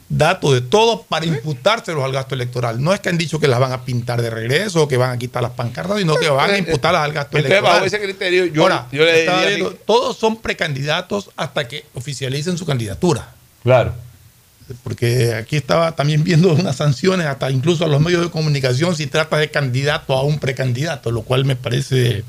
datos 0.09 0.53
de 0.53 0.61
todo 0.61 1.03
para 1.03 1.25
imputárselos 1.25 2.03
al 2.03 2.11
gasto 2.13 2.35
electoral. 2.35 2.81
No 2.81 2.93
es 2.93 2.99
que 2.99 3.09
han 3.09 3.17
dicho 3.17 3.39
que 3.39 3.47
las 3.47 3.59
van 3.59 3.71
a 3.73 3.83
pintar 3.83 4.21
de 4.21 4.29
regreso 4.29 4.83
o 4.83 4.87
que 4.87 4.97
van 4.97 5.11
a 5.11 5.17
quitar 5.17 5.43
las 5.43 5.51
pancartas, 5.51 5.97
sino 5.99 6.15
que 6.15 6.29
van 6.29 6.51
a 6.51 6.57
imputarlas 6.57 7.03
al 7.03 7.11
gasto 7.13 7.37
Entonces, 7.37 7.51
electoral. 7.51 7.75
bajo 7.75 7.85
ese 7.85 8.01
criterio, 8.01 8.45
yo, 8.45 8.63
Ahora, 8.63 8.87
yo 8.91 9.03
le 9.03 9.19
diría... 9.19 9.45
viendo, 9.45 9.71
todos 9.71 10.17
son 10.17 10.37
precandidatos 10.37 11.29
hasta 11.35 11.67
que 11.67 11.85
oficialicen 11.93 12.57
su 12.57 12.65
candidatura. 12.65 13.33
Claro. 13.63 13.93
Porque 14.83 15.33
aquí 15.33 15.55
estaba 15.55 15.95
también 15.95 16.23
viendo 16.23 16.53
unas 16.53 16.75
sanciones 16.75 17.25
hasta 17.25 17.49
incluso 17.51 17.85
a 17.85 17.87
los 17.87 18.01
medios 18.01 18.21
de 18.21 18.29
comunicación 18.29 18.95
si 18.95 19.07
trata 19.07 19.37
de 19.37 19.49
candidato 19.49 20.13
a 20.13 20.23
un 20.23 20.39
precandidato, 20.39 21.11
lo 21.11 21.21
cual 21.21 21.45
me 21.45 21.55
parece 21.55 22.23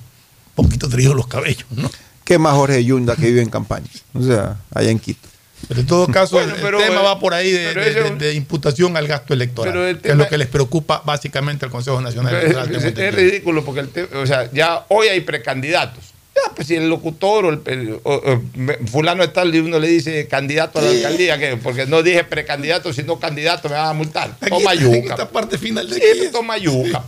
un 0.54 0.64
poquito 0.64 0.88
trío 0.88 1.14
los 1.14 1.26
cabellos, 1.26 1.66
¿no? 1.70 1.90
¿Qué 2.24 2.38
más 2.38 2.54
Jorge 2.54 2.84
Yunda 2.84 3.16
que 3.16 3.26
vive 3.26 3.42
en 3.42 3.50
campaña? 3.50 3.86
O 4.14 4.22
sea, 4.22 4.56
allá 4.74 4.90
en 4.90 4.98
Quito. 4.98 5.27
Pero 5.66 5.80
en 5.80 5.86
todo 5.86 6.06
caso, 6.06 6.36
Bueno, 6.36 6.54
el, 6.54 6.60
tema 6.60 7.00
eh, 7.00 7.04
va 7.04 7.18
por 7.18 7.34
ahí 7.34 7.50
de, 7.50 7.68
pero 7.74 7.80
de- 7.82 7.90
ese- 7.90 8.00
de- 8.02 8.16
de 8.16 8.34
imputación 8.34 8.96
al 8.96 9.08
gasto 9.08 9.34
electoral, 9.34 9.72
Pero 9.72 9.86
el 9.86 9.98
que 9.98 10.08
es 10.10 10.16
lo 10.16 10.28
que 10.28 10.38
les 10.38 10.46
preocupa 10.46 11.02
básicamente 11.04 11.64
al 11.64 11.70
Consejo 11.70 12.00
Nacional 12.00 12.34
Electoral. 12.36 12.74
es, 12.74 12.84
es 12.84 13.14
ridículo 13.14 13.64
porque 13.64 13.80
el 13.80 13.88
te- 13.88 14.04
o 14.04 14.26
sea, 14.26 14.50
ya 14.52 14.84
hoy 14.88 15.08
hay 15.08 15.20
precandidatos. 15.20 16.04
Ya, 16.36 16.54
pues 16.54 16.68
si 16.68 16.76
el 16.76 16.88
locutor 16.88 17.44
o 17.46 17.50
el, 17.50 17.98
o- 18.04 18.14
o 18.14 18.42
fulano 18.86 19.24
está 19.24 19.44
y 19.44 19.58
uno 19.58 19.80
le 19.80 19.88
dice 19.88 20.28
candidato 20.28 20.78
a 20.78 20.82
la 20.82 20.90
alcaldía, 20.90 21.36
que 21.38 21.56
porque 21.56 21.86
no 21.86 22.02
dije 22.04 22.22
precandidato, 22.22 22.92
sino 22.92 23.18
candidato 23.18 23.68
me 23.68 23.74
van 23.74 23.88
a 23.88 23.92
multar. 23.92 24.36
Toma 24.48 24.70
Aquí, 24.70 24.84
en 24.84 24.94
yuca. 25.02 25.14
esta 25.14 25.28
parte 25.28 25.58
final 25.58 25.88
de 25.90 25.96
Sí, 25.96 26.02
aquí 26.08 26.18
pues, 26.20 26.30
toma 26.32 26.56
yuca. 26.56 27.02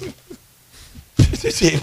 Sí, 1.40 1.52
sí. 1.52 1.80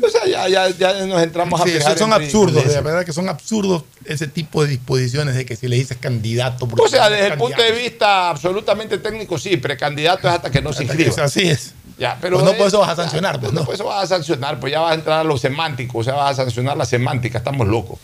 O 0.00 0.08
sea, 0.08 0.26
ya, 0.26 0.48
ya, 0.48 0.68
ya 0.70 1.06
nos 1.06 1.22
entramos 1.22 1.60
a 1.60 1.64
Sí, 1.64 1.70
fijar 1.72 1.88
esos 1.92 1.98
son 2.00 2.12
absurdos, 2.12 2.64
de 2.66 2.80
verdad 2.80 3.04
que 3.04 3.12
son 3.12 3.28
absurdos 3.28 3.84
ese 4.04 4.26
tipo 4.26 4.62
de 4.64 4.70
disposiciones 4.70 5.34
de 5.34 5.44
que 5.44 5.56
si 5.56 5.68
le 5.68 5.76
dices 5.76 5.96
candidato. 5.98 6.68
O 6.78 6.88
sea, 6.88 7.08
desde 7.10 7.28
el 7.28 7.38
punto 7.38 7.60
de 7.62 7.72
vista 7.72 8.30
absolutamente 8.30 8.98
técnico, 8.98 9.38
sí, 9.38 9.56
precandidato 9.56 10.28
es 10.28 10.34
hasta 10.34 10.50
que 10.50 10.60
no 10.62 10.72
se 10.72 10.84
inscriba. 10.84 11.14
Así 11.24 11.48
es. 11.48 11.74
Ya, 11.98 12.18
pero 12.20 12.38
Pues 12.38 12.50
no 12.50 12.56
por 12.56 12.66
es- 12.66 12.72
eso 12.72 12.80
vas 12.80 12.90
a 12.90 12.96
sancionar, 12.96 13.38
pues, 13.38 13.52
no, 13.52 13.60
no. 13.60 13.66
por 13.66 13.74
eso 13.74 13.84
vas 13.84 14.04
a 14.04 14.06
sancionar, 14.06 14.58
pues 14.58 14.72
ya 14.72 14.80
vas 14.80 14.92
a 14.92 14.94
entrar 14.94 15.20
a 15.20 15.24
lo 15.24 15.36
semántico, 15.38 15.98
o 15.98 16.04
sea, 16.04 16.14
vas 16.14 16.32
a 16.38 16.42
sancionar 16.44 16.76
la 16.76 16.84
semántica, 16.86 17.38
estamos 17.38 17.68
locos. 17.68 17.98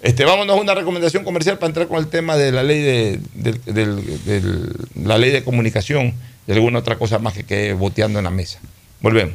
Este, 0.00 0.24
vámonos 0.24 0.56
a 0.56 0.60
una 0.60 0.74
recomendación 0.74 1.24
comercial 1.24 1.58
para 1.58 1.68
entrar 1.68 1.88
con 1.88 1.98
el 1.98 2.06
tema 2.08 2.36
de 2.36 2.52
la 2.52 2.62
ley 2.62 2.80
de, 2.80 3.20
del- 3.34 3.60
del- 4.24 4.72
la 5.04 5.18
ley 5.18 5.30
de 5.30 5.44
comunicación 5.44 6.14
y 6.46 6.52
alguna 6.52 6.78
otra 6.78 6.96
cosa 6.96 7.18
más 7.18 7.34
que 7.34 7.44
quede 7.44 7.72
boteando 7.74 8.18
en 8.18 8.24
la 8.24 8.30
mesa. 8.30 8.58
Volvemos. 9.00 9.34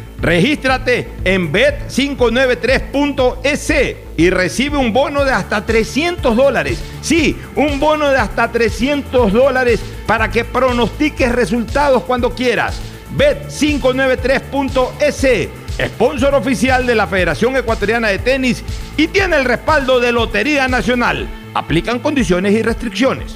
Regístrate 0.21 1.09
en 1.23 1.51
bet593.es 1.51 3.95
y 4.17 4.29
recibe 4.29 4.77
un 4.77 4.93
bono 4.93 5.25
de 5.25 5.31
hasta 5.31 5.65
300 5.65 6.35
dólares. 6.35 6.77
Sí, 7.01 7.35
un 7.55 7.79
bono 7.79 8.09
de 8.09 8.19
hasta 8.19 8.51
300 8.51 9.33
dólares 9.33 9.79
para 10.05 10.29
que 10.29 10.45
pronostiques 10.45 11.31
resultados 11.31 12.03
cuando 12.03 12.35
quieras. 12.35 12.79
Bet593.es, 13.17 15.49
sponsor 15.87 16.35
oficial 16.35 16.85
de 16.85 16.93
la 16.93 17.07
Federación 17.07 17.57
Ecuatoriana 17.57 18.09
de 18.09 18.19
Tenis 18.19 18.63
y 18.97 19.07
tiene 19.07 19.37
el 19.37 19.45
respaldo 19.45 19.99
de 19.99 20.11
Lotería 20.11 20.67
Nacional. 20.67 21.27
Aplican 21.55 21.97
condiciones 21.99 22.53
y 22.53 22.61
restricciones. 22.61 23.33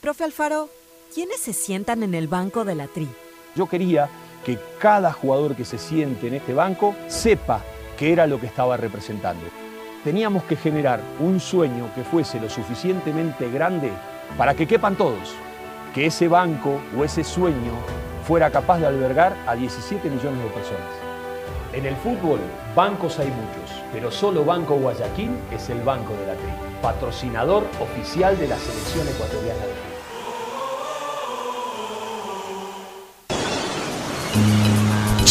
Profe 0.00 0.24
Alfaro, 0.24 0.70
¿quiénes 1.14 1.40
se 1.40 1.52
sientan 1.52 2.02
en 2.02 2.14
el 2.14 2.26
banco 2.26 2.64
de 2.64 2.74
la 2.74 2.86
tri? 2.86 3.06
Yo 3.54 3.66
quería 3.66 4.08
que 4.46 4.60
cada 4.78 5.12
jugador 5.12 5.56
que 5.56 5.64
se 5.64 5.76
siente 5.76 6.28
en 6.28 6.34
este 6.34 6.54
banco 6.54 6.94
sepa 7.08 7.62
qué 7.98 8.12
era 8.12 8.28
lo 8.28 8.38
que 8.38 8.46
estaba 8.46 8.76
representando. 8.76 9.44
Teníamos 10.04 10.44
que 10.44 10.54
generar 10.54 11.00
un 11.18 11.40
sueño 11.40 11.90
que 11.96 12.04
fuese 12.04 12.38
lo 12.38 12.48
suficientemente 12.48 13.50
grande 13.50 13.90
para 14.38 14.54
que 14.54 14.68
quepan 14.68 14.94
todos, 14.94 15.34
que 15.92 16.06
ese 16.06 16.28
banco 16.28 16.78
o 16.96 17.02
ese 17.02 17.24
sueño 17.24 17.72
fuera 18.24 18.48
capaz 18.48 18.78
de 18.78 18.86
albergar 18.86 19.34
a 19.48 19.56
17 19.56 20.08
millones 20.08 20.40
de 20.40 20.50
personas. 20.50 20.94
En 21.72 21.84
el 21.84 21.96
fútbol, 21.96 22.38
bancos 22.76 23.18
hay 23.18 23.26
muchos, 23.26 23.82
pero 23.92 24.12
solo 24.12 24.44
Banco 24.44 24.76
Guayaquil 24.76 25.32
es 25.50 25.68
el 25.70 25.80
banco 25.80 26.12
de 26.14 26.26
la 26.28 26.34
tri, 26.34 26.52
patrocinador 26.80 27.64
oficial 27.80 28.38
de 28.38 28.46
la 28.46 28.56
selección 28.58 29.08
ecuatoriana 29.08 29.66
de 29.66 29.72
fútbol. 29.74 29.95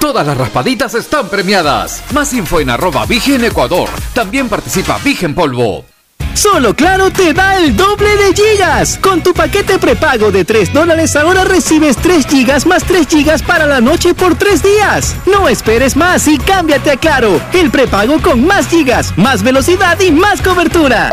Todas 0.00 0.26
las 0.26 0.36
raspaditas 0.36 0.94
están 0.94 1.28
premiadas. 1.28 2.02
Más 2.12 2.32
info 2.32 2.58
en 2.58 2.70
arroba 2.70 3.04
Vigen 3.04 3.44
Ecuador. 3.44 3.90
También 4.14 4.48
participa 4.48 4.98
Vigen 5.04 5.34
Polvo. 5.34 5.84
Solo 6.32 6.74
Claro 6.74 7.10
te 7.10 7.34
da 7.34 7.58
el 7.58 7.76
doble 7.76 8.08
de 8.16 8.32
gigas. 8.32 8.98
Con 9.02 9.22
tu 9.22 9.34
paquete 9.34 9.78
prepago 9.78 10.32
de 10.32 10.46
3 10.46 10.72
dólares 10.72 11.16
ahora 11.16 11.44
recibes 11.44 11.98
3 11.98 12.26
gigas 12.26 12.64
más 12.64 12.82
3 12.84 13.06
gigas 13.06 13.42
para 13.42 13.66
la 13.66 13.82
noche 13.82 14.14
por 14.14 14.36
3 14.36 14.62
días. 14.62 15.14
No 15.26 15.48
esperes 15.48 15.96
más 15.96 16.26
y 16.28 16.38
cámbiate 16.38 16.92
a 16.92 16.96
Claro. 16.96 17.38
El 17.52 17.70
prepago 17.70 18.22
con 18.22 18.46
más 18.46 18.68
gigas, 18.68 19.16
más 19.18 19.42
velocidad 19.42 20.00
y 20.00 20.12
más 20.12 20.40
cobertura. 20.40 21.12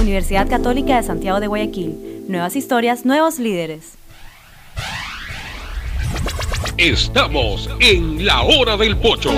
Universidad 0.00 0.48
Católica 0.48 0.96
de 0.96 1.02
Santiago 1.02 1.40
de 1.40 1.46
Guayaquil. 1.46 2.24
Nuevas 2.28 2.56
historias, 2.56 3.04
nuevos 3.04 3.38
líderes. 3.38 3.92
Estamos 6.78 7.70
en 7.80 8.26
la 8.26 8.42
hora 8.42 8.76
del 8.76 8.96
pocho. 8.98 9.32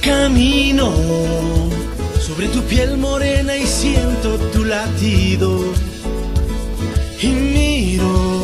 Camino 0.00 0.92
sobre 2.20 2.48
tu 2.48 2.62
piel 2.62 2.96
morena 2.98 3.56
y 3.56 3.66
siento 3.66 4.38
tu 4.52 4.64
latido. 4.64 5.60
Y 7.20 7.26
miro 7.28 8.43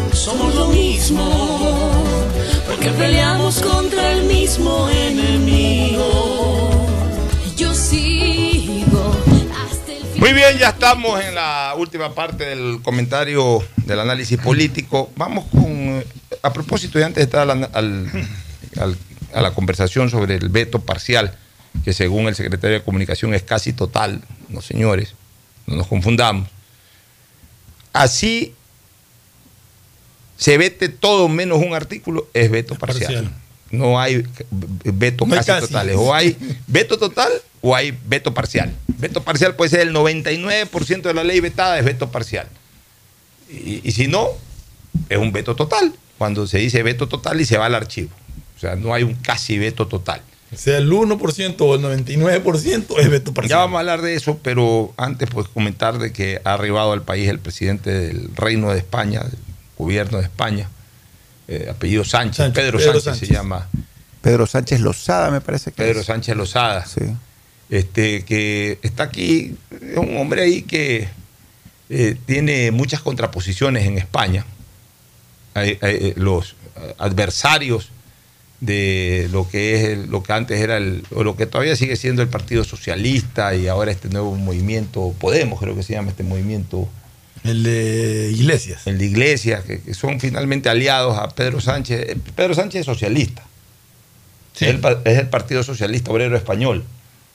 somos 0.21 0.53
lo 0.53 0.67
mismo, 0.67 2.05
porque 2.67 2.91
peleamos 2.91 3.59
contra 3.59 4.11
el 4.11 4.25
mismo 4.25 4.87
enemigo. 4.87 6.69
Yo 7.57 7.73
sigo 7.73 9.15
hasta 9.65 9.93
el 9.93 10.19
Muy 10.19 10.33
bien, 10.33 10.59
ya 10.59 10.69
estamos 10.69 11.19
en 11.23 11.33
la 11.33 11.73
última 11.75 12.13
parte 12.13 12.45
del 12.45 12.83
comentario 12.83 13.63
del 13.77 13.99
análisis 13.99 14.37
político. 14.37 15.09
Vamos 15.15 15.45
con, 15.45 15.63
eh, 15.65 16.05
a 16.43 16.53
propósito, 16.53 16.99
y 16.99 17.01
antes 17.01 17.15
de 17.15 17.23
estar 17.23 17.49
a 19.33 19.41
la 19.41 19.53
conversación 19.55 20.11
sobre 20.11 20.35
el 20.35 20.49
veto 20.49 20.81
parcial, 20.81 21.35
que 21.83 21.93
según 21.93 22.27
el 22.27 22.35
secretario 22.35 22.77
de 22.77 22.83
Comunicación 22.83 23.33
es 23.33 23.41
casi 23.41 23.73
total, 23.73 24.21
no 24.49 24.61
señores, 24.61 25.15
no 25.65 25.77
nos 25.77 25.87
confundamos. 25.87 26.47
Así 27.91 28.53
se 30.41 30.57
vete 30.57 30.89
todo 30.89 31.29
menos 31.29 31.59
un 31.59 31.75
artículo, 31.75 32.27
es 32.33 32.49
veto 32.49 32.73
parcial. 32.73 33.13
parcial. 33.13 33.31
No 33.69 33.99
hay 34.01 34.25
veto 34.59 35.27
No 35.27 35.35
casi, 35.35 35.45
casi. 35.51 35.67
totales. 35.67 35.95
O 35.95 36.15
hay 36.15 36.35
veto 36.65 36.97
total 36.97 37.31
o 37.61 37.75
hay 37.75 37.95
veto 38.07 38.33
parcial. 38.33 38.73
Veto 38.87 39.21
parcial 39.23 39.55
puede 39.55 39.69
ser 39.69 39.81
el 39.81 39.93
99% 39.93 41.03
de 41.03 41.13
la 41.13 41.23
ley 41.23 41.39
vetada, 41.41 41.77
es 41.77 41.85
veto 41.85 42.09
parcial. 42.09 42.47
Y, 43.51 43.81
y 43.87 43.91
si 43.91 44.07
no, 44.07 44.29
es 45.09 45.19
un 45.19 45.31
veto 45.31 45.55
total. 45.55 45.93
Cuando 46.17 46.47
se 46.47 46.57
dice 46.57 46.81
veto 46.81 47.07
total 47.07 47.39
y 47.39 47.45
se 47.45 47.59
va 47.59 47.67
al 47.67 47.75
archivo. 47.75 48.09
O 48.57 48.59
sea, 48.59 48.75
no 48.75 48.95
hay 48.95 49.03
un 49.03 49.13
casi 49.13 49.59
veto 49.59 49.87
total. 49.87 50.23
Sea 50.55 50.79
el 50.79 50.91
1% 50.91 51.55
o 51.59 51.75
el 51.75 51.81
99% 51.81 52.99
es 52.99 53.09
veto 53.11 53.31
parcial. 53.31 53.49
Ya 53.49 53.57
vamos 53.57 53.77
a 53.77 53.81
hablar 53.81 54.01
de 54.01 54.15
eso, 54.15 54.39
pero 54.41 54.91
antes 54.97 55.29
pues 55.29 55.47
comentar 55.47 55.99
de 55.99 56.11
que 56.11 56.41
ha 56.43 56.53
arribado 56.55 56.93
al 56.93 57.03
país 57.03 57.29
el 57.29 57.37
presidente 57.37 57.91
del 57.91 58.35
Reino 58.35 58.71
de 58.71 58.79
España, 58.79 59.21
gobierno 59.81 60.17
de 60.19 60.23
España, 60.23 60.69
eh, 61.47 61.67
apellido 61.69 62.03
Sánchez, 62.05 62.37
Sánchez, 62.37 62.55
Pedro, 62.63 62.77
Pedro 62.77 62.91
Sánchez, 62.93 63.03
Sánchez. 63.03 63.27
se 63.27 63.33
llama. 63.33 63.67
Pedro 64.21 64.45
Sánchez 64.47 64.79
Lozada, 64.81 65.31
me 65.31 65.41
parece 65.41 65.71
que 65.71 65.77
Pedro 65.83 65.99
es. 66.01 66.05
Sánchez 66.05 66.35
Lozada. 66.35 66.85
Sí. 66.85 67.01
Este, 67.69 68.23
que 68.25 68.79
está 68.81 69.03
aquí, 69.03 69.55
es 69.71 69.97
un 69.97 70.17
hombre 70.17 70.43
ahí 70.43 70.61
que 70.63 71.07
eh, 71.89 72.17
tiene 72.25 72.71
muchas 72.71 73.01
contraposiciones 73.01 73.85
en 73.87 73.97
España. 73.97 74.45
Hay- 75.53 75.77
hay, 75.81 76.13
los 76.15 76.55
eh, 76.77 76.95
adversarios 76.97 77.89
de 78.61 79.27
lo 79.31 79.49
que 79.49 79.75
es 79.75 79.83
el- 79.89 80.09
lo 80.09 80.21
que 80.21 80.33
antes 80.33 80.59
era 80.59 80.77
el, 80.77 81.03
o 81.15 81.23
lo 81.23 81.35
que 81.35 81.47
todavía 81.47 81.75
sigue 81.75 81.95
siendo 81.95 82.21
el 82.21 82.27
Partido 82.27 82.63
Socialista 82.63 83.55
y 83.55 83.67
ahora 83.67 83.91
este 83.91 84.07
nuevo 84.09 84.35
movimiento, 84.35 85.13
Podemos 85.19 85.59
creo 85.59 85.75
que 85.75 85.83
se 85.83 85.93
llama 85.93 86.11
este 86.11 86.23
movimiento. 86.23 86.87
El 87.43 87.63
de 87.63 88.29
Iglesias. 88.33 88.85
El 88.85 88.97
de 88.99 89.05
Iglesias, 89.05 89.63
que, 89.63 89.81
que 89.81 89.93
son 89.93 90.19
finalmente 90.19 90.69
aliados 90.69 91.17
a 91.17 91.29
Pedro 91.29 91.59
Sánchez. 91.59 92.09
Eh, 92.09 92.17
Pedro 92.35 92.53
Sánchez 92.53 92.81
es 92.81 92.85
socialista. 92.85 93.43
Es, 94.55 94.61
el, 94.63 94.79
pa- 94.79 94.99
es 95.05 95.17
el 95.17 95.27
Partido 95.27 95.63
Socialista 95.63 96.11
Obrero 96.11 96.37
Español. 96.37 96.83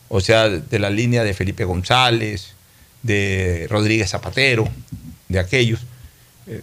O 0.08 0.20
sea, 0.20 0.48
de 0.48 0.78
la 0.78 0.90
línea 0.90 1.24
de 1.24 1.34
Felipe 1.34 1.64
González, 1.64 2.54
de 3.02 3.66
Rodríguez 3.68 4.10
Zapatero, 4.10 4.68
de 5.28 5.38
aquellos. 5.40 5.80
Eh, 6.46 6.60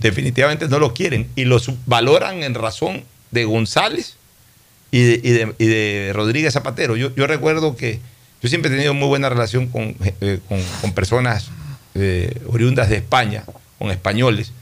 definitivamente 0.00 0.68
no 0.68 0.78
lo 0.78 0.94
quieren 0.94 1.26
y 1.34 1.44
lo 1.46 1.58
subvaloran 1.58 2.44
en 2.44 2.54
razón 2.54 3.02
de 3.32 3.44
González 3.44 4.14
y 4.92 5.02
de, 5.02 5.14
y 5.24 5.30
de- 5.32 5.54
y 5.58 5.66
de 5.66 6.12
Rodríguez 6.14 6.52
Zapatero. 6.54 6.94
Yo, 6.96 7.12
yo 7.16 7.26
recuerdo 7.26 7.74
que 7.74 7.98
yo 8.40 8.48
siempre 8.48 8.70
he 8.70 8.74
tenido 8.74 8.94
muy 8.94 9.08
buena 9.08 9.28
relación 9.28 9.66
con, 9.66 9.96
eh, 10.20 10.38
con- 10.48 10.62
con 10.80 10.92
personas 10.92 11.48
eh, 11.94 12.40
oriundas 12.48 12.88
de 12.88 12.96
España, 12.96 13.44
con 13.78 13.90
españoles, 13.90 14.52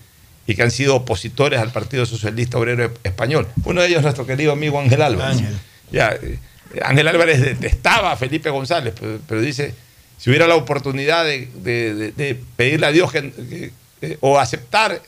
y 0.47 0.55
que 0.55 0.63
han 0.63 0.71
sido 0.71 0.97
opositores 0.97 1.61
al 1.61 1.71
Partido 1.73 2.05
Socialista 2.07 2.59
Obrero 2.59 2.93
Español. 3.05 3.47
Uno 3.65 3.81
de 3.81 3.87
ellos 3.89 3.99
es 3.99 4.03
nuestro 4.05 4.27
querido 4.27 4.53
amigo 4.53 4.81
Ángel 4.81 5.03
Álvarez. 5.03 5.39
Ángel. 5.39 5.55
Ya, 5.91 6.11
eh, 6.21 6.39
Ángel 6.83 7.07
Álvarez 7.09 7.41
detestaba 7.41 8.13
a 8.13 8.17
Felipe 8.17 8.51
González, 8.51 8.95
pero, 8.99 9.19
pero 9.29 9.41
dice, 9.41 9.75
si 10.19 10.31
hubiera 10.31 10.47
la 10.47 10.57
oportunidad 10.57 11.25
de, 11.25 11.49
de- 11.57 11.95
de- 11.95 12.13
de 12.13 12.41
pedirle 12.57 12.87
a 12.87 12.93
Dios 12.93 13.13
que, 13.13 13.31
que- 13.31 13.71
que- 14.01 14.19
o 14.21 14.39
aceptar 14.39 15.01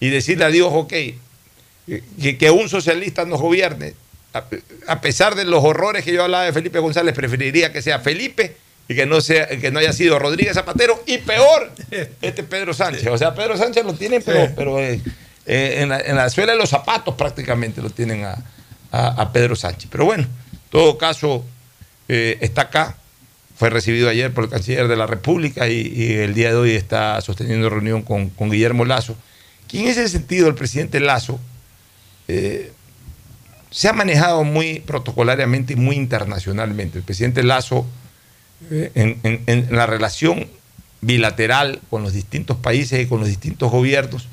y 0.00 0.08
decirle 0.10 0.44
a 0.44 0.48
Dios, 0.48 0.68
ok, 0.72 0.92
que, 2.20 2.38
que 2.38 2.50
un 2.50 2.68
socialista 2.68 3.24
nos 3.24 3.40
gobierne, 3.40 3.94
a, 4.34 4.44
a 4.88 5.00
pesar 5.00 5.34
de 5.34 5.44
los 5.44 5.62
horrores 5.64 6.04
que 6.04 6.12
yo 6.12 6.22
hablaba 6.24 6.44
de 6.44 6.52
Felipe 6.52 6.78
González, 6.78 7.14
preferiría 7.14 7.72
que 7.72 7.82
sea 7.82 7.98
Felipe 7.98 8.56
y 8.92 8.96
que 8.96 9.06
no 9.06 9.20
sea 9.20 9.46
que 9.48 9.70
no 9.70 9.78
haya 9.78 9.92
sido 9.92 10.18
Rodríguez 10.18 10.54
Zapatero 10.54 11.02
y 11.06 11.18
peor 11.18 11.72
este 12.22 12.42
Pedro 12.42 12.74
Sánchez. 12.74 13.06
O 13.08 13.18
sea, 13.18 13.34
Pedro 13.34 13.56
Sánchez 13.56 13.84
lo 13.84 13.94
tienen, 13.94 14.22
pero, 14.24 14.50
pero 14.54 14.78
eh, 14.80 15.00
eh, 15.46 15.76
en, 15.80 15.88
la, 15.88 16.00
en 16.00 16.16
la 16.16 16.28
suela 16.30 16.52
de 16.52 16.58
los 16.58 16.70
zapatos 16.70 17.14
prácticamente 17.14 17.80
lo 17.82 17.90
tienen 17.90 18.24
a, 18.24 18.36
a- 18.90 19.08
a 19.22 19.32
Pedro 19.32 19.56
Sánchez. 19.56 19.88
Pero 19.90 20.04
bueno, 20.04 20.24
en 20.24 20.58
todo 20.70 20.98
caso, 20.98 21.44
eh, 22.08 22.38
está 22.40 22.62
acá. 22.62 22.96
Fue 23.56 23.70
recibido 23.70 24.08
ayer 24.08 24.32
por 24.32 24.44
el 24.44 24.50
canciller 24.50 24.88
de 24.88 24.96
la 24.96 25.06
República 25.06 25.68
y, 25.68 25.80
y 25.94 26.12
el 26.14 26.34
día 26.34 26.48
de 26.48 26.56
hoy 26.56 26.70
está 26.72 27.20
sosteniendo 27.20 27.68
reunión 27.70 28.02
con, 28.02 28.30
con 28.30 28.50
Guillermo 28.50 28.84
Lazo. 28.84 29.14
Que 29.68 29.80
en 29.80 29.88
ese 29.88 30.08
sentido, 30.08 30.48
el 30.48 30.54
presidente 30.54 30.98
Lazo 31.00 31.38
se 33.70 33.88
ha 33.88 33.92
manejado 33.92 34.44
muy 34.44 34.80
protocolariamente 34.80 35.72
y 35.74 35.76
muy 35.76 35.96
internacionalmente. 35.96 36.98
El 36.98 37.04
presidente 37.04 37.42
Lazo, 37.42 37.86
en, 38.70 39.18
en- 39.22 39.42
en 39.46 39.68
la 39.76 39.86
relación 39.86 40.46
bilateral 41.00 41.80
con 41.90 42.02
los 42.02 42.12
distintos 42.12 42.56
países 42.56 43.00
y 43.02 43.06
con 43.06 43.18
los 43.20 43.28
distintos 43.28 43.70
gobiernos, 43.70 44.28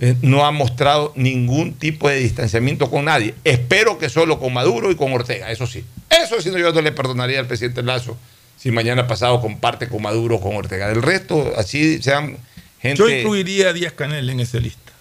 eh, 0.00 0.16
no 0.22 0.44
ha 0.44 0.50
mostrado 0.50 1.12
ningún 1.16 1.74
tipo 1.74 2.08
de 2.08 2.16
distanciamiento 2.16 2.90
con 2.90 3.04
nadie. 3.06 3.34
Espero 3.44 3.98
que 3.98 4.08
solo 4.08 4.38
con 4.38 4.52
Maduro 4.52 4.90
y 4.90 4.96
con 4.96 5.12
Ortega, 5.12 5.50
eso 5.50 5.66
sí. 5.66 5.84
Eso 6.10 6.40
sí, 6.40 6.50
no, 6.50 6.58
yo 6.58 6.72
no 6.72 6.80
le 6.82 6.92
perdonaría 6.92 7.40
al 7.40 7.46
presidente 7.46 7.82
Lazo 7.82 8.16
si 8.58 8.70
mañana 8.70 9.06
pasado 9.06 9.40
comparte 9.40 9.88
con 9.88 10.02
Maduro 10.02 10.36
o 10.36 10.40
con 10.40 10.56
Ortega. 10.56 10.88
Del 10.88 11.02
resto, 11.02 11.52
así 11.56 12.02
sean 12.02 12.36
gente... 12.80 12.98
Yo 12.98 13.08
incluiría 13.08 13.68
a 13.70 13.72
Díaz 13.72 13.92
Canel 13.92 14.28
en 14.30 14.40
esa 14.40 14.58
lista. 14.58 14.92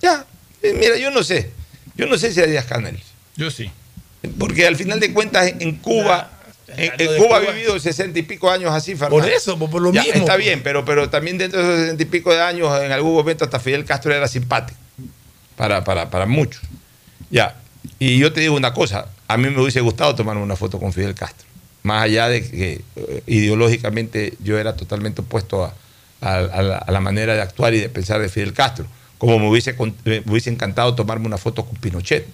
Ya, 0.00 0.26
eh, 0.62 0.74
mira, 0.78 0.96
yo 0.96 1.10
no 1.10 1.22
sé. 1.22 1.50
Yo 1.96 2.06
no 2.06 2.16
sé 2.18 2.32
si 2.32 2.40
a 2.40 2.46
Díaz 2.46 2.64
Canel. 2.66 2.98
Yo 3.36 3.50
sí. 3.50 3.70
Porque 4.38 4.66
al 4.66 4.76
final 4.76 5.00
de 5.00 5.12
cuentas 5.12 5.52
en 5.58 5.76
Cuba, 5.76 6.31
en, 6.76 6.92
en 6.98 7.12
de 7.12 7.16
Cuba 7.18 7.36
ha 7.38 7.40
vivido 7.40 7.78
sesenta 7.80 8.18
y 8.18 8.22
pico 8.22 8.50
años 8.50 8.70
así, 8.72 8.92
Fernando. 8.94 9.18
Por 9.18 9.28
eso, 9.28 9.58
por, 9.58 9.70
por 9.70 9.82
lo 9.82 9.92
Ya, 9.92 10.02
mismo. 10.02 10.20
Está 10.20 10.36
bien, 10.36 10.62
pero, 10.62 10.84
pero 10.84 11.08
también 11.10 11.38
dentro 11.38 11.60
de 11.60 11.66
esos 11.66 11.80
sesenta 11.80 12.02
y 12.02 12.06
pico 12.06 12.32
de 12.32 12.40
años, 12.40 12.68
en 12.82 12.92
algún 12.92 13.14
momento 13.14 13.44
hasta 13.44 13.58
Fidel 13.60 13.84
Castro 13.84 14.12
era 14.14 14.28
simpático. 14.28 14.78
Para, 15.56 15.84
para, 15.84 16.10
para 16.10 16.26
muchos. 16.26 16.62
Ya. 17.30 17.56
Y 17.98 18.18
yo 18.18 18.32
te 18.32 18.40
digo 18.40 18.56
una 18.56 18.72
cosa, 18.72 19.08
a 19.28 19.36
mí 19.36 19.48
me 19.50 19.60
hubiese 19.60 19.80
gustado 19.80 20.14
tomarme 20.14 20.42
una 20.42 20.56
foto 20.56 20.78
con 20.78 20.92
Fidel 20.92 21.14
Castro. 21.14 21.46
Más 21.82 22.04
allá 22.04 22.28
de 22.28 22.48
que 22.48 22.80
eh, 22.96 23.22
ideológicamente 23.26 24.34
yo 24.40 24.58
era 24.58 24.76
totalmente 24.76 25.20
opuesto 25.22 25.64
a, 25.64 25.74
a- 26.20 26.36
a 26.38 26.62
la, 26.62 26.78
a 26.78 26.90
la 26.92 27.00
manera 27.00 27.34
de 27.34 27.40
actuar 27.42 27.74
y 27.74 27.80
de 27.80 27.88
pensar 27.88 28.20
de 28.20 28.28
Fidel 28.28 28.52
Castro. 28.52 28.86
Como 29.18 29.38
me 29.38 29.48
hubiese, 29.48 29.74
me 30.04 30.22
hubiese 30.26 30.50
encantado 30.50 30.94
tomarme 30.94 31.26
una 31.26 31.38
foto 31.38 31.64
con 31.64 31.76
Pinochet. 31.76 32.26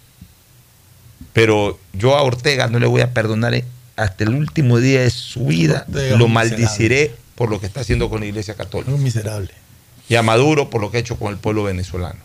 Pero 1.32 1.78
yo 1.93 2.16
a 2.16 2.23
Ortega 2.23 2.69
no 2.69 2.78
le 2.78 2.86
voy 2.86 3.01
a 3.01 3.12
perdonar 3.12 3.55
eh, 3.55 3.65
hasta 3.99 4.25
el 4.25 4.31
último 4.31 4.79
día 4.79 5.03
de 5.03 5.11
su 5.11 5.47
vida. 5.47 5.85
Lo 6.16 6.29
maldiciré 6.29 7.15
por 7.35 7.51
lo 7.51 7.61
que 7.61 7.66
está 7.66 7.81
haciendo 7.81 8.09
con 8.09 8.20
la 8.20 8.27
Iglesia 8.27 8.55
Católica. 8.55 8.93
Un 8.93 9.03
miserable. 9.03 9.51
Y 10.09 10.15
a 10.15 10.23
Maduro 10.23 10.70
por 10.70 10.81
lo 10.81 10.91
que 10.91 10.97
ha 10.97 11.01
hecho 11.01 11.16
con 11.16 11.33
el 11.33 11.39
pueblo 11.39 11.65
venezolano. 11.65 12.19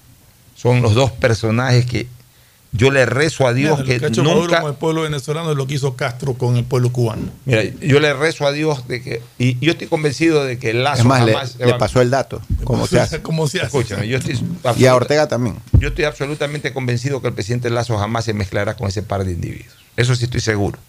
Son 0.56 0.82
los 0.82 0.94
dos 0.94 1.12
personajes 1.12 1.86
que 1.86 2.08
yo 2.72 2.90
le 2.90 3.06
rezo 3.06 3.46
a 3.46 3.54
Dios 3.54 3.80
Mira, 3.80 3.86
que 3.86 3.94
lo 3.94 4.00
que 4.00 4.06
ha 4.06 4.10
hecho 4.10 4.24
Maduro 4.24 4.46
nunca... 4.46 4.62
con 4.62 4.72
el 4.72 4.78
pueblo 4.78 5.02
venezolano 5.04 5.52
es 5.52 5.58
lo 5.58 5.68
que 5.68 5.76
hizo 5.76 5.96
Castro 5.96 6.34
con 6.34 6.58
el 6.58 6.64
pueblo 6.64 6.92
cubano. 6.92 7.30
Mira, 7.46 7.64
yo 7.64 8.00
le 8.00 8.14
rezo 8.14 8.48
a 8.48 8.52
Dios 8.52 8.88
de 8.88 9.02
que... 9.02 9.22
Y 9.38 9.60
yo 9.64 9.74
estoy 9.74 9.88
convencido 9.88 10.44
de 10.44 10.58
que 10.58 10.72
el 10.72 10.84
lazo 10.84 11.04
le, 11.04 11.34
jamás... 11.34 11.58
le 11.60 11.74
pasó 11.76 12.02
el 12.02 12.10
dato, 12.10 12.42
cómo 12.64 12.88
se 12.88 13.00
hace. 13.00 13.22
¿Cómo 13.22 13.48
se 13.48 13.60
hace? 13.60 13.68
Escúchame, 13.68 14.08
yo 14.08 14.18
estoy... 14.18 14.40
Y 14.78 14.86
a 14.86 14.96
Ortega 14.96 15.28
también. 15.28 15.58
Yo 15.74 15.90
estoy 15.90 16.06
absolutamente 16.06 16.74
convencido 16.74 17.22
que 17.22 17.28
el 17.28 17.34
presidente 17.34 17.70
Lazo 17.70 17.98
jamás 17.98 18.26
se 18.26 18.34
mezclará 18.34 18.76
con 18.76 18.88
ese 18.88 19.04
par 19.04 19.24
de 19.24 19.34
individuos. 19.34 19.74
Eso 19.96 20.16
sí 20.16 20.24
estoy 20.24 20.42
seguro. 20.42 20.80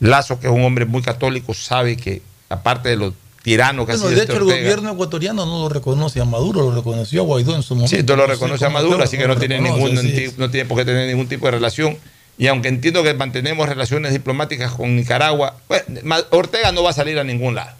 Lazo, 0.00 0.38
que 0.40 0.46
es 0.46 0.52
un 0.52 0.64
hombre 0.64 0.84
muy 0.84 1.02
católico, 1.02 1.54
sabe 1.54 1.96
que, 1.96 2.22
aparte 2.48 2.88
de 2.90 2.96
lo 2.96 3.14
tirano 3.42 3.86
que 3.86 3.92
Bueno, 3.92 4.06
ha 4.06 4.08
sido 4.08 4.16
de 4.16 4.20
este 4.22 4.32
hecho, 4.34 4.42
el 4.42 4.44
gobierno 4.60 4.92
ecuatoriano 4.92 5.46
no 5.46 5.60
lo 5.62 5.68
reconoce 5.68 6.20
a 6.20 6.24
Maduro, 6.24 6.62
lo 6.62 6.74
reconoció 6.76 7.22
a 7.22 7.24
Guaidó 7.24 7.54
en 7.56 7.62
su 7.62 7.74
momento. 7.74 7.96
Sí, 7.96 8.02
lo 8.02 8.16
No 8.16 8.22
sé 8.26 8.28
reconoce 8.28 8.64
a 8.66 8.70
Maduro, 8.70 9.02
así 9.02 9.16
que 9.16 9.26
lo 9.26 9.34
no 9.34 9.40
tiene, 9.40 9.60
ningún, 9.60 9.94
no 10.36 10.50
tiene 10.50 10.68
por 10.68 10.76
qué 10.78 10.84
tener 10.84 11.08
ningún 11.08 11.28
tipo 11.28 11.46
de 11.46 11.52
relación. 11.52 11.96
Y 12.36 12.46
aunque 12.46 12.68
entiendo 12.68 13.02
que 13.02 13.14
mantenemos 13.14 13.68
relaciones 13.68 14.12
diplomáticas 14.12 14.72
con 14.72 14.94
Nicaragua, 14.94 15.56
Ma- 16.04 16.22
Ortega 16.30 16.70
no 16.72 16.82
va 16.84 16.90
a 16.90 16.92
salir 16.92 17.18
a 17.18 17.24
ningún 17.24 17.54
lado. 17.56 17.72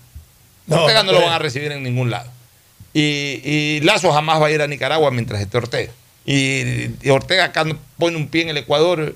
No, 0.66 0.82
Ortega 0.82 1.02
no 1.04 1.12
lo 1.12 1.18
pues. 1.18 1.26
van 1.26 1.34
a 1.36 1.38
recibir 1.38 1.70
en 1.70 1.82
ningún 1.84 2.10
lado. 2.10 2.30
Y, 2.94 3.40
y 3.44 3.80
Lazo 3.82 4.10
jamás 4.12 4.40
va 4.42 4.46
a 4.46 4.50
ir 4.50 4.60
a 4.62 4.66
Nicaragua 4.66 5.10
mientras 5.12 5.40
esté 5.40 5.58
Ortega. 5.58 5.92
Y, 6.26 6.62
y 7.02 7.10
Ortega 7.10 7.44
acá 7.44 7.64
pone 7.98 8.16
un 8.16 8.28
pie 8.28 8.42
en 8.42 8.48
el 8.48 8.56
Ecuador, 8.56 9.14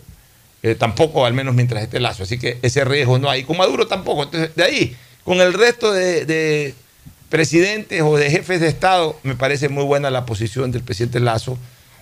eh, 0.63 0.75
tampoco, 0.75 1.27
al 1.27 1.35
menos 1.35 1.55
mientras 1.55 1.83
esté 1.83 2.01
Lazo. 2.01 2.23
Así 2.23 2.39
que 2.39 2.59
ese 2.63 2.85
riesgo 2.85 3.19
no 3.19 3.29
hay. 3.29 3.45
Con 3.45 3.57
Maduro 3.57 3.87
tampoco. 3.87 4.25
Entonces, 4.25 4.55
de 4.55 4.63
ahí, 4.63 4.97
con 5.25 5.41
el 5.41 5.53
resto 5.53 5.93
de, 5.93 6.25
de 6.25 6.75
presidentes 7.29 8.03
o 8.03 8.17
de 8.17 8.31
jefes 8.31 8.61
de 8.61 8.69
Estado, 8.69 9.19
me 9.23 9.35
parece 9.35 9.69
muy 9.69 9.85
buena 9.85 10.11
la 10.11 10.27
posición 10.27 10.71
del 10.71 10.83
presidente 10.83 11.19
Lazo, 11.21 11.59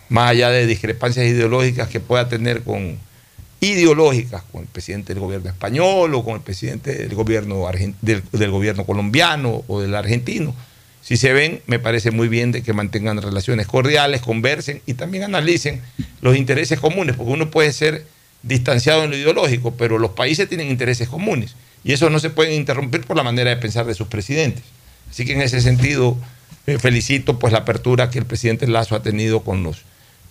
más 0.08 0.30
allá 0.30 0.50
de 0.50 0.66
discrepancias 0.66 1.26
ideológicas 1.26 1.88
que 1.88 2.00
pueda 2.00 2.28
tener 2.28 2.62
con, 2.62 2.98
ideológicas 3.60 4.42
con 4.50 4.62
el 4.62 4.68
presidente 4.68 5.14
del 5.14 5.20
gobierno 5.22 5.50
español 5.50 6.14
o 6.14 6.24
con 6.24 6.34
el 6.34 6.40
presidente 6.40 6.94
del 6.94 7.14
gobierno, 7.14 7.66
del 8.02 8.50
gobierno 8.50 8.84
colombiano 8.84 9.64
o 9.68 9.80
del 9.80 9.94
argentino. 9.94 10.54
Si 11.02 11.16
se 11.16 11.32
ven, 11.32 11.62
me 11.66 11.78
parece 11.78 12.10
muy 12.10 12.28
bien 12.28 12.52
de 12.52 12.62
que 12.62 12.72
mantengan 12.72 13.20
relaciones 13.22 13.66
cordiales, 13.66 14.20
conversen 14.20 14.82
y 14.86 14.94
también 14.94 15.24
analicen 15.24 15.80
los 16.20 16.36
intereses 16.36 16.78
comunes, 16.78 17.16
porque 17.16 17.32
uno 17.32 17.50
puede 17.50 17.72
ser 17.72 18.04
distanciado 18.42 19.04
en 19.04 19.10
lo 19.10 19.16
ideológico, 19.16 19.74
pero 19.76 19.98
los 19.98 20.12
países 20.12 20.48
tienen 20.48 20.70
intereses 20.70 21.08
comunes 21.08 21.54
y 21.84 21.92
eso 21.92 22.10
no 22.10 22.18
se 22.18 22.30
puede 22.30 22.54
interrumpir 22.54 23.02
por 23.02 23.16
la 23.16 23.22
manera 23.22 23.50
de 23.50 23.56
pensar 23.56 23.86
de 23.86 23.94
sus 23.94 24.08
presidentes. 24.08 24.64
Así 25.10 25.24
que 25.24 25.32
en 25.32 25.42
ese 25.42 25.60
sentido 25.60 26.16
eh, 26.66 26.78
felicito 26.78 27.38
pues 27.38 27.52
la 27.52 27.60
apertura 27.60 28.10
que 28.10 28.18
el 28.18 28.26
presidente 28.26 28.66
Lazo 28.66 28.94
ha 28.94 29.02
tenido 29.02 29.40
con 29.40 29.62
los 29.62 29.82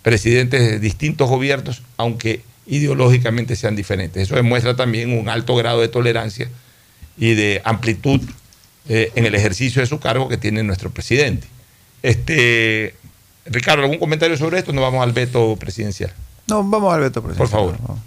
presidentes 0.01 0.61
de 0.61 0.79
distintos 0.79 1.29
gobiernos, 1.29 1.81
aunque 1.97 2.41
ideológicamente 2.65 3.55
sean 3.55 3.75
diferentes. 3.75 4.23
Eso 4.23 4.35
demuestra 4.35 4.75
también 4.75 5.17
un 5.17 5.27
alto 5.27 5.55
grado 5.55 5.81
de 5.81 5.87
tolerancia 5.87 6.49
y 7.17 7.33
de 7.33 7.61
amplitud 7.65 8.21
eh, 8.87 9.11
en 9.15 9.25
el 9.25 9.35
ejercicio 9.35 9.81
de 9.81 9.87
su 9.87 9.99
cargo 9.99 10.29
que 10.29 10.37
tiene 10.37 10.63
nuestro 10.63 10.91
presidente. 10.91 11.47
Este, 12.01 12.95
Ricardo, 13.45 13.83
¿algún 13.83 13.97
comentario 13.97 14.37
sobre 14.37 14.59
esto? 14.59 14.71
No 14.71 14.81
vamos 14.81 15.03
al 15.03 15.11
veto 15.11 15.57
presidencial. 15.57 16.13
No, 16.49 16.63
vamos 16.63 16.93
al 16.93 17.01
veto 17.01 17.21
presidencial. 17.21 17.61
Por 17.65 17.77
favor. 17.77 17.97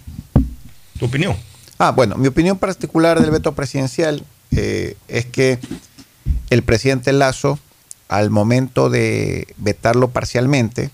¿Tu 0.99 1.05
opinión? 1.05 1.37
Ah, 1.79 1.91
bueno, 1.91 2.17
mi 2.17 2.29
opinión 2.29 2.59
particular 2.59 3.21
del 3.21 3.31
veto 3.31 3.53
presidencial 3.53 4.25
eh, 4.51 4.97
es 5.09 5.27
que 5.27 5.59
el 6.51 6.63
presidente 6.63 7.13
Lazo, 7.13 7.59
al 8.09 8.31
momento 8.31 8.91
de 8.91 9.47
vetarlo 9.57 10.09
parcialmente, 10.09 10.91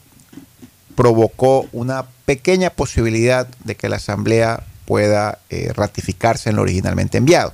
provocó 0.94 1.66
una 1.72 2.06
pequeña 2.24 2.70
posibilidad 2.70 3.46
de 3.64 3.76
que 3.76 3.88
la 3.88 3.96
Asamblea 3.96 4.64
pueda 4.84 5.38
eh, 5.50 5.72
ratificarse 5.74 6.50
en 6.50 6.56
lo 6.56 6.62
originalmente 6.62 7.18
enviado, 7.18 7.52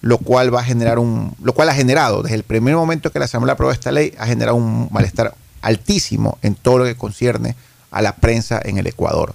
lo 0.00 0.18
cual 0.18 0.54
va 0.54 0.60
a 0.60 0.64
generar 0.64 0.98
un, 0.98 1.34
lo 1.42 1.52
cual 1.52 1.68
ha 1.68 1.74
generado 1.74 2.22
desde 2.22 2.36
el 2.36 2.42
primer 2.42 2.74
momento 2.74 3.12
que 3.12 3.18
la 3.18 3.26
Asamblea 3.26 3.54
aprobó 3.54 3.72
esta 3.72 3.92
ley 3.92 4.14
ha 4.18 4.26
generado 4.26 4.56
un 4.56 4.88
malestar 4.90 5.34
altísimo 5.60 6.38
en 6.42 6.54
todo 6.54 6.78
lo 6.78 6.84
que 6.84 6.96
concierne 6.96 7.54
a 7.92 8.02
la 8.02 8.16
prensa 8.16 8.60
en 8.64 8.78
el 8.78 8.86
Ecuador, 8.88 9.34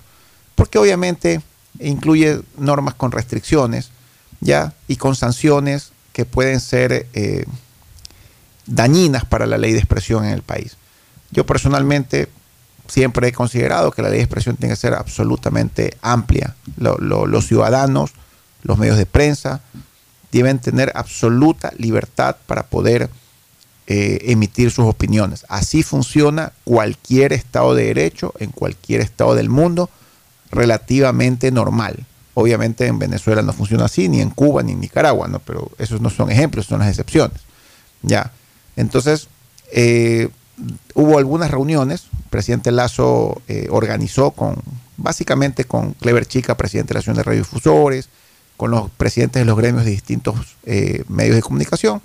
porque 0.55 0.77
obviamente 0.77 1.41
incluye 1.79 2.41
normas 2.57 2.95
con 2.95 3.11
restricciones, 3.11 3.91
ya 4.41 4.73
y 4.87 4.97
con 4.97 5.15
sanciones 5.15 5.91
que 6.13 6.25
pueden 6.25 6.59
ser 6.59 7.07
eh, 7.13 7.45
dañinas 8.65 9.25
para 9.25 9.45
la 9.45 9.57
ley 9.57 9.71
de 9.73 9.79
expresión 9.79 10.25
en 10.25 10.31
el 10.31 10.41
país. 10.41 10.77
Yo 11.31 11.45
personalmente 11.45 12.27
siempre 12.87 13.27
he 13.27 13.31
considerado 13.31 13.91
que 13.91 14.01
la 14.01 14.09
ley 14.09 14.17
de 14.17 14.23
expresión 14.23 14.55
tiene 14.57 14.73
que 14.73 14.79
ser 14.79 14.93
absolutamente 14.93 15.97
amplia. 16.01 16.55
Lo- 16.77 16.97
lo- 16.97 17.25
los 17.27 17.47
ciudadanos, 17.47 18.11
los 18.63 18.77
medios 18.77 18.97
de 18.97 19.05
prensa, 19.05 19.61
deben 20.31 20.59
tener 20.59 20.91
absoluta 20.95 21.71
libertad 21.77 22.35
para 22.47 22.63
poder 22.63 23.09
eh, 23.89 24.19
emitir 24.33 24.69
sus 24.69 24.85
opiniones. 24.85 25.45
Así 25.47 25.81
funciona 25.81 26.51
cualquier 26.65 27.31
Estado 27.31 27.73
de 27.73 27.85
Derecho 27.85 28.33
en 28.37 28.51
cualquier 28.51 28.99
Estado 28.99 29.33
del 29.33 29.47
mundo 29.47 29.89
relativamente 30.51 31.51
normal. 31.51 32.05
Obviamente 32.33 32.85
en 32.87 32.99
Venezuela 32.99 33.41
no 33.43 33.53
funciona 33.53 33.85
así, 33.85 34.09
ni 34.09 34.19
en 34.19 34.29
Cuba, 34.29 34.61
ni 34.61 34.73
en 34.73 34.81
Nicaragua, 34.81 35.29
¿no? 35.29 35.39
pero 35.39 35.71
esos 35.77 36.01
no 36.01 36.09
son 36.09 36.29
ejemplos, 36.29 36.65
son 36.65 36.79
las 36.79 36.89
excepciones. 36.89 37.39
Ya. 38.01 38.33
Entonces, 38.75 39.29
eh, 39.71 40.27
hubo 40.93 41.17
algunas 41.17 41.49
reuniones, 41.49 42.07
el 42.11 42.29
presidente 42.29 42.73
Lazo 42.73 43.41
eh, 43.47 43.67
organizó 43.71 44.31
con, 44.31 44.57
básicamente 44.97 45.63
con 45.63 45.93
Clever 45.93 46.25
Chica, 46.25 46.57
presidente 46.57 46.89
de 46.89 46.95
la 46.95 46.99
Asociación 46.99 47.15
de 47.15 47.23
Radiodifusores, 47.23 48.09
con 48.57 48.69
los 48.69 48.91
presidentes 48.91 49.39
de 49.39 49.45
los 49.45 49.55
gremios 49.55 49.85
de 49.85 49.91
distintos 49.91 50.57
medios 51.07 51.35
de 51.35 51.41
comunicación, 51.41 52.01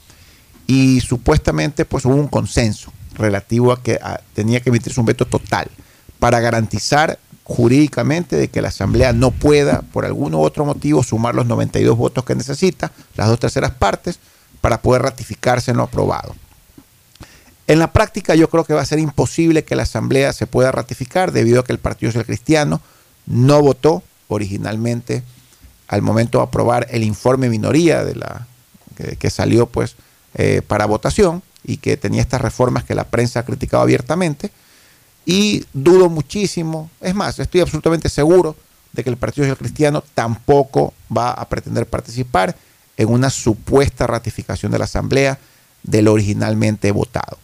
y 0.67 1.01
supuestamente 1.01 1.85
pues 1.85 2.05
hubo 2.05 2.15
un 2.15 2.29
consenso 2.29 2.93
relativo 3.15 3.73
a 3.73 3.83
que 3.83 3.99
tenía 4.35 4.61
que 4.61 4.71
emitirse 4.71 5.01
un 5.01 5.07
veto 5.07 5.27
total 5.27 5.71
para 6.19 6.41
garantizar 6.41 7.19
jurídicamente 7.45 8.37
de 8.37 8.49
que 8.49 8.63
la 8.63 8.69
Asamblea 8.69 9.13
no 9.13 9.31
pueda, 9.31 9.83
por 9.93 10.05
algún 10.05 10.35
u 10.35 10.41
otro 10.41 10.65
motivo, 10.65 11.03
sumar 11.03 11.35
los 11.35 11.47
92 11.47 11.97
votos 11.97 12.25
que 12.25 12.35
necesita, 12.35 12.93
las 13.17 13.29
dos 13.29 13.41
terceras 13.41 13.73
partes, 13.73 14.19
para 14.61 14.81
poder 14.81 15.03
ratificarse 15.03 15.73
en 15.73 15.79
lo 15.79 15.83
aprobado. 15.83 16.35
En 17.67 17.79
la 17.79 17.93
práctica 17.93 18.35
yo 18.35 18.49
creo 18.49 18.65
que 18.65 18.75
va 18.75 18.83
a 18.83 18.87
ser 18.87 18.99
imposible 18.99 19.65
que 19.65 19.77
la 19.77 19.83
Asamblea 19.83 20.33
se 20.33 20.47
pueda 20.47 20.73
ratificar 20.73 21.33
debido 21.33 21.61
a 21.61 21.65
que 21.65 21.73
el 21.73 21.79
Partido 21.79 22.13
Social 22.13 22.27
Cristiano 22.27 22.81
no 23.27 23.61
votó 23.61 24.03
originalmente 24.29 25.23
al 25.89 26.03
momento 26.03 26.39
de 26.39 26.45
aprobar 26.45 26.87
el 26.91 27.03
informe 27.03 27.49
minoría 27.49 28.05
de 28.05 28.15
la, 28.15 28.47
que, 28.97 29.17
que 29.17 29.31
salió 29.31 29.67
pues 29.67 29.97
eh, 30.35 30.63
para 30.67 30.87
votación 30.87 31.43
y 31.65 31.77
que 31.77 31.97
tenía 31.97 32.23
estas 32.23 32.41
reformas 32.41 32.85
que 32.85 32.95
la 32.95 33.05
prensa 33.05 33.41
ha 33.41 33.45
criticado 33.45 33.83
abiertamente. 33.83 34.51
Y 35.25 35.65
dudo 35.73 36.09
muchísimo, 36.09 36.91
es 37.01 37.15
más, 37.15 37.39
estoy 37.39 37.61
absolutamente 37.61 38.09
seguro 38.09 38.57
de 38.93 39.05
que 39.05 39.11
el 39.11 39.17
Partido 39.17 39.45
Social 39.45 39.59
Cristiano 39.59 40.03
tampoco 40.15 40.93
va 41.17 41.31
a 41.31 41.49
pretender 41.49 41.87
participar 41.87 42.57
en 42.97 43.09
una 43.09 43.31
supuesta 43.31 44.07
ratificación 44.07 44.73
de 44.73 44.79
la 44.79 44.85
Asamblea 44.85 45.39
de 45.83 46.03
lo 46.03 46.13
originalmente 46.13 46.91
votado. 46.91 47.39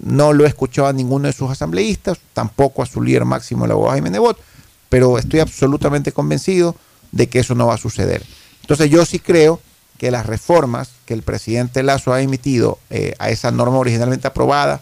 No 0.00 0.32
lo 0.32 0.44
he 0.44 0.48
escuchado 0.48 0.88
a 0.88 0.92
ninguno 0.92 1.28
de 1.28 1.32
sus 1.32 1.50
asambleístas, 1.50 2.18
tampoco 2.34 2.82
a 2.82 2.86
su 2.86 3.00
líder 3.00 3.24
máximo, 3.24 3.64
el 3.64 3.70
abogado 3.70 3.92
Jaime 3.92 4.10
Nebot, 4.10 4.38
pero 4.88 5.16
estoy 5.18 5.40
absolutamente 5.40 6.12
convencido 6.12 6.74
de 7.12 7.28
que 7.28 7.38
eso 7.38 7.54
no 7.54 7.68
va 7.68 7.74
a 7.74 7.78
suceder. 7.78 8.24
Entonces 8.62 8.90
yo 8.90 9.04
sí 9.06 9.18
creo 9.18 9.60
que 10.00 10.10
las 10.10 10.24
reformas 10.24 10.92
que 11.04 11.12
el 11.12 11.20
presidente 11.20 11.82
Lazo 11.82 12.14
ha 12.14 12.22
emitido 12.22 12.78
eh, 12.88 13.14
a 13.18 13.28
esa 13.28 13.50
norma 13.50 13.76
originalmente 13.76 14.26
aprobada 14.26 14.80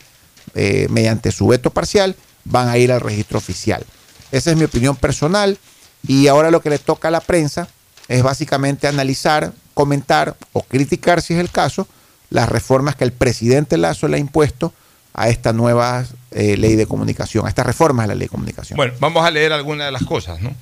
eh, 0.55 0.87
mediante 0.91 1.33
su 1.33 1.49
veto 1.49 1.71
parcial 1.71 2.15
van 2.45 2.69
a 2.69 2.79
ir 2.79 2.93
al 2.93 3.01
registro 3.01 3.39
oficial. 3.39 3.85
Esa 4.31 4.53
es 4.53 4.57
mi 4.57 4.63
opinión 4.63 4.95
personal 4.95 5.59
y 6.07 6.29
ahora 6.29 6.53
lo 6.53 6.61
que 6.61 6.71
le 6.71 6.79
toca 6.79 7.09
a 7.09 7.11
la 7.11 7.21
prensa 7.21 7.67
es 8.07 8.23
básicamente 8.23 8.87
analizar, 8.87 9.53
comentar 9.75 10.37
o 10.53 10.63
criticar, 10.63 11.21
si 11.21 11.35
es 11.35 11.41
el 11.41 11.51
caso, 11.51 11.89
las 12.31 12.49
reformas 12.49 12.95
que 12.95 13.03
el 13.03 13.11
presidente 13.11 13.77
Lazo 13.77 14.07
le 14.07 14.19
ha 14.19 14.21
impuesto 14.21 14.73
a 15.15 15.31
esta 15.31 15.53
nueva 15.53 16.05
eh, 16.31 16.57
ley 16.57 16.77
de 16.77 16.87
comunicación, 16.87 17.45
a 17.45 17.49
estas 17.49 17.67
reformas 17.67 18.05
de 18.05 18.09
la 18.09 18.15
ley 18.15 18.27
de 18.27 18.31
comunicación. 18.31 18.77
Bueno, 18.77 18.95
vamos 19.01 19.27
a 19.27 19.33
leer 19.33 19.53
algunas 19.53 19.89
de 19.89 19.93
las 19.93 20.05
cosas, 20.05 20.41
¿no? 20.41 20.55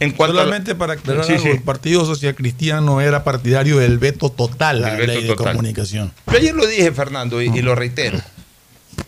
En 0.00 0.10
cuanto 0.12 0.36
a- 0.38 0.42
Solamente 0.42 0.74
para 0.74 0.94
aclarar 0.94 1.24
Sí, 1.24 1.32
algo, 1.32 1.44
sí. 1.44 1.50
el 1.50 1.62
Partido 1.62 2.04
Social 2.04 2.34
Cristiano 2.34 3.00
era 3.00 3.24
partidario 3.24 3.78
del 3.78 3.98
veto 3.98 4.30
total 4.30 4.84
a 4.84 4.90
la 4.90 4.94
veto 4.96 5.12
ley 5.12 5.24
de 5.26 5.36
comunicación. 5.36 6.12
Yo 6.26 6.36
ayer 6.36 6.54
lo 6.54 6.66
dije, 6.66 6.92
Fernando, 6.92 7.40
y, 7.40 7.46
y 7.48 7.62
lo 7.62 7.74
reitero. 7.74 8.18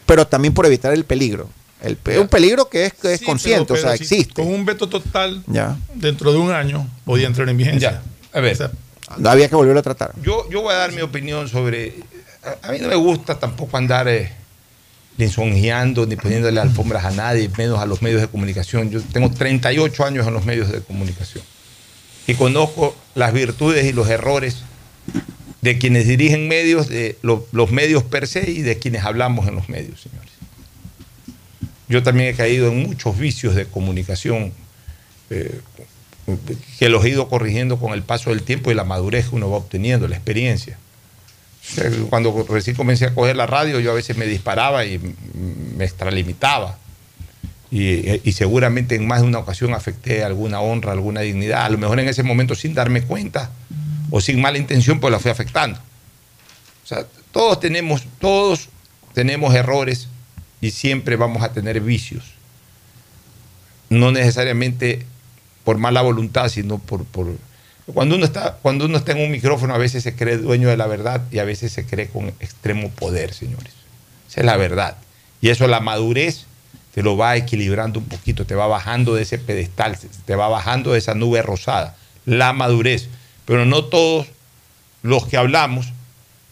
Pero 0.06 0.26
también 0.26 0.55
por 0.55 0.66
evitar 0.66 0.93
el 0.93 1.05
peligro. 1.05 1.48
El 1.82 1.97
pe- 1.97 2.18
un 2.18 2.28
peligro 2.28 2.68
que 2.68 2.86
es, 2.86 2.93
que 2.94 3.14
es 3.14 3.20
Sí, 3.20 3.26
consciente, 3.26 3.74
pero- 3.74 3.78
o 3.80 3.82
sea, 3.82 3.97
si 3.97 4.05
existe. 4.05 4.34
Con 4.34 4.47
un 4.52 4.64
veto 4.64 4.89
total, 4.89 5.43
Ya. 5.47 5.76
dentro 5.94 6.32
de 6.32 6.39
un 6.39 6.52
año, 6.52 6.89
podía 7.05 7.26
entrar 7.26 7.48
en 7.48 7.56
vigencia. 7.56 8.01
A 8.32 8.40
ver, 8.40 8.56
No 9.18 9.28
había 9.30 9.48
que 9.48 9.55
volverlo 9.56 9.80
a 9.80 9.82
tratar. 9.82 10.12
yo, 10.22 10.48
yo 10.48 10.62
voy 10.62 10.72
a 10.72 10.76
dar 10.78 10.93
mi 10.93 11.02
opinión 11.02 11.48
sobre. 11.48 11.94
A, 12.62 12.68
a 12.68 12.72
mí 12.72 12.78
no 12.80 12.89
me 12.89 12.94
gusta 12.94 13.39
tampoco 13.39 13.76
andar 13.76 14.09
eh, 14.09 14.32
lisonjeando 15.18 16.06
ni 16.06 16.16
poniéndole 16.16 16.60
alfombras 16.60 17.05
a 17.05 17.10
nadie, 17.10 17.51
menos 17.59 17.78
a 17.80 17.86
los 17.86 18.02
medios 18.02 18.20
de 18.20 18.28
comunicación. 18.28 18.90
Yo 18.90 19.01
tengo 19.02 19.30
38 19.30 20.05
años 20.05 20.26
en 20.26 20.34
los 20.34 20.44
medios 20.44 20.70
de 20.72 20.80
comunicación 20.80 21.44
y 22.26 22.34
conozco 22.34 22.97
las 23.14 23.32
virtudes 23.32 23.84
y 23.84 23.93
los 23.93 24.09
errores 24.09 24.59
de 25.60 25.78
quienes 25.78 26.09
dirigen 26.09 26.48
medios, 26.48 26.89
de 26.89 27.18
lo- 27.22 27.47
los 27.52 27.70
medios 27.70 28.02
per 28.02 28.26
se 28.26 28.51
y 28.51 28.62
de 28.62 28.78
quienes 28.78 29.05
hablamos 29.05 29.47
en 29.47 29.55
los 29.55 29.68
medios, 29.68 30.01
señores. 30.01 30.30
Yo 31.89 32.02
también 32.02 32.28
he 32.30 32.34
caído 32.34 32.68
en 32.68 32.82
muchos 32.82 33.18
vicios 33.18 33.55
de 33.55 33.66
comunicación 33.66 34.52
eh, 35.30 35.60
que 36.78 36.89
los 36.89 37.05
he 37.05 37.10
ido 37.10 37.28
corrigiendo 37.28 37.78
con 37.78 37.93
el 37.93 38.02
paso 38.02 38.30
del 38.30 38.43
tiempo 38.43 38.70
y 38.70 38.74
la 38.74 38.84
madurez 38.84 39.28
que 39.28 39.36
uno 39.36 39.51
va 39.51 39.59
obteniendo, 39.59 40.09
la 40.09 40.16
experiencia. 40.16 40.78
Sea, 41.62 41.90
Cuando 42.10 42.44
recién 42.48 42.76
comencé 42.76 43.06
a 43.06 43.14
coger 43.14 43.36
la 43.36 43.47
radio, 43.47 43.78
yo 43.80 43.93
a 43.93 43.94
veces 43.94 44.16
me 44.16 44.26
disparaba 44.26 44.84
y 44.84 44.98
me 45.76 45.84
extralimitaba. 45.84 46.78
Y, 47.70 48.20
y 48.28 48.32
seguramente 48.32 48.97
en 48.97 49.06
más 49.06 49.22
de 49.22 49.28
una 49.28 49.39
ocasión 49.39 49.72
afecté 49.72 50.24
alguna 50.24 50.60
honra, 50.60 50.93
alguna 50.93 51.20
dignidad. 51.22 51.64
A 51.64 51.70
lo 51.70 51.78
mejor 51.78 51.98
en 52.01 52.09
ese 52.09 52.22
momento 52.22 52.55
sin 52.55 52.74
darme 52.74 53.02
cuenta 53.02 53.51
o 54.10 54.20
sin 54.20 54.40
mala 54.43 54.59
intención, 54.59 55.01
pues 55.01 55.10
la 55.10 55.18
fui 55.18 55.30
afectando. 55.30 55.78
O 55.78 56.86
sea, 56.86 57.06
todos 57.30 57.60
tenemos, 57.60 58.02
todos 58.18 58.68
tenemos 59.14 59.55
errores 59.55 60.09
y 60.60 60.70
siempre 60.72 61.16
vamos 61.16 61.43
a 61.43 61.52
tener 61.52 61.80
vicios. 61.80 62.24
No 63.89 64.10
necesariamente 64.10 65.06
por 65.64 65.78
mala 65.78 66.02
voluntad, 66.02 66.48
sino 66.51 66.78
por- 66.78 67.05
cuando 67.86 68.14
uno 68.16 68.24
está, 68.24 68.59
cuando 68.62 68.86
uno 68.86 68.98
está 68.98 69.12
en 69.12 69.20
un 69.20 69.30
micrófono, 69.30 69.74
a 69.74 69.78
veces 69.78 70.02
se 70.02 70.14
cree 70.14 70.36
dueño 70.36 70.68
de 70.68 70.76
la 70.76 70.86
verdad 70.86 71.22
y 71.30 71.38
a 71.38 71.44
veces 71.44 71.72
se 71.72 71.84
cree 71.84 72.09
con 72.09 72.28
extremo 72.40 72.90
poder, 72.90 73.34
señores. 73.34 73.72
Esa 74.28 74.40
es 74.40 74.46
la 74.46 74.56
verdad. 74.56 74.96
Y 75.40 75.48
eso 75.48 75.66
la 75.66 75.80
madurez 75.80 76.46
te 76.94 77.02
lo 77.02 77.16
va 77.16 77.36
equilibrando 77.36 77.98
un 77.98 78.06
poquito, 78.06 78.46
te 78.46 78.54
va 78.54 78.66
bajando 78.66 79.14
de 79.14 79.22
ese 79.22 79.38
pedestal, 79.38 79.98
te 80.24 80.36
va 80.36 80.48
bajando 80.48 80.92
de 80.92 80.98
esa 80.98 81.14
nube 81.14 81.42
rosada, 81.42 81.96
la 82.26 82.52
madurez. 82.52 83.09
Pero 83.44 83.64
no 83.64 83.84
todos 83.84 84.28
los 85.02 85.26
que 85.26 85.36
hablamos 85.36 85.92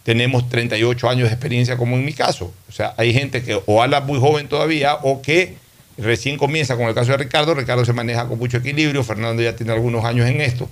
tenemos 0.03 0.49
38 0.49 1.09
años 1.09 1.29
de 1.29 1.35
experiencia 1.35 1.77
como 1.77 1.97
en 1.97 2.05
mi 2.05 2.13
caso. 2.13 2.53
O 2.69 2.73
sea, 2.73 2.95
hay 2.97 3.13
gente 3.13 3.43
que 3.43 3.61
o 3.67 3.83
habla 3.83 4.01
muy 4.01 4.19
joven 4.19 4.49
todavía 4.49 4.95
o 5.03 5.23
que 5.23 5.57
recién 5.99 6.39
comienza, 6.39 6.77
con 6.77 6.87
el 6.87 6.95
caso 6.95 7.13
de 7.13 7.19
Ricardo, 7.19 7.55
Ricardo 7.55 7.85
se 7.85 7.93
maneja 7.93 8.27
con 8.27 8.39
mucho 8.39 8.57
equilibrio, 8.57 9.05
Fernando 9.05 9.43
ya 9.43 9.55
tiene 9.55 9.73
algunos 9.73 10.05
años 10.05 10.27
en 10.29 10.41
esto, 10.41 10.69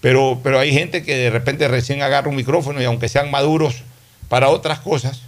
pero, 0.00 0.40
pero 0.42 0.58
hay 0.58 0.72
gente 0.72 1.02
que 1.02 1.16
de 1.16 1.30
repente 1.30 1.68
recién 1.68 2.02
agarra 2.02 2.28
un 2.28 2.36
micrófono 2.36 2.80
y 2.80 2.84
aunque 2.84 3.08
sean 3.08 3.30
maduros 3.30 3.82
para 4.28 4.48
otras 4.48 4.80
cosas, 4.80 5.22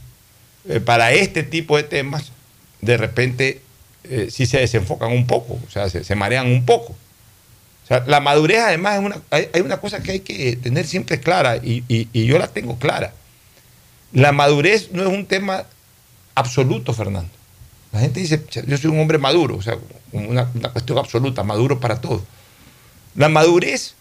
eh, 0.68 0.80
para 0.80 1.12
este 1.12 1.42
tipo 1.42 1.76
de 1.76 1.82
temas, 1.82 2.32
de 2.80 2.96
repente 2.96 3.60
eh, 4.04 4.28
sí 4.30 4.46
se 4.46 4.58
desenfocan 4.58 5.12
un 5.12 5.26
poco, 5.26 5.54
o 5.66 5.70
sea, 5.70 5.88
se, 5.88 6.14
marean 6.14 6.46
un 6.46 6.64
poco. 6.64 6.92
O 6.92 7.86
sea, 7.86 8.04
la 8.06 8.20
madurez 8.20 8.60
además 8.60 8.98
es 8.98 9.04
una, 9.04 9.16
hay, 9.30 9.48
hay 9.52 9.60
una 9.60 9.78
cosa 9.78 10.02
que 10.02 10.12
hay 10.12 10.20
que 10.20 10.56
tener 10.56 10.86
siempre 10.86 11.20
clara 11.20 11.56
y, 11.56 11.84
y- 11.88 12.08
y 12.12 12.26
yo 12.26 12.38
la 12.38 12.48
tengo 12.48 12.78
clara. 12.78 13.12
La 14.12 14.32
madurez 14.32 14.90
no 14.92 15.02
es 15.02 15.08
un 15.08 15.26
tema 15.26 15.64
absoluto, 16.34 16.92
Fernando. 16.92 17.30
La 17.92 18.00
gente 18.00 18.20
dice, 18.20 18.42
yo 18.66 18.76
soy 18.78 18.90
un 18.90 19.00
hombre 19.00 19.18
maduro, 19.18 19.56
o 19.56 19.62
sea, 19.62 19.76
una, 20.12 20.48
una 20.54 20.70
cuestión 20.70 20.98
absoluta, 20.98 21.42
maduro 21.42 21.78
para 21.80 22.00
todo. 22.00 22.24
La 23.16 23.28
madurez, 23.28 23.94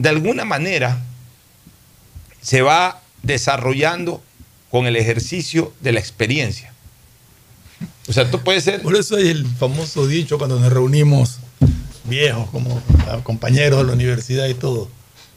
de 0.00 0.08
alguna 0.08 0.46
manera, 0.46 0.98
se 2.40 2.62
va 2.62 3.02
desarrollando 3.22 4.22
con 4.70 4.86
el 4.86 4.96
ejercicio 4.96 5.74
de 5.82 5.92
la 5.92 6.00
experiencia. 6.00 6.72
O 8.08 8.12
sea, 8.14 8.30
tú 8.30 8.40
puedes 8.40 8.64
ser... 8.64 8.80
Por 8.80 8.96
eso 8.96 9.16
hay 9.16 9.28
el 9.28 9.46
famoso 9.46 10.06
dicho 10.06 10.38
cuando 10.38 10.58
nos 10.58 10.72
reunimos 10.72 11.40
viejos, 12.04 12.48
como 12.48 12.82
compañeros 13.24 13.80
de 13.80 13.88
la 13.88 13.92
universidad 13.92 14.48
y 14.48 14.54
todo, 14.54 14.88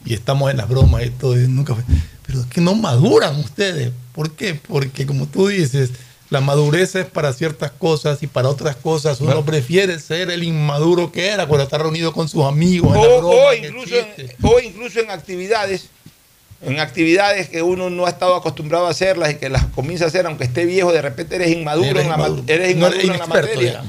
y 0.06 0.14
estamos 0.14 0.50
en 0.50 0.56
las 0.56 0.66
bromas 0.66 1.04
y 1.04 1.10
todo, 1.10 1.38
y 1.38 1.46
nunca 1.46 1.76
Pero 2.26 2.40
es 2.40 2.46
que 2.46 2.62
no 2.62 2.74
maduran 2.74 3.38
ustedes. 3.40 3.92
¿Por 4.14 4.30
qué? 4.30 4.54
Porque 4.54 5.04
como 5.04 5.26
tú 5.26 5.48
dices, 5.48 5.90
la 6.34 6.40
madurez 6.40 6.96
es 6.96 7.06
para 7.06 7.32
ciertas 7.32 7.70
cosas 7.70 8.20
y 8.24 8.26
para 8.26 8.48
otras 8.48 8.74
cosas 8.74 9.20
uno 9.20 9.44
prefiere 9.44 10.00
ser 10.00 10.32
el 10.32 10.42
inmaduro 10.42 11.12
que 11.12 11.28
era 11.28 11.46
cuando 11.46 11.62
está 11.62 11.78
reunido 11.78 12.12
con 12.12 12.28
sus 12.28 12.44
amigos. 12.44 12.96
en 12.96 13.02
la 13.02 13.08
O, 13.08 13.18
broma, 13.18 13.34
o 13.36 13.52
en 13.52 13.64
incluso 13.66 13.94
en, 13.94 14.30
o 14.42 14.58
incluso 14.58 14.98
en 14.98 15.10
actividades, 15.12 15.90
en 16.60 16.80
actividades 16.80 17.48
que 17.48 17.62
uno 17.62 17.88
no 17.88 18.06
ha 18.06 18.08
estado 18.08 18.34
acostumbrado 18.34 18.88
a 18.88 18.90
hacerlas 18.90 19.30
y 19.30 19.36
que 19.36 19.48
las 19.48 19.64
comienza 19.66 20.06
a 20.06 20.08
hacer, 20.08 20.26
aunque 20.26 20.42
esté 20.42 20.64
viejo, 20.64 20.92
de 20.92 21.02
repente 21.02 21.36
eres 21.36 21.52
inmaduro, 21.52 21.88
Eres 21.90 22.02
en, 22.02 22.08
la, 22.08 22.14
inmaduro. 22.16 22.42
eres 22.48 22.66
No 22.68 22.88
inmaduro 22.88 23.00
en 23.00 23.06
la 23.06 23.14
inexperto, 23.14 23.48
materia. 23.54 23.84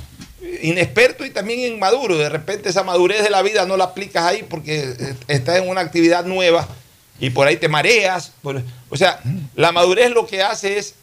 Inexperto 0.62 1.26
y 1.26 1.32
también 1.32 1.74
inmaduro. 1.74 2.16
De 2.20 2.30
repente 2.30 2.70
esa 2.70 2.84
madurez 2.84 3.24
de 3.24 3.32
la 3.32 3.42
vida 3.42 3.66
no 3.66 3.76
la 3.76 3.86
aplicas 3.86 4.24
ahí 4.24 4.46
porque 4.48 4.94
estás 5.28 5.58
en 5.58 5.68
una 5.68 5.82
actividad 5.82 6.24
nueva 6.26 6.68
y 7.20 7.32
por 7.32 7.48
ahí 7.48 7.58
te 7.58 7.70
mareas. 7.70 8.34
o 8.44 8.98
sea, 8.98 9.20
la 9.56 9.72
madurez 9.72 10.12
lo 10.12 10.28
que 10.28 10.44
hace 10.44 10.78
es 10.78 10.94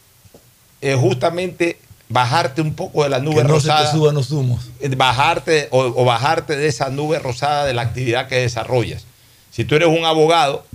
eh, 0.83 0.95
justamente 0.95 1.77
bajarte 2.09 2.61
un 2.61 2.73
poco 2.75 3.03
de 3.03 3.09
la 3.09 3.19
nube 3.19 3.37
Que 3.37 3.43
no 3.43 3.59
se 3.59 3.67
rosada 3.69 3.91
te 3.91 3.97
suban 3.97 4.13
los 4.15 4.29
humos. 4.31 4.69
eh, 4.81 4.89
bajarte 4.95 5.67
o, 5.71 5.79
o 5.81 6.05
bajarte 6.05 6.55
de 6.55 6.67
esa 6.67 6.89
nube 6.89 7.17
rosada 7.19 7.65
de 7.65 7.73
la 7.73 7.81
actividad 7.81 8.27
que 8.27 8.35
desarrollas. 8.35 9.05
Si 9.51 9.65
tú 9.65 9.75
eres 9.75 9.87
un 9.87 10.05
abogado 10.05 10.65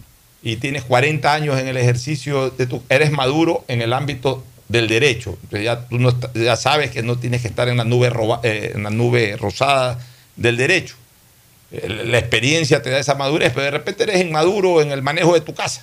y 0.42 0.56
tienes 0.56 0.84
40 0.84 1.32
años 1.32 1.58
en 1.58 1.68
el 1.68 1.76
ejercicio 1.76 2.50
de 2.50 2.66
tu, 2.66 2.82
eres 2.88 3.10
maduro 3.12 3.64
en 3.68 3.82
el 3.82 3.92
ámbito 3.92 4.42
del 4.68 4.86
derecho. 4.88 5.36
Entonces 5.44 5.64
ya 5.64 5.86
tú 5.88 5.98
no 5.98 6.12
ya 6.34 6.56
sabes 6.56 6.90
que 6.90 7.02
no 7.02 7.16
tienes 7.18 7.42
que 7.42 7.48
estar 7.48 7.68
en 7.68 7.76
la 7.76 7.84
nube 7.84 8.10
roba- 8.10 8.40
eh, 8.42 8.72
en 8.74 8.82
la 8.82 8.90
nube 8.90 9.36
rosada 9.36 9.98
del 10.36 10.56
derecho. 10.56 10.94
La 11.70 12.18
experiencia 12.18 12.80
te 12.82 12.88
da 12.90 12.98
esa 12.98 13.14
madurez, 13.14 13.52
pero 13.52 13.64
de 13.64 13.70
repente 13.72 14.04
eres 14.04 14.20
inmaduro 14.22 14.80
en 14.80 14.90
el 14.90 15.02
manejo 15.02 15.34
de 15.34 15.42
tu 15.42 15.54
casa, 15.54 15.82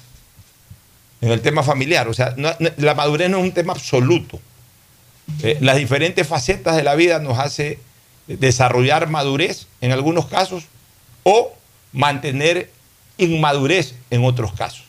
en 1.21 1.31
el 1.31 1.41
tema 1.41 1.63
familiar. 1.63 2.07
O 2.07 2.13
sea, 2.13 2.35
la 2.37 2.93
madurez 2.95 3.29
no 3.29 3.37
es 3.37 3.43
un 3.43 3.51
tema 3.51 3.73
absoluto. 3.73 4.39
Eh, 5.41 5.57
las 5.61 5.77
diferentes 5.77 6.27
facetas 6.27 6.75
de 6.75 6.83
la 6.83 6.95
vida 6.95 7.19
nos 7.19 7.39
hace 7.39 7.79
desarrollar 8.27 9.09
madurez 9.09 9.67
en 9.81 9.91
algunos 9.91 10.27
casos 10.27 10.65
o 11.23 11.53
mantener 11.93 12.69
inmadurez 13.17 13.95
en 14.09 14.23
otros 14.23 14.53
casos. 14.53 14.83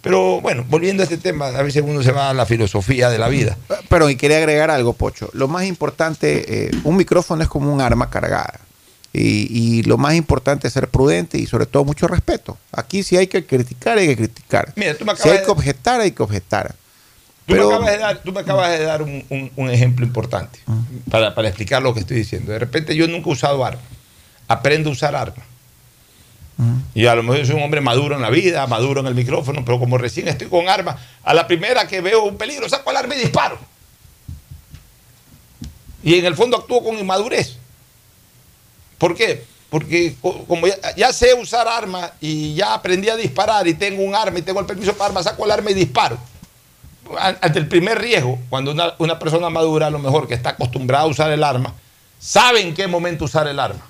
Pero 0.00 0.40
bueno, 0.40 0.64
volviendo 0.68 1.02
a 1.02 1.04
este 1.04 1.18
tema, 1.18 1.48
a 1.48 1.62
veces 1.62 1.82
uno 1.84 2.02
se 2.02 2.12
va 2.12 2.30
a 2.30 2.34
la 2.34 2.46
filosofía 2.46 3.10
de 3.10 3.18
la 3.18 3.28
vida. 3.28 3.56
Pero 3.88 4.08
y 4.08 4.16
quería 4.16 4.38
agregar 4.38 4.70
algo, 4.70 4.92
Pocho. 4.92 5.28
Lo 5.32 5.48
más 5.48 5.64
importante, 5.64 6.66
eh, 6.66 6.70
un 6.84 6.96
micrófono 6.96 7.42
es 7.42 7.48
como 7.48 7.72
un 7.72 7.80
arma 7.80 8.08
cargada. 8.08 8.60
Y, 9.12 9.48
y 9.78 9.82
lo 9.84 9.96
más 9.96 10.14
importante 10.14 10.68
es 10.68 10.74
ser 10.74 10.88
prudente 10.88 11.38
y 11.38 11.46
sobre 11.46 11.66
todo 11.66 11.84
mucho 11.84 12.06
respeto. 12.08 12.58
Aquí 12.72 13.02
si 13.02 13.16
hay 13.16 13.26
que 13.26 13.44
criticar, 13.46 13.96
hay 13.98 14.06
que 14.06 14.16
criticar. 14.16 14.72
Mira, 14.76 14.94
tú 14.96 15.04
me 15.04 15.16
si 15.16 15.28
hay 15.28 15.38
de- 15.38 15.44
que 15.44 15.50
objetar, 15.50 16.00
hay 16.00 16.10
que 16.12 16.22
objetar. 16.22 16.74
Tú, 17.46 17.54
Pero- 17.54 17.68
me 17.70 17.74
acabas 17.76 17.90
de 17.92 17.98
dar, 17.98 18.18
tú 18.22 18.32
me 18.32 18.40
acabas 18.40 18.70
de 18.78 18.84
dar 18.84 19.02
un, 19.02 19.24
un- 19.30 19.50
un 19.56 19.70
ejemplo 19.70 20.04
importante 20.04 20.58
para, 21.10 21.34
para 21.34 21.48
explicar 21.48 21.82
lo 21.82 21.94
que 21.94 22.00
estoy 22.00 22.18
diciendo. 22.18 22.52
De 22.52 22.58
repente 22.58 22.94
yo 22.94 23.08
nunca 23.08 23.30
he 23.30 23.32
usado 23.32 23.64
arma. 23.64 23.80
Aprendo 24.46 24.90
a 24.90 24.92
usar 24.92 25.14
arma. 25.16 25.42
Y 26.92 27.06
a 27.06 27.14
lo 27.14 27.22
mejor 27.22 27.46
soy 27.46 27.54
un 27.54 27.62
hombre 27.62 27.80
maduro 27.80 28.16
en 28.16 28.20
la 28.22 28.30
vida, 28.30 28.66
maduro 28.66 29.00
en 29.00 29.06
el 29.06 29.14
micrófono, 29.14 29.64
pero 29.64 29.78
como 29.78 29.96
recién 29.96 30.26
estoy 30.26 30.48
con 30.48 30.68
arma, 30.68 30.98
a 31.22 31.32
la 31.32 31.46
primera 31.46 31.86
que 31.86 32.00
veo 32.00 32.24
un 32.24 32.36
peligro, 32.36 32.68
saco 32.68 32.90
el 32.90 32.96
arma 32.96 33.14
y 33.14 33.18
disparo. 33.20 33.58
Y 36.02 36.14
en 36.16 36.24
el 36.24 36.34
fondo 36.34 36.56
actúo 36.56 36.82
con 36.84 36.98
inmadurez. 36.98 37.57
¿Por 38.98 39.14
qué? 39.16 39.44
Porque 39.70 40.14
co- 40.20 40.44
como 40.46 40.66
ya, 40.96 41.12
sé 41.12 41.34
usar 41.34 41.68
arma 41.68 42.12
y 42.20 42.54
ya 42.54 42.74
aprendí 42.74 43.08
a 43.08 43.16
disparar 43.16 43.66
y 43.68 43.74
tengo 43.74 44.02
un 44.02 44.14
arma 44.14 44.38
y 44.38 44.42
tengo 44.42 44.60
el 44.60 44.66
permiso 44.66 44.92
para 44.94 45.06
arma, 45.10 45.22
saco 45.22 45.44
el 45.44 45.50
arma 45.50 45.70
y 45.70 45.74
disparo. 45.74 46.18
An- 47.18 47.38
Ante 47.40 47.58
el 47.58 47.68
primer 47.68 47.98
riesgo, 48.00 48.38
cuando 48.48 48.70
una, 48.72 48.94
una 48.98 49.18
persona 49.18 49.50
madura, 49.50 49.86
a 49.86 49.90
lo 49.90 49.98
mejor 49.98 50.26
que 50.26 50.34
está 50.34 50.50
acostumbrada 50.50 51.04
a 51.04 51.06
usar 51.06 51.30
el 51.30 51.44
arma, 51.44 51.74
sabe 52.18 52.60
en 52.60 52.74
qué 52.74 52.86
momento 52.86 53.24
usar 53.26 53.46
el 53.46 53.58
arma. 53.60 53.84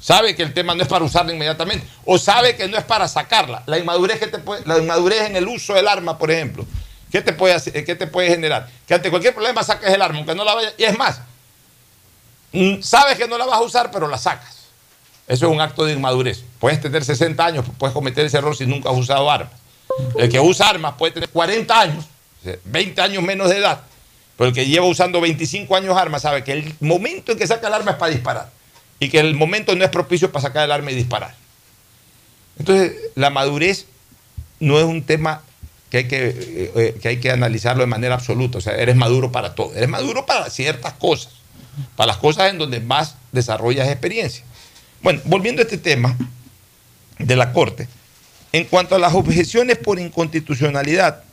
Sabe 0.00 0.34
que 0.34 0.42
el 0.42 0.52
tema 0.52 0.74
no 0.74 0.82
es 0.82 0.88
para 0.88 1.04
usarla 1.04 1.32
inmediatamente. 1.32 1.86
O 2.04 2.18
sabe 2.18 2.56
que 2.56 2.66
no 2.66 2.76
es 2.76 2.84
para 2.84 3.06
sacarla. 3.06 3.62
La 3.66 3.78
inmadurez, 3.78 4.18
que 4.18 4.26
te 4.26 4.38
la 4.64 4.76
en 5.26 5.36
el 5.36 5.46
uso 5.46 5.74
del 5.74 5.86
arma, 5.86 6.18
por 6.18 6.30
ejemplo, 6.32 6.66
¿qué 7.12 7.22
te, 7.22 7.32
puede 7.32 7.54
hacer- 7.54 7.84
qué 7.84 7.94
te 7.94 8.08
puede 8.08 8.28
generar? 8.28 8.68
Que 8.88 8.94
ante 8.94 9.10
cualquier 9.10 9.32
problema 9.32 9.62
saques 9.62 9.88
el 9.94 10.02
arma, 10.02 10.18
aunque 10.18 10.34
no 10.34 10.42
la 10.44 10.54
vaya. 10.54 10.72
Y 10.76 10.82
es 10.82 10.98
más, 10.98 11.20
sabes 12.82 13.16
que 13.16 13.28
no 13.28 13.38
la 13.38 13.46
vas 13.46 13.58
a 13.58 13.62
usar, 13.62 13.90
pero 13.90 14.08
la 14.08 14.18
sacas. 14.18 14.68
Eso 15.26 15.46
es 15.46 15.52
un 15.52 15.60
acto 15.60 15.84
de 15.84 15.92
inmadurez. 15.94 16.44
Puedes 16.58 16.80
tener 16.80 17.04
60 17.04 17.44
años, 17.44 17.64
puedes 17.78 17.94
cometer 17.94 18.26
ese 18.26 18.38
error 18.38 18.56
si 18.56 18.66
nunca 18.66 18.90
has 18.90 18.96
usado 18.96 19.30
armas. 19.30 19.52
El 20.16 20.28
que 20.28 20.40
usa 20.40 20.68
armas 20.68 20.94
puede 20.98 21.12
tener 21.12 21.28
40 21.28 21.80
años, 21.80 22.04
o 22.40 22.44
sea, 22.44 22.56
20 22.64 23.00
años 23.00 23.22
menos 23.22 23.48
de 23.50 23.58
edad, 23.58 23.82
pero 24.36 24.48
el 24.48 24.54
que 24.54 24.66
lleva 24.66 24.86
usando 24.86 25.20
25 25.20 25.76
años 25.76 25.96
armas 25.96 26.22
sabe 26.22 26.42
que 26.44 26.52
el 26.52 26.74
momento 26.80 27.32
en 27.32 27.38
que 27.38 27.46
saca 27.46 27.68
el 27.68 27.74
arma 27.74 27.92
es 27.92 27.96
para 27.98 28.12
disparar 28.12 28.50
y 28.98 29.10
que 29.10 29.20
el 29.20 29.34
momento 29.34 29.74
no 29.74 29.84
es 29.84 29.90
propicio 29.90 30.30
para 30.32 30.42
sacar 30.42 30.64
el 30.64 30.72
arma 30.72 30.92
y 30.92 30.94
disparar. 30.94 31.34
Entonces, 32.58 32.94
la 33.14 33.30
madurez 33.30 33.86
no 34.60 34.78
es 34.78 34.84
un 34.84 35.02
tema 35.02 35.42
que 35.90 35.98
hay 35.98 36.08
que, 36.08 36.28
eh, 36.28 36.72
eh, 36.76 36.98
que 37.02 37.08
hay 37.08 37.16
que 37.18 37.30
analizarlo 37.30 37.82
de 37.82 37.88
manera 37.88 38.14
absoluta. 38.14 38.58
O 38.58 38.60
sea, 38.60 38.74
eres 38.76 38.96
maduro 38.96 39.32
para 39.32 39.54
todo. 39.54 39.74
Eres 39.74 39.88
maduro 39.88 40.24
para 40.24 40.48
ciertas 40.50 40.94
cosas, 40.94 41.32
para 41.96 42.08
las 42.08 42.16
cosas 42.18 42.50
en 42.50 42.58
donde 42.58 42.80
más 42.80 43.16
desarrollas 43.32 43.88
experiencia. 43.88 44.44
Bueno, 45.02 45.20
volviendo 45.24 45.60
a 45.60 45.64
este 45.64 45.78
tema 45.78 46.16
de 47.18 47.36
la 47.36 47.52
Corte, 47.52 47.88
en 48.52 48.64
cuanto 48.64 48.94
a 48.94 48.98
las 48.98 49.14
objeciones 49.14 49.78
por 49.78 49.98
inconstitucionalidad, 49.98 51.24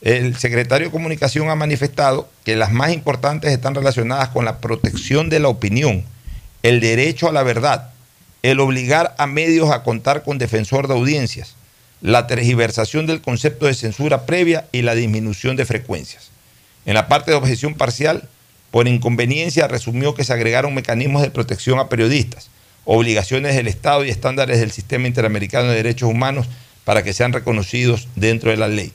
el 0.00 0.36
secretario 0.36 0.88
de 0.88 0.92
Comunicación 0.92 1.48
ha 1.48 1.54
manifestado 1.54 2.28
que 2.44 2.56
las 2.56 2.72
más 2.72 2.92
importantes 2.92 3.52
están 3.52 3.74
relacionadas 3.74 4.28
con 4.28 4.44
la 4.44 4.58
protección 4.58 5.30
de 5.30 5.40
la 5.40 5.48
opinión, 5.48 6.04
el 6.62 6.80
derecho 6.80 7.28
a 7.28 7.32
la 7.32 7.42
verdad, 7.42 7.90
el 8.42 8.60
obligar 8.60 9.14
a 9.18 9.26
medios 9.26 9.70
a 9.70 9.82
contar 9.82 10.22
con 10.22 10.38
defensor 10.38 10.88
de 10.88 10.94
audiencias, 10.94 11.54
la 12.02 12.26
tergiversación 12.26 13.06
del 13.06 13.22
concepto 13.22 13.64
de 13.64 13.74
censura 13.74 14.26
previa 14.26 14.66
y 14.72 14.82
la 14.82 14.94
disminución 14.94 15.56
de 15.56 15.64
frecuencias. 15.64 16.30
En 16.84 16.94
la 16.94 17.08
parte 17.08 17.30
de 17.30 17.38
objeción 17.38 17.74
parcial, 17.74 18.28
por 18.74 18.88
inconveniencia, 18.88 19.68
resumió 19.68 20.16
que 20.16 20.24
se 20.24 20.32
agregaron 20.32 20.74
mecanismos 20.74 21.22
de 21.22 21.30
protección 21.30 21.78
a 21.78 21.88
periodistas, 21.88 22.50
obligaciones 22.84 23.54
del 23.54 23.68
Estado 23.68 24.04
y 24.04 24.10
estándares 24.10 24.58
del 24.58 24.72
Sistema 24.72 25.06
Interamericano 25.06 25.68
de 25.68 25.76
Derechos 25.76 26.10
Humanos 26.10 26.48
para 26.82 27.04
que 27.04 27.12
sean 27.12 27.32
reconocidos 27.32 28.08
dentro 28.16 28.50
de 28.50 28.56
la 28.56 28.66
ley. 28.66 28.90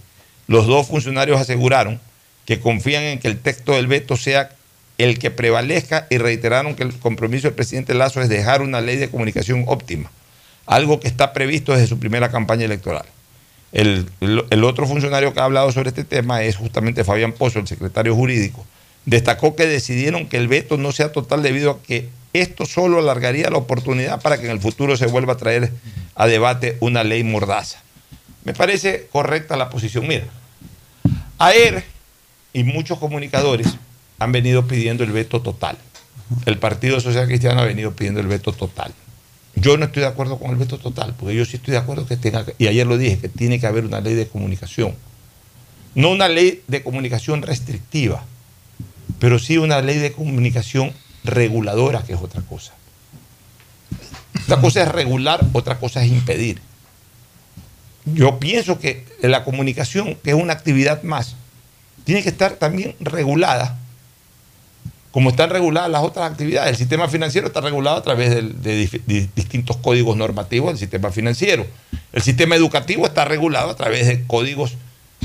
Los 0.47 0.67
dos 0.67 0.87
funcionarios 0.87 1.39
aseguraron 1.39 2.01
que 2.45 2.59
confían 2.59 3.03
en 3.03 3.19
que 3.19 3.29
el 3.29 3.39
texto 3.39 3.71
del 3.71 3.87
veto 3.87 4.17
sea 4.17 4.49
el 4.97 5.17
que 5.17 5.31
prevalezca 5.31 6.07
y 6.09 6.17
reiteraron 6.17 6.75
que 6.75 6.83
el 6.83 6.93
compromiso 6.99 7.47
del 7.47 7.55
presidente 7.55 7.93
Lazo 7.93 8.21
es 8.21 8.27
dejar 8.27 8.61
una 8.61 8.81
ley 8.81 8.97
de 8.97 9.07
comunicación 9.07 9.63
óptima, 9.65 10.11
algo 10.65 10.99
que 10.99 11.07
está 11.07 11.31
previsto 11.31 11.71
desde 11.71 11.87
su 11.87 11.99
primera 11.99 12.29
campaña 12.29 12.65
electoral. 12.65 13.05
El, 13.71 14.09
otro 14.65 14.85
funcionario 14.85 15.33
que 15.33 15.39
ha 15.39 15.45
hablado 15.45 15.71
sobre 15.71 15.87
este 15.87 16.03
tema 16.03 16.43
es 16.43 16.57
justamente 16.57 17.05
Fabián 17.05 17.31
Pozo, 17.31 17.59
el 17.59 17.67
secretario 17.67 18.13
jurídico, 18.13 18.65
Destacó 19.05 19.55
que 19.55 19.65
decidieron 19.65 20.27
que 20.27 20.37
el 20.37 20.47
veto 20.47 20.77
no 20.77 20.91
sea 20.91 21.11
total 21.11 21.41
debido 21.41 21.71
a 21.71 21.81
que 21.81 22.09
esto 22.33 22.65
solo 22.65 22.99
alargaría 22.99 23.49
la 23.49 23.57
oportunidad 23.57 24.21
para 24.21 24.37
que 24.37 24.45
en 24.45 24.51
el 24.51 24.59
futuro 24.59 24.95
se 24.97 25.07
vuelva 25.07 25.33
a 25.33 25.37
traer 25.37 25.71
a 26.15 26.27
debate 26.27 26.77
una 26.79 27.03
ley 27.03 27.23
mordaza. 27.23 27.81
Me 28.43 28.53
parece 28.53 29.07
correcta 29.11 29.57
la 29.57 29.69
posición. 29.69 30.07
Mira, 30.07 30.25
AER 31.39 31.83
y 32.53 32.63
muchos 32.63 32.99
comunicadores 32.99 33.67
han 34.19 34.31
venido 34.31 34.67
pidiendo 34.67 35.03
el 35.03 35.11
veto 35.11 35.41
total. 35.41 35.77
El 36.45 36.57
Partido 36.59 36.99
Social 36.99 37.27
Cristiano 37.27 37.61
ha 37.61 37.65
venido 37.65 37.93
pidiendo 37.93 38.19
el 38.19 38.27
veto 38.27 38.53
total. 38.53 38.93
Yo 39.55 39.77
no 39.77 39.85
estoy 39.85 40.01
de 40.01 40.07
acuerdo 40.07 40.37
con 40.37 40.51
el 40.51 40.57
veto 40.57 40.77
total, 40.77 41.15
porque 41.19 41.35
yo 41.35 41.43
sí 41.45 41.57
estoy 41.57 41.71
de 41.71 41.79
acuerdo 41.79 42.05
que 42.05 42.17
tenga, 42.17 42.45
y 42.57 42.67
ayer 42.67 42.85
lo 42.85 42.97
dije, 42.97 43.17
que 43.17 43.29
tiene 43.29 43.59
que 43.59 43.67
haber 43.67 43.85
una 43.85 43.99
ley 43.99 44.13
de 44.13 44.27
comunicación. 44.27 44.95
No 45.95 46.11
una 46.11 46.29
ley 46.29 46.63
de 46.67 46.83
comunicación 46.83 47.41
restrictiva, 47.41 48.23
pero 49.19 49.37
sí 49.37 49.57
una 49.57 49.81
ley 49.81 49.97
de 49.97 50.11
comunicación 50.13 50.93
reguladora, 51.23 52.03
que 52.03 52.13
es 52.13 52.19
otra 52.21 52.41
cosa. 52.41 52.73
Una 54.47 54.61
cosa 54.61 54.83
es 54.83 54.87
regular, 54.87 55.45
otra 55.53 55.77
cosa 55.77 56.03
es 56.03 56.09
impedir. 56.09 56.61
Yo 58.05 58.39
pienso 58.39 58.79
que 58.79 59.05
la 59.21 59.43
comunicación, 59.43 60.15
que 60.15 60.31
es 60.31 60.35
una 60.35 60.53
actividad 60.53 61.03
más, 61.03 61.35
tiene 62.05 62.23
que 62.23 62.29
estar 62.29 62.53
también 62.53 62.95
regulada, 62.99 63.77
como 65.11 65.31
están 65.31 65.49
reguladas 65.49 65.89
las 65.89 66.03
otras 66.03 66.31
actividades. 66.31 66.71
El 66.71 66.77
sistema 66.77 67.07
financiero 67.09 67.47
está 67.47 67.61
regulado 67.61 67.97
a 67.97 68.03
través 68.03 68.29
de, 68.31 69.29
distintos 69.35 69.77
códigos 69.77 70.15
normativos 70.15 70.69
del 70.69 70.77
sistema 70.77 71.11
financiero. 71.11 71.65
El 72.13 72.21
sistema 72.21 72.55
educativo 72.55 73.05
está 73.05 73.25
regulado 73.25 73.69
a 73.69 73.75
través 73.75 74.07
de 74.07 74.25
códigos 74.25 74.75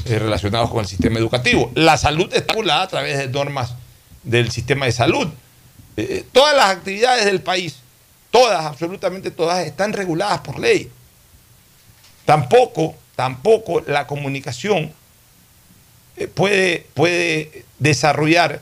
eh, 0.06 0.18
relacionados 0.18 0.70
con 0.70 0.80
el 0.80 0.86
sistema 0.86 1.18
educativo. 1.18 1.70
La 1.74 1.96
salud 1.96 2.32
está 2.34 2.54
regulada 2.54 2.82
a 2.82 2.88
través 2.88 3.18
de 3.18 3.28
normas 3.28 3.74
del 4.24 4.50
sistema 4.50 4.86
de 4.86 4.92
salud. 4.92 5.28
Eh, 5.96 6.24
todas 6.32 6.56
las 6.56 6.70
actividades 6.70 7.24
del 7.24 7.40
país, 7.40 7.76
todas, 8.30 8.64
absolutamente 8.64 9.30
todas, 9.30 9.64
están 9.66 9.92
reguladas 9.92 10.40
por 10.40 10.58
ley. 10.58 10.90
Tampoco, 12.24 12.96
tampoco 13.14 13.82
la 13.86 14.06
comunicación 14.06 14.92
eh, 16.16 16.26
puede, 16.26 16.86
puede 16.94 17.64
desarrollar 17.78 18.60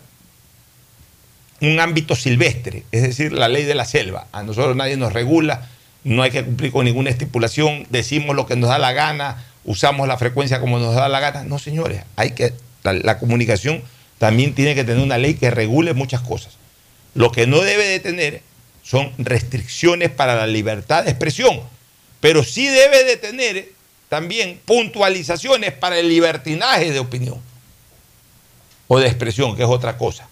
un 1.61 1.79
ámbito 1.79 2.17
silvestre, 2.17 2.85
es 2.91 3.03
decir, 3.03 3.33
la 3.33 3.49
ley 3.49 3.65
de 3.65 3.75
la 3.75 3.85
selva. 3.85 4.27
A 4.33 4.43
nosotros 4.43 4.75
nadie 4.75 4.97
nos 4.97 5.13
regula, 5.13 5.69
no 6.03 6.23
hay 6.23 6.33
que 6.33 6.45
cumplir 6.45 6.73
con 6.73 6.85
ninguna 6.85 7.11
estipulación, 7.11 7.87
decimos 7.89 8.35
lo 8.35 8.47
que 8.47 8.57
nos 8.57 8.69
da 8.69 8.79
la 8.79 8.93
gana, 8.93 9.45
usamos 9.65 10.09
la 10.09 10.19
frecuencia 10.19 10.61
como 10.61 10.79
nos 10.81 10.97
da 10.97 11.09
la 11.09 11.21
gana. 11.21 11.45
No, 11.45 11.61
señores, 11.61 12.03
hay 12.17 12.33
que 12.33 12.53
la 12.83 13.19
comunicación 13.19 13.83
también 14.23 14.55
tiene 14.55 14.77
que 14.77 14.85
tener 14.85 15.03
una 15.03 15.19
ley 15.19 15.35
que 15.35 15.51
regule 15.51 15.95
muchas 15.95 16.21
cosas. 16.21 16.53
Lo 17.13 17.33
que 17.33 17.49
no 17.49 17.61
debe 17.61 17.85
de 17.89 17.99
tener 17.99 18.43
son 18.85 19.13
restricciones 19.19 20.11
para 20.11 20.37
la 20.37 20.47
libertad 20.47 21.03
de 21.03 21.11
expresión, 21.11 21.61
pero 22.21 22.45
sí 22.45 22.69
debe 22.69 23.03
de 23.03 23.17
tener 23.17 23.73
también 24.09 24.61
puntualizaciones 24.65 25.73
para 25.73 25.99
el 25.99 26.09
libertinaje 26.09 26.93
de 26.93 27.01
opinión 27.01 27.41
o 28.87 29.01
de 29.01 29.09
expresión, 29.09 29.57
que 29.57 29.65
es 29.65 29.69
otra 29.69 29.99
cosa. 29.99 30.29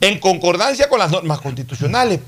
En 0.00 0.20
concordancia 0.20 0.88
con 0.88 1.00
las 1.00 1.10
normas 1.10 1.40
constitucionales. 1.40 2.20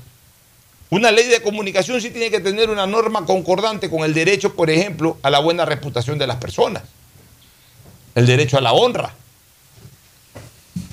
Una 0.89 1.09
ley 1.09 1.27
de 1.27 1.41
comunicación 1.41 2.01
sí 2.01 2.09
tiene 2.09 2.29
que 2.29 2.41
tener 2.41 2.69
una 2.69 2.85
norma 2.85 3.25
concordante 3.25 3.89
con 3.89 4.03
el 4.03 4.13
derecho, 4.13 4.53
por 4.57 4.69
ejemplo, 4.69 5.17
a 5.23 5.29
la 5.29 5.39
buena 5.39 5.63
reputación 5.63 6.17
de 6.17 6.27
las 6.27 6.35
personas, 6.35 6.83
el 8.13 8.25
derecho 8.25 8.57
a 8.57 8.61
la 8.61 8.73
honra. 8.73 9.15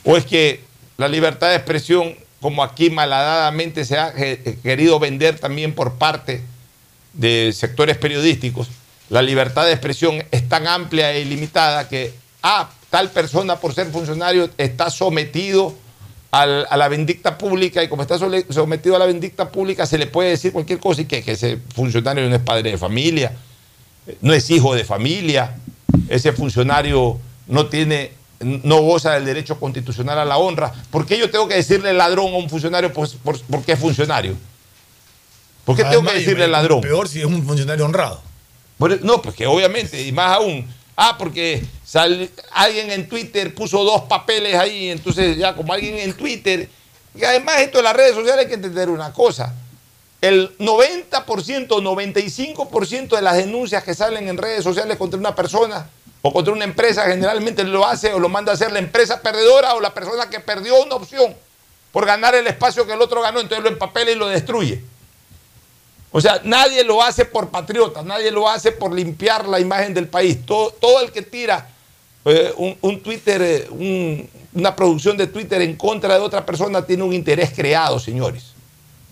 O 0.07 0.17
es 0.17 0.25
que 0.25 0.61
la 0.97 1.09
libertad 1.09 1.51
de 1.51 1.57
expresión, 1.57 2.15
como 2.41 2.63
aquí 2.63 2.89
malhadadamente 2.89 3.85
se 3.85 3.99
ha 3.99 4.13
eh, 4.17 4.59
querido 4.63 4.99
vender 4.99 5.39
también 5.39 5.75
por 5.75 5.97
parte 5.97 6.41
de 7.13 7.53
sectores 7.53 7.99
periodísticos, 7.99 8.69
la 9.11 9.21
libertad 9.21 9.67
de 9.67 9.73
expresión 9.73 10.25
es 10.31 10.49
tan 10.49 10.67
amplia 10.67 11.13
e 11.13 11.21
ilimitada 11.21 11.89
que, 11.89 12.15
ah, 12.43 12.71
tal 12.89 13.11
persona 13.11 13.57
por 13.57 13.75
ser 13.75 13.89
funcionario 13.89 14.49
está 14.57 14.91
sometido 14.91 15.75
a 16.31 16.77
la 16.77 16.89
vindicta 16.89 17.39
pública 17.39 17.83
y 17.83 17.89
como 17.89 18.03
está 18.03 18.19
sometido 18.19 18.97
a 18.97 18.99
la 18.99 19.07
vindicta 19.07 19.51
pública 19.51 19.87
se 19.87 19.97
le 19.97 20.07
puede 20.07 20.31
decir 20.31 20.53
cualquier 20.53 20.79
cosa 20.79 21.01
y 21.01 21.07
que, 21.07 21.23
que 21.23 21.33
ese 21.33 21.59
funcionario 21.75 22.29
no 22.29 22.37
es 22.37 22.43
padre 22.43 22.73
de 22.73 22.79
familia, 22.79 23.33
no 24.21 24.35
es 24.35 24.51
hijo 24.51 24.75
de 24.75 24.85
familia, 24.85 25.57
ese 26.09 26.33
funcionario 26.33 27.19
no 27.47 27.67
tiene, 27.67 28.13
no 28.41 28.81
goza 28.83 29.13
del 29.13 29.25
derecho 29.25 29.59
constitucional 29.59 30.19
a 30.19 30.25
la 30.25 30.37
honra. 30.39 30.73
¿Por 30.91 31.07
qué 31.07 31.19
yo 31.19 31.31
tengo 31.31 31.49
que 31.49 31.55
decirle 31.55 31.93
ladrón 31.95 32.33
a 32.35 32.37
un 32.37 32.51
funcionario 32.51 32.93
por, 32.93 33.09
por- 33.19 33.41
porque 33.43 33.73
es 33.73 33.79
funcionario? 33.79 34.35
¿Por 35.65 35.77
qué 35.77 35.85
tengo 35.85 36.03
que 36.05 36.13
decirle 36.19 36.47
ladrón? 36.47 36.81
Peor 36.81 37.09
si 37.09 37.21
es 37.21 37.27
un 37.27 37.45
funcionario 37.45 37.85
honrado. 37.85 38.21
Por- 38.79 39.03
no, 39.05 39.21
pues 39.23 39.35
que 39.35 39.47
obviamente, 39.47 40.01
y 40.07 40.13
más 40.13 40.37
aún, 40.37 40.67
ah, 40.97 41.17
porque 41.19 41.65
sal- 41.85 42.31
alguien 42.53 42.91
en 42.93 43.09
Twitter 43.09 43.55
puso 43.55 43.83
dos 43.85 44.03
papeles 44.03 44.55
ahí, 44.55 44.91
entonces 44.91 45.37
ya 45.37 45.57
como 45.57 45.73
alguien 45.73 45.99
en 45.99 46.13
Twitter, 46.13 46.69
y 47.15 47.25
además 47.25 47.61
esto 47.61 47.79
de 47.79 47.85
las 47.85 47.97
redes 47.97 48.15
sociales 48.15 48.43
hay 48.45 48.49
que 48.49 48.55
entender 48.55 48.91
una 48.91 49.13
cosa, 49.13 49.55
el 50.21 50.57
90%, 50.59 51.81
95% 51.81 53.17
de 53.17 53.23
las 53.23 53.37
denuncias 53.37 53.83
que 53.83 53.95
salen 53.95 54.29
en 54.29 54.37
redes 54.37 54.63
sociales 54.63 54.97
contra 54.99 55.19
una 55.19 55.35
persona 55.35 55.89
o 56.27 56.33
contra 56.33 56.53
una 56.53 56.65
empresa 56.65 57.05
generalmente 57.05 57.63
lo 57.65 57.87
hace 57.87 58.13
o 58.13 58.19
lo 58.19 58.29
manda 58.29 58.53
a 58.53 58.55
hacer 58.55 58.73
la 58.73 58.79
empresa 58.81 59.21
perdedora 59.21 59.75
o 59.75 59.81
la 59.81 59.95
persona 59.95 60.29
que 60.29 60.41
perdió 60.41 60.83
una 60.83 60.97
opción 60.97 61.35
por 61.93 62.05
ganar 62.05 62.35
el 62.35 62.47
espacio 62.47 62.87
que 62.87 62.93
el 62.93 63.01
otro 63.01 63.23
ganó, 63.23 63.41
entonces 63.41 63.63
lo 63.63 63.71
empapela 63.71 64.11
y 64.11 64.15
lo 64.17 64.27
destruye. 64.27 64.83
O 66.13 66.21
sea, 66.21 66.41
nadie 66.45 66.83
lo 66.85 67.03
hace 67.03 67.25
por 67.25 67.49
patriotas, 67.51 68.05
nadie 68.05 68.31
lo 68.31 68.49
hace 68.49 68.73
por 68.73 68.93
limpiar 68.93 69.47
la 69.47 69.61
imagen 69.61 69.93
del 69.95 70.09
país. 70.09 70.45
Todo, 70.47 70.71
todo 70.71 71.01
el 71.01 71.13
que 71.13 71.23
tira 71.23 71.69
eh, 72.25 72.53
un, 72.83 73.03
Twitter, 73.03 73.41
eh, 73.43 73.67
un- 73.71 74.29
una 74.55 74.75
producción 74.75 75.17
de 75.17 75.27
Twitter 75.27 75.61
en 75.63 75.77
contra 75.77 76.15
de 76.15 76.21
otra 76.21 76.45
persona 76.45 76.85
tiene 76.85 77.03
un 77.03 77.13
interés 77.13 77.51
creado, 77.55 77.99
señores. 78.01 78.53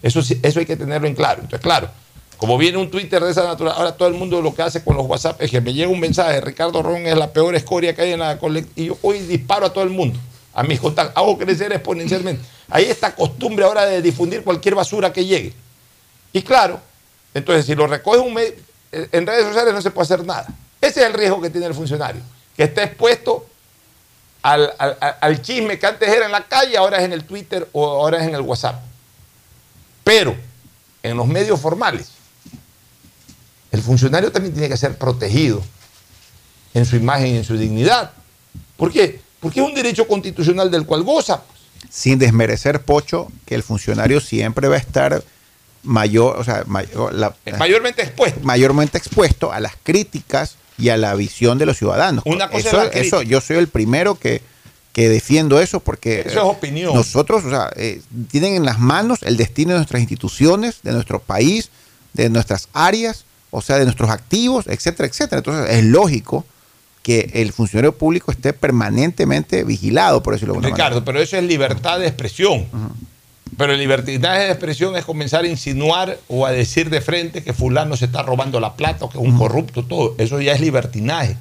Eso, 0.03 0.21
eso 0.21 0.59
hay 0.59 0.67
que 0.67 0.77
tenerlo 0.77 1.07
en 1.07 1.15
claro. 1.15 1.43
Entonces, 1.43 1.61
claro, 1.61 1.91
como 2.39 2.59
viene 2.59 2.79
un 2.79 2.91
Twitter 2.91 3.23
de 3.23 3.31
esa 3.31 3.45
naturaleza, 3.45 3.79
ahora 3.81 3.97
todo 3.97 4.09
el 4.09 4.15
mundo 4.15 4.41
lo 4.43 4.55
que 4.55 4.63
hace 4.63 4.83
con 4.83 4.97
los 4.97 5.07
WhatsApp 5.07 5.41
es 5.41 5.51
que 5.51 5.61
me 5.61 5.73
llega 5.73 5.89
un 5.89 6.01
mensaje, 6.01 6.41
Ricardo 6.41 6.83
Ron 6.83 7.07
es 7.07 7.17
la 7.17 7.33
peor 7.33 7.55
escoria 7.55 7.95
que 7.95 8.03
hay 8.03 8.13
en 8.13 8.21
la 8.21 8.39
colectiva, 8.39 8.73
y 8.77 8.87
yo 8.87 8.99
hoy 9.03 9.21
disparo 9.21 9.67
a 9.67 9.73
todo 9.73 9.85
el 9.85 9.91
mundo, 9.91 10.19
a 10.53 10.63
mis 10.63 10.81
contactos, 10.81 11.17
hago 11.17 11.39
crecer 11.39 11.73
exponencialmente. 11.73 12.45
Hay 12.71 12.85
esta 12.85 13.15
costumbre 13.15 13.65
ahora 13.65 13.87
de 13.87 14.01
difundir 14.03 14.43
cualquier 14.43 14.75
basura 14.75 15.13
que 15.13 15.25
llegue. 15.25 15.53
Y 16.33 16.43
claro, 16.43 16.81
entonces 17.35 17.67
si 17.67 17.75
lo 17.75 17.87
recoge 17.87 18.19
un 18.19 18.39
en 18.39 19.27
redes 19.27 19.45
sociales 19.47 19.75
no 19.75 19.83
se 19.83 19.91
puede 19.91 20.05
hacer 20.05 20.25
nada. 20.25 20.47
Ese 20.81 21.01
es 21.01 21.07
el 21.07 21.13
riesgo 21.13 21.41
que 21.41 21.51
tiene 21.51 21.67
el 21.67 21.75
funcionario, 21.75 22.23
que 22.57 22.65
está 22.65 22.85
expuesto 22.85 23.47
al- 24.43 24.73
al 25.21 25.43
chisme 25.43 25.79
que 25.79 25.87
antes 25.87 26.09
era 26.09 26.27
en 26.27 26.33
la 26.33 26.45
calle, 26.45 26.77
ahora 26.77 26.99
es 26.99 27.05
en 27.05 27.13
el 27.13 27.25
Twitter 27.25 27.69
o 27.73 27.87
ahora 27.87 28.19
es 28.19 28.29
en 28.29 28.35
el 28.35 28.43
WhatsApp. 28.43 28.81
Pero 30.03 30.37
en 31.03 31.17
los 31.17 31.27
medios 31.27 31.61
formales, 31.61 32.09
el 33.75 33.83
funcionario 33.83 34.31
también 34.33 34.55
tiene 34.55 34.69
que 34.69 34.77
ser 34.77 34.97
protegido 34.97 35.63
en 36.75 36.85
su 36.87 36.97
imagen 36.97 37.27
y 37.35 37.37
en 37.39 37.45
su 37.45 37.57
dignidad. 37.57 38.13
¿Por 38.77 38.93
qué? 38.93 39.21
Porque 39.41 39.61
es 39.61 39.67
un 39.67 39.75
derecho 39.75 40.07
constitucional 40.09 40.71
del 40.71 40.87
cual 40.87 41.03
goza. 41.03 41.43
Sin 41.91 42.19
desmerecer, 42.19 42.83
Pocho, 42.83 43.31
que 43.47 43.55
el 43.55 43.63
funcionario 43.63 44.21
siempre 44.21 44.69
va 44.69 44.77
a 44.77 44.79
estar 44.79 45.23
mayor, 45.83 46.39
o 46.39 46.45
sea, 46.45 46.65
mayor- 46.67 47.13
la- 47.13 47.35
Mayormente 47.59 48.03
expuesto. 48.03 48.41
mayormente 48.43 48.97
expuesto 48.99 49.53
a 49.53 49.61
las 49.61 49.75
críticas 49.83 50.57
y 50.79 50.89
a 50.89 50.97
la 50.97 51.15
visión 51.15 51.59
de 51.59 51.67
los 51.67 51.77
ciudadanos. 51.77 52.25
Una 52.27 52.49
cosa 52.49 52.69
eso, 52.69 52.83
es 52.91 53.07
eso, 53.07 53.23
yo 53.23 53.41
soy 53.41 53.59
el 53.59 53.69
primero 53.69 54.15
que, 54.17 54.41
que 54.93 55.09
defiendo 55.09 55.61
eso 55.61 55.81
porque 55.81 56.21
Eso 56.21 56.31
es 56.31 56.37
opinión. 56.57 56.95
nosotros, 56.95 57.45
o 57.45 57.51
sea, 57.51 57.71
eh, 57.77 58.01
tienen 58.31 58.55
en 58.55 58.65
las 58.65 58.79
manos 58.79 59.19
el 59.23 59.37
destino 59.37 59.73
de 59.73 59.77
nuestras 59.79 60.01
instituciones, 60.01 60.77
de 60.83 60.93
nuestro 60.93 61.21
país, 61.21 61.71
de 62.15 62.31
nuestras 62.31 62.69
áreas, 62.73 63.25
o 63.55 63.63
sea, 63.63 63.79
de 63.79 63.85
nuestros 63.85 64.11
activos, 64.11 64.67
etcétera, 64.67 65.09
etcétera. 65.09 65.39
Entonces 65.39 65.77
es 65.77 65.85
lógico 65.85 66.45
que 67.03 67.31
el 67.35 67.53
funcionario 67.53 67.97
público 67.97 68.33
esté 68.33 68.53
permanentemente 68.53 69.63
vigilado, 69.63 70.23
por 70.23 70.35
decirlo 70.35 70.55
de 70.55 70.59
alguna 70.59 70.71
manera. 70.71 70.89
Ricardo, 70.89 71.05
pero 71.05 71.21
eso 71.21 71.37
es 71.37 71.45
libertad 71.45 72.01
de 72.01 72.07
expresión. 72.07 72.67
Pero 73.57 73.73
el 73.73 73.79
libertinaje 73.79 74.45
de 74.45 74.51
expresión 74.51 74.97
es 74.97 75.05
comenzar 75.05 75.45
a 75.45 75.49
insinuar 75.49 76.19
o 76.27 76.47
a 76.47 76.51
decir 76.51 76.91
de 76.91 77.01
frente 77.01 77.45
que 77.45 77.53
fulano 77.53 77.97
se 77.97 78.07
está 78.07 78.23
robando 78.23 78.59
la 78.59 78.75
plata 78.75 79.05
o 79.05 79.11
que 79.11 79.19
es 79.19 79.25
un 79.25 79.39
corrupto, 79.39 79.85
todo. 79.85 80.15
Eso 80.19 80.41
ya 80.41 80.53
es 80.53 80.61
libertinaje. 80.61 81.37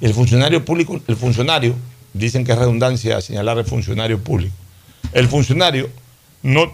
El 0.00 0.14
funcionario 0.14 0.64
público, 0.64 1.00
el 1.08 1.16
funcionario, 1.16 1.74
dicen 2.12 2.44
que 2.44 2.52
es 2.52 2.58
redundancia 2.58 3.20
señalar 3.20 3.58
el 3.58 3.64
funcionario 3.64 4.22
público. 4.22 4.54
El 5.12 5.26
funcionario 5.26 5.90
no 6.42 6.72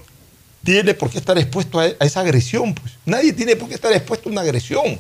tiene 0.65 0.95
por 0.95 1.11
qué 1.11 1.19
estar 1.19 1.39
expuesto 1.39 1.79
a, 1.79 1.87
esa 1.87 2.21
agresión. 2.21 2.75
Pues. 2.75 2.95
Nadie 3.05 3.33
tiene 3.33 3.55
por 3.55 3.69
qué 3.69 3.75
estar 3.75 3.93
expuesto 3.93 4.29
a 4.29 4.33
una 4.33 4.41
agresión. 4.41 4.99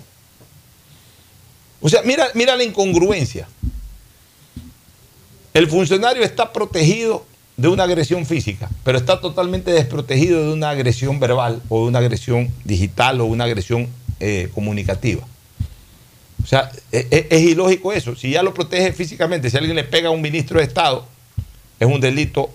O 1.80 1.88
sea, 1.88 2.02
mira, 2.02 2.28
mira 2.34 2.56
la 2.56 2.62
incongruencia. 2.62 3.48
El 5.52 5.68
funcionario 5.68 6.22
está 6.22 6.52
protegido 6.52 7.24
de 7.56 7.68
una 7.68 7.84
agresión 7.84 8.26
física, 8.26 8.68
pero 8.82 8.98
está 8.98 9.20
totalmente 9.20 9.70
desprotegido 9.70 10.46
de 10.46 10.52
una 10.52 10.70
agresión 10.70 11.20
verbal 11.20 11.62
o 11.68 11.82
de 11.82 11.88
una 11.88 12.00
agresión 12.00 12.50
digital 12.64 13.20
o 13.20 13.26
una 13.26 13.44
agresión 13.44 13.88
eh, 14.20 14.48
comunicativa. 14.54 15.24
O 16.42 16.46
sea, 16.46 16.70
e- 16.90 17.06
e- 17.10 17.26
es, 17.30 17.42
ilógico 17.42 17.92
eso. 17.92 18.16
Si 18.16 18.30
ya 18.30 18.42
lo 18.42 18.52
protege 18.52 18.92
físicamente, 18.92 19.48
si 19.48 19.56
alguien 19.56 19.76
le 19.76 19.84
pega 19.84 20.08
a 20.08 20.10
un 20.10 20.20
ministro 20.20 20.58
de 20.58 20.66
Estado, 20.66 21.06
es 21.78 21.86
un 21.86 22.00
delito 22.00 22.50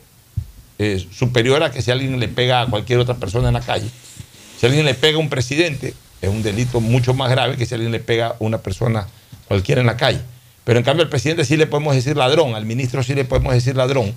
eh, 0.80 1.06
superior 1.11 1.61
a 1.61 1.72
que 1.72 1.81
si 1.81 1.91
alguien 1.91 2.19
le 2.19 2.30
pega 2.30 2.61
a 2.61 2.65
cualquier 2.65 2.99
otra 2.99 3.15
persona 3.15 3.49
en 3.49 3.53
la 3.53 3.61
calle. 3.61 3.89
Si 4.57 4.65
alguien 4.65 4.85
le 4.85 4.93
pega 4.93 5.18
a 5.18 5.19
un 5.19 5.30
presidente, 5.30 5.93
es 6.22 6.30
un 6.30 6.41
delito 6.41 6.81
mucho 6.81 7.14
más 7.14 7.30
grave 7.30 7.57
que 7.57 7.65
si 7.65 7.76
alguien 7.76 7.91
le 7.91 7.99
pega 7.99 8.27
a 8.27 8.35
una 8.39 8.60
persona 8.60 9.07
cualquiera 9.47 9.81
en 9.81 9.88
la 9.88 9.97
calle. 9.97 10.22
Pero 10.64 10.80
en 10.80 10.85
cambio 10.85 11.03
al 11.03 11.10
presidente 11.10 11.45
sí 11.45 11.57
le 11.57 11.68
podemos 11.68 11.95
decir 11.95 12.15
ladrón, 12.15 12.56
al 12.56 12.65
ministro 12.65 13.03
sí 13.03 13.14
le 13.14 13.26
podemos 13.26 13.53
decir 13.53 13.76
ladrón. 13.76 14.14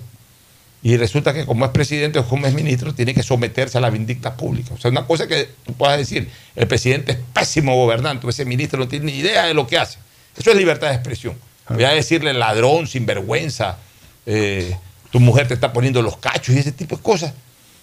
Y 0.83 0.97
resulta 0.97 1.33
que 1.33 1.45
como 1.45 1.65
es 1.65 1.71
presidente 1.71 2.19
o 2.19 2.25
como 2.27 2.45
es 2.45 2.53
ministro, 2.53 2.93
tiene 2.93 3.13
que 3.13 3.23
someterse 3.23 3.77
a 3.77 3.81
la 3.81 3.89
vindicta 3.89 4.35
pública. 4.35 4.73
O 4.73 4.77
sea, 4.77 4.91
una 4.91 5.05
cosa 5.05 5.27
que 5.27 5.49
tú 5.65 5.73
puedas 5.73 5.97
decir, 5.97 6.29
el 6.55 6.67
presidente 6.67 7.13
es 7.13 7.17
pésimo 7.33 7.75
gobernante, 7.75 8.27
ese 8.27 8.43
ministro 8.45 8.79
no 8.79 8.87
tiene 8.87 9.05
ni 9.05 9.17
idea 9.17 9.45
de 9.45 9.53
lo 9.53 9.65
que 9.65 9.77
hace. 9.77 9.97
Eso 10.37 10.51
es 10.51 10.57
libertad 10.57 10.89
de 10.89 10.95
expresión. 10.95 11.35
Voy 11.69 11.85
a 11.85 11.89
decirle 11.89 12.33
ladrón, 12.33 12.87
sinvergüenza, 12.87 13.77
eh, 14.25 14.75
tu 15.13 15.19
mujer 15.19 15.47
te 15.47 15.53
está 15.53 15.71
poniendo 15.71 16.01
los 16.01 16.17
cachos 16.17 16.55
y 16.55 16.57
ese 16.57 16.71
tipo 16.71 16.97
de 16.97 17.03
cosas. 17.03 17.33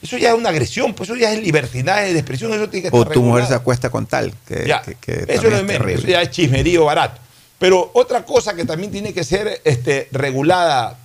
Eso 0.02 0.18
ya 0.18 0.30
es 0.30 0.34
una 0.34 0.48
agresión, 0.48 0.94
pues 0.94 1.08
eso 1.08 1.16
ya 1.16 1.32
es 1.32 1.40
libertinaje 1.40 2.12
de 2.12 2.18
expresión, 2.18 2.52
eso 2.52 2.68
tiene 2.68 2.90
que 2.90 2.96
O 2.96 3.02
estar 3.02 3.14
tu 3.14 3.22
mujer 3.22 3.46
se 3.46 3.54
acuesta 3.54 3.88
con 3.88 4.04
tal. 4.06 4.34
Que, 4.48 4.66
Ya, 4.66 4.82
que- 4.82 4.96
que 4.96 5.26
eso 5.28 5.46
es 5.46 5.62
menos, 5.62 5.88
eso 5.88 6.06
ya 6.08 6.22
es 6.22 6.30
chismerío 6.30 6.86
barato. 6.86 7.20
Pero 7.60 7.92
otra 7.94 8.24
cosa 8.24 8.54
que 8.54 8.64
también 8.64 8.90
tiene 8.90 9.12
que 9.14 9.22
ser 9.22 9.60
este, 9.64 10.08
regulada, 10.10 10.98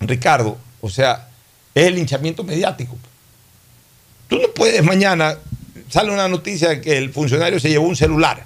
Ricardo, 0.00 0.58
o 0.82 0.90
sea, 0.90 1.28
es 1.74 1.86
el 1.86 1.94
linchamiento 1.94 2.44
mediático. 2.44 2.98
Tú 4.28 4.36
no 4.38 4.48
puedes 4.48 4.82
mañana, 4.84 5.38
sale 5.88 6.12
una 6.12 6.28
noticia 6.28 6.68
de 6.68 6.80
que 6.82 6.98
el 6.98 7.14
funcionario 7.14 7.58
se 7.58 7.70
llevó 7.70 7.86
un 7.88 7.96
celular 7.96 8.44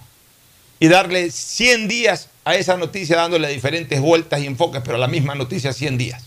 y 0.78 0.86
darle 0.86 1.32
100 1.32 1.88
días 1.88 2.28
a 2.44 2.54
esa 2.54 2.76
noticia 2.76 3.16
dándole 3.16 3.48
diferentes 3.48 4.00
vueltas 4.00 4.40
y 4.40 4.46
enfoques, 4.46 4.80
pero 4.84 4.96
la 4.96 5.08
misma 5.08 5.34
noticia 5.34 5.72
100 5.72 5.98
días. 5.98 6.22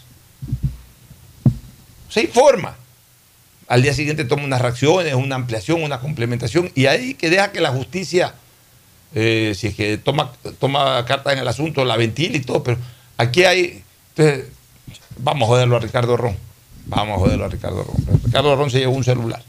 Se 2.17 2.23
informa. 2.23 2.75
Al 3.67 3.83
día 3.83 3.93
siguiente 3.93 4.25
toma 4.25 4.43
unas 4.43 4.59
reacciones, 4.59 5.13
una 5.13 5.35
ampliación, 5.35 5.83
una 5.83 5.99
complementación, 5.99 6.71
y 6.73 6.87
ahí 6.87 7.13
que 7.13 7.29
deja 7.29 7.51
que 7.51 7.61
la 7.61 7.69
justicia, 7.69 8.33
eh, 9.13 9.53
si 9.55 9.67
es 9.67 9.75
que 9.75 9.99
toma, 9.99 10.31
toma 10.57 11.05
carta 11.05 11.31
en 11.31 11.37
el 11.37 11.47
asunto, 11.47 11.85
la 11.85 11.95
ventila 11.95 12.35
y 12.35 12.39
todo, 12.39 12.63
pero 12.63 12.79
aquí 13.17 13.43
hay. 13.43 13.83
entonces, 14.15 14.47
vamos 15.19 15.43
a 15.43 15.49
joderlo 15.49 15.75
a 15.75 15.79
Ricardo 15.79 16.17
Ron. 16.17 16.35
Vamos 16.87 17.17
a 17.17 17.19
joderlo 17.19 17.45
a 17.45 17.49
Ricardo 17.49 17.83
Ron. 17.83 18.21
Ricardo 18.23 18.55
Ron 18.55 18.71
se 18.71 18.79
llevó 18.79 18.93
un 18.93 19.03
celular. 19.03 19.43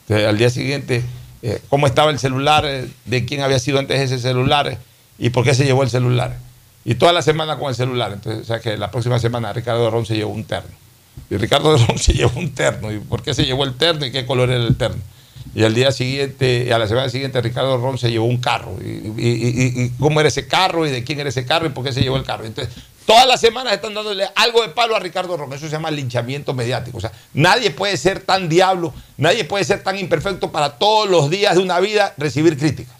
Entonces, 0.00 0.26
al 0.26 0.36
día 0.36 0.50
siguiente, 0.50 1.04
eh, 1.42 1.62
¿cómo 1.68 1.86
estaba 1.86 2.10
el 2.10 2.18
celular? 2.18 2.64
eh, 2.66 2.88
¿De 3.04 3.24
quién 3.24 3.42
había 3.42 3.60
sido 3.60 3.78
antes 3.78 4.00
ese 4.00 4.18
celular? 4.18 4.78
¿Y 5.16 5.30
por 5.30 5.44
qué 5.44 5.54
se 5.54 5.64
llevó 5.64 5.84
el 5.84 5.90
celular? 5.90 6.38
Y 6.84 6.96
toda 6.96 7.12
la 7.12 7.22
semana 7.22 7.56
con 7.56 7.68
el 7.68 7.76
celular. 7.76 8.14
Entonces, 8.14 8.42
o 8.42 8.46
sea 8.46 8.58
que 8.58 8.76
la 8.76 8.90
próxima 8.90 9.20
semana 9.20 9.52
Ricardo 9.52 9.88
Ron 9.92 10.06
se 10.06 10.16
llevó 10.16 10.32
un 10.32 10.42
terno. 10.42 10.87
Y 11.30 11.36
Ricardo 11.36 11.76
Ron 11.76 11.98
se 11.98 12.12
llevó 12.12 12.38
un 12.38 12.54
terno. 12.54 12.92
¿Y 12.92 12.98
por 12.98 13.22
qué 13.22 13.34
se 13.34 13.44
llevó 13.44 13.64
el 13.64 13.76
terno 13.76 14.06
y 14.06 14.12
qué 14.12 14.26
color 14.26 14.50
era 14.50 14.64
el 14.64 14.76
terno? 14.76 15.00
Y 15.54 15.64
al 15.64 15.74
día 15.74 15.92
siguiente, 15.92 16.72
a 16.72 16.78
la 16.78 16.86
semana 16.86 17.08
siguiente, 17.08 17.40
Ricardo 17.40 17.78
Ron 17.78 17.98
se 17.98 18.10
llevó 18.10 18.26
un 18.26 18.38
carro. 18.38 18.76
Y, 18.82 19.90
cómo 19.98 20.20
era 20.20 20.28
ese 20.28 20.46
carro? 20.46 20.86
¿Y 20.86 20.90
de 20.90 21.04
quién 21.04 21.20
era 21.20 21.28
ese 21.30 21.46
carro? 21.46 21.66
¿Y 21.66 21.70
por 21.70 21.84
qué 21.84 21.92
se 21.92 22.00
llevó 22.00 22.16
el 22.16 22.24
carro? 22.24 22.44
Entonces, 22.44 22.74
todas 23.06 23.26
las 23.26 23.40
semanas 23.40 23.72
están 23.72 23.94
dándole 23.94 24.28
algo 24.34 24.62
de 24.62 24.68
palo 24.68 24.94
a 24.94 25.00
Ricardo 25.00 25.36
Ron. 25.36 25.52
Eso 25.52 25.66
se 25.66 25.72
llama 25.72 25.90
linchamiento 25.90 26.54
mediático. 26.54 26.98
O 26.98 27.00
sea, 27.00 27.12
nadie 27.32 27.70
puede 27.70 27.96
ser 27.96 28.20
tan 28.20 28.48
diablo, 28.48 28.92
nadie 29.16 29.44
puede 29.44 29.64
ser 29.64 29.82
tan 29.82 29.98
imperfecto 29.98 30.52
para 30.52 30.78
todos 30.78 31.08
los 31.08 31.30
días 31.30 31.56
de 31.56 31.62
una 31.62 31.80
vida 31.80 32.14
recibir 32.18 32.58
críticas. 32.58 32.94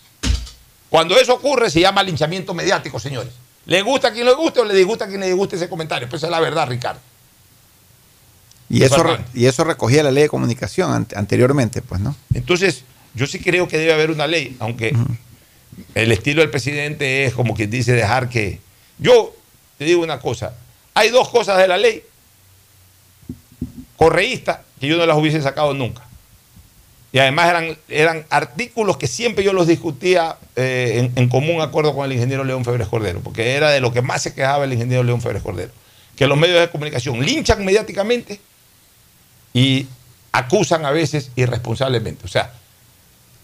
Cuando 0.88 1.18
eso 1.18 1.34
ocurre, 1.34 1.70
se 1.70 1.80
llama 1.80 2.02
linchamiento 2.02 2.54
mediático, 2.54 2.98
señores. 2.98 3.32
¿Le 3.66 3.82
gusta 3.82 4.08
a 4.08 4.12
quien 4.12 4.24
le 4.24 4.32
guste 4.32 4.60
o 4.60 4.64
le 4.64 4.74
disgusta 4.74 5.04
a 5.04 5.08
quien 5.08 5.20
le 5.20 5.26
disguste 5.26 5.56
ese 5.56 5.68
comentario? 5.68 6.08
Pues 6.08 6.22
es 6.22 6.30
la 6.30 6.40
verdad, 6.40 6.66
Ricardo. 6.66 7.00
Y 8.70 8.82
eso, 8.82 8.96
y 9.34 9.46
eso 9.46 9.64
recogía 9.64 10.02
la 10.02 10.10
ley 10.10 10.24
de 10.24 10.28
comunicación 10.28 10.92
ante- 10.92 11.16
anteriormente, 11.16 11.80
pues, 11.82 12.00
¿no? 12.00 12.14
Entonces, 12.34 12.84
yo 13.14 13.26
sí 13.26 13.38
creo 13.38 13.66
que 13.68 13.78
debe 13.78 13.92
haber 13.94 14.10
una 14.10 14.26
ley, 14.26 14.56
aunque 14.60 14.94
el 15.94 16.12
estilo 16.12 16.42
del 16.42 16.50
presidente 16.50 17.24
es 17.24 17.34
como 17.34 17.54
quien 17.54 17.70
dice 17.70 17.92
dejar 17.92 18.28
que... 18.28 18.60
Yo 18.98 19.34
te 19.78 19.84
digo 19.84 20.02
una 20.02 20.18
cosa, 20.20 20.54
hay 20.92 21.08
dos 21.10 21.28
cosas 21.30 21.56
de 21.58 21.68
la 21.68 21.78
ley 21.78 22.02
correísta 23.96 24.62
que 24.80 24.86
yo 24.86 24.96
no 24.96 25.06
las 25.06 25.16
hubiese 25.16 25.40
sacado 25.42 25.74
nunca. 25.74 26.02
Y 27.10 27.18
además 27.20 27.48
eran, 27.48 27.78
eran 27.88 28.26
artículos 28.28 28.98
que 28.98 29.06
siempre 29.06 29.42
yo 29.42 29.52
los 29.54 29.66
discutía 29.66 30.36
eh, 30.56 31.10
en, 31.14 31.22
en 31.22 31.28
común 31.30 31.60
acuerdo 31.62 31.94
con 31.94 32.04
el 32.04 32.12
ingeniero 32.12 32.44
León 32.44 32.64
Febres 32.64 32.86
Cordero, 32.88 33.20
porque 33.20 33.54
era 33.54 33.70
de 33.70 33.80
lo 33.80 33.92
que 33.92 34.02
más 34.02 34.22
se 34.22 34.34
quejaba 34.34 34.64
el 34.64 34.72
ingeniero 34.74 35.02
León 35.02 35.22
Febres 35.22 35.42
Cordero, 35.42 35.70
que 36.16 36.26
los 36.26 36.36
medios 36.36 36.60
de 36.60 36.68
comunicación 36.68 37.24
linchan 37.24 37.64
mediáticamente 37.64 38.40
y 39.58 39.88
acusan 40.30 40.84
a 40.86 40.92
veces 40.92 41.32
irresponsablemente. 41.34 42.24
O 42.24 42.28
sea, 42.28 42.52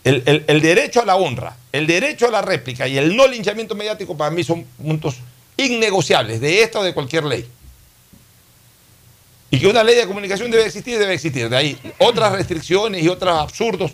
el, 0.04 0.44
el- 0.46 0.60
derecho 0.60 1.02
a 1.02 1.04
la 1.04 1.16
honra, 1.16 1.56
el 1.72 1.88
derecho 1.88 2.28
a 2.28 2.30
la 2.30 2.40
réplica 2.40 2.86
y 2.86 2.96
el 2.96 3.16
no 3.16 3.26
linchamiento 3.26 3.74
mediático 3.74 4.16
para 4.16 4.30
mí 4.30 4.44
son 4.44 4.62
puntos 4.80 5.16
innegociables 5.56 6.40
de 6.40 6.62
esta 6.62 6.78
o 6.78 6.84
de 6.84 6.94
cualquier 6.94 7.24
ley. 7.24 7.48
Y 9.50 9.58
que 9.58 9.66
una 9.66 9.82
ley 9.82 9.96
de 9.96 10.06
comunicación 10.06 10.52
debe 10.52 10.66
existir, 10.66 10.98
debe 11.00 11.14
existir. 11.14 11.48
De 11.48 11.56
ahí 11.56 11.78
otras 11.98 12.32
restricciones 12.32 13.02
y 13.02 13.08
otros 13.08 13.36
absurdos 13.36 13.90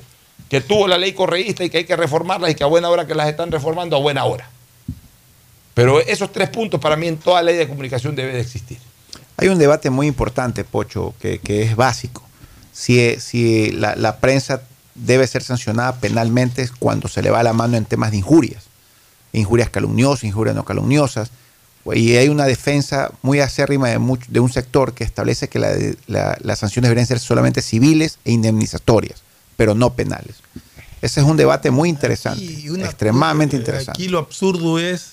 que 0.50 0.60
tuvo 0.60 0.86
la 0.88 0.98
ley 0.98 1.14
correísta 1.14 1.64
y 1.64 1.70
que 1.70 1.78
hay 1.78 1.84
que 1.84 1.96
reformarlas 1.96 2.50
y 2.50 2.54
que 2.54 2.64
a 2.64 2.66
buena 2.66 2.90
hora 2.90 3.06
que 3.06 3.14
las 3.14 3.28
están 3.28 3.50
reformando, 3.50 3.96
a 3.96 4.00
buena 4.00 4.26
hora. 4.26 4.50
Pero 5.72 6.00
esos 6.00 6.30
tres 6.32 6.50
puntos 6.50 6.80
para 6.80 6.96
mí 6.96 7.06
en 7.08 7.16
toda 7.16 7.42
ley 7.42 7.56
de 7.56 7.66
comunicación 7.66 8.14
debe 8.14 8.34
de 8.34 8.40
existir. 8.40 8.76
Hay 9.40 9.48
un 9.48 9.58
debate 9.58 9.90
muy 9.90 10.06
importante, 10.06 10.64
Pocho, 10.64 11.14
que, 11.20 11.38
que 11.38 11.62
es 11.62 11.76
básico. 11.76 12.22
Si, 12.72 13.16
si 13.20 13.70
la, 13.72 13.96
la 13.96 14.18
prensa 14.18 14.62
debe 14.94 15.26
ser 15.26 15.42
sancionada 15.42 15.96
penalmente 15.96 16.68
cuando 16.78 17.08
se 17.08 17.22
le 17.22 17.30
va 17.30 17.42
la 17.42 17.52
mano 17.52 17.76
en 17.76 17.84
temas 17.84 18.10
de 18.10 18.18
injurias. 18.18 18.64
Injurias 19.32 19.70
calumniosas, 19.70 20.24
injurias 20.24 20.54
no 20.56 20.64
calumniosas. 20.64 21.30
Y 21.94 22.16
hay 22.16 22.28
una 22.28 22.44
defensa 22.44 23.10
muy 23.22 23.40
acérrima 23.40 23.88
de, 23.88 23.98
much- 23.98 24.26
de 24.28 24.40
un 24.40 24.52
sector 24.52 24.92
que 24.92 25.02
establece 25.04 25.48
que 25.48 25.58
la- 25.58 25.74
la- 26.06 26.36
las 26.42 26.58
sanciones 26.58 26.88
deberían 26.88 27.06
ser 27.06 27.18
solamente 27.18 27.62
civiles 27.62 28.18
e 28.24 28.32
indemnizatorias, 28.32 29.22
pero 29.56 29.74
no 29.74 29.94
penales. 29.94 30.36
Ese 31.00 31.20
es 31.20 31.26
un 31.26 31.38
debate 31.38 31.70
muy 31.70 31.88
interesante, 31.88 32.44
extremadamente 32.84 33.56
interesante. 33.56 33.92
Aquí 34.02 34.08
lo 34.08 34.18
absurdo 34.18 34.78
es. 34.78 35.12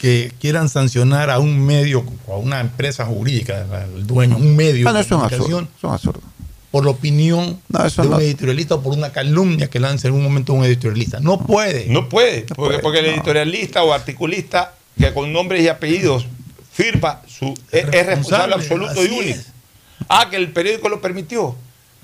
Que 0.00 0.32
quieran 0.40 0.68
sancionar 0.68 1.30
a 1.30 1.38
un 1.38 1.64
medio, 1.64 2.04
o 2.26 2.34
a 2.34 2.38
una 2.38 2.60
empresa 2.60 3.06
jurídica, 3.06 3.66
al 3.72 4.06
dueño, 4.06 4.36
un 4.36 4.54
medio 4.54 4.88
Ah, 4.88 4.92
no, 4.92 4.98
de 4.98 5.06
comunicación, 5.06 5.68
por 6.70 6.84
la 6.84 6.90
opinión 6.90 7.58
de 7.68 8.02
un 8.02 8.10
no. 8.10 8.20
editorialista 8.20 8.74
o 8.74 8.82
por 8.82 8.92
una 8.92 9.10
calumnia 9.10 9.68
que 9.68 9.80
lanza 9.80 10.08
en 10.08 10.14
un 10.14 10.22
momento 10.22 10.52
un 10.52 10.64
editorialista. 10.64 11.20
No 11.20 11.38
puede. 11.40 11.86
No 11.86 12.08
puede, 12.08 12.42
porque, 12.42 12.78
porque 12.80 12.98
el 12.98 13.06
editorialista 13.06 13.82
o 13.82 13.92
articulista 13.92 14.74
que 14.98 15.12
con 15.14 15.32
nombres 15.32 15.62
y 15.62 15.68
apellidos 15.68 16.26
firma 16.72 17.22
su 17.26 17.54
es, 17.72 17.84
es 17.84 18.06
responsable 18.06 18.54
absoluto 18.54 19.02
y 19.04 19.08
único. 19.08 19.40
Ah, 20.08 20.28
que 20.30 20.36
el 20.36 20.52
periódico 20.52 20.88
lo 20.90 21.00
permitió. 21.00 21.56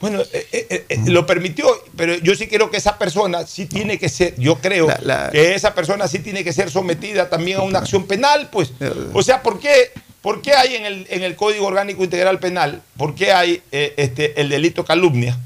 Bueno, 0.03 0.21
eh, 0.33 0.47
eh, 0.51 0.85
eh, 0.89 0.99
lo 1.07 1.25
permitió, 1.27 1.65
pero 1.97 2.17
yo 2.17 2.35
sí 2.35 2.49
creo 2.49 2.73
que 2.73 2.77
esa 2.77 2.99
persona 2.99 3.47
sí 3.47 3.67
tiene 3.67 4.01
que 4.01 4.09
ser, 4.09 4.35
yo 4.37 4.57
creo 4.57 4.89
que 5.31 5.55
esa 5.55 5.77
persona 5.77 6.09
sí 6.09 6.19
tiene 6.19 6.43
que 6.43 6.53
ser 6.53 6.73
sometida 6.73 7.31
también 7.31 7.59
a 7.59 7.63
una 7.63 7.79
acción 7.79 8.09
penal, 8.09 8.49
pues. 8.51 8.73
O 9.13 9.23
sea, 9.23 9.43
¿por 9.43 9.61
qué, 9.61 9.93
por 10.21 10.43
qué 10.43 10.55
hay 10.55 10.75
en 10.75 10.87
el, 10.87 11.07
en 11.09 11.23
el 11.23 11.37
Código 11.37 11.69
Orgánico 11.69 12.03
Integral 12.03 12.41
Penal, 12.41 12.83
por 12.97 13.15
qué 13.15 13.31
hay 13.31 13.63
este, 13.71 14.41
el 14.41 14.49
delito 14.49 14.85
calumnia? 14.85 15.39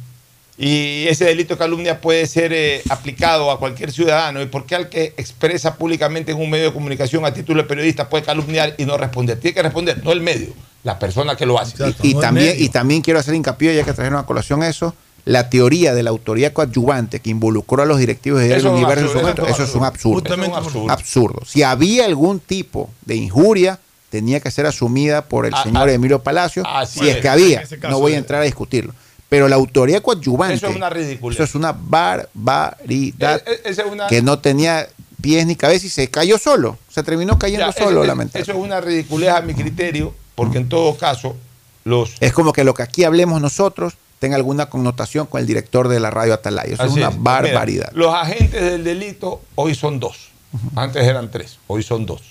Y 0.58 1.06
ese 1.08 1.26
delito 1.26 1.54
de 1.54 1.58
calumnia 1.58 2.00
puede 2.00 2.26
ser 2.26 2.52
eh, 2.54 2.80
aplicado 2.88 3.50
a 3.50 3.58
cualquier 3.58 3.92
ciudadano. 3.92 4.40
¿Y 4.40 4.46
por 4.46 4.64
qué 4.64 4.74
al 4.74 4.88
que 4.88 5.12
expresa 5.18 5.76
públicamente 5.76 6.32
en 6.32 6.38
un 6.38 6.48
medio 6.48 6.66
de 6.66 6.72
comunicación 6.72 7.26
a 7.26 7.34
título 7.34 7.62
de 7.62 7.68
periodista 7.68 8.08
puede 8.08 8.24
calumniar 8.24 8.74
y 8.78 8.86
no 8.86 8.96
responder? 8.96 9.38
Tiene 9.38 9.54
que 9.54 9.62
responder, 9.62 10.02
no 10.02 10.12
el 10.12 10.22
medio, 10.22 10.48
la 10.82 10.98
persona 10.98 11.36
que 11.36 11.44
lo 11.44 11.58
hace. 11.60 11.76
Y, 12.02 12.14
también, 12.14 12.56
y 12.58 12.70
también 12.70 13.02
quiero 13.02 13.20
hacer 13.20 13.34
hincapié, 13.34 13.76
ya 13.76 13.84
que 13.84 13.92
trajeron 13.92 14.18
a 14.18 14.24
colación 14.24 14.62
eso, 14.62 14.94
la 15.26 15.50
teoría 15.50 15.92
de 15.92 16.02
la 16.02 16.08
autoría 16.10 16.54
coadyuvante 16.54 17.20
que 17.20 17.28
involucró 17.30 17.82
a 17.82 17.86
los 17.86 17.98
directivos 17.98 18.40
de 18.40 18.56
Eso 18.56 18.72
Universo 18.72 19.04
en 19.06 19.12
su 19.12 19.18
momento, 19.18 19.46
eso 19.46 19.64
es 19.64 19.74
un 19.74 19.84
absurdo. 19.84 20.20
Justamente 20.20 20.50
un 20.52 20.56
absurdo. 20.56 20.90
Absurdo. 20.90 21.42
Si 21.44 21.62
había 21.64 22.06
algún 22.06 22.40
tipo 22.40 22.88
de 23.04 23.16
injuria, 23.16 23.78
tenía 24.08 24.40
que 24.40 24.50
ser 24.50 24.64
asumida 24.64 25.26
por 25.26 25.44
el 25.44 25.52
Ah, 25.52 25.64
señor 25.64 25.88
ah, 25.88 25.92
Emilio 25.92 26.22
Palacio, 26.22 26.62
si 26.88 27.08
es 27.08 27.16
es. 27.16 27.20
que 27.22 27.28
había. 27.28 27.62
No 27.90 27.98
voy 28.00 28.14
a 28.14 28.18
entrar 28.18 28.40
a 28.40 28.44
discutirlo. 28.44 28.94
Pero 29.28 29.48
la 29.48 29.56
autoría 29.56 30.00
coadyuvante, 30.00 30.54
Eso 30.54 30.68
es 30.68 30.76
una 30.76 30.88
ridiculez. 30.90 31.36
eso 31.36 31.44
es 31.44 31.54
una 31.54 31.72
barbaridad 32.36 33.42
Eh, 33.46 33.60
eh, 33.64 33.70
es 33.70 33.78
una- 33.78 34.06
que 34.06 34.22
no 34.22 34.38
tenía 34.38 34.88
pies 35.20 35.46
ni 35.46 35.56
cabeza 35.56 35.86
y 35.86 35.88
se 35.88 36.08
cayó 36.10 36.38
solo. 36.38 36.78
Se 36.88 37.02
terminó 37.02 37.38
cayendo 37.38 37.66
Ya, 37.66 37.72
solo, 37.72 38.02
eso, 38.02 38.06
lamentablemente. 38.06 38.38
eso 38.40 38.52
es 38.52 38.58
una 38.58 38.80
ridiculez 38.80 39.30
a 39.30 39.40
mi 39.40 39.54
criterio 39.54 40.14
porque 40.34 40.58
en 40.58 40.68
todo 40.68 40.96
caso 40.96 41.36
los... 41.84 42.12
Es 42.20 42.32
como 42.32 42.52
que 42.52 42.62
lo 42.64 42.74
que 42.74 42.82
aquí 42.82 43.04
hablemos 43.04 43.40
nosotros 43.40 43.94
tenga 44.18 44.36
alguna 44.36 44.66
connotación 44.70 45.26
con 45.26 45.40
el 45.40 45.46
director 45.46 45.88
de 45.88 46.00
la 46.00 46.10
radio 46.10 46.34
Atalaya. 46.34 46.74
Eso 46.74 46.84
es 46.84 46.90
Así 46.90 47.00
una 47.00 47.08
es. 47.08 47.22
barbaridad. 47.22 47.90
Mira, 47.92 48.06
los 48.06 48.14
agentes 48.14 48.62
del 48.62 48.84
delito 48.84 49.42
hoy 49.56 49.74
son 49.74 49.98
dos. 50.00 50.28
Antes 50.74 51.02
eran 51.04 51.30
tres, 51.30 51.58
hoy 51.66 51.82
son 51.82 52.06
dos. 52.06 52.22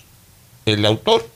El 0.64 0.84
autor 0.86 1.28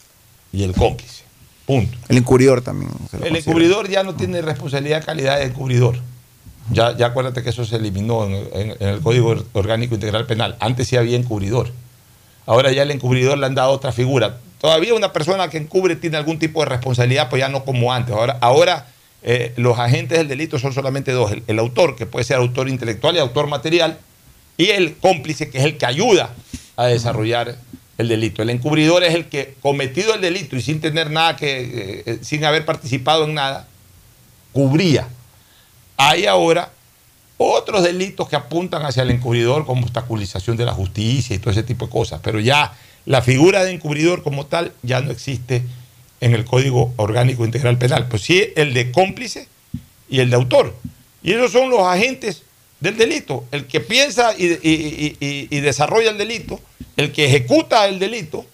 y 0.52 0.64
el 0.64 0.72
cómplice. 0.74 1.22
Punto. 1.70 1.96
El 2.08 2.16
encubridor 2.16 2.62
también. 2.62 2.90
El 3.22 3.36
encubridor 3.36 3.88
ya 3.88 4.02
no 4.02 4.14
tiene 4.16 4.42
responsabilidad 4.42 4.98
de 5.00 5.06
calidad 5.06 5.38
de 5.38 5.44
encubridor. 5.44 5.96
Ya, 6.72 6.96
ya 6.96 7.06
acuérdate 7.06 7.44
que 7.44 7.50
eso 7.50 7.64
se 7.64 7.76
eliminó 7.76 8.24
en, 8.26 8.32
en- 8.52 8.76
en 8.80 8.88
el 8.88 9.00
Código 9.00 9.36
Orgánico 9.52 9.94
Integral 9.94 10.26
Penal. 10.26 10.56
Antes 10.58 10.88
sí 10.88 10.96
había 10.96 11.16
encubridor. 11.16 11.70
Ahora 12.46 12.72
ya 12.72 12.82
el 12.82 12.90
encubridor 12.90 13.38
le 13.38 13.46
han 13.46 13.54
dado 13.54 13.70
otra 13.70 13.92
figura. 13.92 14.38
Todavía 14.60 14.94
una 14.94 15.12
persona 15.12 15.48
que 15.48 15.58
encubre 15.58 15.94
tiene 15.94 16.16
algún 16.16 16.38
tipo 16.40 16.60
de 16.60 16.66
responsabilidad, 16.70 17.28
pues 17.30 17.38
ya 17.38 17.48
no 17.48 17.64
como 17.64 17.92
antes. 17.92 18.14
Ahora, 18.16 18.36
ahora 18.40 18.88
eh, 19.22 19.52
los 19.56 19.78
agentes 19.78 20.18
del 20.18 20.26
delito 20.26 20.58
son 20.58 20.72
solamente 20.72 21.12
dos. 21.12 21.30
El, 21.30 21.44
el 21.46 21.58
autor, 21.60 21.94
que 21.94 22.06
puede 22.06 22.24
ser 22.24 22.38
autor 22.38 22.68
intelectual 22.68 23.14
y 23.14 23.20
autor 23.20 23.46
material, 23.46 23.98
y 24.56 24.70
el 24.70 24.96
cómplice, 24.96 25.50
que 25.50 25.58
es 25.58 25.64
el 25.64 25.78
que 25.78 25.86
ayuda 25.86 26.34
a 26.76 26.86
desarrollar 26.86 27.56
el 28.00 28.08
delito. 28.08 28.42
El 28.42 28.50
encubridor 28.50 29.04
es 29.04 29.14
el 29.14 29.26
que, 29.26 29.54
cometido 29.60 30.14
el 30.14 30.20
delito 30.20 30.56
y 30.56 30.62
sin 30.62 30.80
tener 30.80 31.10
nada 31.10 31.36
que, 31.36 31.60
eh, 31.60 32.02
eh, 32.06 32.18
sin 32.22 32.44
haber 32.44 32.64
participado 32.64 33.24
en 33.24 33.34
nada, 33.34 33.68
cubría. 34.52 35.08
Hay 35.96 36.26
ahora 36.26 36.72
otros 37.36 37.82
delitos 37.82 38.28
que 38.28 38.36
apuntan 38.36 38.84
hacia 38.84 39.02
el 39.02 39.10
encubridor, 39.10 39.66
como 39.66 39.82
obstaculización 39.82 40.56
de 40.56 40.64
la 40.64 40.72
justicia 40.72 41.36
y 41.36 41.38
todo 41.38 41.50
ese 41.50 41.62
tipo 41.62 41.86
de 41.86 41.92
cosas. 41.92 42.20
Pero 42.22 42.40
ya 42.40 42.72
la 43.06 43.22
figura 43.22 43.64
de 43.64 43.72
encubridor 43.72 44.22
como 44.22 44.46
tal 44.46 44.72
ya 44.82 45.00
no 45.00 45.10
existe 45.10 45.62
en 46.20 46.34
el 46.34 46.44
Código 46.44 46.92
Orgánico 46.96 47.44
Integral 47.44 47.78
Penal. 47.78 48.08
Pues 48.08 48.22
sí, 48.22 48.48
el 48.56 48.74
de 48.74 48.92
cómplice 48.92 49.48
y 50.08 50.20
el 50.20 50.30
de 50.30 50.36
autor. 50.36 50.74
Y 51.22 51.32
esos 51.32 51.52
son 51.52 51.70
los 51.70 51.80
agentes 51.80 52.42
del 52.80 52.96
delito. 52.96 53.44
El 53.52 53.66
que 53.66 53.80
piensa 53.80 54.34
y, 54.36 54.46
y- 54.46 55.16
y- 55.20 55.48
y- 55.50 55.60
desarrolla 55.60 56.10
el 56.10 56.18
delito, 56.18 56.60
el 56.96 57.12
que 57.12 57.26
ejecuta 57.26 57.86
el 57.86 57.98
delito 57.98 58.44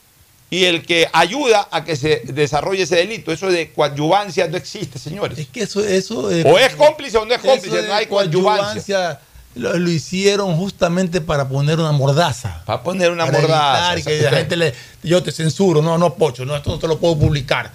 y 0.51 0.65
el 0.65 0.85
que 0.85 1.09
ayuda 1.13 1.69
a 1.71 1.85
que 1.85 1.97
se 1.97 2.23
desarrolle 2.25 2.83
ese 2.85 2.97
delito. 2.97 3.33
Eso 3.33 3.49
de 3.49 3.71
coadyuvancia 3.73 4.47
no 4.49 4.57
existe, 4.57 4.99
señores. 4.99 5.39
Es 5.39 5.49
que 5.49 5.63
eso, 5.63 5.85
eso 5.85 6.31
eh, 6.31 6.45
o 6.47 6.59
es 6.59 6.75
cómplice 6.75 7.17
o 7.19 7.25
no 7.25 7.35
es 7.35 7.41
cómplice, 7.41 7.83
no 7.87 7.95
hay 7.95 8.07
coadyuvancia. 8.07 9.21
Lo, 9.55 9.73
lo 9.79 9.91
hicieron 9.91 10.55
justamente 10.57 11.23
para 11.23 11.49
poner 11.49 11.79
una 11.81 11.91
mordaza. 11.93 12.63
Para 12.67 12.83
poner 12.83 13.11
una 13.11 13.25
Para 13.25 13.39
mordaza. 13.41 14.03
que 14.03 14.21
la 14.21 14.31
gente 14.33 14.55
le. 14.57 14.75
Yo 15.03 15.23
te 15.23 15.33
censuro, 15.33 15.81
no, 15.81 15.97
no, 15.97 16.15
Pocho, 16.15 16.45
no, 16.45 16.55
esto 16.55 16.69
no 16.71 16.79
te 16.79 16.87
lo 16.87 16.99
puedo 16.99 17.19
publicar. 17.19 17.73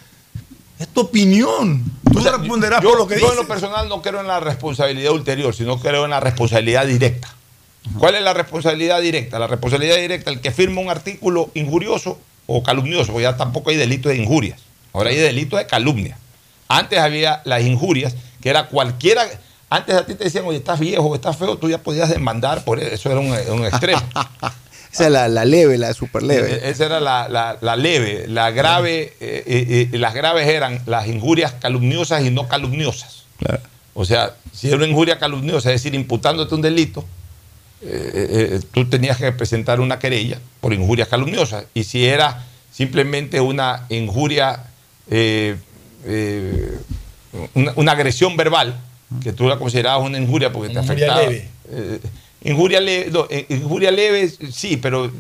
Es 0.82 0.88
tu 0.90 1.02
opinión. 1.02 1.84
Tú 2.12 2.20
O 2.20 2.22
sea, 2.22 2.34
responderás 2.38 2.82
yo, 2.82 2.90
por 2.90 2.98
lo 3.00 3.08
que 3.08 3.14
yo 3.16 3.20
dices. 3.22 3.32
en 3.32 3.38
lo 3.38 3.48
personal 3.48 3.88
no 3.88 4.02
creo 4.02 4.20
en 4.20 4.28
la 4.28 4.40
responsabilidad 4.40 5.12
ulterior, 5.14 5.54
sino 5.54 5.80
creo 5.80 6.06
en 6.06 6.12
la 6.12 6.20
responsabilidad 6.20 6.86
directa. 6.88 7.34
¿Cuál 7.98 8.16
es 8.16 8.22
la 8.22 8.34
responsabilidad 8.34 9.00
directa? 9.02 9.40
La 9.40 9.48
responsabilidad 9.48 9.98
directa, 9.98 10.30
el 10.32 10.40
que 10.42 10.52
firma 10.52 10.82
un 10.82 10.90
artículo 10.90 11.50
injurioso 11.54 12.20
o 12.48 12.64
calumnioso, 12.64 13.12
porque 13.12 13.24
ya 13.24 13.38
tampoco 13.38 13.70
hay 13.70 13.76
delito 13.78 14.10
de 14.10 14.18
injurias. 14.18 14.60
Ahora 14.94 15.10
hay 15.10 15.18
delito 15.18 15.58
de 15.58 15.66
calumnia. 15.68 16.18
Antes 16.68 17.00
había 17.00 17.42
las 17.46 17.62
injurias, 17.64 18.16
que 18.42 18.50
era 18.50 18.68
cualquiera. 18.68 19.26
Antes 19.70 19.96
a 19.96 20.06
ti 20.06 20.16
te 20.16 20.26
decían, 20.26 20.46
oye, 20.46 20.58
estás 20.58 20.80
viejo, 20.80 21.14
estás 21.16 21.38
feo, 21.38 21.58
tú 21.58 21.70
ya 21.70 21.78
podías 21.78 22.10
demandar 22.10 22.64
por 22.66 22.80
eso, 22.80 23.10
era 23.12 23.20
un, 23.20 23.28
un 23.28 23.66
extremo. 23.66 24.02
Esa 24.92 25.06
es 25.06 25.12
la, 25.12 25.28
la 25.28 25.46
leve, 25.46 25.78
la 25.78 25.94
super 25.94 26.22
leve. 26.24 26.70
Esa 26.70 26.86
era 26.86 27.00
la, 27.00 27.30
la- 27.30 27.58
la 27.62 27.76
leve. 27.76 28.26
La 28.28 28.52
grave, 28.52 29.14
eh, 29.20 29.44
eh, 29.46 29.90
eh, 29.94 29.98
las 29.98 30.14
graves 30.14 30.48
eran 30.48 30.82
las 30.86 31.08
injurias 31.08 31.54
calumniosas 31.54 32.24
y 32.26 32.30
no 32.32 32.48
calumniosas. 32.48 33.24
O 33.94 34.06
sea, 34.06 34.36
si 34.54 34.68
era 34.68 34.78
una 34.78 34.88
injuria 34.88 35.18
calumniosa, 35.20 35.70
es 35.74 35.82
decir, 35.82 35.96
imputándote 35.96 36.54
un 36.56 36.62
delito, 36.62 37.06
eh, 37.84 38.50
eh, 38.54 38.60
tú 38.74 38.86
tenías 38.90 39.18
que 39.18 39.32
presentar 39.32 39.80
una 39.80 39.98
querella 40.00 40.40
por 40.60 40.74
injurias 40.74 41.08
calumniosas. 41.08 41.66
Y 41.74 41.84
si 41.86 42.06
era 42.06 42.46
simplemente 42.72 43.40
una 43.42 43.86
injuria, 43.90 44.64
eh, 45.10 45.56
eh, 46.06 46.78
una, 47.54 47.74
una 47.76 47.92
agresión 47.94 48.38
verbal, 48.38 48.80
que 49.24 49.34
tú 49.34 49.48
la 49.50 49.58
considerabas 49.58 50.06
una 50.06 50.18
injuria 50.18 50.52
porque 50.54 50.74
te 50.74 50.80
Injuria 50.80 51.14
afectaba. 51.14 51.22
leve. 51.30 51.50
Injuria, 52.44 52.80
leve, 52.80 53.12
no, 53.12 53.28
eh, 53.30 53.46
injuria 53.50 53.92
leve, 53.92 54.30
sí, 54.52 54.78
pero 54.78 55.12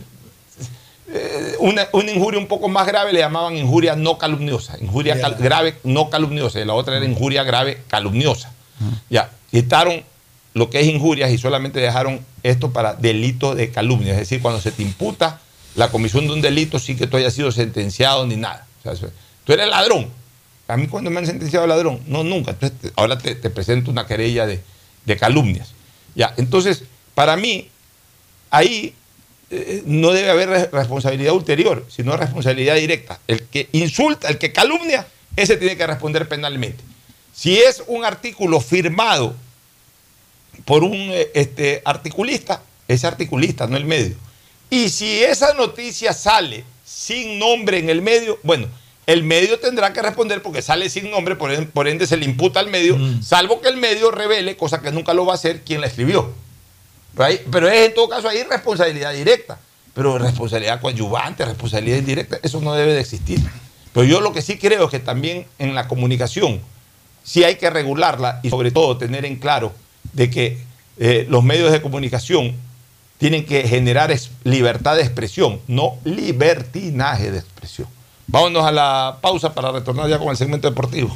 eh, 1.14 1.56
una, 1.60 1.88
una 1.93 2.11
injuria 2.11 2.39
un 2.39 2.48
poco 2.48 2.68
más 2.69 2.88
grave 2.88 3.11
le 3.11 3.19
llamaban 3.19 3.57
injuria 3.57 3.95
no 3.95 4.18
calumniosa, 4.18 4.77
injuria 4.80 5.19
cal- 5.19 5.35
grave 5.35 5.76
no 5.84 6.10
calumniosa, 6.10 6.60
y 6.61 6.65
la 6.65 6.73
otra 6.73 6.95
era 6.98 7.06
injuria 7.06 7.43
grave 7.43 7.80
calumniosa. 7.88 8.52
Ya, 9.10 9.30
quitaron 9.52 10.03
lo 10.56 10.69
que 10.69 10.80
es 10.80 10.88
injurias 10.88 11.31
y 11.31 11.38
solamente 11.38 11.80
dejaron 11.80 12.19
esto 12.43 12.72
para 12.72 12.93
delito 12.95 13.53
de 13.56 13.69
calumnia, 13.72 14.14
es 14.14 14.19
decir, 14.19 14.41
cuando 14.41 14.60
se 14.60 14.72
te 14.72 14.81
imputa 14.81 15.39
la 15.76 15.89
comisión 15.91 16.26
de 16.27 16.34
un 16.34 16.41
delito 16.41 16.80
sin 16.80 16.98
que 16.98 17.07
tú 17.07 17.18
hayas 17.18 17.34
sido 17.34 17.52
sentenciado 17.52 18.26
ni 18.26 18.35
nada. 18.38 18.65
O 18.80 18.84
sea, 18.84 18.91
eso- 18.93 19.11
tú 19.43 19.53
eres 19.53 19.68
ladrón. 19.69 20.07
A 20.68 20.77
mí 20.77 20.88
cuando 20.88 21.10
me 21.11 21.19
han 21.19 21.26
sentenciado 21.27 21.68
ladrón, 21.68 21.99
no, 22.07 22.23
nunca. 22.23 22.52
Entonces, 22.52 22.91
ahora 22.95 23.18
te, 23.18 23.35
te 23.35 23.49
presento 23.49 23.91
una 23.91 24.07
querella 24.07 24.48
de, 24.48 24.61
de 25.06 25.18
calumnias. 25.18 25.73
Ya, 26.15 26.34
entonces, 26.38 26.84
para 27.16 27.36
mí, 27.38 27.70
ahí 28.50 28.94
eh, 29.50 29.84
no 29.86 30.12
debe 30.12 30.30
haber 30.30 30.50
re- 30.50 30.70
responsabilidad 30.72 31.34
ulterior, 31.34 31.86
sino 31.90 32.16
responsabilidad 32.18 32.76
directa. 32.76 33.20
El 33.28 33.44
que 33.44 33.68
insulta, 33.74 34.28
el 34.30 34.38
que 34.38 34.52
calumnia, 34.52 35.06
ese 35.36 35.58
tiene 35.58 35.78
que 35.78 35.88
responder 35.88 36.28
penalmente. 36.28 36.84
Si 37.34 37.58
es 37.60 37.84
un 37.88 38.04
artículo 38.06 38.60
firmado 38.60 39.36
por 40.66 40.84
un 40.84 40.94
eh, 40.96 41.30
este, 41.34 41.82
articulista, 41.86 42.62
ese 42.88 43.08
articulista, 43.08 43.68
no 43.68 43.78
el 43.78 43.86
medio. 43.86 44.16
Y 44.70 44.90
si 44.90 45.24
esa 45.24 45.54
noticia 45.54 46.14
sale 46.14 46.64
sin 46.86 47.40
nombre 47.40 47.78
en 47.80 47.90
el 47.90 48.02
medio, 48.02 48.40
bueno, 48.44 48.68
el 49.08 49.24
medio 49.24 49.60
tendrá 49.60 49.92
que 49.94 50.02
responder 50.02 50.42
porque 50.42 50.62
sale 50.62 50.90
sin 50.90 51.10
nombre, 51.10 51.36
por 51.36 51.52
en- 51.52 51.68
por 51.68 51.88
ende 51.88 52.06
se 52.08 52.18
le 52.18 52.26
imputa 52.26 52.60
al 52.60 52.68
medio, 52.68 52.98
salvo 53.24 53.60
que 53.62 53.68
el 53.70 53.78
medio 53.78 54.12
revele, 54.12 54.56
cosa 54.56 54.82
que 54.82 54.92
nunca 54.92 55.14
lo 55.14 55.26
va 55.26 55.34
a 55.34 55.36
hacer, 55.36 55.62
quien 55.64 55.82
la 55.82 55.88
escribió. 55.88 56.32
Pero, 57.16 57.68
es 57.70 57.88
en 57.88 57.94
todo 57.94 58.10
caso 58.10 58.30
ahí 58.30 58.44
responsabilidad 58.44 59.14
directa. 59.14 59.60
Pero 59.94 60.18
responsabilidad 60.18 60.80
coadyuvante, 60.80 61.44
responsabilidad 61.44 61.98
indirecta, 61.98 62.40
eso 62.44 62.62
no 62.62 62.74
debe 62.74 62.94
de 62.94 63.02
existir. 63.02 63.40
Pero 63.94 64.06
yo 64.06 64.22
lo 64.22 64.32
que 64.32 64.42
sí 64.42 64.58
creo 64.58 64.86
es 64.86 64.90
que 64.90 65.00
también 65.00 65.46
en 65.60 65.76
la 65.76 65.88
comunicación 65.88 66.62
sí 67.24 67.44
hay 67.44 67.56
que 67.56 67.70
regularla 67.70 68.40
y 68.42 68.50
sobre 68.50 68.72
todo 68.72 68.98
tener 68.98 69.26
en 69.26 69.36
claro 69.36 69.74
de 70.14 70.30
que 70.30 70.58
eh, 70.98 71.26
los 71.30 71.44
medios 71.44 71.72
de 71.72 71.82
comunicación 71.82 72.56
tienen 73.18 73.46
que 73.46 73.68
generar 73.68 74.16
libertad 74.44 74.96
de 74.96 75.04
expresión, 75.04 75.60
no 75.68 75.98
libertinaje 76.06 77.32
de 77.32 77.40
expresión. 77.40 77.88
Vámonos 78.28 78.66
a 78.66 78.72
la 78.72 79.18
pausa 79.22 79.54
para 79.54 79.72
retornar 79.72 80.10
ya 80.10 80.18
con 80.18 80.30
el 80.30 80.38
segmento 80.38 80.70
deportivo. 80.70 81.16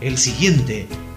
El 0.00 0.18
siguiente 0.18 0.86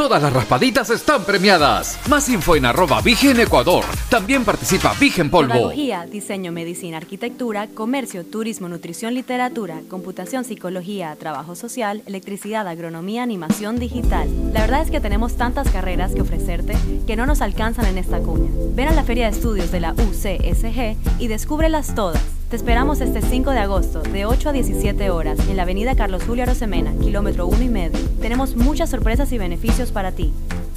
Todas 0.00 0.22
las 0.22 0.32
raspaditas 0.32 0.88
están 0.88 1.24
premiadas. 1.24 2.00
Más 2.08 2.26
info 2.30 2.56
en 2.56 2.64
arroba 2.64 3.02
Vigen 3.02 3.38
Ecuador. 3.38 3.84
También 4.08 4.46
participa 4.46 4.94
Vigen 4.98 5.28
Polvo. 5.28 5.52
Pedagogía, 5.52 6.06
diseño, 6.06 6.52
medicina, 6.52 6.96
arquitectura, 6.96 7.66
comercio, 7.66 8.24
turismo, 8.24 8.66
nutrición, 8.70 9.12
literatura, 9.12 9.82
computación, 9.90 10.44
psicología, 10.44 11.14
trabajo 11.16 11.54
social, 11.54 12.02
electricidad, 12.06 12.66
agronomía, 12.66 13.22
animación 13.22 13.78
digital. 13.78 14.26
La 14.54 14.62
verdad 14.62 14.80
es 14.80 14.90
que 14.90 15.00
tenemos 15.00 15.36
tantas 15.36 15.68
carreras 15.68 16.14
que 16.14 16.22
ofrecerte 16.22 16.78
que 17.06 17.16
no 17.16 17.26
nos 17.26 17.42
alcanzan 17.42 17.84
en 17.84 17.98
esta 17.98 18.20
cuña. 18.20 18.50
Ven 18.74 18.88
a 18.88 18.94
la 18.94 19.04
Feria 19.04 19.26
de 19.26 19.36
Estudios 19.36 19.70
de 19.70 19.80
la 19.80 19.92
UCSG 19.92 20.96
y 21.20 21.28
descúbrelas 21.28 21.94
todas. 21.94 22.39
Te 22.50 22.56
esperamos 22.56 23.00
este 23.00 23.22
5 23.22 23.52
de 23.52 23.60
agosto, 23.60 24.02
de 24.02 24.26
8 24.26 24.48
a 24.48 24.52
17 24.52 25.08
horas, 25.10 25.38
en 25.48 25.56
la 25.56 25.62
avenida 25.62 25.94
Carlos 25.94 26.24
Julio 26.26 26.42
Arosemena, 26.42 26.92
kilómetro 27.00 27.46
1 27.46 27.62
y 27.62 27.68
medio. 27.68 28.00
Tenemos 28.20 28.56
muchas 28.56 28.90
sorpresas 28.90 29.30
y 29.30 29.38
beneficios 29.38 29.92
para 29.92 30.10
ti. 30.10 30.32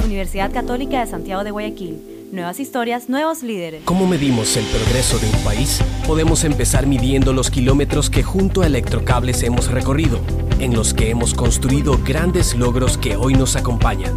Universidad 0.05 0.53
Católica 0.53 0.99
de 0.99 1.09
Santiago 1.09 1.43
de 1.43 1.49
Guayaquil. 1.49 2.29
Nuevas 2.31 2.59
historias, 2.59 3.09
nuevos 3.09 3.41
líderes. 3.41 3.81
¿Cómo 3.85 4.05
medimos 4.05 4.55
el 4.55 4.65
progreso 4.65 5.17
de 5.17 5.25
un 5.25 5.43
país? 5.43 5.81
Podemos 6.05 6.43
empezar 6.43 6.85
midiendo 6.85 7.33
los 7.33 7.49
kilómetros 7.49 8.11
que 8.11 8.21
junto 8.21 8.61
a 8.61 8.67
Electrocables 8.67 9.41
hemos 9.41 9.71
recorrido, 9.71 10.19
en 10.59 10.75
los 10.75 10.93
que 10.93 11.09
hemos 11.09 11.33
construido 11.33 11.97
grandes 12.05 12.53
logros 12.53 12.99
que 12.99 13.15
hoy 13.15 13.33
nos 13.33 13.55
acompañan, 13.55 14.13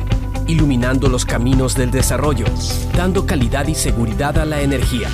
iluminando 0.47 1.09
los 1.09 1.25
caminos 1.25 1.75
del 1.75 1.91
desarrollo, 1.91 2.45
dando 2.95 3.25
calidad 3.25 3.67
y 3.67 3.75
seguridad 3.75 4.37
a 4.37 4.45
la 4.45 4.61
energía 4.61 5.09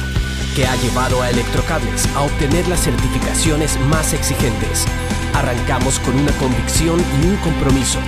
que 0.55 0.67
ha 0.67 0.77
llevado 0.77 1.23
a 1.23 1.31
Electrocables 1.31 2.07
a 2.15 2.23
obtener 2.23 2.67
las 2.69 2.81
certificaciones 2.85 3.79
más 3.89 4.13
exigentes. 4.13 4.87
Arrancamos 5.35 5.99
con 6.01 6.15
una 6.19 6.33
convicción 6.33 7.01
y 7.23 7.27
un 7.27 7.37
compromiso. 7.37 7.99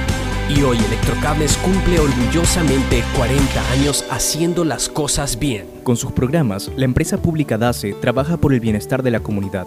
Y 0.49 0.63
hoy 0.63 0.79
Electrocables 0.79 1.57
cumple 1.59 1.99
orgullosamente 2.01 3.03
40 3.17 3.71
años 3.73 4.05
haciendo 4.11 4.65
las 4.65 4.89
cosas 4.89 5.39
bien. 5.39 5.67
Con 5.83 5.97
sus 5.97 6.13
programas, 6.13 6.71
la 6.77 6.85
empresa 6.85 7.17
pública 7.17 7.57
DACE 7.57 7.95
trabaja 7.95 8.37
por 8.37 8.53
el 8.53 8.61
bienestar 8.61 9.03
de 9.03 9.11
la 9.11 9.21
comunidad. 9.21 9.67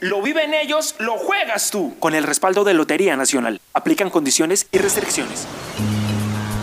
Lo 0.00 0.22
viven 0.22 0.54
ellos, 0.54 0.94
lo 0.98 1.18
juegas 1.18 1.70
tú. 1.70 1.94
Con 1.98 2.14
el 2.14 2.24
respaldo 2.24 2.64
de 2.64 2.72
Lotería 2.72 3.16
Nacional. 3.16 3.60
Aplican 3.74 4.08
condiciones 4.08 4.66
y 4.72 4.78
restricciones. 4.78 5.46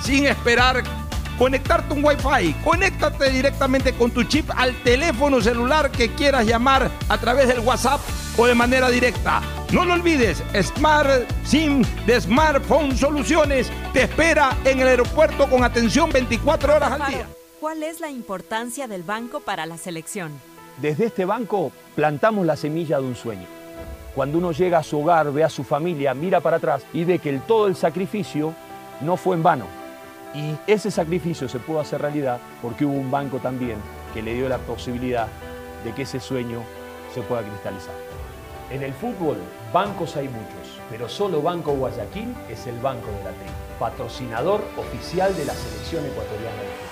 sin 0.00 0.26
esperar 0.26 0.82
conectarte 1.38 1.94
un 1.94 2.04
Wi-Fi. 2.04 2.52
Conéctate 2.64 3.30
directamente 3.30 3.94
con 3.94 4.10
tu 4.10 4.24
chip 4.24 4.50
al 4.56 4.74
teléfono 4.82 5.40
celular 5.40 5.90
que 5.90 6.14
quieras 6.14 6.46
llamar 6.46 6.90
a 7.08 7.18
través 7.18 7.48
del 7.48 7.60
WhatsApp 7.60 8.00
o 8.36 8.46
de 8.46 8.54
manera 8.54 8.90
directa. 8.90 9.40
No 9.72 9.84
lo 9.84 9.94
olvides, 9.94 10.42
Smart 10.62 11.30
SIM 11.44 11.84
de 12.06 12.20
Smartphone 12.20 12.96
Soluciones 12.96 13.70
te 13.92 14.02
espera 14.02 14.56
en 14.64 14.80
el 14.80 14.88
aeropuerto 14.88 15.48
con 15.48 15.62
atención 15.62 16.10
24 16.10 16.76
horas 16.76 16.92
al 16.92 17.06
día. 17.06 17.26
¿Cuál 17.60 17.82
es 17.82 18.00
la 18.00 18.10
importancia 18.10 18.86
del 18.86 19.02
banco 19.02 19.40
para 19.40 19.66
la 19.66 19.76
selección? 19.76 20.32
Desde 20.80 21.06
este 21.06 21.24
banco 21.24 21.72
plantamos 21.96 22.46
la 22.46 22.56
semilla 22.56 22.98
de 22.98 23.04
un 23.04 23.16
sueño. 23.16 23.46
cuando 24.14 24.38
uno 24.38 24.50
llega 24.50 24.78
a 24.78 24.82
su 24.82 24.98
hogar, 24.98 25.32
ve 25.32 25.44
a 25.44 25.48
su 25.48 25.62
familia, 25.62 26.12
mira 26.12 26.40
para 26.40 26.56
atrás 26.56 26.82
y 26.92 27.04
ve 27.04 27.20
que 27.20 27.30
el, 27.30 27.40
todo 27.42 27.68
el 27.68 27.76
sacrificio 27.76 28.52
no 29.00 29.16
fue 29.16 29.36
en 29.36 29.44
vano. 29.44 29.66
Y 30.38 30.56
ese 30.68 30.92
sacrificio 30.92 31.48
se 31.48 31.58
pudo 31.58 31.80
hacer 31.80 32.00
realidad 32.00 32.38
porque 32.62 32.84
hubo 32.84 32.94
un 32.94 33.10
banco 33.10 33.38
también 33.38 33.78
que 34.14 34.22
le 34.22 34.34
dio 34.34 34.48
la 34.48 34.58
posibilidad 34.58 35.26
de 35.84 35.92
que 35.92 36.02
ese 36.02 36.20
sueño 36.20 36.62
se 37.12 37.22
pueda 37.22 37.42
cristalizar. 37.42 37.94
En 38.70 38.84
el 38.84 38.92
fútbol, 38.92 39.38
bancos 39.72 40.14
hay 40.16 40.28
muchos, 40.28 40.78
pero 40.90 41.08
solo 41.08 41.42
Banco 41.42 41.72
Guayaquil 41.72 42.32
es 42.48 42.68
el 42.68 42.78
banco 42.78 43.06
de 43.08 43.24
la 43.24 43.30
T, 43.30 43.36
patrocinador 43.80 44.62
oficial 44.76 45.36
de 45.36 45.44
la 45.44 45.54
selección 45.54 46.06
ecuatoriana 46.06 46.62
fútbol. 46.62 46.88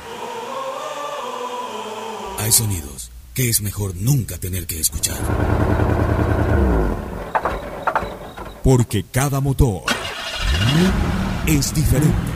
Hay 2.40 2.50
sonidos 2.50 3.12
que 3.32 3.48
es 3.48 3.60
mejor 3.60 3.94
nunca 3.94 4.38
tener 4.38 4.66
que 4.66 4.80
escuchar. 4.80 5.18
Porque 8.64 9.04
cada 9.04 9.40
motor 9.40 9.82
es 11.46 11.72
diferente. 11.72 12.35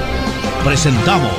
presentamos 0.63 1.31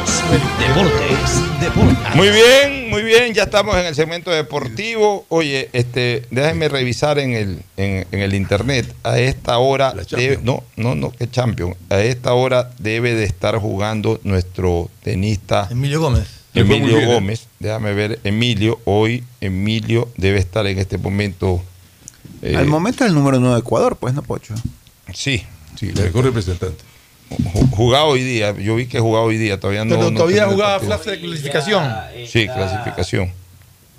Deportes, 0.59 1.61
Deportes. 1.61 2.15
Muy 2.17 2.29
bien, 2.31 2.91
muy 2.91 3.03
bien, 3.03 3.33
ya 3.35 3.45
estamos 3.45 3.77
en 3.77 3.87
el 3.87 3.95
segmento 3.95 4.31
deportivo. 4.31 5.25
Oye, 5.29 5.69
este, 5.73 6.27
déjenme 6.31 6.69
revisar 6.69 7.19
en 7.19 7.33
el, 7.33 7.63
en, 7.77 8.07
en 8.11 8.21
el 8.21 8.35
internet. 8.35 8.93
A 9.05 9.19
esta 9.19 9.59
hora, 9.59 9.95
debe- 10.11 10.41
no, 10.43 10.63
no, 10.77 10.95
no, 10.95 11.11
que 11.13 11.31
champion. 11.31 11.75
A 11.91 12.01
esta 12.01 12.33
hora 12.35 12.71
debe 12.79 13.15
de 13.15 13.25
estar 13.25 13.57
jugando 13.59 14.21
nuestro 14.25 14.91
tenista 15.03 15.69
Emilio 15.71 16.01
Gómez. 16.01 16.27
Emilio 16.55 16.97
bien. 16.99 17.09
Gómez. 17.09 17.47
Déjame 17.61 17.95
ver, 17.95 18.19
Emilio. 18.25 18.81
Hoy 18.85 19.25
Emilio 19.41 20.09
debe 20.17 20.39
estar 20.39 20.67
en 20.67 20.79
este 20.79 20.99
momento. 20.99 21.63
eh, 22.43 22.57
Al 22.57 22.67
momento 22.67 23.05
es 23.05 23.09
el 23.11 23.15
número 23.15 23.39
uno 23.39 23.55
de 23.55 23.61
Ecuador, 23.61 23.97
pues, 23.97 24.15
¿no, 24.15 24.23
Pocho? 24.23 24.55
Sí, 25.15 25.45
sí, 25.79 25.89
el 25.89 26.03
mejor 26.03 26.25
representante. 26.25 26.83
Jugado 27.71 28.07
hoy 28.07 28.23
día, 28.23 28.53
yo 28.59 28.77
vi 28.77 28.87
que 28.87 29.01
jugaba 29.01 29.25
hoy 29.25 29.37
día, 29.39 29.59
todavía 29.59 29.85
no. 29.85 29.97
Pero 29.97 30.11
no 30.11 30.19
todavía 30.21 30.47
jugaba 30.47 30.81
fase 30.81 31.13
de 31.13 31.21
clasificación. 31.21 31.91
Sí, 32.27 32.47
clasificación. 32.47 33.33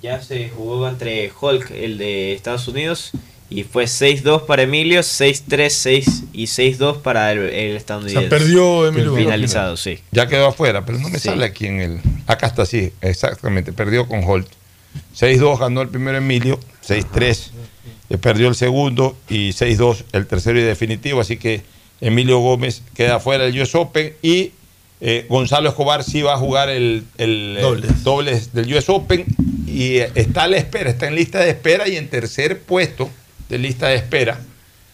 Ya 0.02 0.22
se 0.22 0.50
jugó 0.50 0.88
entre 0.88 1.32
Hulk, 1.40 1.72
el 1.72 1.98
de 1.98 2.34
Estados 2.34 2.68
Unidos, 2.68 3.12
y 3.50 3.64
fue 3.64 3.86
6-2 3.86 4.46
para 4.46 4.64
Emilio, 4.64 5.00
6-3, 5.02 5.70
6 5.70 6.24
y 6.34 6.46
6-2 6.46 7.02
para 7.02 7.32
el, 7.32 7.40
el 7.40 7.78
estadounidense. 7.78 8.18
O 8.26 8.30
sea, 8.30 8.30
perdió 8.30 8.88
Emilio. 8.88 9.16
Finalizado, 9.16 9.78
sí. 9.78 10.00
Ya 10.12 10.28
quedó 10.28 10.48
afuera, 10.48 10.86
pero 10.86 10.98
no 11.00 11.10
me 11.10 11.20
Sí. 11.20 11.30
sale 11.30 11.46
aquí 11.46 11.68
en 11.68 11.80
el. 11.82 12.02
Acá 12.28 12.48
está, 12.48 12.66
sí, 12.66 12.92
exactamente. 13.02 13.72
Perdió 13.74 14.08
con 14.08 14.24
Holt. 14.24 14.48
6-2 15.18 15.60
ganó 15.60 15.82
el 15.82 15.90
primero 15.90 16.18
Emilio, 16.18 16.60
6-3 16.88 17.50
eh, 18.10 18.18
perdió 18.18 18.48
el 18.48 18.56
segundo 18.56 19.16
y 19.30 19.50
6-2 19.50 20.04
el 20.12 20.28
tercero 20.28 20.60
y 20.60 20.64
definitivo. 20.64 21.22
Así 21.22 21.38
que 21.38 21.62
Emilio 22.04 22.40
Gómez 22.40 22.82
queda 22.94 23.20
fuera 23.20 23.46
del 23.46 23.62
US 23.62 23.74
Open 23.76 24.14
y 24.22 24.52
eh, 25.00 25.26
Gonzalo 25.30 25.70
Escobar 25.70 26.04
sí 26.04 26.22
va 26.22 26.34
a 26.34 26.38
jugar 26.38 26.70
el, 26.70 27.06
el, 27.18 27.56
eh, 27.58 27.62
Dobles. 27.62 28.04
dobles 28.04 28.54
del 28.54 28.74
US 28.74 28.90
Open 28.90 29.26
y 29.66 30.00
eh, 30.00 30.12
está 30.14 30.44
a 30.44 30.48
la 30.48 30.58
espera, 30.58 30.90
está 30.90 31.08
en 31.08 31.16
lista 31.16 31.40
de 31.40 31.52
espera 31.52 31.88
y 31.88 31.96
en 31.96 32.10
tercer 32.10 32.60
puesto 32.60 33.10
de 33.48 33.58
lista 33.58 33.88
de 33.88 33.96
espera, 33.96 34.40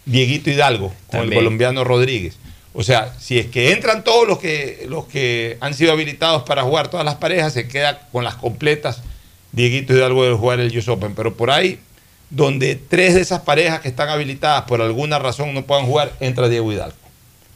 Dieguito 0.06 0.52
Hidalgo 0.52 0.94
con 1.08 1.22
el 1.22 1.34
colombiano 1.34 1.84
Rodríguez. 1.84 2.38
O 2.74 2.84
sea, 2.84 3.16
si 3.20 3.40
es 3.40 3.48
que 3.48 3.72
entran 3.72 4.04
todos 4.04 4.28
los 4.28 4.38
que, 4.38 4.86
los 4.88 5.06
que 5.06 5.58
han 5.62 5.74
sido 5.74 5.92
habilitados 5.92 6.44
para 6.44 6.64
jugar 6.64 6.90
todas 6.90 7.06
las 7.06 7.16
parejas, 7.16 7.54
se 7.54 7.68
queda 7.68 8.08
con 8.12 8.24
las 8.24 8.36
completas. 8.36 9.02
Dieguito 9.52 9.94
Hidalgo 9.94 10.24
debe 10.24 10.36
jugar 10.36 10.60
el 10.60 10.78
US 10.78 10.88
Open. 10.88 11.16
Pero 11.16 11.36
por 11.36 11.50
ahí, 11.50 11.80
donde 12.30 12.76
tres 12.76 13.16
de 13.16 13.22
esas 13.22 13.42
parejas 13.42 13.80
que 13.82 13.88
están 13.88 14.10
habilitadas 14.10 14.64
por 14.64 14.82
alguna 14.82 15.20
razón 15.20 15.54
no 15.54 15.64
puedan 15.66 15.86
jugar, 15.86 16.14
entra 16.20 16.48
Diego 16.50 16.72
Hidalgo. 16.72 16.96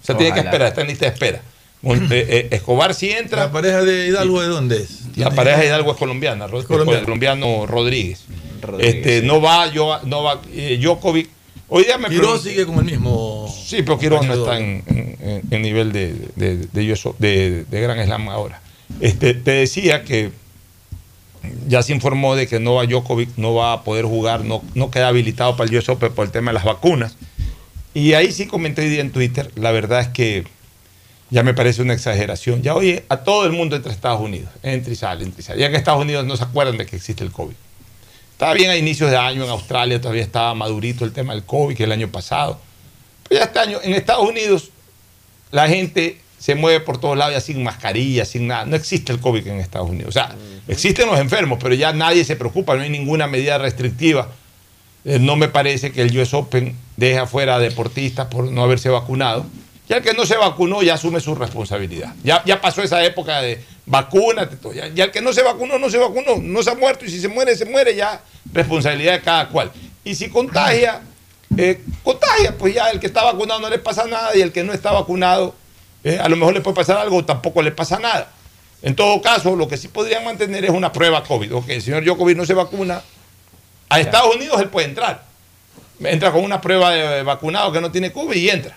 O 0.01 0.05
sea, 0.05 0.17
tiene 0.17 0.33
que 0.33 0.39
esperar, 0.41 0.67
está 0.69 0.81
en 0.81 0.87
lista 0.87 1.05
de 1.05 1.11
espera. 1.11 1.41
Eh, 1.83 1.99
eh, 2.11 2.47
Escobar 2.51 2.93
sí 2.93 3.09
entra. 3.11 3.45
¿La 3.45 3.51
pareja 3.51 3.81
de 3.83 4.07
Hidalgo 4.07 4.41
de 4.41 4.47
dónde 4.47 4.77
es? 4.77 5.01
La 5.17 5.31
pareja 5.31 5.57
de 5.59 5.65
Hidalgo 5.67 5.91
es 5.91 5.97
colombiana, 5.97 6.47
colombiana. 6.47 6.99
el 6.99 7.03
colombiano 7.05 7.65
Rodríguez. 7.65 8.23
Rodríguez, 8.61 8.95
este, 8.95 9.19
sí. 9.21 9.27
No 9.27 9.41
va, 9.41 9.67
yo, 9.67 9.99
no 10.05 10.23
va 10.23 10.41
eh, 10.53 10.79
Djokovic. 10.81 11.29
Hoy 11.67 11.83
día 11.83 11.97
me 11.97 12.07
Quiroz 12.07 12.41
pregunté- 12.41 12.49
sigue 12.51 12.65
con 12.65 12.77
el 12.79 12.85
mismo. 12.85 13.53
Sí, 13.65 13.81
pero 13.83 13.97
Quiroz 13.99 14.25
no 14.25 14.33
está 14.33 14.57
en, 14.59 14.83
en- 15.51 15.61
nivel 15.61 15.91
de, 15.91 16.13
de, 16.35 16.57
de, 16.71 16.95
de- 17.19 17.65
de 17.65 17.81
Gran 17.81 18.03
Slam 18.05 18.29
ahora. 18.29 18.61
Este, 19.01 19.33
te 19.33 19.51
decía 19.51 20.03
que 20.03 20.31
ya 21.67 21.83
se 21.83 21.93
informó 21.93 22.35
de 22.35 22.47
que 22.47 22.59
Nova 22.59 22.85
Djokovic 22.85 23.37
no 23.37 23.53
va 23.53 23.73
a 23.73 23.83
poder 23.83 24.05
jugar, 24.05 24.45
no, 24.45 24.61
no 24.75 24.91
queda 24.91 25.07
habilitado 25.09 25.55
para 25.55 25.69
el 25.69 25.77
US 25.77 25.85
por 25.85 26.25
el 26.25 26.31
tema 26.31 26.51
de 26.51 26.55
las 26.55 26.65
vacunas. 26.65 27.15
Y 27.93 28.13
ahí 28.13 28.31
sí 28.31 28.47
comenté 28.47 28.99
en 28.99 29.11
Twitter, 29.11 29.51
la 29.55 29.71
verdad 29.71 30.01
es 30.01 30.07
que 30.07 30.45
ya 31.29 31.43
me 31.43 31.53
parece 31.53 31.81
una 31.81 31.93
exageración. 31.93 32.61
Ya 32.61 32.75
hoy 32.75 33.01
a 33.09 33.17
todo 33.17 33.45
el 33.45 33.51
mundo 33.51 33.75
entre 33.75 33.91
Estados 33.91 34.21
Unidos, 34.21 34.49
entra 34.61 34.93
y 34.93 34.95
sale, 34.95 35.23
entra 35.23 35.41
y 35.41 35.43
sale. 35.43 35.59
Ya 35.59 35.69
que 35.69 35.77
Estados 35.77 36.01
Unidos 36.01 36.25
no 36.25 36.37
se 36.37 36.43
acuerdan 36.43 36.77
de 36.77 36.85
que 36.85 36.95
existe 36.95 37.23
el 37.23 37.31
COVID. 37.31 37.55
Estaba 38.31 38.53
bien 38.53 38.71
a 38.71 38.77
inicios 38.77 39.09
de 39.09 39.17
año 39.17 39.43
en 39.43 39.49
Australia, 39.49 40.01
todavía 40.01 40.23
estaba 40.23 40.53
madurito 40.53 41.05
el 41.05 41.11
tema 41.11 41.33
del 41.33 41.43
COVID, 41.43 41.75
que 41.75 41.83
el 41.83 41.91
año 41.91 42.09
pasado. 42.09 42.59
Pero 43.27 43.39
ya 43.39 43.45
este 43.45 43.59
año, 43.59 43.79
en 43.83 43.93
Estados 43.93 44.27
Unidos, 44.27 44.69
la 45.51 45.67
gente 45.67 46.19
se 46.43 46.55
mueve 46.55 46.81
por 46.81 46.99
todos 46.99 47.17
lados 47.17 47.33
ya 47.33 47.39
sin 47.39 47.63
mascarilla, 47.63 48.25
sin 48.25 48.47
nada. 48.47 48.65
No 48.65 48.75
existe 48.75 49.13
el 49.13 49.21
COVID 49.21 49.47
en 49.47 49.61
Estados 49.61 49.89
Unidos. 49.89 50.09
O 50.09 50.11
sea, 50.11 50.35
existen 50.67 51.07
los 51.07 51.17
enfermos, 51.17 51.57
pero 51.61 51.73
ya 51.73 51.93
nadie 51.93 52.25
se 52.25 52.35
preocupa, 52.35 52.75
no 52.75 52.81
hay 52.81 52.89
ninguna 52.89 53.27
medida 53.27 53.57
restrictiva. 53.57 54.27
Eh, 55.05 55.19
no 55.19 55.37
me 55.37 55.47
parece 55.47 55.93
que 55.93 56.01
el 56.01 56.19
US 56.19 56.33
Open 56.33 56.75
deje 56.97 57.17
afuera 57.17 57.55
a 57.55 57.59
deportistas 57.59 58.27
por 58.27 58.51
no 58.51 58.61
haberse 58.61 58.89
vacunado. 58.89 59.45
Ya 59.87 59.95
el 59.95 60.03
que 60.03 60.13
no 60.13 60.25
se 60.25 60.35
vacunó 60.35 60.83
ya 60.83 60.95
asume 60.95 61.21
su 61.21 61.33
responsabilidad. 61.33 62.13
Ya, 62.25 62.43
ya 62.43 62.59
pasó 62.59 62.83
esa 62.83 63.01
época 63.05 63.41
de 63.41 63.63
vacúnate. 63.85 64.57
todo. 64.57 64.73
Ya, 64.73 64.89
ya 64.89 65.05
el 65.05 65.11
que 65.11 65.21
no 65.21 65.31
se 65.31 65.43
vacunó, 65.43 65.79
no 65.79 65.89
se 65.89 65.97
vacunó. 65.97 66.35
No 66.41 66.61
se 66.61 66.71
ha 66.71 66.75
muerto 66.75 67.05
y 67.05 67.09
si 67.09 67.21
se 67.21 67.29
muere, 67.29 67.55
se 67.55 67.63
muere. 67.63 67.95
Ya 67.95 68.21
responsabilidad 68.51 69.13
de 69.13 69.21
cada 69.21 69.47
cual. 69.47 69.71
Y 70.03 70.13
si 70.13 70.27
contagia, 70.27 71.03
eh, 71.55 71.81
contagia. 72.03 72.57
Pues 72.57 72.75
ya 72.75 72.89
el 72.89 72.99
que 72.99 73.07
está 73.07 73.23
vacunado 73.23 73.61
no 73.61 73.69
le 73.69 73.79
pasa 73.79 74.05
nada 74.07 74.35
y 74.35 74.41
el 74.41 74.51
que 74.51 74.65
no 74.65 74.73
está 74.73 74.91
vacunado, 74.91 75.55
eh, 76.03 76.19
a 76.21 76.27
lo 76.29 76.35
mejor 76.35 76.53
le 76.53 76.61
puede 76.61 76.75
pasar 76.75 76.97
algo 76.97 77.23
tampoco 77.23 77.61
le 77.61 77.71
pasa 77.71 77.99
nada. 77.99 78.29
En 78.81 78.95
todo 78.95 79.21
caso, 79.21 79.55
lo 79.55 79.67
que 79.67 79.77
sí 79.77 79.87
podrían 79.87 80.25
mantener 80.25 80.65
es 80.65 80.71
una 80.71 80.91
prueba 80.91 81.23
COVID. 81.23 81.55
Ok, 81.55 81.69
el 81.69 81.81
señor 81.81 82.03
Djokovic 82.03 82.35
no 82.35 82.45
se 82.45 82.53
vacuna. 82.53 83.01
A 83.87 83.99
Estados 83.99 84.35
Unidos 84.35 84.59
él 84.61 84.67
puede 84.67 84.87
entrar. 84.87 85.23
Entra 86.01 86.31
con 86.31 86.43
una 86.43 86.59
prueba 86.59 86.91
de 86.91 87.23
vacunado 87.23 87.71
que 87.71 87.79
no 87.79 87.91
tiene 87.91 88.11
COVID 88.11 88.35
y 88.35 88.49
entra. 88.49 88.75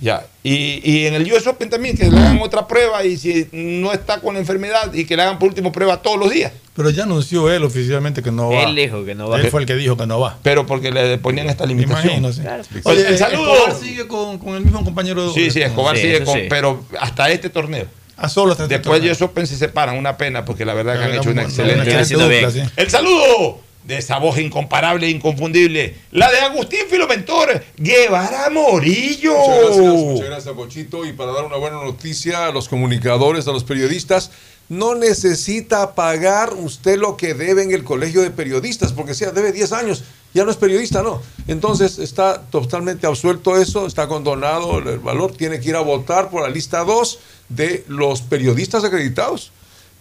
Ya. 0.00 0.26
Y, 0.42 0.80
y 0.82 1.06
en 1.06 1.14
el 1.14 1.30
US 1.32 1.46
Open 1.46 1.68
también, 1.68 1.96
que 1.96 2.10
le 2.10 2.18
hagan 2.18 2.40
otra 2.40 2.66
prueba 2.66 3.04
y 3.04 3.16
si 3.18 3.46
no 3.52 3.92
está 3.92 4.20
con 4.20 4.34
la 4.34 4.40
enfermedad 4.40 4.92
y 4.94 5.04
que 5.04 5.14
le 5.16 5.22
hagan 5.22 5.38
por 5.38 5.48
último 5.48 5.70
prueba 5.72 6.00
todos 6.00 6.18
los 6.18 6.30
días. 6.30 6.52
Pero 6.74 6.88
ya 6.88 7.02
anunció 7.02 7.50
él 7.52 7.62
oficialmente 7.64 8.22
que 8.22 8.30
no 8.32 8.48
va. 8.50 8.62
Él 8.62 8.74
dijo 8.74 9.04
que 9.04 9.14
no 9.14 9.28
va. 9.28 9.38
Él 9.38 9.50
fue 9.50 9.60
el 9.60 9.66
que 9.66 9.74
dijo 9.74 9.96
que 9.98 10.06
no 10.06 10.18
va. 10.18 10.38
Pero 10.42 10.64
porque 10.66 10.90
le 10.90 11.18
ponían 11.18 11.48
esta 11.50 11.66
limitación. 11.66 12.04
Imagino, 12.24 12.32
sí. 12.32 12.40
Claro. 12.40 12.62
Oye, 12.84 13.06
el 13.08 13.18
saludo. 13.18 13.52
Escobar 13.54 13.74
sigue 13.74 14.06
con, 14.06 14.38
con 14.38 14.54
el 14.54 14.62
mismo 14.62 14.82
compañero. 14.84 15.30
Sí, 15.34 15.50
sí, 15.50 15.60
Escobar 15.60 15.96
Sí, 15.96 16.02
sigue 16.02 16.24
con, 16.24 16.34
sí. 16.34 16.46
pero 16.48 16.82
hasta 16.98 17.30
este 17.30 17.50
torneo. 17.50 17.84
A 18.16 18.28
solo 18.28 18.52
hasta 18.52 18.64
este 18.64 18.76
Después 18.76 18.98
torneo. 19.00 19.14
de 19.14 19.16
US 19.16 19.22
Open 19.22 19.46
se 19.46 19.56
separan, 19.56 19.96
una 19.98 20.16
pena, 20.16 20.44
porque 20.44 20.64
la 20.64 20.72
verdad 20.74 20.98
que 20.98 21.04
han 21.04 21.10
hecho 21.14 21.30
una 21.30 21.42
una 21.42 21.42
excelente. 21.42 21.74
excelente 21.90 22.02
haciendo 22.02 22.24
dupla, 22.28 22.48
bien. 22.50 22.66
sí. 22.66 22.72
El 22.76 22.90
saludo 22.90 23.60
de 23.84 23.98
esa 23.98 24.18
voz 24.18 24.38
incomparable 24.38 25.06
e 25.06 25.10
inconfundible, 25.10 25.96
la 26.12 26.30
de 26.30 26.38
Agustín 26.38 26.80
Filomentor 26.88 27.64
Guevara 27.76 28.50
Morillo. 28.50 29.34
Muchas 29.34 29.76
gracias, 29.76 29.94
muchas 29.94 30.26
gracias, 30.26 30.54
Pochito. 30.54 31.06
Y 31.06 31.12
para 31.12 31.32
dar 31.32 31.44
una 31.44 31.56
buena 31.56 31.82
noticia 31.82 32.46
a 32.46 32.52
los 32.52 32.68
comunicadores, 32.68 33.48
a 33.48 33.52
los 33.52 33.64
periodistas, 33.64 34.30
no 34.68 34.94
necesita 34.94 35.94
pagar 35.94 36.54
usted 36.54 36.96
lo 36.96 37.16
que 37.16 37.34
debe 37.34 37.62
en 37.62 37.72
el 37.72 37.82
colegio 37.82 38.22
de 38.22 38.30
periodistas, 38.30 38.92
porque 38.92 39.14
si 39.14 39.24
debe 39.24 39.50
10 39.50 39.72
años, 39.72 40.04
ya 40.32 40.44
no 40.44 40.50
es 40.52 40.56
periodista, 40.56 41.02
no. 41.02 41.20
Entonces 41.48 41.98
está 41.98 42.42
totalmente 42.42 43.06
absuelto 43.06 43.56
eso, 43.56 43.86
está 43.86 44.06
condonado 44.06 44.78
el 44.78 45.00
valor, 45.00 45.32
tiene 45.32 45.58
que 45.58 45.70
ir 45.70 45.76
a 45.76 45.80
votar 45.80 46.30
por 46.30 46.42
la 46.42 46.48
lista 46.48 46.84
2 46.84 47.18
de 47.48 47.84
los 47.88 48.22
periodistas 48.22 48.84
acreditados. 48.84 49.50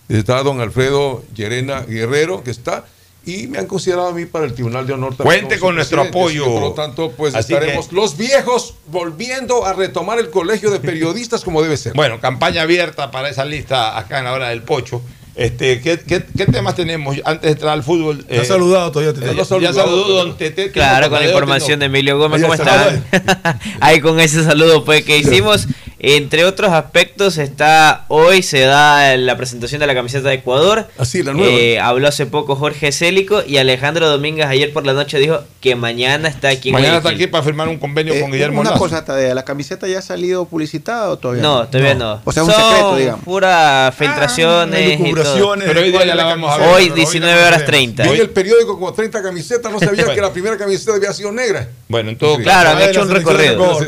Está 0.08 0.44
don 0.44 0.62
Alfredo 0.62 1.24
Llerena 1.36 1.82
Guerrero, 1.82 2.44
que 2.44 2.52
está, 2.52 2.86
y 3.26 3.48
me 3.48 3.58
han 3.60 3.68
considerado 3.68 4.08
a 4.08 4.12
mí 4.14 4.26
para 4.26 4.46
el 4.46 4.54
Tribunal 4.54 4.88
de 4.88 4.94
Honor. 4.94 5.16
también 5.16 5.42
Cuente 5.42 5.60
con 5.60 5.76
nuestro 5.76 6.02
apoyo. 6.02 6.46
Por 6.46 6.62
lo 6.62 6.72
tanto, 6.74 7.12
pues 7.12 7.36
Así 7.36 7.54
estaremos 7.54 7.88
que- 7.90 7.96
los 7.96 8.18
viejos 8.18 8.76
volviendo 8.88 9.66
a 9.66 9.74
retomar 9.74 10.20
el 10.20 10.30
colegio 10.30 10.72
de 10.72 10.80
periodistas 10.80 11.44
como 11.44 11.62
debe 11.62 11.78
ser. 11.78 11.94
Bueno, 11.94 12.20
campaña 12.20 12.62
abierta 12.64 13.12
para 13.12 13.30
esa 13.30 13.46
lista 13.46 13.98
acá 13.98 14.20
en 14.20 14.26
la 14.26 14.34
hora 14.34 14.50
del 14.50 14.64
pocho. 14.64 15.02
Este, 15.36 15.80
¿qué, 15.80 15.98
qué, 16.06 16.22
qué 16.36 16.46
temas 16.48 16.76
tenemos 16.76 17.16
antes 17.24 17.44
de 17.44 17.52
entrar 17.52 17.72
al 17.74 17.84
fútbol? 17.84 18.26
Te 18.26 18.40
ha 18.42 18.46
saludado 18.46 18.92
todavía, 18.92 19.14
Tete. 19.14 19.28
eh, 19.28 19.30
Ya 19.32 19.38
ya, 19.38 19.46
saludado, 19.46 19.74
saludó 19.76 20.04
pero- 20.06 20.16
don 20.18 20.38
Tete. 20.38 20.72
Claro, 20.72 21.10
con 21.10 21.20
la 21.20 21.28
información 21.28 21.80
de. 21.80 21.86
Emilio 21.86 22.18
Gómez, 22.18 22.42
¿cómo 22.42 22.54
están? 22.56 23.06
Ahí 23.80 24.02
con 24.02 24.20
ese 24.20 24.44
saludo 24.44 24.84
pues 24.84 25.06
que 25.06 25.18
hicimos. 25.18 25.68
Entre 26.02 26.46
otros 26.46 26.72
aspectos 26.72 27.38
está 27.38 28.06
hoy 28.08 28.42
se 28.42 28.62
da 28.62 29.18
la 29.18 29.36
presentación 29.36 29.82
de 29.82 29.88
la 29.88 29.94
camiseta 29.94 30.30
de 30.30 30.36
Ecuador. 30.36 30.88
Así, 30.98 31.24
la 31.24 31.34
nueva. 31.34 31.52
Eh, 31.52 31.80
habló 31.80 32.08
hace 32.08 32.26
poco 32.26 32.56
Jorge 32.56 32.92
Célico 32.94 33.44
y 33.46 33.58
Alejandro 33.58 34.08
Domínguez 34.10 34.46
ayer 34.46 34.72
por 34.72 34.86
la 34.86 34.94
noche 34.94 35.20
dijo 35.20 35.42
que 35.60 35.76
mañana 35.76 36.30
está 36.30 36.50
aquí 36.50 36.70
en 36.70 36.74
Mañana 36.76 36.98
está 36.98 37.10
aquí 37.10 37.28
para 37.28 37.44
firmar 37.44 37.68
un 37.68 37.78
convenio 37.78 38.14
Eh, 38.14 38.22
con 38.22 38.32
Guillermo 38.32 38.62
una 38.62 38.70
Lazo. 38.72 38.82
cosa, 38.82 39.04
Tadea, 39.04 39.36
¿la 39.36 39.44
camiseta 39.44 39.88
ya 39.88 40.00
ha 40.00 40.02
salido 40.02 40.46
publicitada 40.46 41.10
o 41.10 41.18
todavía 41.18 41.44
No, 41.44 41.68
todavía 41.68 41.96
no. 41.96 42.22
O 42.24 42.32
sea, 42.32 42.44
un 42.44 42.52
Son 42.52 42.62
secreto, 42.62 42.96
digamos. 42.96 43.26
Pura 43.26 43.94
filtraciones. 43.98 45.00
y 45.02 45.14
todo. 45.14 45.56
Pero 45.58 45.82
hoy 45.82 45.92
la 46.06 46.24
vamos 46.24 46.52
a 46.54 46.58
ver. 46.58 46.68
Hoy 46.70 46.84
Pero 46.84 46.94
hoy 46.96 47.00
19 47.02 47.44
horas 47.44 47.66
30. 47.66 48.04
Vi 48.04 48.10
en 48.10 48.22
el 48.22 48.30
periódico 48.30 48.76
como 48.76 48.94
30 48.94 49.22
camisetas, 49.22 49.72
no 49.72 49.80
sabía 49.80 50.06
que 50.16 50.22
la 50.22 50.32
primera 50.32 50.58
camiseta 50.58 50.94
había 50.96 51.12
sido 51.12 51.32
negra. 51.34 51.68
Bueno, 51.90 52.10
en 52.12 52.18
todo 52.18 52.38
Sí. 52.38 52.44
Claro, 52.44 52.70
han 52.70 52.78
Ah, 52.78 52.86
hecho 52.86 53.02
un 53.02 53.10
recorrido. 53.10 53.80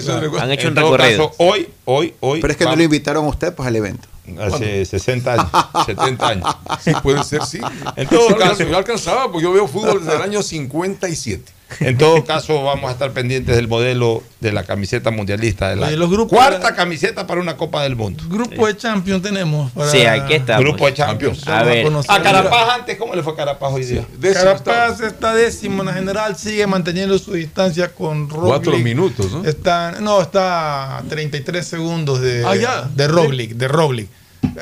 Han 0.42 0.52
hecho 0.52 0.68
un 0.68 0.76
recorrido. 0.76 1.30
caso, 1.30 1.36
hoy, 1.38 1.68
hoy, 2.02 2.14
hoy. 2.20 2.42
Pero 2.42 2.52
es 2.52 2.58
que 2.58 2.64
no 2.66 2.70
vamos- 2.72 2.78
lo 2.80 2.84
invitaron 2.84 3.26
a 3.26 3.30
usted 3.30 3.54
pues 3.54 3.68
al 3.68 3.76
evento. 3.76 4.08
Hace 4.40 4.86
60 4.86 5.34
años, 5.34 5.48
70 5.86 6.28
años. 6.28 6.56
Sí, 6.84 6.92
puede 7.02 7.24
ser, 7.24 7.44
sí. 7.46 7.60
En 7.96 8.08
todo 8.08 8.30
Yo 8.30 8.38
caso- 8.38 8.64
yo 8.64 8.78
alcanzaba, 8.78 9.32
porque 9.32 9.44
yo 9.44 9.52
veo 9.54 9.68
fútbol 9.68 10.00
desde 10.04 10.16
el 10.18 10.22
año 10.22 10.42
57. 10.44 11.52
En 11.80 11.98
todo 11.98 12.24
caso, 12.26 12.64
vamos 12.64 12.90
a 12.90 12.94
estar 12.94 13.12
pendientes 13.12 13.56
del 13.56 13.68
modelo 13.68 14.22
de 14.40 14.52
la 14.52 14.64
camiseta 14.64 15.10
mundialista. 15.12 15.70
De 15.70 15.76
la 15.78 15.88
Oye, 15.88 15.98
los 15.98 16.10
grupos- 16.10 16.38
cuarta 16.38 16.76
camiseta 16.76 17.26
para 17.26 17.40
una 17.42 17.56
Copa 17.58 17.84
del 17.84 17.96
Mundo. 17.96 18.24
Grupo 18.28 18.68
de 18.68 18.76
Champions 18.78 19.22
tenemos. 19.24 19.72
Para... 19.72 19.90
Sí, 19.90 20.02
aquí 20.06 20.34
estamos. 20.34 20.64
Grupo 20.66 20.86
de 20.86 20.94
Champions. 20.94 21.48
A 21.48 21.64
ver. 21.64 21.88
A 22.08 22.22
Carapaz 22.22 22.70
antes, 22.80 22.98
¿cómo 22.98 23.16
le 23.16 23.24
fue 23.24 23.34
a 23.34 23.36
Carapaz 23.36 23.72
hoy 23.74 23.86
día? 23.86 24.06
Carapaz 24.34 25.00
está 25.02 25.34
décimo 25.34 25.82
en 25.82 25.88
la 25.88 25.94
general, 25.94 26.36
sigue 26.36 26.68
manteniendo 26.68 27.18
su 27.18 27.34
distancia 27.34 27.90
con 27.94 28.30
Roglic. 28.30 28.48
Cuatro 28.48 28.78
minutos, 28.80 29.32
¿no? 29.32 29.44
Está, 29.46 29.98
no, 30.02 30.22
está 30.22 30.98
a 30.98 31.04
33 31.04 31.66
segundos 31.66 32.22
de, 32.22 32.44
Ah, 32.46 32.56
ya. 32.56 32.90
de 32.94 33.08
Roglic, 33.08 33.52
de 33.54 33.68
Roglic. 33.68 34.10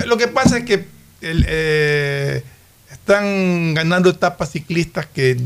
Lo 0.06 0.18
que 0.18 0.27
pasa 0.27 0.57
es 0.60 0.65
que 0.65 0.86
el, 1.22 1.45
eh, 1.48 2.44
están 2.91 3.73
ganando 3.73 4.10
etapas 4.10 4.52
ciclistas 4.52 5.06
que 5.07 5.38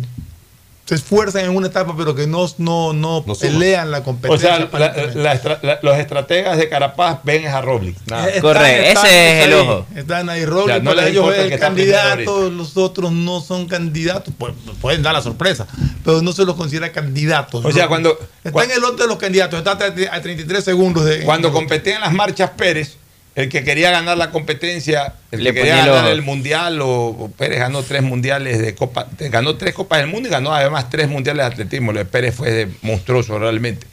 se 0.85 0.95
esfuerzan 0.95 1.45
en 1.45 1.55
una 1.55 1.67
etapa, 1.67 1.93
pero 1.97 2.13
que 2.13 2.27
no, 2.27 2.45
no, 2.57 2.91
no, 2.91 3.23
pelean 3.39 3.89
la 3.89 3.99
O 3.99 4.03
competencia. 4.03 4.57
sea, 4.57 4.67
la- 4.79 5.13
la 5.15 5.33
estra- 5.33 5.59
la- 5.61 5.79
los 5.81 5.97
estrategas 5.97 6.57
de 6.57 6.67
Carapaz 6.67 7.19
ven 7.23 7.47
a 7.47 7.61
están- 7.87 8.41
Correcto, 8.41 8.89
están- 8.89 9.05
ese 9.05 9.39
es 9.39 9.45
el 9.47 9.53
ahí, 9.53 9.59
ojo. 9.59 9.85
Están 9.95 10.29
ahí, 10.29 10.41
Ya, 10.41 10.79
no 10.79 10.91
para 10.91 11.01
les 11.03 11.11
ellos 11.11 11.33
es 11.33 11.51
el 11.53 11.59
candidato, 11.59 12.49
los 12.49 12.75
otros 12.75 13.11
no 13.13 13.39
son 13.39 13.67
candidatos, 13.67 14.33
pues, 14.37 14.53
pueden 14.81 15.01
dar 15.03 15.13
la 15.13 15.21
sorpresa, 15.21 15.67
pero 16.03 16.21
no 16.21 16.33
se 16.33 16.43
los 16.43 16.55
considera 16.55 16.91
candidatos. 16.91 17.63
O 17.63 17.71
sea, 17.71 17.87
cuando- 17.87 18.17
Está 18.43 18.63
en 18.65 18.71
el 18.71 18.81
lote 18.81 19.03
de 19.03 19.07
los 19.07 19.17
candidatos, 19.17 19.57
está 19.59 19.71
a 19.71 19.77
30 19.77 20.13
a 20.13 20.21
33 20.21 20.63
segundos 20.65 21.05
de... 21.05 21.21
Cuando 21.23 21.51
competían 21.53 22.01
las 22.01 22.11
marchas 22.11 22.49
Pérez, 22.57 22.97
el 23.35 23.49
que 23.49 23.63
quería 23.63 23.89
ganar 23.89 24.17
la 24.17 24.29
competencia, 24.29 25.15
el 25.31 25.43
Le 25.43 25.53
que 25.53 25.61
quería 25.61 25.77
ponía 25.77 25.85
el 25.85 25.91
ganar 25.91 26.11
el 26.11 26.21
mundial, 26.21 26.81
o, 26.81 27.07
o 27.07 27.31
Pérez 27.31 27.59
ganó 27.59 27.81
tres 27.81 28.03
mundiales 28.03 28.59
de 28.59 28.75
Copa, 28.75 29.07
ganó 29.19 29.55
tres 29.55 29.73
Copas 29.73 29.99
del 29.99 30.07
Mundo 30.07 30.29
y 30.29 30.31
ganó 30.31 30.53
además 30.53 30.89
tres 30.89 31.09
mundiales 31.09 31.45
de 31.45 31.51
atletismo. 31.51 31.93
Lo 31.93 31.99
de 31.99 32.05
Pérez 32.05 32.35
fue 32.35 32.51
de 32.51 32.69
monstruoso 32.83 33.39
realmente. 33.39 33.87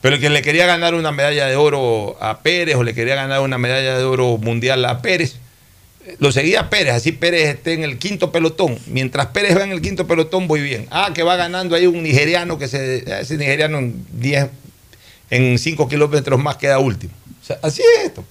Pero 0.00 0.16
el 0.16 0.20
que 0.20 0.30
le 0.30 0.42
quería 0.42 0.66
ganar 0.66 0.94
una 0.94 1.12
medalla 1.12 1.46
de 1.46 1.56
oro 1.56 2.16
a 2.20 2.40
Pérez 2.40 2.76
o 2.76 2.84
le 2.84 2.94
quería 2.94 3.14
ganar 3.14 3.40
una 3.40 3.58
medalla 3.58 3.96
de 3.96 4.04
oro 4.04 4.36
mundial 4.36 4.84
a 4.84 5.00
Pérez, 5.00 5.36
eh, 6.06 6.16
lo 6.18 6.30
seguía 6.30 6.68
Pérez, 6.68 6.92
así 6.92 7.12
Pérez 7.12 7.48
esté 7.48 7.72
en 7.72 7.82
el 7.82 7.98
quinto 7.98 8.30
pelotón. 8.30 8.78
Mientras 8.86 9.28
Pérez 9.28 9.56
va 9.56 9.64
en 9.64 9.72
el 9.72 9.80
quinto 9.80 10.06
pelotón, 10.06 10.46
voy 10.46 10.60
bien. 10.60 10.86
Ah, 10.90 11.12
que 11.14 11.22
va 11.22 11.36
ganando 11.36 11.74
ahí 11.74 11.86
un 11.86 12.02
nigeriano 12.02 12.58
que 12.58 12.68
se, 12.68 13.20
ese 13.20 13.38
nigeriano 13.38 13.78
en 13.78 14.06
10, 14.12 14.46
en 15.30 15.58
5 15.58 15.88
kilómetros 15.88 16.38
más 16.38 16.58
queda 16.58 16.78
último. 16.78 17.12
O 17.42 17.46
sea, 17.46 17.58
así 17.62 17.82
es 17.96 18.04
esto. 18.04 18.24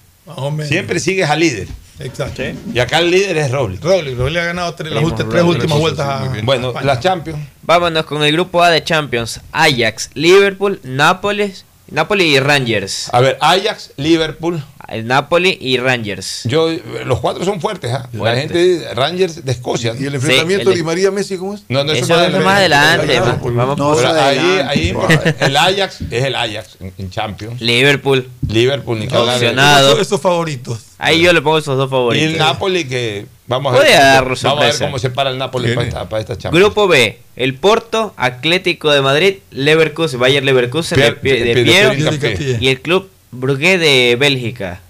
Siempre 0.66 1.00
sigues 1.00 1.28
al 1.28 1.40
líder. 1.40 1.68
Exacto. 2.00 2.42
Y 2.72 2.78
acá 2.78 2.98
el 2.98 3.10
líder 3.10 3.36
es 3.36 3.50
Robles. 3.50 3.80
Roglic, 3.80 4.18
Roglic 4.18 4.38
ha 4.38 4.44
ganado 4.46 4.74
tres, 4.74 4.92
las 4.92 5.14
tres 5.14 5.42
últimas 5.42 5.78
vueltas 5.78 6.06
a. 6.06 6.32
Bueno, 6.42 6.72
a 6.74 6.82
las 6.82 7.00
Champions. 7.00 7.38
Vámonos 7.62 8.04
con 8.04 8.22
el 8.22 8.32
grupo 8.32 8.62
A 8.62 8.70
de 8.70 8.82
Champions. 8.82 9.40
Ajax, 9.52 10.10
Liverpool, 10.14 10.80
Nápoles, 10.82 11.64
Napoli 11.88 12.24
y 12.24 12.40
Rangers. 12.40 13.10
A 13.12 13.20
ver, 13.20 13.38
Ajax, 13.40 13.92
Liverpool. 13.96 14.62
El 14.88 15.06
Napoli 15.06 15.56
y 15.60 15.76
Rangers. 15.78 16.42
Yo, 16.44 16.70
los 17.06 17.20
cuatro 17.20 17.44
son 17.44 17.60
fuertes. 17.60 17.92
¿ah? 17.92 18.08
La 18.12 18.34
gente, 18.36 18.86
Rangers 18.94 19.44
de 19.44 19.52
Escocia. 19.52 19.94
¿Y 19.98 20.04
el 20.06 20.14
enfrentamiento 20.16 20.70
el- 20.70 20.74
de 20.74 20.80
Di 20.80 20.82
María 20.84 21.10
Messi 21.10 21.36
cómo 21.36 21.54
es? 21.54 21.62
No, 21.68 21.84
no, 21.84 21.92
Eso 21.92 22.20
es 22.22 22.32
más 22.32 22.56
adelante. 22.58 23.18
Vamos 23.20 23.78
No, 23.78 23.94
por 23.94 24.06
ahí, 24.06 24.94
el 25.40 25.56
Ajax 25.56 26.00
es 26.10 26.24
el 26.24 26.34
Ajax 26.34 26.76
en, 26.98 27.10
Champions. 27.10 27.60
Liverpool. 27.60 28.28
Liverpool, 28.48 28.98
ni 28.98 29.06
esos, 29.06 29.98
esos 30.00 30.20
favoritos. 30.20 30.78
Ahí 30.98 31.20
yo 31.22 31.32
le 31.32 31.42
pongo 31.42 31.58
esos 31.58 31.76
dos 31.76 31.88
Y 31.88 31.90
favoritos. 31.90 32.28
el 32.32 32.38
Napoli 32.38 32.84
que 32.84 33.26
vamos 33.46 33.74
a 33.74 33.78
ver, 33.78 33.92
dar 33.92 34.24
cómo, 34.24 34.36
vamos 34.42 34.44
a 34.44 34.66
ver 34.66 34.78
cómo 34.78 34.98
se 34.98 35.10
para 35.10 35.30
el 35.30 35.38
Napoli 35.38 35.74
para 35.74 35.86
esta, 35.86 36.08
para 36.08 36.20
esta 36.20 36.38
Champions. 36.38 36.64
Grupo 36.64 36.88
B, 36.88 37.18
el 37.36 37.54
Porto, 37.54 38.14
Atlético 38.16 38.90
de 38.92 39.02
Madrid, 39.02 39.34
Leverkusen, 39.50 40.18
Bayer 40.20 40.44
Leverkusen 40.44 40.98
de, 40.98 41.12
Pier- 41.16 41.20
Pie- 41.20 41.44
de 41.44 41.54
Pier- 41.54 41.64
Piero 41.64 41.90
Pier- 41.92 42.18
Pier- 42.20 42.36
Pier- 42.38 42.62
y 42.62 42.68
el 42.68 42.80
Club 42.80 43.10
Brugge 43.40 43.78
de 43.78 44.16
Bélgica. 44.18 44.80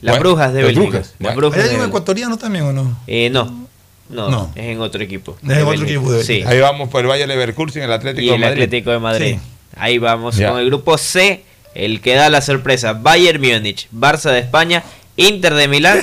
Las 0.00 0.14
Bueno, 0.18 0.30
Brujas 0.30 0.52
de 0.52 0.62
Bélgica. 0.62 0.80
Brujas. 0.82 1.06
Las 1.06 1.18
Bueno. 1.18 1.36
Brujas 1.36 1.56
¿Hay 1.58 1.62
de 1.62 1.68
un 1.68 1.72
Bélgica. 1.80 1.88
ecuatoriano 1.88 2.38
también 2.38 2.64
o 2.64 2.72
no? 2.72 2.98
Eh, 3.06 3.30
no, 3.30 3.66
no, 4.10 4.30
No. 4.30 4.52
es 4.54 4.64
en 4.64 4.80
otro 4.80 5.02
equipo. 5.02 5.36
Es 5.42 5.50
en 5.56 5.62
otro 5.64 5.82
equipo 5.84 6.12
de 6.12 6.22
Sí. 6.24 6.32
Bélgica. 6.34 6.50
Ahí 6.50 6.60
vamos 6.60 6.88
por 6.90 7.00
el 7.00 7.06
Bayer 7.06 7.26
Leverkusen, 7.28 7.82
el 7.82 7.92
Atlético 7.92 8.22
Y 8.22 8.28
de 8.28 8.34
el 8.34 8.40
Madrid. 8.40 8.62
Atlético 8.62 8.90
de 8.90 8.98
Madrid. 8.98 9.34
Sí. 9.34 9.40
Ahí 9.76 9.98
vamos 9.98 10.36
Ya. 10.36 10.50
con 10.50 10.58
el 10.60 10.66
grupo 10.66 10.96
C, 10.98 11.42
el 11.74 12.00
que 12.00 12.14
da 12.14 12.28
la 12.28 12.40
sorpresa. 12.40 12.92
Bayern 12.92 13.40
Múnich, 13.40 13.88
Barça 13.94 14.30
de 14.32 14.38
España, 14.40 14.82
Inter 15.16 15.54
de 15.54 15.68
Milán 15.68 16.00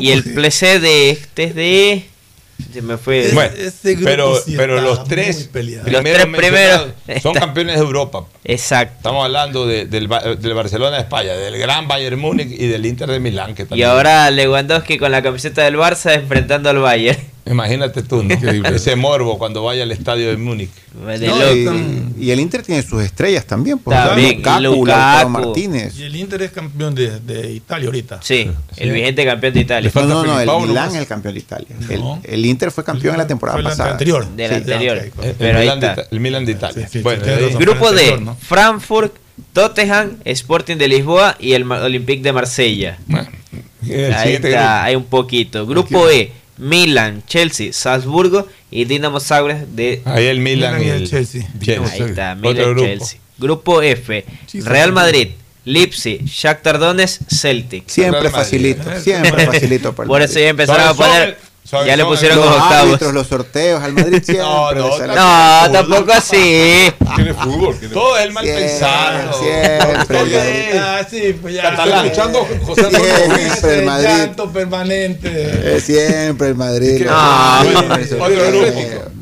y 0.00 0.10
el. 0.10 0.22
PC 0.22 0.78
de 0.80 1.10
este 1.10 1.44
es 1.44 1.54
de... 1.54 2.04
Se 2.72 2.82
me 2.82 2.96
fue... 2.96 3.30
Bueno, 3.32 3.52
ese 3.56 3.94
grupo 3.94 4.04
pero, 4.10 4.36
sí 4.40 4.54
pero 4.56 4.80
los 4.80 5.04
tres. 5.04 5.48
Los 5.52 6.02
tres 6.02 6.26
primeros 6.26 6.86
son 7.22 7.34
campeones 7.34 7.76
de 7.76 7.80
Europa. 7.82 8.26
Exacto. 8.44 8.96
Estamos 8.98 9.24
hablando 9.24 9.66
de- 9.66 9.86
del, 9.86 10.08
del 10.08 10.54
Barcelona 10.54 10.96
de 10.96 11.02
España, 11.02 11.32
del 11.34 11.56
gran 11.58 11.88
Bayern 11.88 12.18
Múnich 12.18 12.50
y 12.50 12.66
del 12.66 12.86
Inter 12.86 13.10
de 13.10 13.20
Milán. 13.20 13.54
Que 13.54 13.66
Y 13.70 13.82
ahora 13.82 14.30
Lewandowski 14.30 14.98
con 14.98 15.10
la 15.12 15.22
camiseta 15.22 15.62
del 15.62 15.76
Barça 15.76 16.14
enfrentando 16.14 16.70
al 16.70 16.78
Bayern. 16.78 17.18
Imagínate 17.46 18.02
tú, 18.02 18.22
¿no? 18.22 18.34
ese 18.68 18.96
morbo 18.96 19.36
cuando 19.38 19.62
vaya 19.62 19.82
al 19.82 19.92
estadio 19.92 20.30
de 20.30 20.36
Múnich. 20.38 20.70
De 21.06 21.26
No, 21.28 21.52
y, 22.18 22.24
y 22.26 22.30
el 22.30 22.40
Inter 22.40 22.62
tiene 22.62 22.82
sus 22.82 23.02
estrellas 23.02 23.44
también. 23.44 23.78
Pues, 23.78 23.96
También, 23.96 24.36
Lukaku, 24.38 24.62
Lukaku. 24.62 25.28
Martínez. 25.28 25.98
Y 25.98 26.04
el 26.04 26.16
Inter 26.16 26.40
es 26.42 26.52
campeón 26.52 26.94
de, 26.94 27.20
de 27.20 27.52
Italia 27.52 27.86
ahorita. 27.86 28.20
Sí, 28.22 28.50
el 28.76 28.92
vigente 28.92 29.24
campeón 29.26 29.52
de 29.54 29.60
Italia. 29.60 29.90
No, 29.94 30.02
no, 30.06 30.24
no, 30.24 30.32
el 30.40 30.48
Filipao 30.48 30.60
Milán 30.60 30.88
es 30.90 30.94
el 30.96 31.06
campeón 31.06 31.34
de 31.34 31.40
Italia. 31.40 31.68
No. 31.98 32.20
El, 32.24 32.34
el 32.34 32.46
Inter 32.46 32.70
fue 32.70 32.82
campeón 32.82 33.14
en 33.14 33.18
la 33.18 33.26
temporada 33.26 33.56
Fue 33.56 33.62
la 33.62 33.70
pasada. 33.70 33.90
anterior. 33.92 34.26
Del 34.34 34.48
Sí. 34.48 34.54
anterior. 34.54 34.96
El, 34.98 35.10
Pero 35.38 35.58
ahí 35.58 35.64
Milan 35.64 35.80
de, 35.80 35.86
está. 35.88 36.02
El 36.10 36.20
Milan 36.20 36.44
de 36.46 36.52
Italia. 36.52 36.86
Sí, 36.88 36.98
sí, 36.98 37.02
bueno, 37.02 37.24
de. 37.24 37.48
Grupo 37.56 37.92
D. 37.92 38.20
Frankfurt, 38.40 39.14
Tottenham, 39.52 40.16
Sporting 40.24 40.76
de 40.76 40.88
Lisboa 40.88 41.36
y 41.38 41.52
el 41.52 41.70
Olympique 41.70 42.22
de 42.22 42.32
Marsella. 42.32 42.98
bueno, 43.06 43.28
el 43.86 44.14
Ahí 44.14 44.32
está, 44.34 44.84
hay 44.84 44.96
un 44.96 45.04
poquito. 45.04 45.66
Grupo 45.66 46.08
E, 46.08 46.32
Milan, 46.58 47.22
Chelsea, 47.26 47.72
Salzburgo 47.72 48.46
y 48.70 48.84
Dinamo 48.84 49.20
Zagreb 49.20 49.66
de... 49.68 50.02
Ahí 50.04 50.26
el 50.26 50.40
Milan, 50.40 50.78
Milan 50.78 50.86
y 50.86 50.90
el 50.90 51.02
el 51.02 51.10
Chelsea. 51.10 51.48
Ahí 51.92 52.02
está, 52.02 52.34
Milan, 52.34 52.70
grupo. 52.70 52.86
Chelsea. 52.86 53.18
Grupo 53.36 53.82
F, 53.82 54.24
Real. 54.64 54.92
Madrid, 54.92 55.28
Leipzig, 55.64 56.24
Shakhtar 56.24 56.78
Donetsk, 56.78 57.22
Celtic. 57.28 57.88
Siempre 57.88 58.30
facilito, 58.30 59.00
siempre 59.00 59.46
facilito. 59.46 59.94
Por 59.94 60.22
eso 60.22 60.38
ya 60.38 60.48
empezaron 60.48 60.88
a 60.88 60.94
poner 60.94 61.38
Ya 61.86 61.96
le 61.96 62.04
pusieron 62.04 62.36
los 62.38 62.46
los 62.46 62.54
octavos. 62.56 62.88
árbitros, 62.88 63.14
los 63.14 63.26
sorteos, 63.26 63.82
al 63.82 63.92
Madrid 63.94 64.22
siempre. 64.22 64.44
No, 64.44 64.72
no, 64.72 64.96
sale- 64.98 65.14
No, 65.14 65.72
tampoco 65.72 66.12
así. 66.12 66.92
Tiene 67.16 67.32
fútbol. 67.34 67.78
tiene- 67.78 67.94
Todo 67.94 68.18
es 68.18 68.24
el 68.26 68.32
mal 68.32 68.44
Siempre, 68.44 68.64
pensado. 68.66 69.32
siempre, 69.42 70.18
Todo 70.18 70.26
el 70.26 70.34
es- 70.34 70.76
Ah, 70.80 71.06
sí, 71.10 71.36
pues 71.40 71.54
ya. 71.54 71.62
Catalán. 71.62 72.06
Estoy 72.06 72.22
escuchando 72.22 72.48
José. 72.66 72.90
Siempre 72.90 73.78
el 73.78 73.84
Madrid. 73.86 74.06
llanto 74.08 74.52
permanente. 74.52 75.30
Eh, 75.76 75.80
siempre 75.80 76.48
el 76.48 76.54
Madrid. 76.54 77.06
No. 77.06 77.64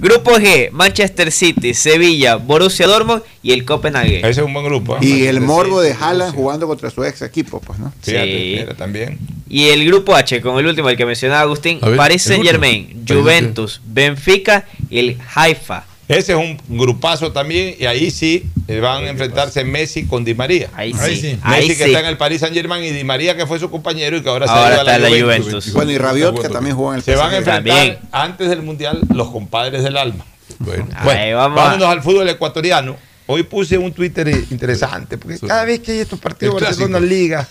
Grupo 0.00 0.32
G, 0.32 0.70
Manchester 0.72 1.30
City, 1.30 1.74
Sevilla, 1.74 2.36
Borussia 2.36 2.86
Dortmund 2.86 3.22
y 3.42 3.52
el 3.52 3.64
Copenhague. 3.64 4.18
Ese 4.20 4.28
es 4.30 4.38
un 4.38 4.52
buen 4.52 4.64
grupo. 4.64 4.96
¿eh? 4.96 5.00
Y 5.02 5.26
el 5.26 5.40
morbo 5.40 5.80
de 5.80 5.92
Haaland 5.92 6.30
sí. 6.32 6.36
jugando 6.36 6.66
contra 6.68 6.90
su 6.90 7.02
ex 7.04 7.22
equipo, 7.22 7.60
pues, 7.60 7.78
¿no? 7.78 7.92
Fíjate, 8.02 8.26
Sí. 8.26 8.56
mira, 8.60 8.74
también. 8.74 9.18
Y 9.48 9.68
el 9.68 9.84
grupo 9.86 10.14
H, 10.14 10.40
con 10.40 10.58
el 10.58 10.66
último, 10.66 10.88
el 10.88 10.96
que 10.96 11.04
mencionaba 11.06 11.40
Agustín, 11.42 11.80
ver, 11.80 11.96
Paris 11.96 12.22
Saint 12.22 12.44
Germain. 12.44 13.04
Juventus, 13.06 13.80
Benfica 13.84 14.64
y 14.88 14.98
el 14.98 15.18
Haifa. 15.34 15.84
Ese 16.08 16.32
es 16.32 16.38
un 16.38 16.58
grupazo 16.68 17.32
también. 17.32 17.74
Y 17.78 17.86
ahí 17.86 18.10
sí 18.10 18.44
eh, 18.68 18.80
van 18.80 19.04
a 19.04 19.10
enfrentarse 19.10 19.64
Messi 19.64 20.04
con 20.06 20.24
Di 20.24 20.34
María. 20.34 20.68
Ahí 20.74 20.92
Ahí 20.98 21.14
sí, 21.16 21.20
sí. 21.22 21.38
ahí 21.42 21.62
Messi 21.62 21.68
que 21.78 21.84
sí. 21.84 21.90
está 21.90 22.00
en 22.00 22.06
el 22.06 22.16
Paris 22.18 22.40
Saint 22.40 22.54
Germain 22.54 22.82
y 22.84 22.90
Di 22.90 23.02
María 23.04 23.36
que 23.36 23.46
fue 23.46 23.58
su 23.58 23.70
compañero 23.70 24.16
y 24.16 24.22
que 24.22 24.28
ahora, 24.28 24.46
se 24.46 24.52
Ahora 24.52 24.80
ha 24.80 24.82
ido 24.82 24.90
a 24.90 24.98
la 24.98 25.08
Juventus. 25.08 25.46
Juventus. 25.48 25.72
Bueno, 25.72 25.90
y 25.92 25.98
Rabiot, 25.98 26.40
que 26.42 26.48
también 26.48 26.76
jugó 26.76 26.92
en 26.92 26.98
el 26.98 27.02
Se 27.04 27.14
van 27.16 27.32
a 27.32 27.36
enfrentar 27.38 27.64
También. 27.74 27.98
antes 28.10 28.48
del 28.50 28.62
Mundial 28.62 29.00
los 29.14 29.30
compadres 29.30 29.82
del 29.82 29.96
alma. 29.96 30.24
Bueno, 30.58 30.86
Bueno, 31.04 31.20
Ahí 31.20 31.32
vamos 31.32 31.58
a- 31.58 31.64
vámonos 31.64 31.88
al 31.88 32.02
fútbol 32.02 32.28
ecuatoriano. 32.28 32.96
Hoy 33.32 33.44
puse 33.44 33.78
un 33.78 33.92
Twitter 33.92 34.28
interesante, 34.50 35.16
porque 35.16 35.38
cada 35.38 35.64
vez 35.64 35.80
que 35.80 35.92
hay 35.92 35.98
estos 36.00 36.18
partidos 36.20 36.56
El 36.58 36.64
Barcelona. 36.64 37.00
Liga 37.00 37.48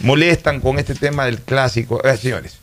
molestan 0.00 0.60
con 0.60 0.78
este 0.78 0.94
tema 0.94 1.24
del 1.24 1.40
clásico. 1.40 2.04
Eh, 2.06 2.16
señores, 2.18 2.58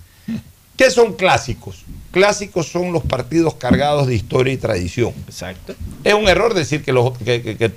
¿qué 0.78 0.92
son 0.92 1.14
clásicos? 1.16 1.84
Clásicos 2.12 2.68
son 2.68 2.92
los 2.94 3.04
partidos 3.04 3.56
cargados 3.56 4.06
de 4.06 4.14
historia 4.14 4.54
y 4.54 4.58
tradición. 4.58 5.14
Exacto. 5.28 5.74
Es 6.04 6.14
un 6.14 6.28
error 6.28 6.54
decir 6.54 6.84
que, 6.84 6.94
los, 6.94 7.18
que, 7.18 7.42
que- 7.42 7.58
que 7.58 7.72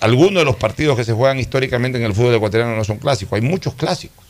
algunos 0.00 0.40
de 0.40 0.44
los 0.46 0.56
partidos 0.56 0.96
que 0.96 1.04
se 1.04 1.12
juegan 1.12 1.38
históricamente 1.38 1.98
en 1.98 2.04
el 2.04 2.14
fútbol 2.14 2.34
ecuatoriano 2.34 2.74
no 2.74 2.84
son 2.84 2.96
clásicos. 2.96 3.34
Hay 3.34 3.42
muchos 3.42 3.74
clásicos. 3.74 4.24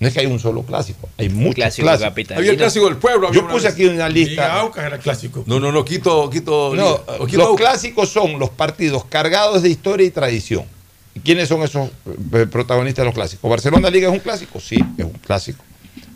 No 0.00 0.06
es 0.06 0.14
que 0.14 0.20
hay 0.20 0.26
un 0.26 0.38
solo 0.38 0.62
clásico, 0.62 1.08
hay 1.18 1.28
muchos 1.28 1.56
Clásico 1.56 1.88
clásicos. 1.88 2.30
había 2.36 2.52
el 2.52 2.56
clásico 2.56 2.84
del 2.84 2.98
pueblo. 2.98 3.32
Yo 3.32 3.48
puse 3.48 3.64
vez. 3.64 3.74
aquí 3.74 3.84
una 3.86 4.08
Liga 4.08 4.28
lista. 4.30 4.60
Aucas 4.60 4.84
era 4.84 4.98
clásico. 4.98 5.42
No, 5.46 5.58
no, 5.58 5.72
no, 5.72 5.84
quito, 5.84 6.30
quito. 6.30 6.72
No, 6.76 7.02
los 7.18 7.34
Aucas. 7.34 7.56
clásicos 7.56 8.08
son 8.10 8.38
los 8.38 8.50
partidos 8.50 9.04
cargados 9.06 9.62
de 9.62 9.70
historia 9.70 10.06
y 10.06 10.10
tradición. 10.10 10.64
¿Y 11.14 11.20
quiénes 11.20 11.48
son 11.48 11.62
esos 11.64 11.90
eh, 12.32 12.46
protagonistas 12.46 13.02
de 13.02 13.06
los 13.06 13.14
clásicos? 13.14 13.50
¿Barcelona 13.50 13.90
Liga 13.90 14.08
es 14.08 14.14
un 14.14 14.20
clásico? 14.20 14.60
Sí, 14.60 14.78
es 14.96 15.04
un 15.04 15.12
clásico. 15.12 15.64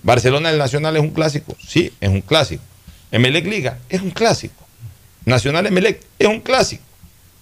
¿Barcelona 0.04 0.50
el 0.50 0.58
Nacional 0.58 0.96
es 0.96 1.02
un 1.02 1.10
clásico? 1.10 1.56
Sí, 1.66 1.92
es 2.00 2.08
un 2.08 2.20
clásico. 2.20 2.62
Emelec 3.10 3.46
Liga 3.46 3.78
es 3.88 4.00
un 4.00 4.10
clásico. 4.10 4.54
Nacional 5.24 5.66
Emelec 5.66 6.00
es 6.20 6.28
un 6.28 6.40
clásico. 6.40 6.84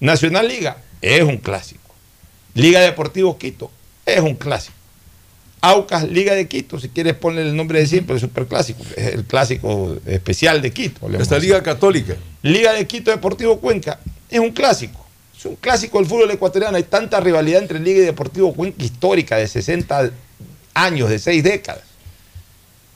Nacional 0.00 0.48
Liga 0.48 0.78
es 1.02 1.22
un 1.22 1.36
clásico. 1.36 1.94
Liga 2.54 2.80
Deportivo 2.80 3.36
Quito 3.36 3.70
es 4.06 4.20
un 4.20 4.34
clásico. 4.34 4.74
Aucas 5.62 6.08
Liga 6.08 6.34
de 6.34 6.48
Quito, 6.48 6.80
si 6.80 6.88
quieres 6.88 7.14
ponle 7.14 7.42
el 7.42 7.54
nombre 7.54 7.80
de 7.80 7.86
siempre, 7.86 8.14
es 8.16 8.22
super 8.22 8.46
clásico, 8.46 8.82
es 8.96 9.08
el 9.14 9.24
clásico 9.24 9.96
especial 10.06 10.62
de 10.62 10.72
Quito. 10.72 11.08
Esta 11.18 11.38
Liga 11.38 11.62
Católica. 11.62 12.16
Liga 12.42 12.72
de 12.72 12.86
Quito 12.86 13.10
Deportivo 13.10 13.60
Cuenca 13.60 14.00
es 14.30 14.40
un 14.40 14.50
clásico. 14.52 15.04
Es 15.38 15.44
un 15.44 15.56
clásico 15.56 15.98
del 15.98 16.06
fútbol 16.06 16.30
ecuatoriano. 16.30 16.76
Hay 16.76 16.82
tanta 16.84 17.20
rivalidad 17.20 17.60
entre 17.62 17.78
Liga 17.78 17.98
y 18.00 18.04
Deportivo 18.04 18.54
Cuenca 18.54 18.82
histórica 18.82 19.36
de 19.36 19.46
60 19.48 20.10
años, 20.74 21.10
de 21.10 21.18
6 21.18 21.42
décadas. 21.44 21.82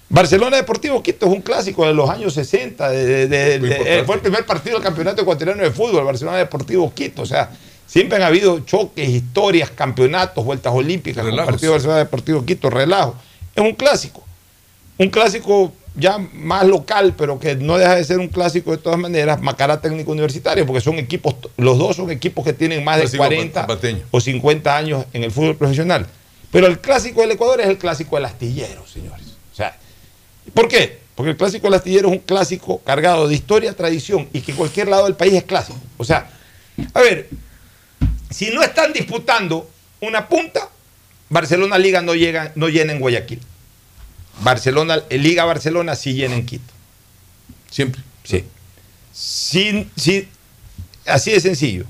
Barcelona 0.08 0.56
Deportivo 0.56 1.02
Quito 1.02 1.26
es 1.26 1.32
un 1.32 1.42
clásico 1.42 1.86
de 1.86 1.92
los 1.94 2.08
años 2.08 2.34
60. 2.34 2.88
de- 2.90 3.04
de- 3.04 3.26
de- 3.28 3.58
Muy 3.58 3.68
de- 3.68 3.74
importante. 3.74 3.98
eh, 4.00 4.04
fue 4.04 4.14
el 4.16 4.20
primer 4.20 4.46
partido 4.46 4.76
del 4.76 4.84
Campeonato 4.84 5.22
Ecuatoriano 5.22 5.62
de 5.62 5.70
Fútbol, 5.70 6.04
Barcelona 6.04 6.38
Deportivo 6.38 6.92
Quito. 6.94 7.22
O 7.22 7.26
sea, 7.26 7.50
siempre 7.94 8.16
han 8.16 8.24
habido 8.24 8.58
choques, 8.58 9.08
historias, 9.08 9.70
campeonatos, 9.70 10.44
vueltas 10.44 10.72
olímpicas, 10.74 11.24
Relajos. 11.24 11.52
partido 11.52 11.70
Barcelona 11.70 11.98
Deportivo 12.00 12.44
Quito, 12.44 12.68
relajo. 12.68 13.14
Es 13.54 13.62
un 13.62 13.72
clásico 13.72 14.24
un 14.98 15.10
clásico 15.10 15.72
ya 15.96 16.18
más 16.18 16.66
local, 16.66 17.14
pero 17.16 17.38
que 17.38 17.54
no 17.54 17.78
deja 17.78 17.94
de 17.94 18.04
ser 18.04 18.18
un 18.18 18.26
clásico 18.26 18.72
de 18.72 18.78
todas 18.78 18.98
maneras, 18.98 19.40
Macará 19.40 19.80
Técnico 19.80 20.10
Universitario, 20.10 20.66
porque 20.66 20.80
son 20.80 20.98
equipos, 20.98 21.36
los 21.56 21.78
dos 21.78 21.94
son 21.96 22.10
equipos 22.10 22.44
que 22.44 22.52
tienen 22.52 22.82
más 22.82 22.96
de 22.96 23.02
Clásico 23.02 23.24
40 23.24 23.66
pateño. 23.66 24.00
o 24.10 24.20
50 24.20 24.76
años 24.76 25.04
en 25.12 25.22
el 25.22 25.30
fútbol 25.30 25.56
profesional. 25.56 26.06
Pero 26.50 26.66
el 26.66 26.80
clásico 26.80 27.20
del 27.20 27.32
Ecuador 27.32 27.60
es 27.60 27.68
el 27.68 27.78
clásico 27.78 28.16
del 28.16 28.24
astillero, 28.24 28.84
señores. 28.86 29.26
O 29.52 29.56
sea, 29.56 29.76
¿por 30.52 30.66
qué? 30.66 30.98
Porque 31.14 31.30
el 31.30 31.36
clásico 31.36 31.68
del 31.68 31.74
astillero 31.74 32.08
es 32.08 32.14
un 32.14 32.20
clásico 32.20 32.80
cargado 32.84 33.28
de 33.28 33.34
historia, 33.34 33.72
tradición 33.72 34.28
y 34.32 34.40
que 34.40 34.50
en 34.50 34.56
cualquier 34.56 34.88
lado 34.88 35.04
del 35.04 35.14
país 35.14 35.34
es 35.34 35.44
clásico. 35.44 35.78
O 35.96 36.04
sea, 36.04 36.28
a 36.92 37.00
ver, 37.00 37.28
si 38.30 38.50
no 38.50 38.62
están 38.62 38.92
disputando 38.92 39.70
una 40.00 40.28
punta, 40.28 40.68
Barcelona 41.28 41.78
Liga 41.78 42.02
no, 42.02 42.14
llega, 42.14 42.52
no 42.54 42.68
llena 42.68 42.92
en 42.92 43.00
Guayaquil. 43.00 43.40
Barcelona, 44.40 45.02
eh, 45.10 45.18
Liga 45.18 45.44
Barcelona 45.44 45.94
sí 45.94 46.14
llena 46.14 46.34
en 46.34 46.46
Quito. 46.46 46.72
Siempre. 47.70 48.02
Sí. 48.24 48.44
Sin, 49.12 49.90
sin- 49.96 50.28
así 51.06 51.32
de 51.32 51.40
sencillo. 51.40 51.84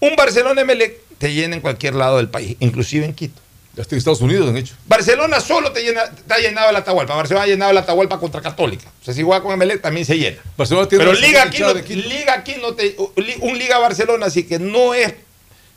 Un 0.00 0.16
Barcelona 0.16 0.60
Emelec 0.60 0.98
te 1.18 1.32
llena 1.32 1.54
en 1.54 1.60
cualquier 1.60 1.94
lado 1.94 2.16
del 2.18 2.28
país, 2.28 2.56
inclusive 2.60 3.04
en 3.04 3.14
Quito. 3.14 3.40
Hasta 3.78 3.94
en 3.94 3.98
Estados 3.98 4.22
Unidos 4.22 4.48
han 4.48 4.56
hecho. 4.56 4.74
Barcelona 4.86 5.38
solo 5.40 5.70
te, 5.70 5.82
llena, 5.82 6.10
te 6.10 6.32
ha 6.34 6.38
llenado 6.38 6.70
el 6.70 6.76
Atahualpa. 6.76 7.14
Barcelona 7.14 7.44
ha 7.44 7.46
llenado 7.46 7.70
el 7.72 7.78
Atahualpa 7.78 8.18
contra 8.18 8.40
Católica. 8.40 8.90
O 9.02 9.04
sea, 9.04 9.12
si 9.12 9.22
juega 9.22 9.42
con 9.42 9.52
Emelec 9.52 9.82
también 9.82 10.06
se 10.06 10.16
llena. 10.16 10.38
Barcelona 10.56 10.88
tiene 10.88 11.04
Pero 11.04 11.16
Liga 11.18 11.42
aquí, 11.42 11.60
no. 11.60 11.74
Liga 11.74 12.32
aquí 12.34 12.54
no 12.60 12.72
te. 12.74 12.96
Un 13.40 13.58
Liga 13.58 13.78
Barcelona, 13.78 14.26
así 14.26 14.44
que 14.44 14.58
no 14.58 14.94
es 14.94 15.12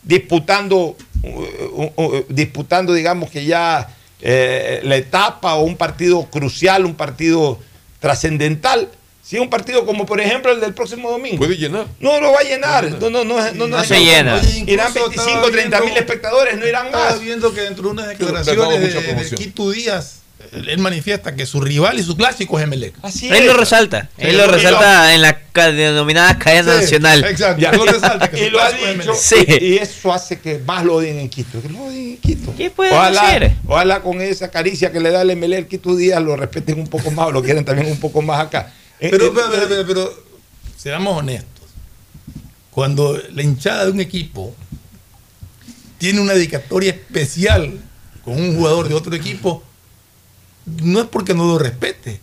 disputando, 0.04 0.96
uh, 1.24 1.28
uh, 1.28 1.92
uh, 1.96 2.26
disputando, 2.30 2.94
digamos 2.94 3.30
que 3.30 3.46
ya 3.46 3.88
eh, 4.22 4.82
la 4.84 4.96
etapa 4.98 5.56
o 5.56 5.64
un 5.64 5.78
partido 5.78 6.26
crucial, 6.26 6.86
un 6.86 6.96
partido 6.96 7.60
trascendental. 8.00 8.90
Si 9.24 9.36
es 9.36 9.42
un 9.42 9.50
partido 9.50 9.86
como 9.86 10.06
por 10.06 10.20
ejemplo 10.20 10.52
el 10.52 10.60
del 10.60 10.74
próximo 10.74 11.12
domingo. 11.12 11.38
Puede 11.38 11.56
llenar. 11.56 11.86
No 12.00 12.20
lo 12.20 12.32
va 12.32 12.40
a 12.40 12.44
llenar. 12.44 12.90
No, 13.00 13.10
no, 13.10 13.24
no, 13.24 13.52
no, 13.54 13.68
No 13.68 13.84
se 13.84 14.00
llena. 14.00 14.42
Irán 14.66 14.88
incluso 14.88 15.08
25, 15.08 15.30
estaba 15.30 15.52
30 15.52 15.82
mil 15.82 15.98
espectadores, 15.98 16.58
no 16.58 16.68
irán 16.68 16.88
Estaba 16.88 17.12
más. 17.12 17.22
viendo 17.22 17.54
que 17.54 17.62
dentro 17.62 17.84
de 17.84 17.90
unas 17.92 18.08
declaraciones 18.08 18.94
de, 18.94 19.14
de. 19.30 19.36
Quito 19.36 19.70
Díaz, 19.70 20.19
él 20.52 20.78
manifiesta 20.80 21.36
que 21.36 21.46
su 21.46 21.60
rival 21.62 22.00
y 22.00 22.04
su 22.04 22.16
clásico 22.16 22.58
es 22.58 22.64
Emelec. 22.64 22.96
Así 23.02 23.28
Él 23.28 23.36
es. 23.36 23.46
lo 23.46 23.54
resalta. 23.54 24.10
Sí, 24.18 24.26
Él 24.26 24.38
lo 24.38 24.46
lo- 24.48 24.54
resalta 24.54 25.14
en 25.14 25.22
la 25.22 25.38
denominada 25.54 26.40
cadena 26.40 26.76
Sí, 26.76 26.82
nacional. 26.84 27.24
Exacto. 27.26 27.62
Ya, 27.62 27.70
él 27.72 27.78
lo 27.78 27.86
resalta, 27.92 28.30
que 28.32 28.42
y 28.42 28.46
su 28.46 28.52
lo 28.52 28.60
ha 28.62 28.70
clásico 28.70 28.88
es 28.88 28.98
dicho, 28.98 29.12
Emelec. 29.12 29.60
Sí. 29.60 29.66
y 29.66 29.78
eso 29.78 30.14
hace 30.14 30.40
que 30.40 30.58
más 30.60 30.86
lo 30.86 30.96
odien 30.96 31.20
en 31.20 31.30
Quito. 31.30 31.62
Que 31.62 31.70
lo 31.70 31.84
odien 31.84 32.08
en 32.12 32.18
Quito. 32.18 32.54
¿Qué 32.56 32.70
puede 32.72 32.92
ojalá, 32.92 33.22
hacer? 33.28 33.52
ojalá 33.68 34.02
con 34.02 34.22
esa 34.22 34.50
caricia 34.50 34.92
que 34.92 35.00
le 35.00 35.12
da 35.12 35.22
el 35.22 35.30
el 35.54 35.68
Quito 35.68 35.96
Díaz 35.96 36.22
lo 36.24 36.36
respeten 36.36 36.80
un 36.80 36.88
poco 36.88 37.12
más 37.12 37.28
o 37.28 37.32
lo 37.32 37.44
quieren 37.44 37.66
también 37.66 37.92
un 37.92 38.00
poco 38.00 38.22
más 38.22 38.40
acá. 38.40 38.74
Eh, 39.00 39.10
Pero, 39.12 39.28
eh, 39.28 39.32
pero, 39.36 39.48
pero, 39.52 39.68
pero, 39.68 39.86
pero, 39.88 40.24
seamos 40.78 41.18
honestos. 41.18 41.48
Cuando 42.72 43.22
la 43.34 43.44
hinchada 43.44 43.86
de 43.86 43.92
un 43.92 44.00
equipo 44.00 44.56
tiene 45.98 46.22
una 46.22 46.34
dedicatoria 46.34 46.92
especial 46.92 47.78
con 48.24 48.40
un 48.40 48.56
jugador 48.56 48.88
de 48.88 48.96
otro 48.96 49.14
equipo, 49.16 49.64
no 50.84 51.00
es 51.00 51.08
porque 51.08 51.34
no 51.34 51.46
lo 51.46 51.58
respete. 51.58 52.20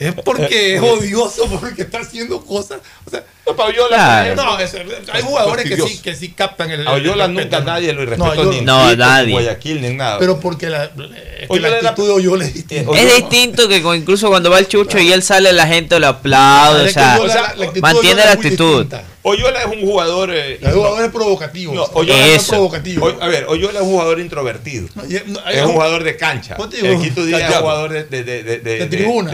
Es 0.00 0.14
porque 0.14 0.76
es 0.76 0.82
odioso, 0.82 1.48
porque 1.60 1.82
está 1.82 2.00
haciendo 2.00 2.40
cosas. 2.44 2.80
O 3.04 3.10
sea, 3.10 3.24
no, 3.46 3.54
Claro. 3.56 3.64
por 3.64 3.70
ejemplo, 3.74 4.44
no, 4.44 4.58
es- 4.60 4.74
hay 5.12 5.22
jugadores 5.22 5.64
que 5.68 5.76
sí, 5.76 5.98
que 6.02 6.14
sí 6.14 6.28
captan 6.32 6.70
el. 6.70 6.86
a 6.86 6.92
Oyola 6.92 7.24
el 7.24 7.34
nunca 7.34 7.60
¿no? 7.60 7.64
nadie 7.66 7.92
lo 7.92 8.00
No, 8.04 8.10
respetó 8.10 8.30
Oyola- 8.42 8.50
ni 8.50 8.60
No, 8.60 8.90
en 8.90 8.98
nadie. 8.98 9.32
Guayaquil, 9.32 9.80
ni 9.80 9.94
nada. 9.94 10.18
Pero 10.18 10.38
porque 10.38 10.68
la, 10.68 10.84
es 10.84 10.90
que 10.90 11.46
Oyola 11.48 11.80
la 11.82 11.88
actitud 11.90 12.06
de 12.08 12.12
Oyola 12.14 12.44
es 12.44 12.54
distinta. 12.54 12.90
Oyola- 12.90 13.08
Es 13.08 13.16
distinto 13.16 13.66
que 13.68 13.82
con- 13.82 13.96
incluso 13.96 14.28
cuando 14.28 14.50
va 14.50 14.58
el 14.58 14.68
chucho 14.68 14.98
y 14.98 15.12
él 15.12 15.22
sale, 15.22 15.52
la 15.52 15.66
gente 15.66 15.98
lo 15.98 16.08
aplaude. 16.08 16.82
O 16.82 16.86
Es 16.86 16.92
sea, 16.92 17.16
Oyola- 17.18 17.34
la- 17.34 17.40
la 17.40 17.48
actitud 17.48 17.72
de 17.74 17.80
mantiene 17.80 18.08
Oyola 18.08 18.24
la 18.24 18.30
es 18.32 18.36
actitud. 18.36 18.86
Oyola 19.22 19.60
es 19.60 19.66
un 19.66 19.80
jugador. 19.82 20.30
eh, 20.32 20.58
El 20.62 20.72
jugador 20.72 21.04
es 21.04 21.10
provocativo. 21.10 21.74
no, 21.74 21.84
Oyola 21.94 22.26
es 22.28 22.42
Eso. 22.42 22.50
provocativo. 22.52 23.12
A 23.20 23.26
ver, 23.28 23.46
Oyola 23.48 23.80
es 23.80 23.84
un 23.84 23.90
jugador 23.92 24.20
introvertido. 24.20 24.88
No, 24.94 25.02
no, 25.02 25.40
Es 25.50 25.62
un 25.64 25.72
jugador 25.72 26.04
de 26.04 26.16
cancha. 26.16 26.56
El 26.80 27.00
Quito 27.00 27.24
Díaz 27.24 27.42
es 27.42 27.48
un 27.56 27.60
jugador 27.62 27.92
de, 27.92 28.04
de, 28.04 28.24
de, 28.24 28.42
de, 28.42 28.58
De 28.60 28.86
tribuna, 28.86 29.32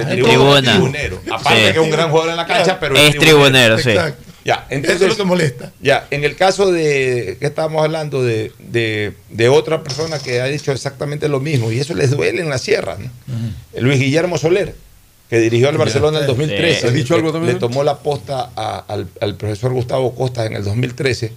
es 0.59 0.64
tribunero. 0.64 1.20
Aparte 1.32 1.59
Sí. 1.59 1.64
que 1.64 1.70
es 1.70 1.85
un 1.85 1.90
gran 1.90 2.10
jugador 2.10 2.31
en 2.31 2.36
la 2.36 2.47
cancha, 2.47 2.78
pero 2.81 2.97
Es 2.97 3.16
tribunero, 3.16 3.78
sí. 3.78 3.90
Exacto. 3.90 4.22
Ya, 4.44 4.55
Eso 4.55 4.64
es 4.68 4.76
entonces, 4.76 5.09
lo 5.09 5.16
que 5.16 5.24
molesta. 5.24 5.72
ya, 5.81 6.06
en 6.10 6.22
el 6.24 6.36
caso 6.36 6.70
de 6.70 7.39
que 7.40 7.47
estábamos 7.47 7.82
hablando 7.82 8.22
de, 8.22 8.52
de, 8.59 9.14
de 9.31 9.48
otra 9.48 9.82
persona 9.82 10.18
que 10.18 10.43
ha 10.43 10.47
dicho 10.47 10.70
exactamente 10.70 11.28
lo 11.31 11.40
mismo, 11.40 11.72
y 11.72 11.78
eso 11.81 11.94
les 11.94 12.10
duele 12.10 12.43
en 12.43 12.51
la 12.51 12.59
sierra, 12.59 12.98
¿no? 12.98 13.10
Luis 13.81 13.98
Guillermo 13.98 14.36
Soler, 14.36 14.74
que 15.31 15.39
dirigió 15.39 15.70
al 15.70 15.78
Barcelona 15.78 16.18
en 16.18 16.24
el 16.24 16.26
2013. 16.28 16.81
Sí. 16.82 16.86
¿Has 16.89 16.93
dicho 16.93 17.14
algo 17.14 17.28
le- 17.28 17.32
también? 17.32 17.55
Le 17.55 17.59
tomó 17.60 17.82
la 17.85 17.97
posta 18.01 18.51
a- 18.55 18.85
al, 18.86 19.09
al 19.22 19.35
profesor 19.36 19.72
Gustavo 19.72 20.14
Costa 20.14 20.44
en 20.44 20.52
el 20.56 20.62
2013. 20.62 21.32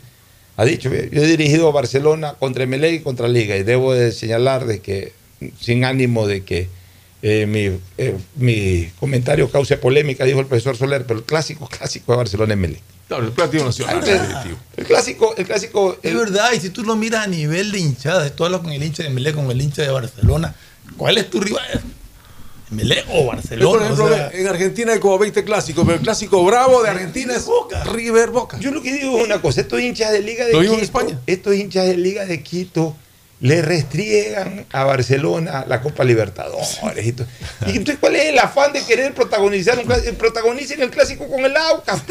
Ha 0.57 0.65
dicho, 0.65 0.89
yo 0.89 1.21
he 1.23 1.27
dirigido 1.27 1.69
a 1.69 1.71
Barcelona 1.71 2.33
contra 2.37 2.63
Emelec 2.65 2.93
y 2.95 2.99
contra 2.99 3.29
Liga, 3.29 3.55
y 3.55 3.63
debo 3.63 3.93
de 3.93 4.11
señalar 4.11 4.65
de 4.65 4.79
que, 4.81 5.13
sin 5.61 5.85
ánimo 5.85 6.27
de 6.27 6.43
que 6.43 6.67
eh, 7.21 7.45
mi, 7.47 7.79
eh, 7.97 8.15
mi 8.35 8.89
comentario 8.99 9.49
cause 9.49 9.77
polémica, 9.77 10.23
dijo 10.25 10.39
el 10.39 10.45
profesor 10.45 10.77
Soler, 10.77 11.05
pero 11.05 11.19
el 11.19 11.25
clásico, 11.25 11.67
clásico 11.67 12.11
de 12.11 12.17
Barcelona 12.17 12.53
es 12.53 12.59
Melec. 12.59 12.81
Claro, 13.07 13.25
el 13.25 13.31
clásico 13.31 13.63
nacional. 13.63 14.07
El, 14.07 14.57
el 14.77 14.85
clásico, 14.85 15.33
el 15.37 15.45
clásico. 15.45 15.97
Es 16.03 16.13
verdad, 16.13 16.51
y 16.53 16.59
si 16.59 16.69
tú 16.69 16.83
lo 16.83 16.95
miras 16.95 17.23
a 17.23 17.27
nivel 17.27 17.71
de 17.71 17.79
hinchada, 17.79 18.29
tú 18.29 18.43
hablas 18.45 18.61
con 18.61 18.71
el 18.71 18.83
hincha 18.83 19.03
de 19.03 19.09
Melec, 19.09 19.33
con 19.35 19.49
el 19.49 19.61
hincha 19.61 19.81
de 19.81 19.89
Barcelona, 19.89 20.53
¿cuál 20.97 21.17
es 21.17 21.29
tu 21.29 21.39
rival? 21.39 21.81
¿Melec 22.69 23.05
o 23.09 23.27
Barcelona? 23.27 23.69
Por 23.69 23.81
ejemplo, 23.81 24.05
O 24.05 24.09
sea, 24.09 24.29
en 24.33 24.45
Argentina 24.47 24.91
hay 24.91 24.99
como 24.99 25.17
20 25.17 25.43
clásicos, 25.45 25.85
pero 25.85 25.95
el 25.97 26.03
clásico 26.03 26.43
bravo 26.43 26.83
de 26.83 26.89
Argentina 26.89 27.33
es 27.33 27.47
River 27.93 28.29
Boca. 28.31 28.59
Yo 28.59 28.71
lo 28.71 28.81
que 28.81 28.91
digo 28.93 29.17
es 29.19 29.23
una 29.23 29.41
cosa, 29.41 29.61
estos 29.61 29.79
hinchas 29.79 30.11
de 30.11 30.19
Liga 30.19 30.45
de 30.45 30.51
Lo 30.51 30.59
Quito, 30.59 30.73
mismo 30.73 30.77
en 30.77 30.83
España. 30.83 31.19
estos 31.27 31.55
hinchas 31.55 31.85
de 31.85 31.95
Liga 31.95 32.25
de 32.25 32.43
Quito 32.43 32.95
le 33.39 33.61
restriegan 33.61 34.65
a 34.71 34.83
Barcelona 34.83 35.65
la 35.67 35.81
Copa 35.81 36.03
Libertadores. 36.03 36.79
Y, 37.03 37.11
todo. 37.11 37.27
Y 37.67 37.71
entonces, 37.71 37.97
¿cuál 37.99 38.15
es 38.15 38.25
el 38.25 38.39
afán 38.39 38.73
de 38.73 38.83
querer 38.83 39.13
protagonizar 39.13 39.77
un 39.77 39.85
clásico? 39.85 40.17
Protagonicen 40.17 40.81
el 40.81 40.89
clásico 40.89 41.27
con 41.27 41.45
el 41.45 41.55
Aucas. 41.55 42.01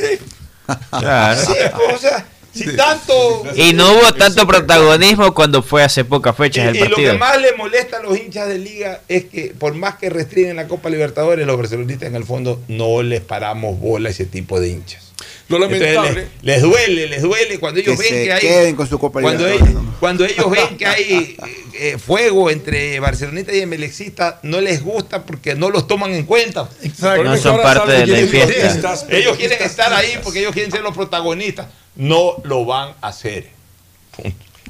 Claro. 0.91 1.41
Sí, 1.41 1.55
o 1.95 1.99
sea, 1.99 2.27
si 2.53 2.77
tanto... 2.77 3.45
Y 3.55 3.73
no 3.73 3.93
hubo 3.93 4.15
tanto 4.15 4.47
protagonismo 4.47 5.35
cuando 5.35 5.63
fue 5.63 5.83
hace 5.83 6.05
pocas 6.05 6.37
fechas 6.37 6.65
Y, 6.65 6.69
el 6.69 6.77
y 6.77 6.79
lo 6.81 6.87
partido. 6.87 7.13
que 7.13 7.19
más 7.19 7.41
le 7.41 7.53
molesta 7.53 7.99
a 7.99 8.03
los 8.03 8.19
hinchas 8.19 8.49
de 8.49 8.59
liga 8.59 9.01
es 9.09 9.27
que 9.27 9.55
por 9.59 9.75
más 9.75 9.97
que 9.97 10.11
restringen 10.11 10.57
la 10.57 10.67
Copa 10.67 10.89
Libertadores, 10.91 11.47
los 11.47 11.57
barcelonistas 11.57 12.09
en 12.09 12.17
el 12.17 12.25
fondo 12.25 12.63
no 12.69 13.03
les 13.03 13.21
paramos 13.21 13.79
bola 13.79 14.09
a 14.09 14.13
ese 14.13 14.27
tipo 14.27 14.59
de 14.59 14.69
hinchas. 14.71 15.06
Lo 15.49 15.59
lamentable. 15.59 16.29
les, 16.43 16.43
les 16.43 16.63
duele, 16.63 17.07
les 17.07 17.23
duele 17.23 17.59
cuando 17.59 17.81
ellos 17.81 17.97
Que 17.97 18.03
ven 18.03 18.13
se 18.13 18.25
que 18.25 18.33
hay 18.33 18.41
queden 18.41 18.77
con 18.77 18.89
su 18.89 18.99
Copa 18.99 19.23
cuando, 19.23 19.47
ellos, 19.47 19.69
cuando 19.99 20.25
ellos 20.25 20.51
ven 20.51 20.77
que 20.77 20.87
hay 20.87 21.03
eh, 21.13 21.37
eh, 21.75 21.99
fuego 21.99 22.51
entre 22.51 23.01
barcelonistas 23.01 23.55
y 23.55 23.61
emelexistas, 23.61 24.37
no 24.43 24.61
les 24.61 24.83
gusta 24.83 25.25
porque 25.25 25.55
no 25.55 25.71
los 25.71 25.87
toman 25.87 26.13
en 26.13 26.27
cuenta. 26.27 26.69
Exacto. 26.83 27.25
No 27.25 27.37
son 27.37 27.63
parte 27.63 27.93
de 27.93 28.07
la 28.07 28.27
fiesta. 28.27 28.95
Ellos 29.09 29.37
quieren 29.37 29.63
estar 29.63 29.93
ahí 29.93 30.19
porque 30.23 30.41
ellos 30.41 30.53
quieren 30.53 30.71
ser 30.71 30.83
los 30.83 30.95
protagonistas. 30.95 31.69
No 31.95 32.37
lo 32.45 32.65
van 32.65 32.95
a 33.01 33.09
hacer. 33.09 33.49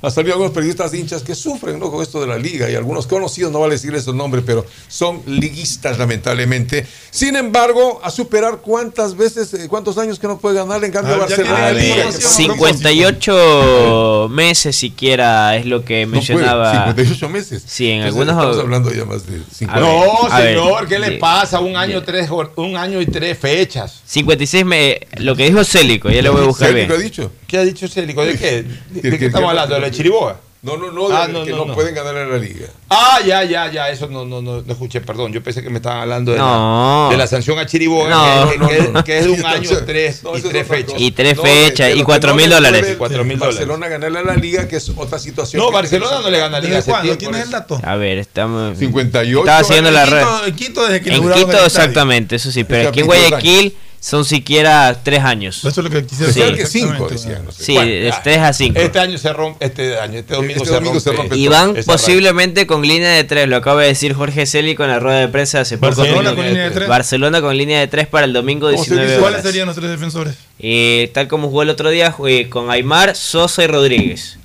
Ha 0.07 0.11
salido 0.11 0.35
algunos 0.35 0.53
periodistas 0.53 0.95
hinchas 0.95 1.25
que 1.25 1.35
sufren 1.35 1.81
¿no? 1.81 1.91
con 1.91 2.01
esto 2.01 2.21
de 2.21 2.29
la 2.29 2.39
liga 2.39 2.71
y 2.71 2.77
algunos 2.77 3.09
conocidos, 3.09 3.51
no 3.51 3.59
vale 3.59 3.75
decirles 3.75 4.05
su 4.05 4.15
nombre, 4.15 4.41
pero 4.41 4.65
son 4.87 5.21
liguistas 5.27 5.99
lamentablemente. 5.99 6.87
Sin 7.11 7.35
embargo, 7.35 8.01
a 8.05 8.13
superar 8.13 8.59
cuántas 8.59 9.17
veces, 9.17 9.53
eh, 9.55 9.67
cuántos 9.69 9.99
años 9.99 10.21
que 10.21 10.29
no 10.29 10.39
puede 10.39 10.55
ganar 10.55 10.85
en 10.85 10.93
cambio 10.93 11.15
Ah, 11.15 11.19
Barcelona. 11.19 11.71
tiene 11.71 11.71
en 11.71 11.77
liga. 11.97 12.07
el- 12.09 12.13
58 12.13 14.29
meses 14.31 14.77
siquiera 14.77 15.57
es 15.57 15.67
lo 15.67 15.85
que 15.85 16.07
No 16.07 16.13
mencionaba. 16.13 16.73
58 16.73 17.29
meses. 17.29 17.63
Sí, 17.67 17.91
en 17.91 18.03
Entonces, 18.03 18.29
algunos- 18.29 18.45
Estamos 18.45 18.59
hablando 18.65 18.93
ya 18.93 19.05
más 19.05 19.27
de 19.27 19.41
50. 19.53 19.81
No, 19.81 20.29
ver, 20.37 20.57
señor, 20.57 20.89
¿qué 20.89 20.99
le 20.99 21.13
pasa? 21.19 21.61
Un 21.61 21.77
año, 21.77 22.03
tres, 22.03 22.29
un 22.57 22.77
año 22.77 23.01
y 23.01 23.07
tres 23.07 23.39
fechas. 23.39 24.01
56 24.07 24.65
me, 24.65 25.01
lo 25.19 25.35
que 25.35 25.45
dijo 25.47 25.65
Célico, 25.65 26.11
ya 26.11 26.23
lo 26.23 26.33
voy 26.33 26.43
a 26.43 26.47
buscar 26.47 26.69
Célico 26.69 26.89
bien. 26.95 27.01
ha 27.01 27.05
dicho. 27.05 27.31
¿Qué 27.47 27.59
ha 27.59 27.63
dicho 27.65 27.87
Célico? 27.89 28.25
¿De 28.25 28.37
qué? 28.39 28.63
¿De, 28.63 28.65
Que- 28.95 29.01
de 29.03 29.11
que- 29.11 29.19
qué 29.19 29.27
estamos 29.27 29.51
hablando? 29.51 29.75
¿De 29.75 29.81
la 29.81 29.91
Chiriboga? 29.91 30.41
No, 30.63 30.77
no, 30.77 30.91
no, 30.91 31.09
de- 31.09 31.15
Ah, 31.15 31.29
no, 31.31 31.45
que 31.45 31.53
no, 31.53 31.59
no, 31.59 31.65
no. 31.67 31.75
pueden 31.75 31.95
ganar 31.95 32.17
en 32.17 32.29
la 32.33 32.39
liga. 32.39 32.67
Ah, 32.91 33.21
ya, 33.25 33.45
ya, 33.45 33.71
ya, 33.71 33.89
eso 33.89 34.09
no, 34.09 34.25
no, 34.25 34.43
no, 34.43 34.63
no 34.63 34.73
escuché, 34.73 35.01
perdón. 35.01 35.33
Yo 35.33 35.41
pensé 35.41 35.63
que 35.63 35.71
me 35.71 35.77
estaban 35.77 36.01
hablando 36.01 36.33
de, 36.33 36.39
No. 36.39 37.05
la, 37.05 37.11
de 37.13 37.17
la 37.19 37.27
sanción 37.29 37.57
a 37.61 37.67
Chiriboga, 37.67 38.11
No, 38.11 38.51
que, 38.51 38.59
no, 38.59 38.69
que- 38.69 38.89
no. 38.89 39.05
que 39.05 39.19
es 39.19 39.25
de 39.27 39.31
un 39.31 39.41
No, 39.43 39.47
año, 39.47 39.71
tres 39.87 40.25
no, 40.25 40.37
y 40.37 40.41
tres 40.43 40.67
fechas. 40.67 40.95
Y 41.01 41.13
tres 41.13 41.37
No, 41.37 41.43
fechas, 41.45 41.95
y 41.95 42.03
cuatro 42.03 42.35
mil 42.35 42.51
dólares. 42.51 42.97
Cuatro 42.99 43.25
mil 43.25 43.37
Barcelona 43.37 43.87
ganarle 43.87 44.19
a 44.19 44.23
la 44.25 44.35
liga, 44.35 44.67
que 44.67 44.77
es 44.77 44.89
otra 44.97 45.21
situación. 45.21 45.63
No, 45.63 45.69
que- 45.69 45.75
Barcelona 45.75 46.19
no 46.21 46.31
le 46.31 46.39
gana 46.39 46.57
a 46.57 46.61
Liga 46.61 46.77
¿Desde 46.77 46.79
hace 46.79 46.91
cuándo? 46.91 47.17
tiempo. 47.17 47.31
¿Quién 47.31 47.41
es 47.43 47.47
el 47.47 47.53
dato? 47.53 47.81
A 47.85 47.95
ver, 47.97 48.19
estamos. 48.19 48.77
58. 48.77 49.39
Estaba 49.39 49.59
haciendo 49.59 49.91
la 49.93 50.05
red. 50.07 50.25
En 50.49 50.57
Quito 50.57 50.83
desde 50.85 51.01
que 51.01 51.15
En 51.15 51.33
Quito, 51.33 51.65
exactamente, 51.65 52.35
eso 52.37 52.51
sí, 52.51 52.65
pero 52.65 52.89
aquí 52.89 53.01
en 53.03 53.07
22 53.07 53.31
Guayaquil 53.31 53.77
son 54.01 54.25
siquiera 54.25 55.01
tres 55.03 55.21
años. 55.25 55.59
Eso 55.59 55.69
es 55.69 55.77
lo 55.79 55.91
que 55.91 56.05
quisiera 56.07 56.33
Sí. 56.33 56.41
Decían 56.41 56.49
saber 56.49 56.63
que 56.63 56.67
5, 56.67 56.87
exactamente. 56.87 57.15
decían. 57.15 57.45
No 57.45 57.53
sé. 57.53 57.65
Sí, 57.65 57.73
Bueno, 57.75 57.91
es 57.91 58.15
ya. 58.15 58.23
3 58.23 58.39
a 58.39 58.53
5. 58.53 58.79
Este 58.81 58.99
año 59.01 59.19
se 59.19 59.33
rompe, 59.33 59.65
este 59.67 59.99
año, 59.99 60.19
este 60.19 60.35
domingo, 60.35 60.55
Este 60.57 60.67
se, 60.69 60.75
domingo 60.75 61.01
se 61.01 61.13
rompe. 61.13 61.37
Y 61.37 61.49
van 61.49 61.75
posiblemente 61.87 62.67
con 62.67 62.83
línea 62.83 63.11
de 63.11 63.25
3, 63.25 63.49
lo 63.49 63.57
acaba 63.57 63.83
de 63.83 63.89
decir 63.89 64.15
Jorge 64.15 64.47
Célico 64.47 64.85
en 64.85 64.91
la 64.91 65.01
rueda 65.01 65.19
de 65.21 65.29
prensa 65.29 65.61
hace 65.61 65.79
poco. 65.79 65.97
Barcelona 65.97 66.31
Sí, 66.31 66.37
con 66.37 66.47
línea 66.47 66.65
de 66.65 66.71
tres. 66.71 66.89
Barcelona 66.89 67.41
con 67.41 67.57
línea 67.57 67.81
de 67.81 67.87
3 67.89 68.07
para 68.07 68.25
el 68.27 68.33
domingo 68.33 68.67
¿Cómo 68.71 68.79
se 68.85 68.91
19 68.91 69.07
dice? 69.09 69.21
¿Cuáles 69.21 69.43
serían 69.43 69.67
nuestros 69.67 69.91
defensores? 69.91 70.35
Eh, 70.59 71.11
tal 71.15 71.27
como 71.29 71.49
jugó 71.49 71.63
el 71.63 71.71
otro 71.71 71.91
día, 71.91 72.13
jugué 72.13 72.49
con 72.49 72.71
Aymar, 72.71 73.17
Sosa 73.17 73.65
y 73.65 73.67
Rodríguez. 73.67 74.39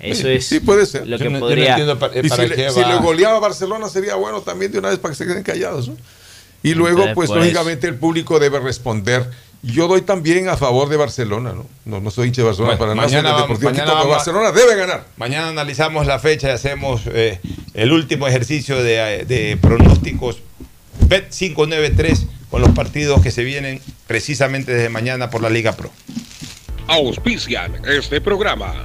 Eso 0.00 0.22
Sí, 0.22 0.28
es 0.30 0.46
sí, 0.48 0.58
puede 0.60 0.84
ser. 0.84 1.06
lo 1.06 1.16
Yo 1.16 1.22
que 1.24 1.30
no- 1.30 1.38
no 1.38 1.46
podría... 1.46 1.70
entiendo 1.70 1.96
para 1.96 2.12
si, 2.12 2.22
le, 2.22 2.70
si 2.72 2.80
va. 2.80 2.88
le 2.88 2.96
goleaba 3.00 3.36
a 3.36 3.40
Barcelona 3.40 3.88
sería 3.88 4.16
bueno 4.16 4.40
también 4.40 4.72
de 4.72 4.80
una 4.80 4.88
vez 4.90 4.98
para 4.98 5.12
que 5.12 5.18
se 5.18 5.26
queden 5.26 5.44
callados. 5.44 5.88
¿no? 5.88 5.96
Y 6.62 6.74
luego, 6.74 6.98
Entonces, 6.98 7.14
pues 7.14 7.28
pues- 7.28 7.40
lógicamente 7.40 7.86
el 7.88 7.94
público 7.96 8.38
debe 8.38 8.60
responder. 8.60 9.28
Yo 9.64 9.86
doy 9.86 10.02
también 10.02 10.48
a 10.48 10.56
favor 10.56 10.88
de 10.88 10.96
Barcelona, 10.96 11.52
¿no? 11.52 11.66
No, 11.84 12.00
no 12.00 12.10
soy 12.10 12.26
hincha 12.28 12.42
de 12.42 12.46
Barcelona 12.46 12.76
Bueno, 12.76 12.78
para 12.80 12.94
nada. 12.96 13.08
soy 13.08 13.16
mañana 13.16 13.28
del 13.28 13.42
vamos- 13.42 13.60
Deportivo 13.60 13.70
mañana 13.70 13.84
Quito, 13.84 13.94
pero 13.96 14.08
vamos 14.08 14.16
Barcelona 14.16 14.52
debe 14.52 14.76
ganar. 14.80 15.06
Mañana 15.16 15.48
analizamos 15.50 16.06
la 16.06 16.18
fecha 16.18 16.48
y 16.48 16.50
hacemos 16.50 17.02
eh, 17.06 17.38
el 17.74 17.92
último 17.92 18.26
ejercicio 18.26 18.82
de, 18.82 19.24
de 19.24 19.56
pronósticos 19.60 20.38
Bet 21.08 21.30
593 21.30 22.26
con 22.50 22.60
los 22.60 22.70
partidos 22.70 23.22
que 23.22 23.30
se 23.30 23.44
vienen 23.44 23.80
precisamente 24.08 24.72
desde 24.74 24.88
mañana 24.88 25.30
por 25.30 25.42
la 25.42 25.48
Liga 25.50 25.72
Pro. 25.72 25.90
Auspician 26.88 27.72
este 27.86 28.20
programa. 28.20 28.84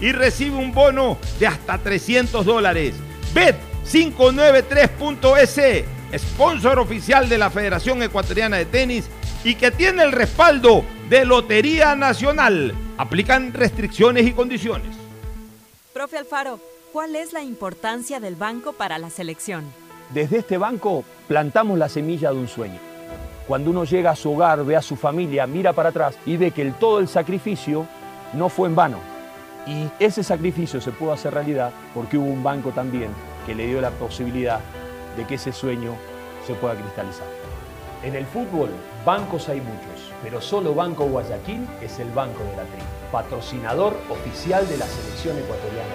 y 0.00 0.12
recibe 0.12 0.56
un 0.56 0.72
bono 0.72 1.18
de 1.38 1.46
hasta 1.46 1.78
300 1.78 2.44
dólares. 2.44 2.94
Bet593.es, 3.34 5.84
sponsor 6.18 6.78
oficial 6.78 7.28
de 7.28 7.38
la 7.38 7.50
Federación 7.50 8.02
Ecuatoriana 8.02 8.56
de 8.56 8.66
Tenis 8.66 9.08
y 9.44 9.54
que 9.54 9.70
tiene 9.70 10.02
el 10.02 10.12
respaldo 10.12 10.84
de 11.08 11.24
Lotería 11.24 11.94
Nacional. 11.96 12.74
Aplican 12.96 13.52
restricciones 13.52 14.26
y 14.26 14.32
condiciones. 14.32 14.96
Profe 15.92 16.18
Alfaro, 16.18 16.60
¿cuál 16.92 17.16
es 17.16 17.32
la 17.32 17.42
importancia 17.42 18.20
del 18.20 18.36
banco 18.36 18.72
para 18.72 18.98
la 18.98 19.10
selección? 19.10 19.64
Desde 20.12 20.38
este 20.38 20.58
banco 20.58 21.04
plantamos 21.26 21.78
la 21.78 21.88
semilla 21.88 22.30
de 22.30 22.38
un 22.38 22.48
sueño. 22.48 22.78
Cuando 23.46 23.70
uno 23.70 23.84
llega 23.84 24.10
a 24.10 24.16
su 24.16 24.32
hogar, 24.32 24.64
ve 24.64 24.76
a 24.76 24.82
su 24.82 24.96
familia, 24.96 25.46
mira 25.46 25.72
para 25.72 25.88
atrás 25.88 26.16
y 26.26 26.36
ve 26.36 26.50
que 26.50 26.62
el, 26.62 26.74
todo 26.74 26.98
el 26.98 27.08
sacrificio 27.08 27.86
no 28.34 28.48
fue 28.48 28.68
en 28.68 28.74
vano. 28.74 29.17
Y 29.68 29.90
ese 30.02 30.22
sacrificio 30.22 30.80
se 30.80 30.92
pudo 30.92 31.12
hacer 31.12 31.34
realidad 31.34 31.72
porque 31.92 32.16
hubo 32.16 32.26
un 32.26 32.42
banco 32.42 32.70
también 32.70 33.10
que 33.44 33.54
le 33.54 33.66
dio 33.66 33.82
la 33.82 33.90
posibilidad 33.90 34.60
de 35.14 35.26
que 35.26 35.34
ese 35.34 35.52
sueño 35.52 35.94
se 36.46 36.54
pueda 36.54 36.74
cristalizar. 36.74 37.26
En 38.02 38.14
el 38.14 38.24
fútbol, 38.24 38.70
bancos 39.04 39.50
hay 39.50 39.60
muchos, 39.60 40.10
pero 40.22 40.40
solo 40.40 40.74
Banco 40.74 41.04
Guayaquil 41.04 41.66
es 41.82 41.98
el 41.98 42.08
banco 42.12 42.42
de 42.44 42.56
la 42.56 42.62
tri, 42.62 42.80
patrocinador 43.12 43.94
oficial 44.08 44.66
de 44.68 44.78
la 44.78 44.86
selección 44.86 45.36
ecuatoriana 45.36 45.94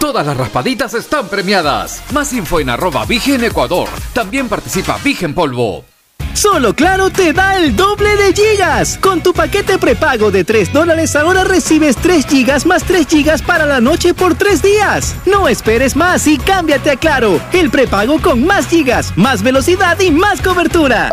Todas 0.00 0.26
las 0.26 0.34
raspaditas 0.34 0.94
están 0.94 1.28
premiadas. 1.28 2.02
Más 2.12 2.32
info 2.32 2.58
en 2.58 2.70
arroba 2.70 3.04
Vigen 3.04 3.44
Ecuador. 3.44 3.86
También 4.14 4.48
participa 4.48 4.98
Vigen 5.04 5.34
Polvo. 5.34 5.84
Solo 6.32 6.74
Claro 6.74 7.10
te 7.10 7.34
da 7.34 7.58
el 7.58 7.76
doble 7.76 8.16
de 8.16 8.32
gigas. 8.32 8.96
Con 8.96 9.20
tu 9.20 9.34
paquete 9.34 9.78
prepago 9.78 10.30
de 10.30 10.42
3 10.42 10.72
dólares 10.72 11.14
ahora 11.16 11.44
recibes 11.44 11.96
3 11.96 12.26
gigas 12.26 12.64
más 12.64 12.82
3 12.84 13.06
gigas 13.06 13.42
para 13.42 13.66
la 13.66 13.82
noche 13.82 14.14
por 14.14 14.34
3 14.34 14.62
días. 14.62 15.14
No 15.26 15.48
esperes 15.48 15.94
más 15.94 16.26
y 16.26 16.38
cámbiate 16.38 16.92
a 16.92 16.96
Claro. 16.96 17.38
El 17.52 17.70
prepago 17.70 18.22
con 18.22 18.42
más 18.46 18.68
gigas, 18.68 19.12
más 19.18 19.42
velocidad 19.42 20.00
y 20.00 20.10
más 20.10 20.40
cobertura. 20.40 21.12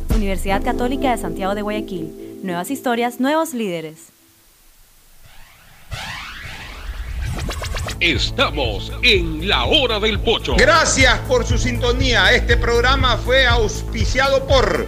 Universidad 0.15 0.63
Católica 0.63 1.11
de 1.11 1.17
Santiago 1.17 1.55
de 1.55 1.61
Guayaquil. 1.61 2.39
Nuevas 2.43 2.71
historias, 2.71 3.19
nuevos 3.19 3.53
líderes. 3.53 4.11
Estamos 7.99 8.91
en 9.03 9.47
la 9.47 9.65
hora 9.65 9.99
del 9.99 10.19
pocho. 10.19 10.55
Gracias 10.57 11.19
por 11.27 11.45
su 11.45 11.57
sintonía. 11.57 12.33
Este 12.33 12.57
programa 12.57 13.15
fue 13.17 13.45
auspiciado 13.45 14.47
por 14.47 14.87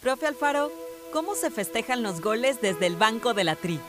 Profe 0.00 0.26
Alfaro, 0.26 0.70
¿cómo 1.12 1.34
se 1.34 1.50
festejan 1.50 2.02
los 2.02 2.20
goles 2.20 2.60
desde 2.60 2.86
el 2.86 2.94
banco 2.96 3.34
de 3.34 3.42
la 3.42 3.56
Tri? 3.56 3.80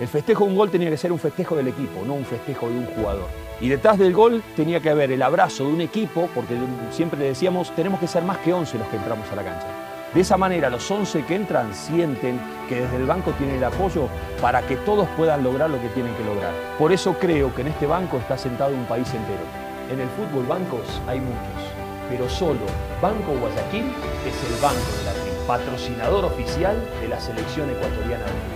El 0.00 0.08
festejo 0.08 0.44
de 0.44 0.50
un 0.50 0.56
gol 0.56 0.70
tenía 0.70 0.88
que 0.88 0.96
ser 0.96 1.12
un 1.12 1.18
festejo 1.18 1.54
del 1.54 1.68
equipo, 1.68 2.02
no 2.06 2.14
un 2.14 2.24
festejo 2.24 2.68
de 2.68 2.78
un 2.78 2.86
jugador. 2.86 3.28
Y 3.60 3.68
detrás 3.68 3.98
del 3.98 4.14
gol 4.14 4.42
tenía 4.56 4.80
que 4.80 4.88
haber 4.88 5.12
el 5.12 5.22
abrazo 5.22 5.64
de 5.64 5.72
un 5.72 5.80
equipo, 5.82 6.30
porque 6.34 6.56
siempre 6.90 7.18
le 7.18 7.26
decíamos, 7.26 7.74
tenemos 7.76 8.00
que 8.00 8.06
ser 8.06 8.22
más 8.22 8.38
que 8.38 8.54
11 8.54 8.78
los 8.78 8.88
que 8.88 8.96
entramos 8.96 9.30
a 9.30 9.36
la 9.36 9.44
cancha. 9.44 9.66
De 10.14 10.20
esa 10.22 10.38
manera, 10.38 10.70
los 10.70 10.90
11 10.90 11.26
que 11.26 11.34
entran 11.34 11.74
sienten 11.74 12.40
que 12.70 12.80
desde 12.80 12.96
el 12.96 13.04
banco 13.04 13.32
tienen 13.32 13.56
el 13.56 13.64
apoyo 13.64 14.08
para 14.40 14.66
que 14.66 14.76
todos 14.76 15.06
puedan 15.16 15.44
lograr 15.44 15.68
lo 15.68 15.80
que 15.80 15.88
tienen 15.90 16.14
que 16.14 16.24
lograr. 16.24 16.54
Por 16.78 16.90
eso 16.90 17.14
creo 17.20 17.54
que 17.54 17.60
en 17.60 17.68
este 17.68 17.86
banco 17.86 18.16
está 18.16 18.38
sentado 18.38 18.74
un 18.74 18.86
país 18.86 19.08
entero. 19.08 19.44
En 19.90 20.00
el 20.00 20.08
fútbol 20.08 20.46
bancos 20.46 21.00
hay 21.06 21.20
muchos, 21.20 21.65
pero 22.08 22.28
solo 22.28 22.60
Banco 23.00 23.32
Guayaquil 23.40 23.86
es 24.26 24.50
el 24.50 24.62
banco 24.62 24.90
de 24.98 25.04
la 25.04 25.26
patrocinador 25.46 26.24
oficial 26.24 26.76
de 27.00 27.08
la 27.08 27.20
selección 27.20 27.70
ecuatoriana 27.70 28.24
de 28.24 28.32
fútbol. 28.32 28.55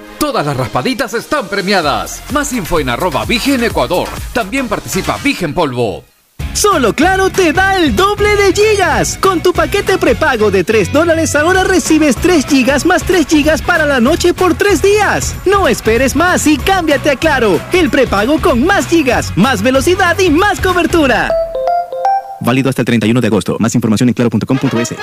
Todas 0.21 0.45
las 0.45 0.55
raspaditas 0.55 1.15
están 1.15 1.47
premiadas. 1.47 2.21
Más 2.31 2.53
info 2.53 2.79
en 2.79 2.89
arroba 2.89 3.25
Vigen 3.25 3.63
Ecuador. 3.63 4.07
También 4.33 4.67
participa 4.67 5.17
Vigen 5.23 5.51
Polvo. 5.51 6.03
Solo 6.53 6.93
Claro 6.93 7.31
te 7.31 7.51
da 7.53 7.75
el 7.77 7.95
doble 7.95 8.35
de 8.35 8.53
gigas. 8.53 9.17
Con 9.17 9.41
tu 9.41 9.51
paquete 9.51 9.97
prepago 9.97 10.51
de 10.51 10.63
3 10.63 10.93
dólares 10.93 11.35
ahora 11.35 11.63
recibes 11.63 12.15
3 12.17 12.45
gigas 12.45 12.85
más 12.85 13.01
3 13.01 13.25
gigas 13.25 13.63
para 13.63 13.87
la 13.87 13.99
noche 13.99 14.35
por 14.35 14.53
3 14.53 14.83
días. 14.83 15.33
No 15.47 15.67
esperes 15.67 16.15
más 16.15 16.45
y 16.45 16.57
cámbiate 16.57 17.09
a 17.09 17.15
Claro. 17.15 17.59
El 17.73 17.89
prepago 17.89 18.39
con 18.39 18.63
más 18.63 18.85
gigas, 18.85 19.35
más 19.35 19.63
velocidad 19.63 20.19
y 20.19 20.29
más 20.29 20.61
cobertura. 20.61 21.31
Válido 22.41 22.69
hasta 22.69 22.83
el 22.83 22.85
31 22.85 23.21
de 23.21 23.27
agosto. 23.27 23.57
Más 23.57 23.73
información 23.73 24.09
en 24.09 24.13
claro.com.es. 24.13 24.93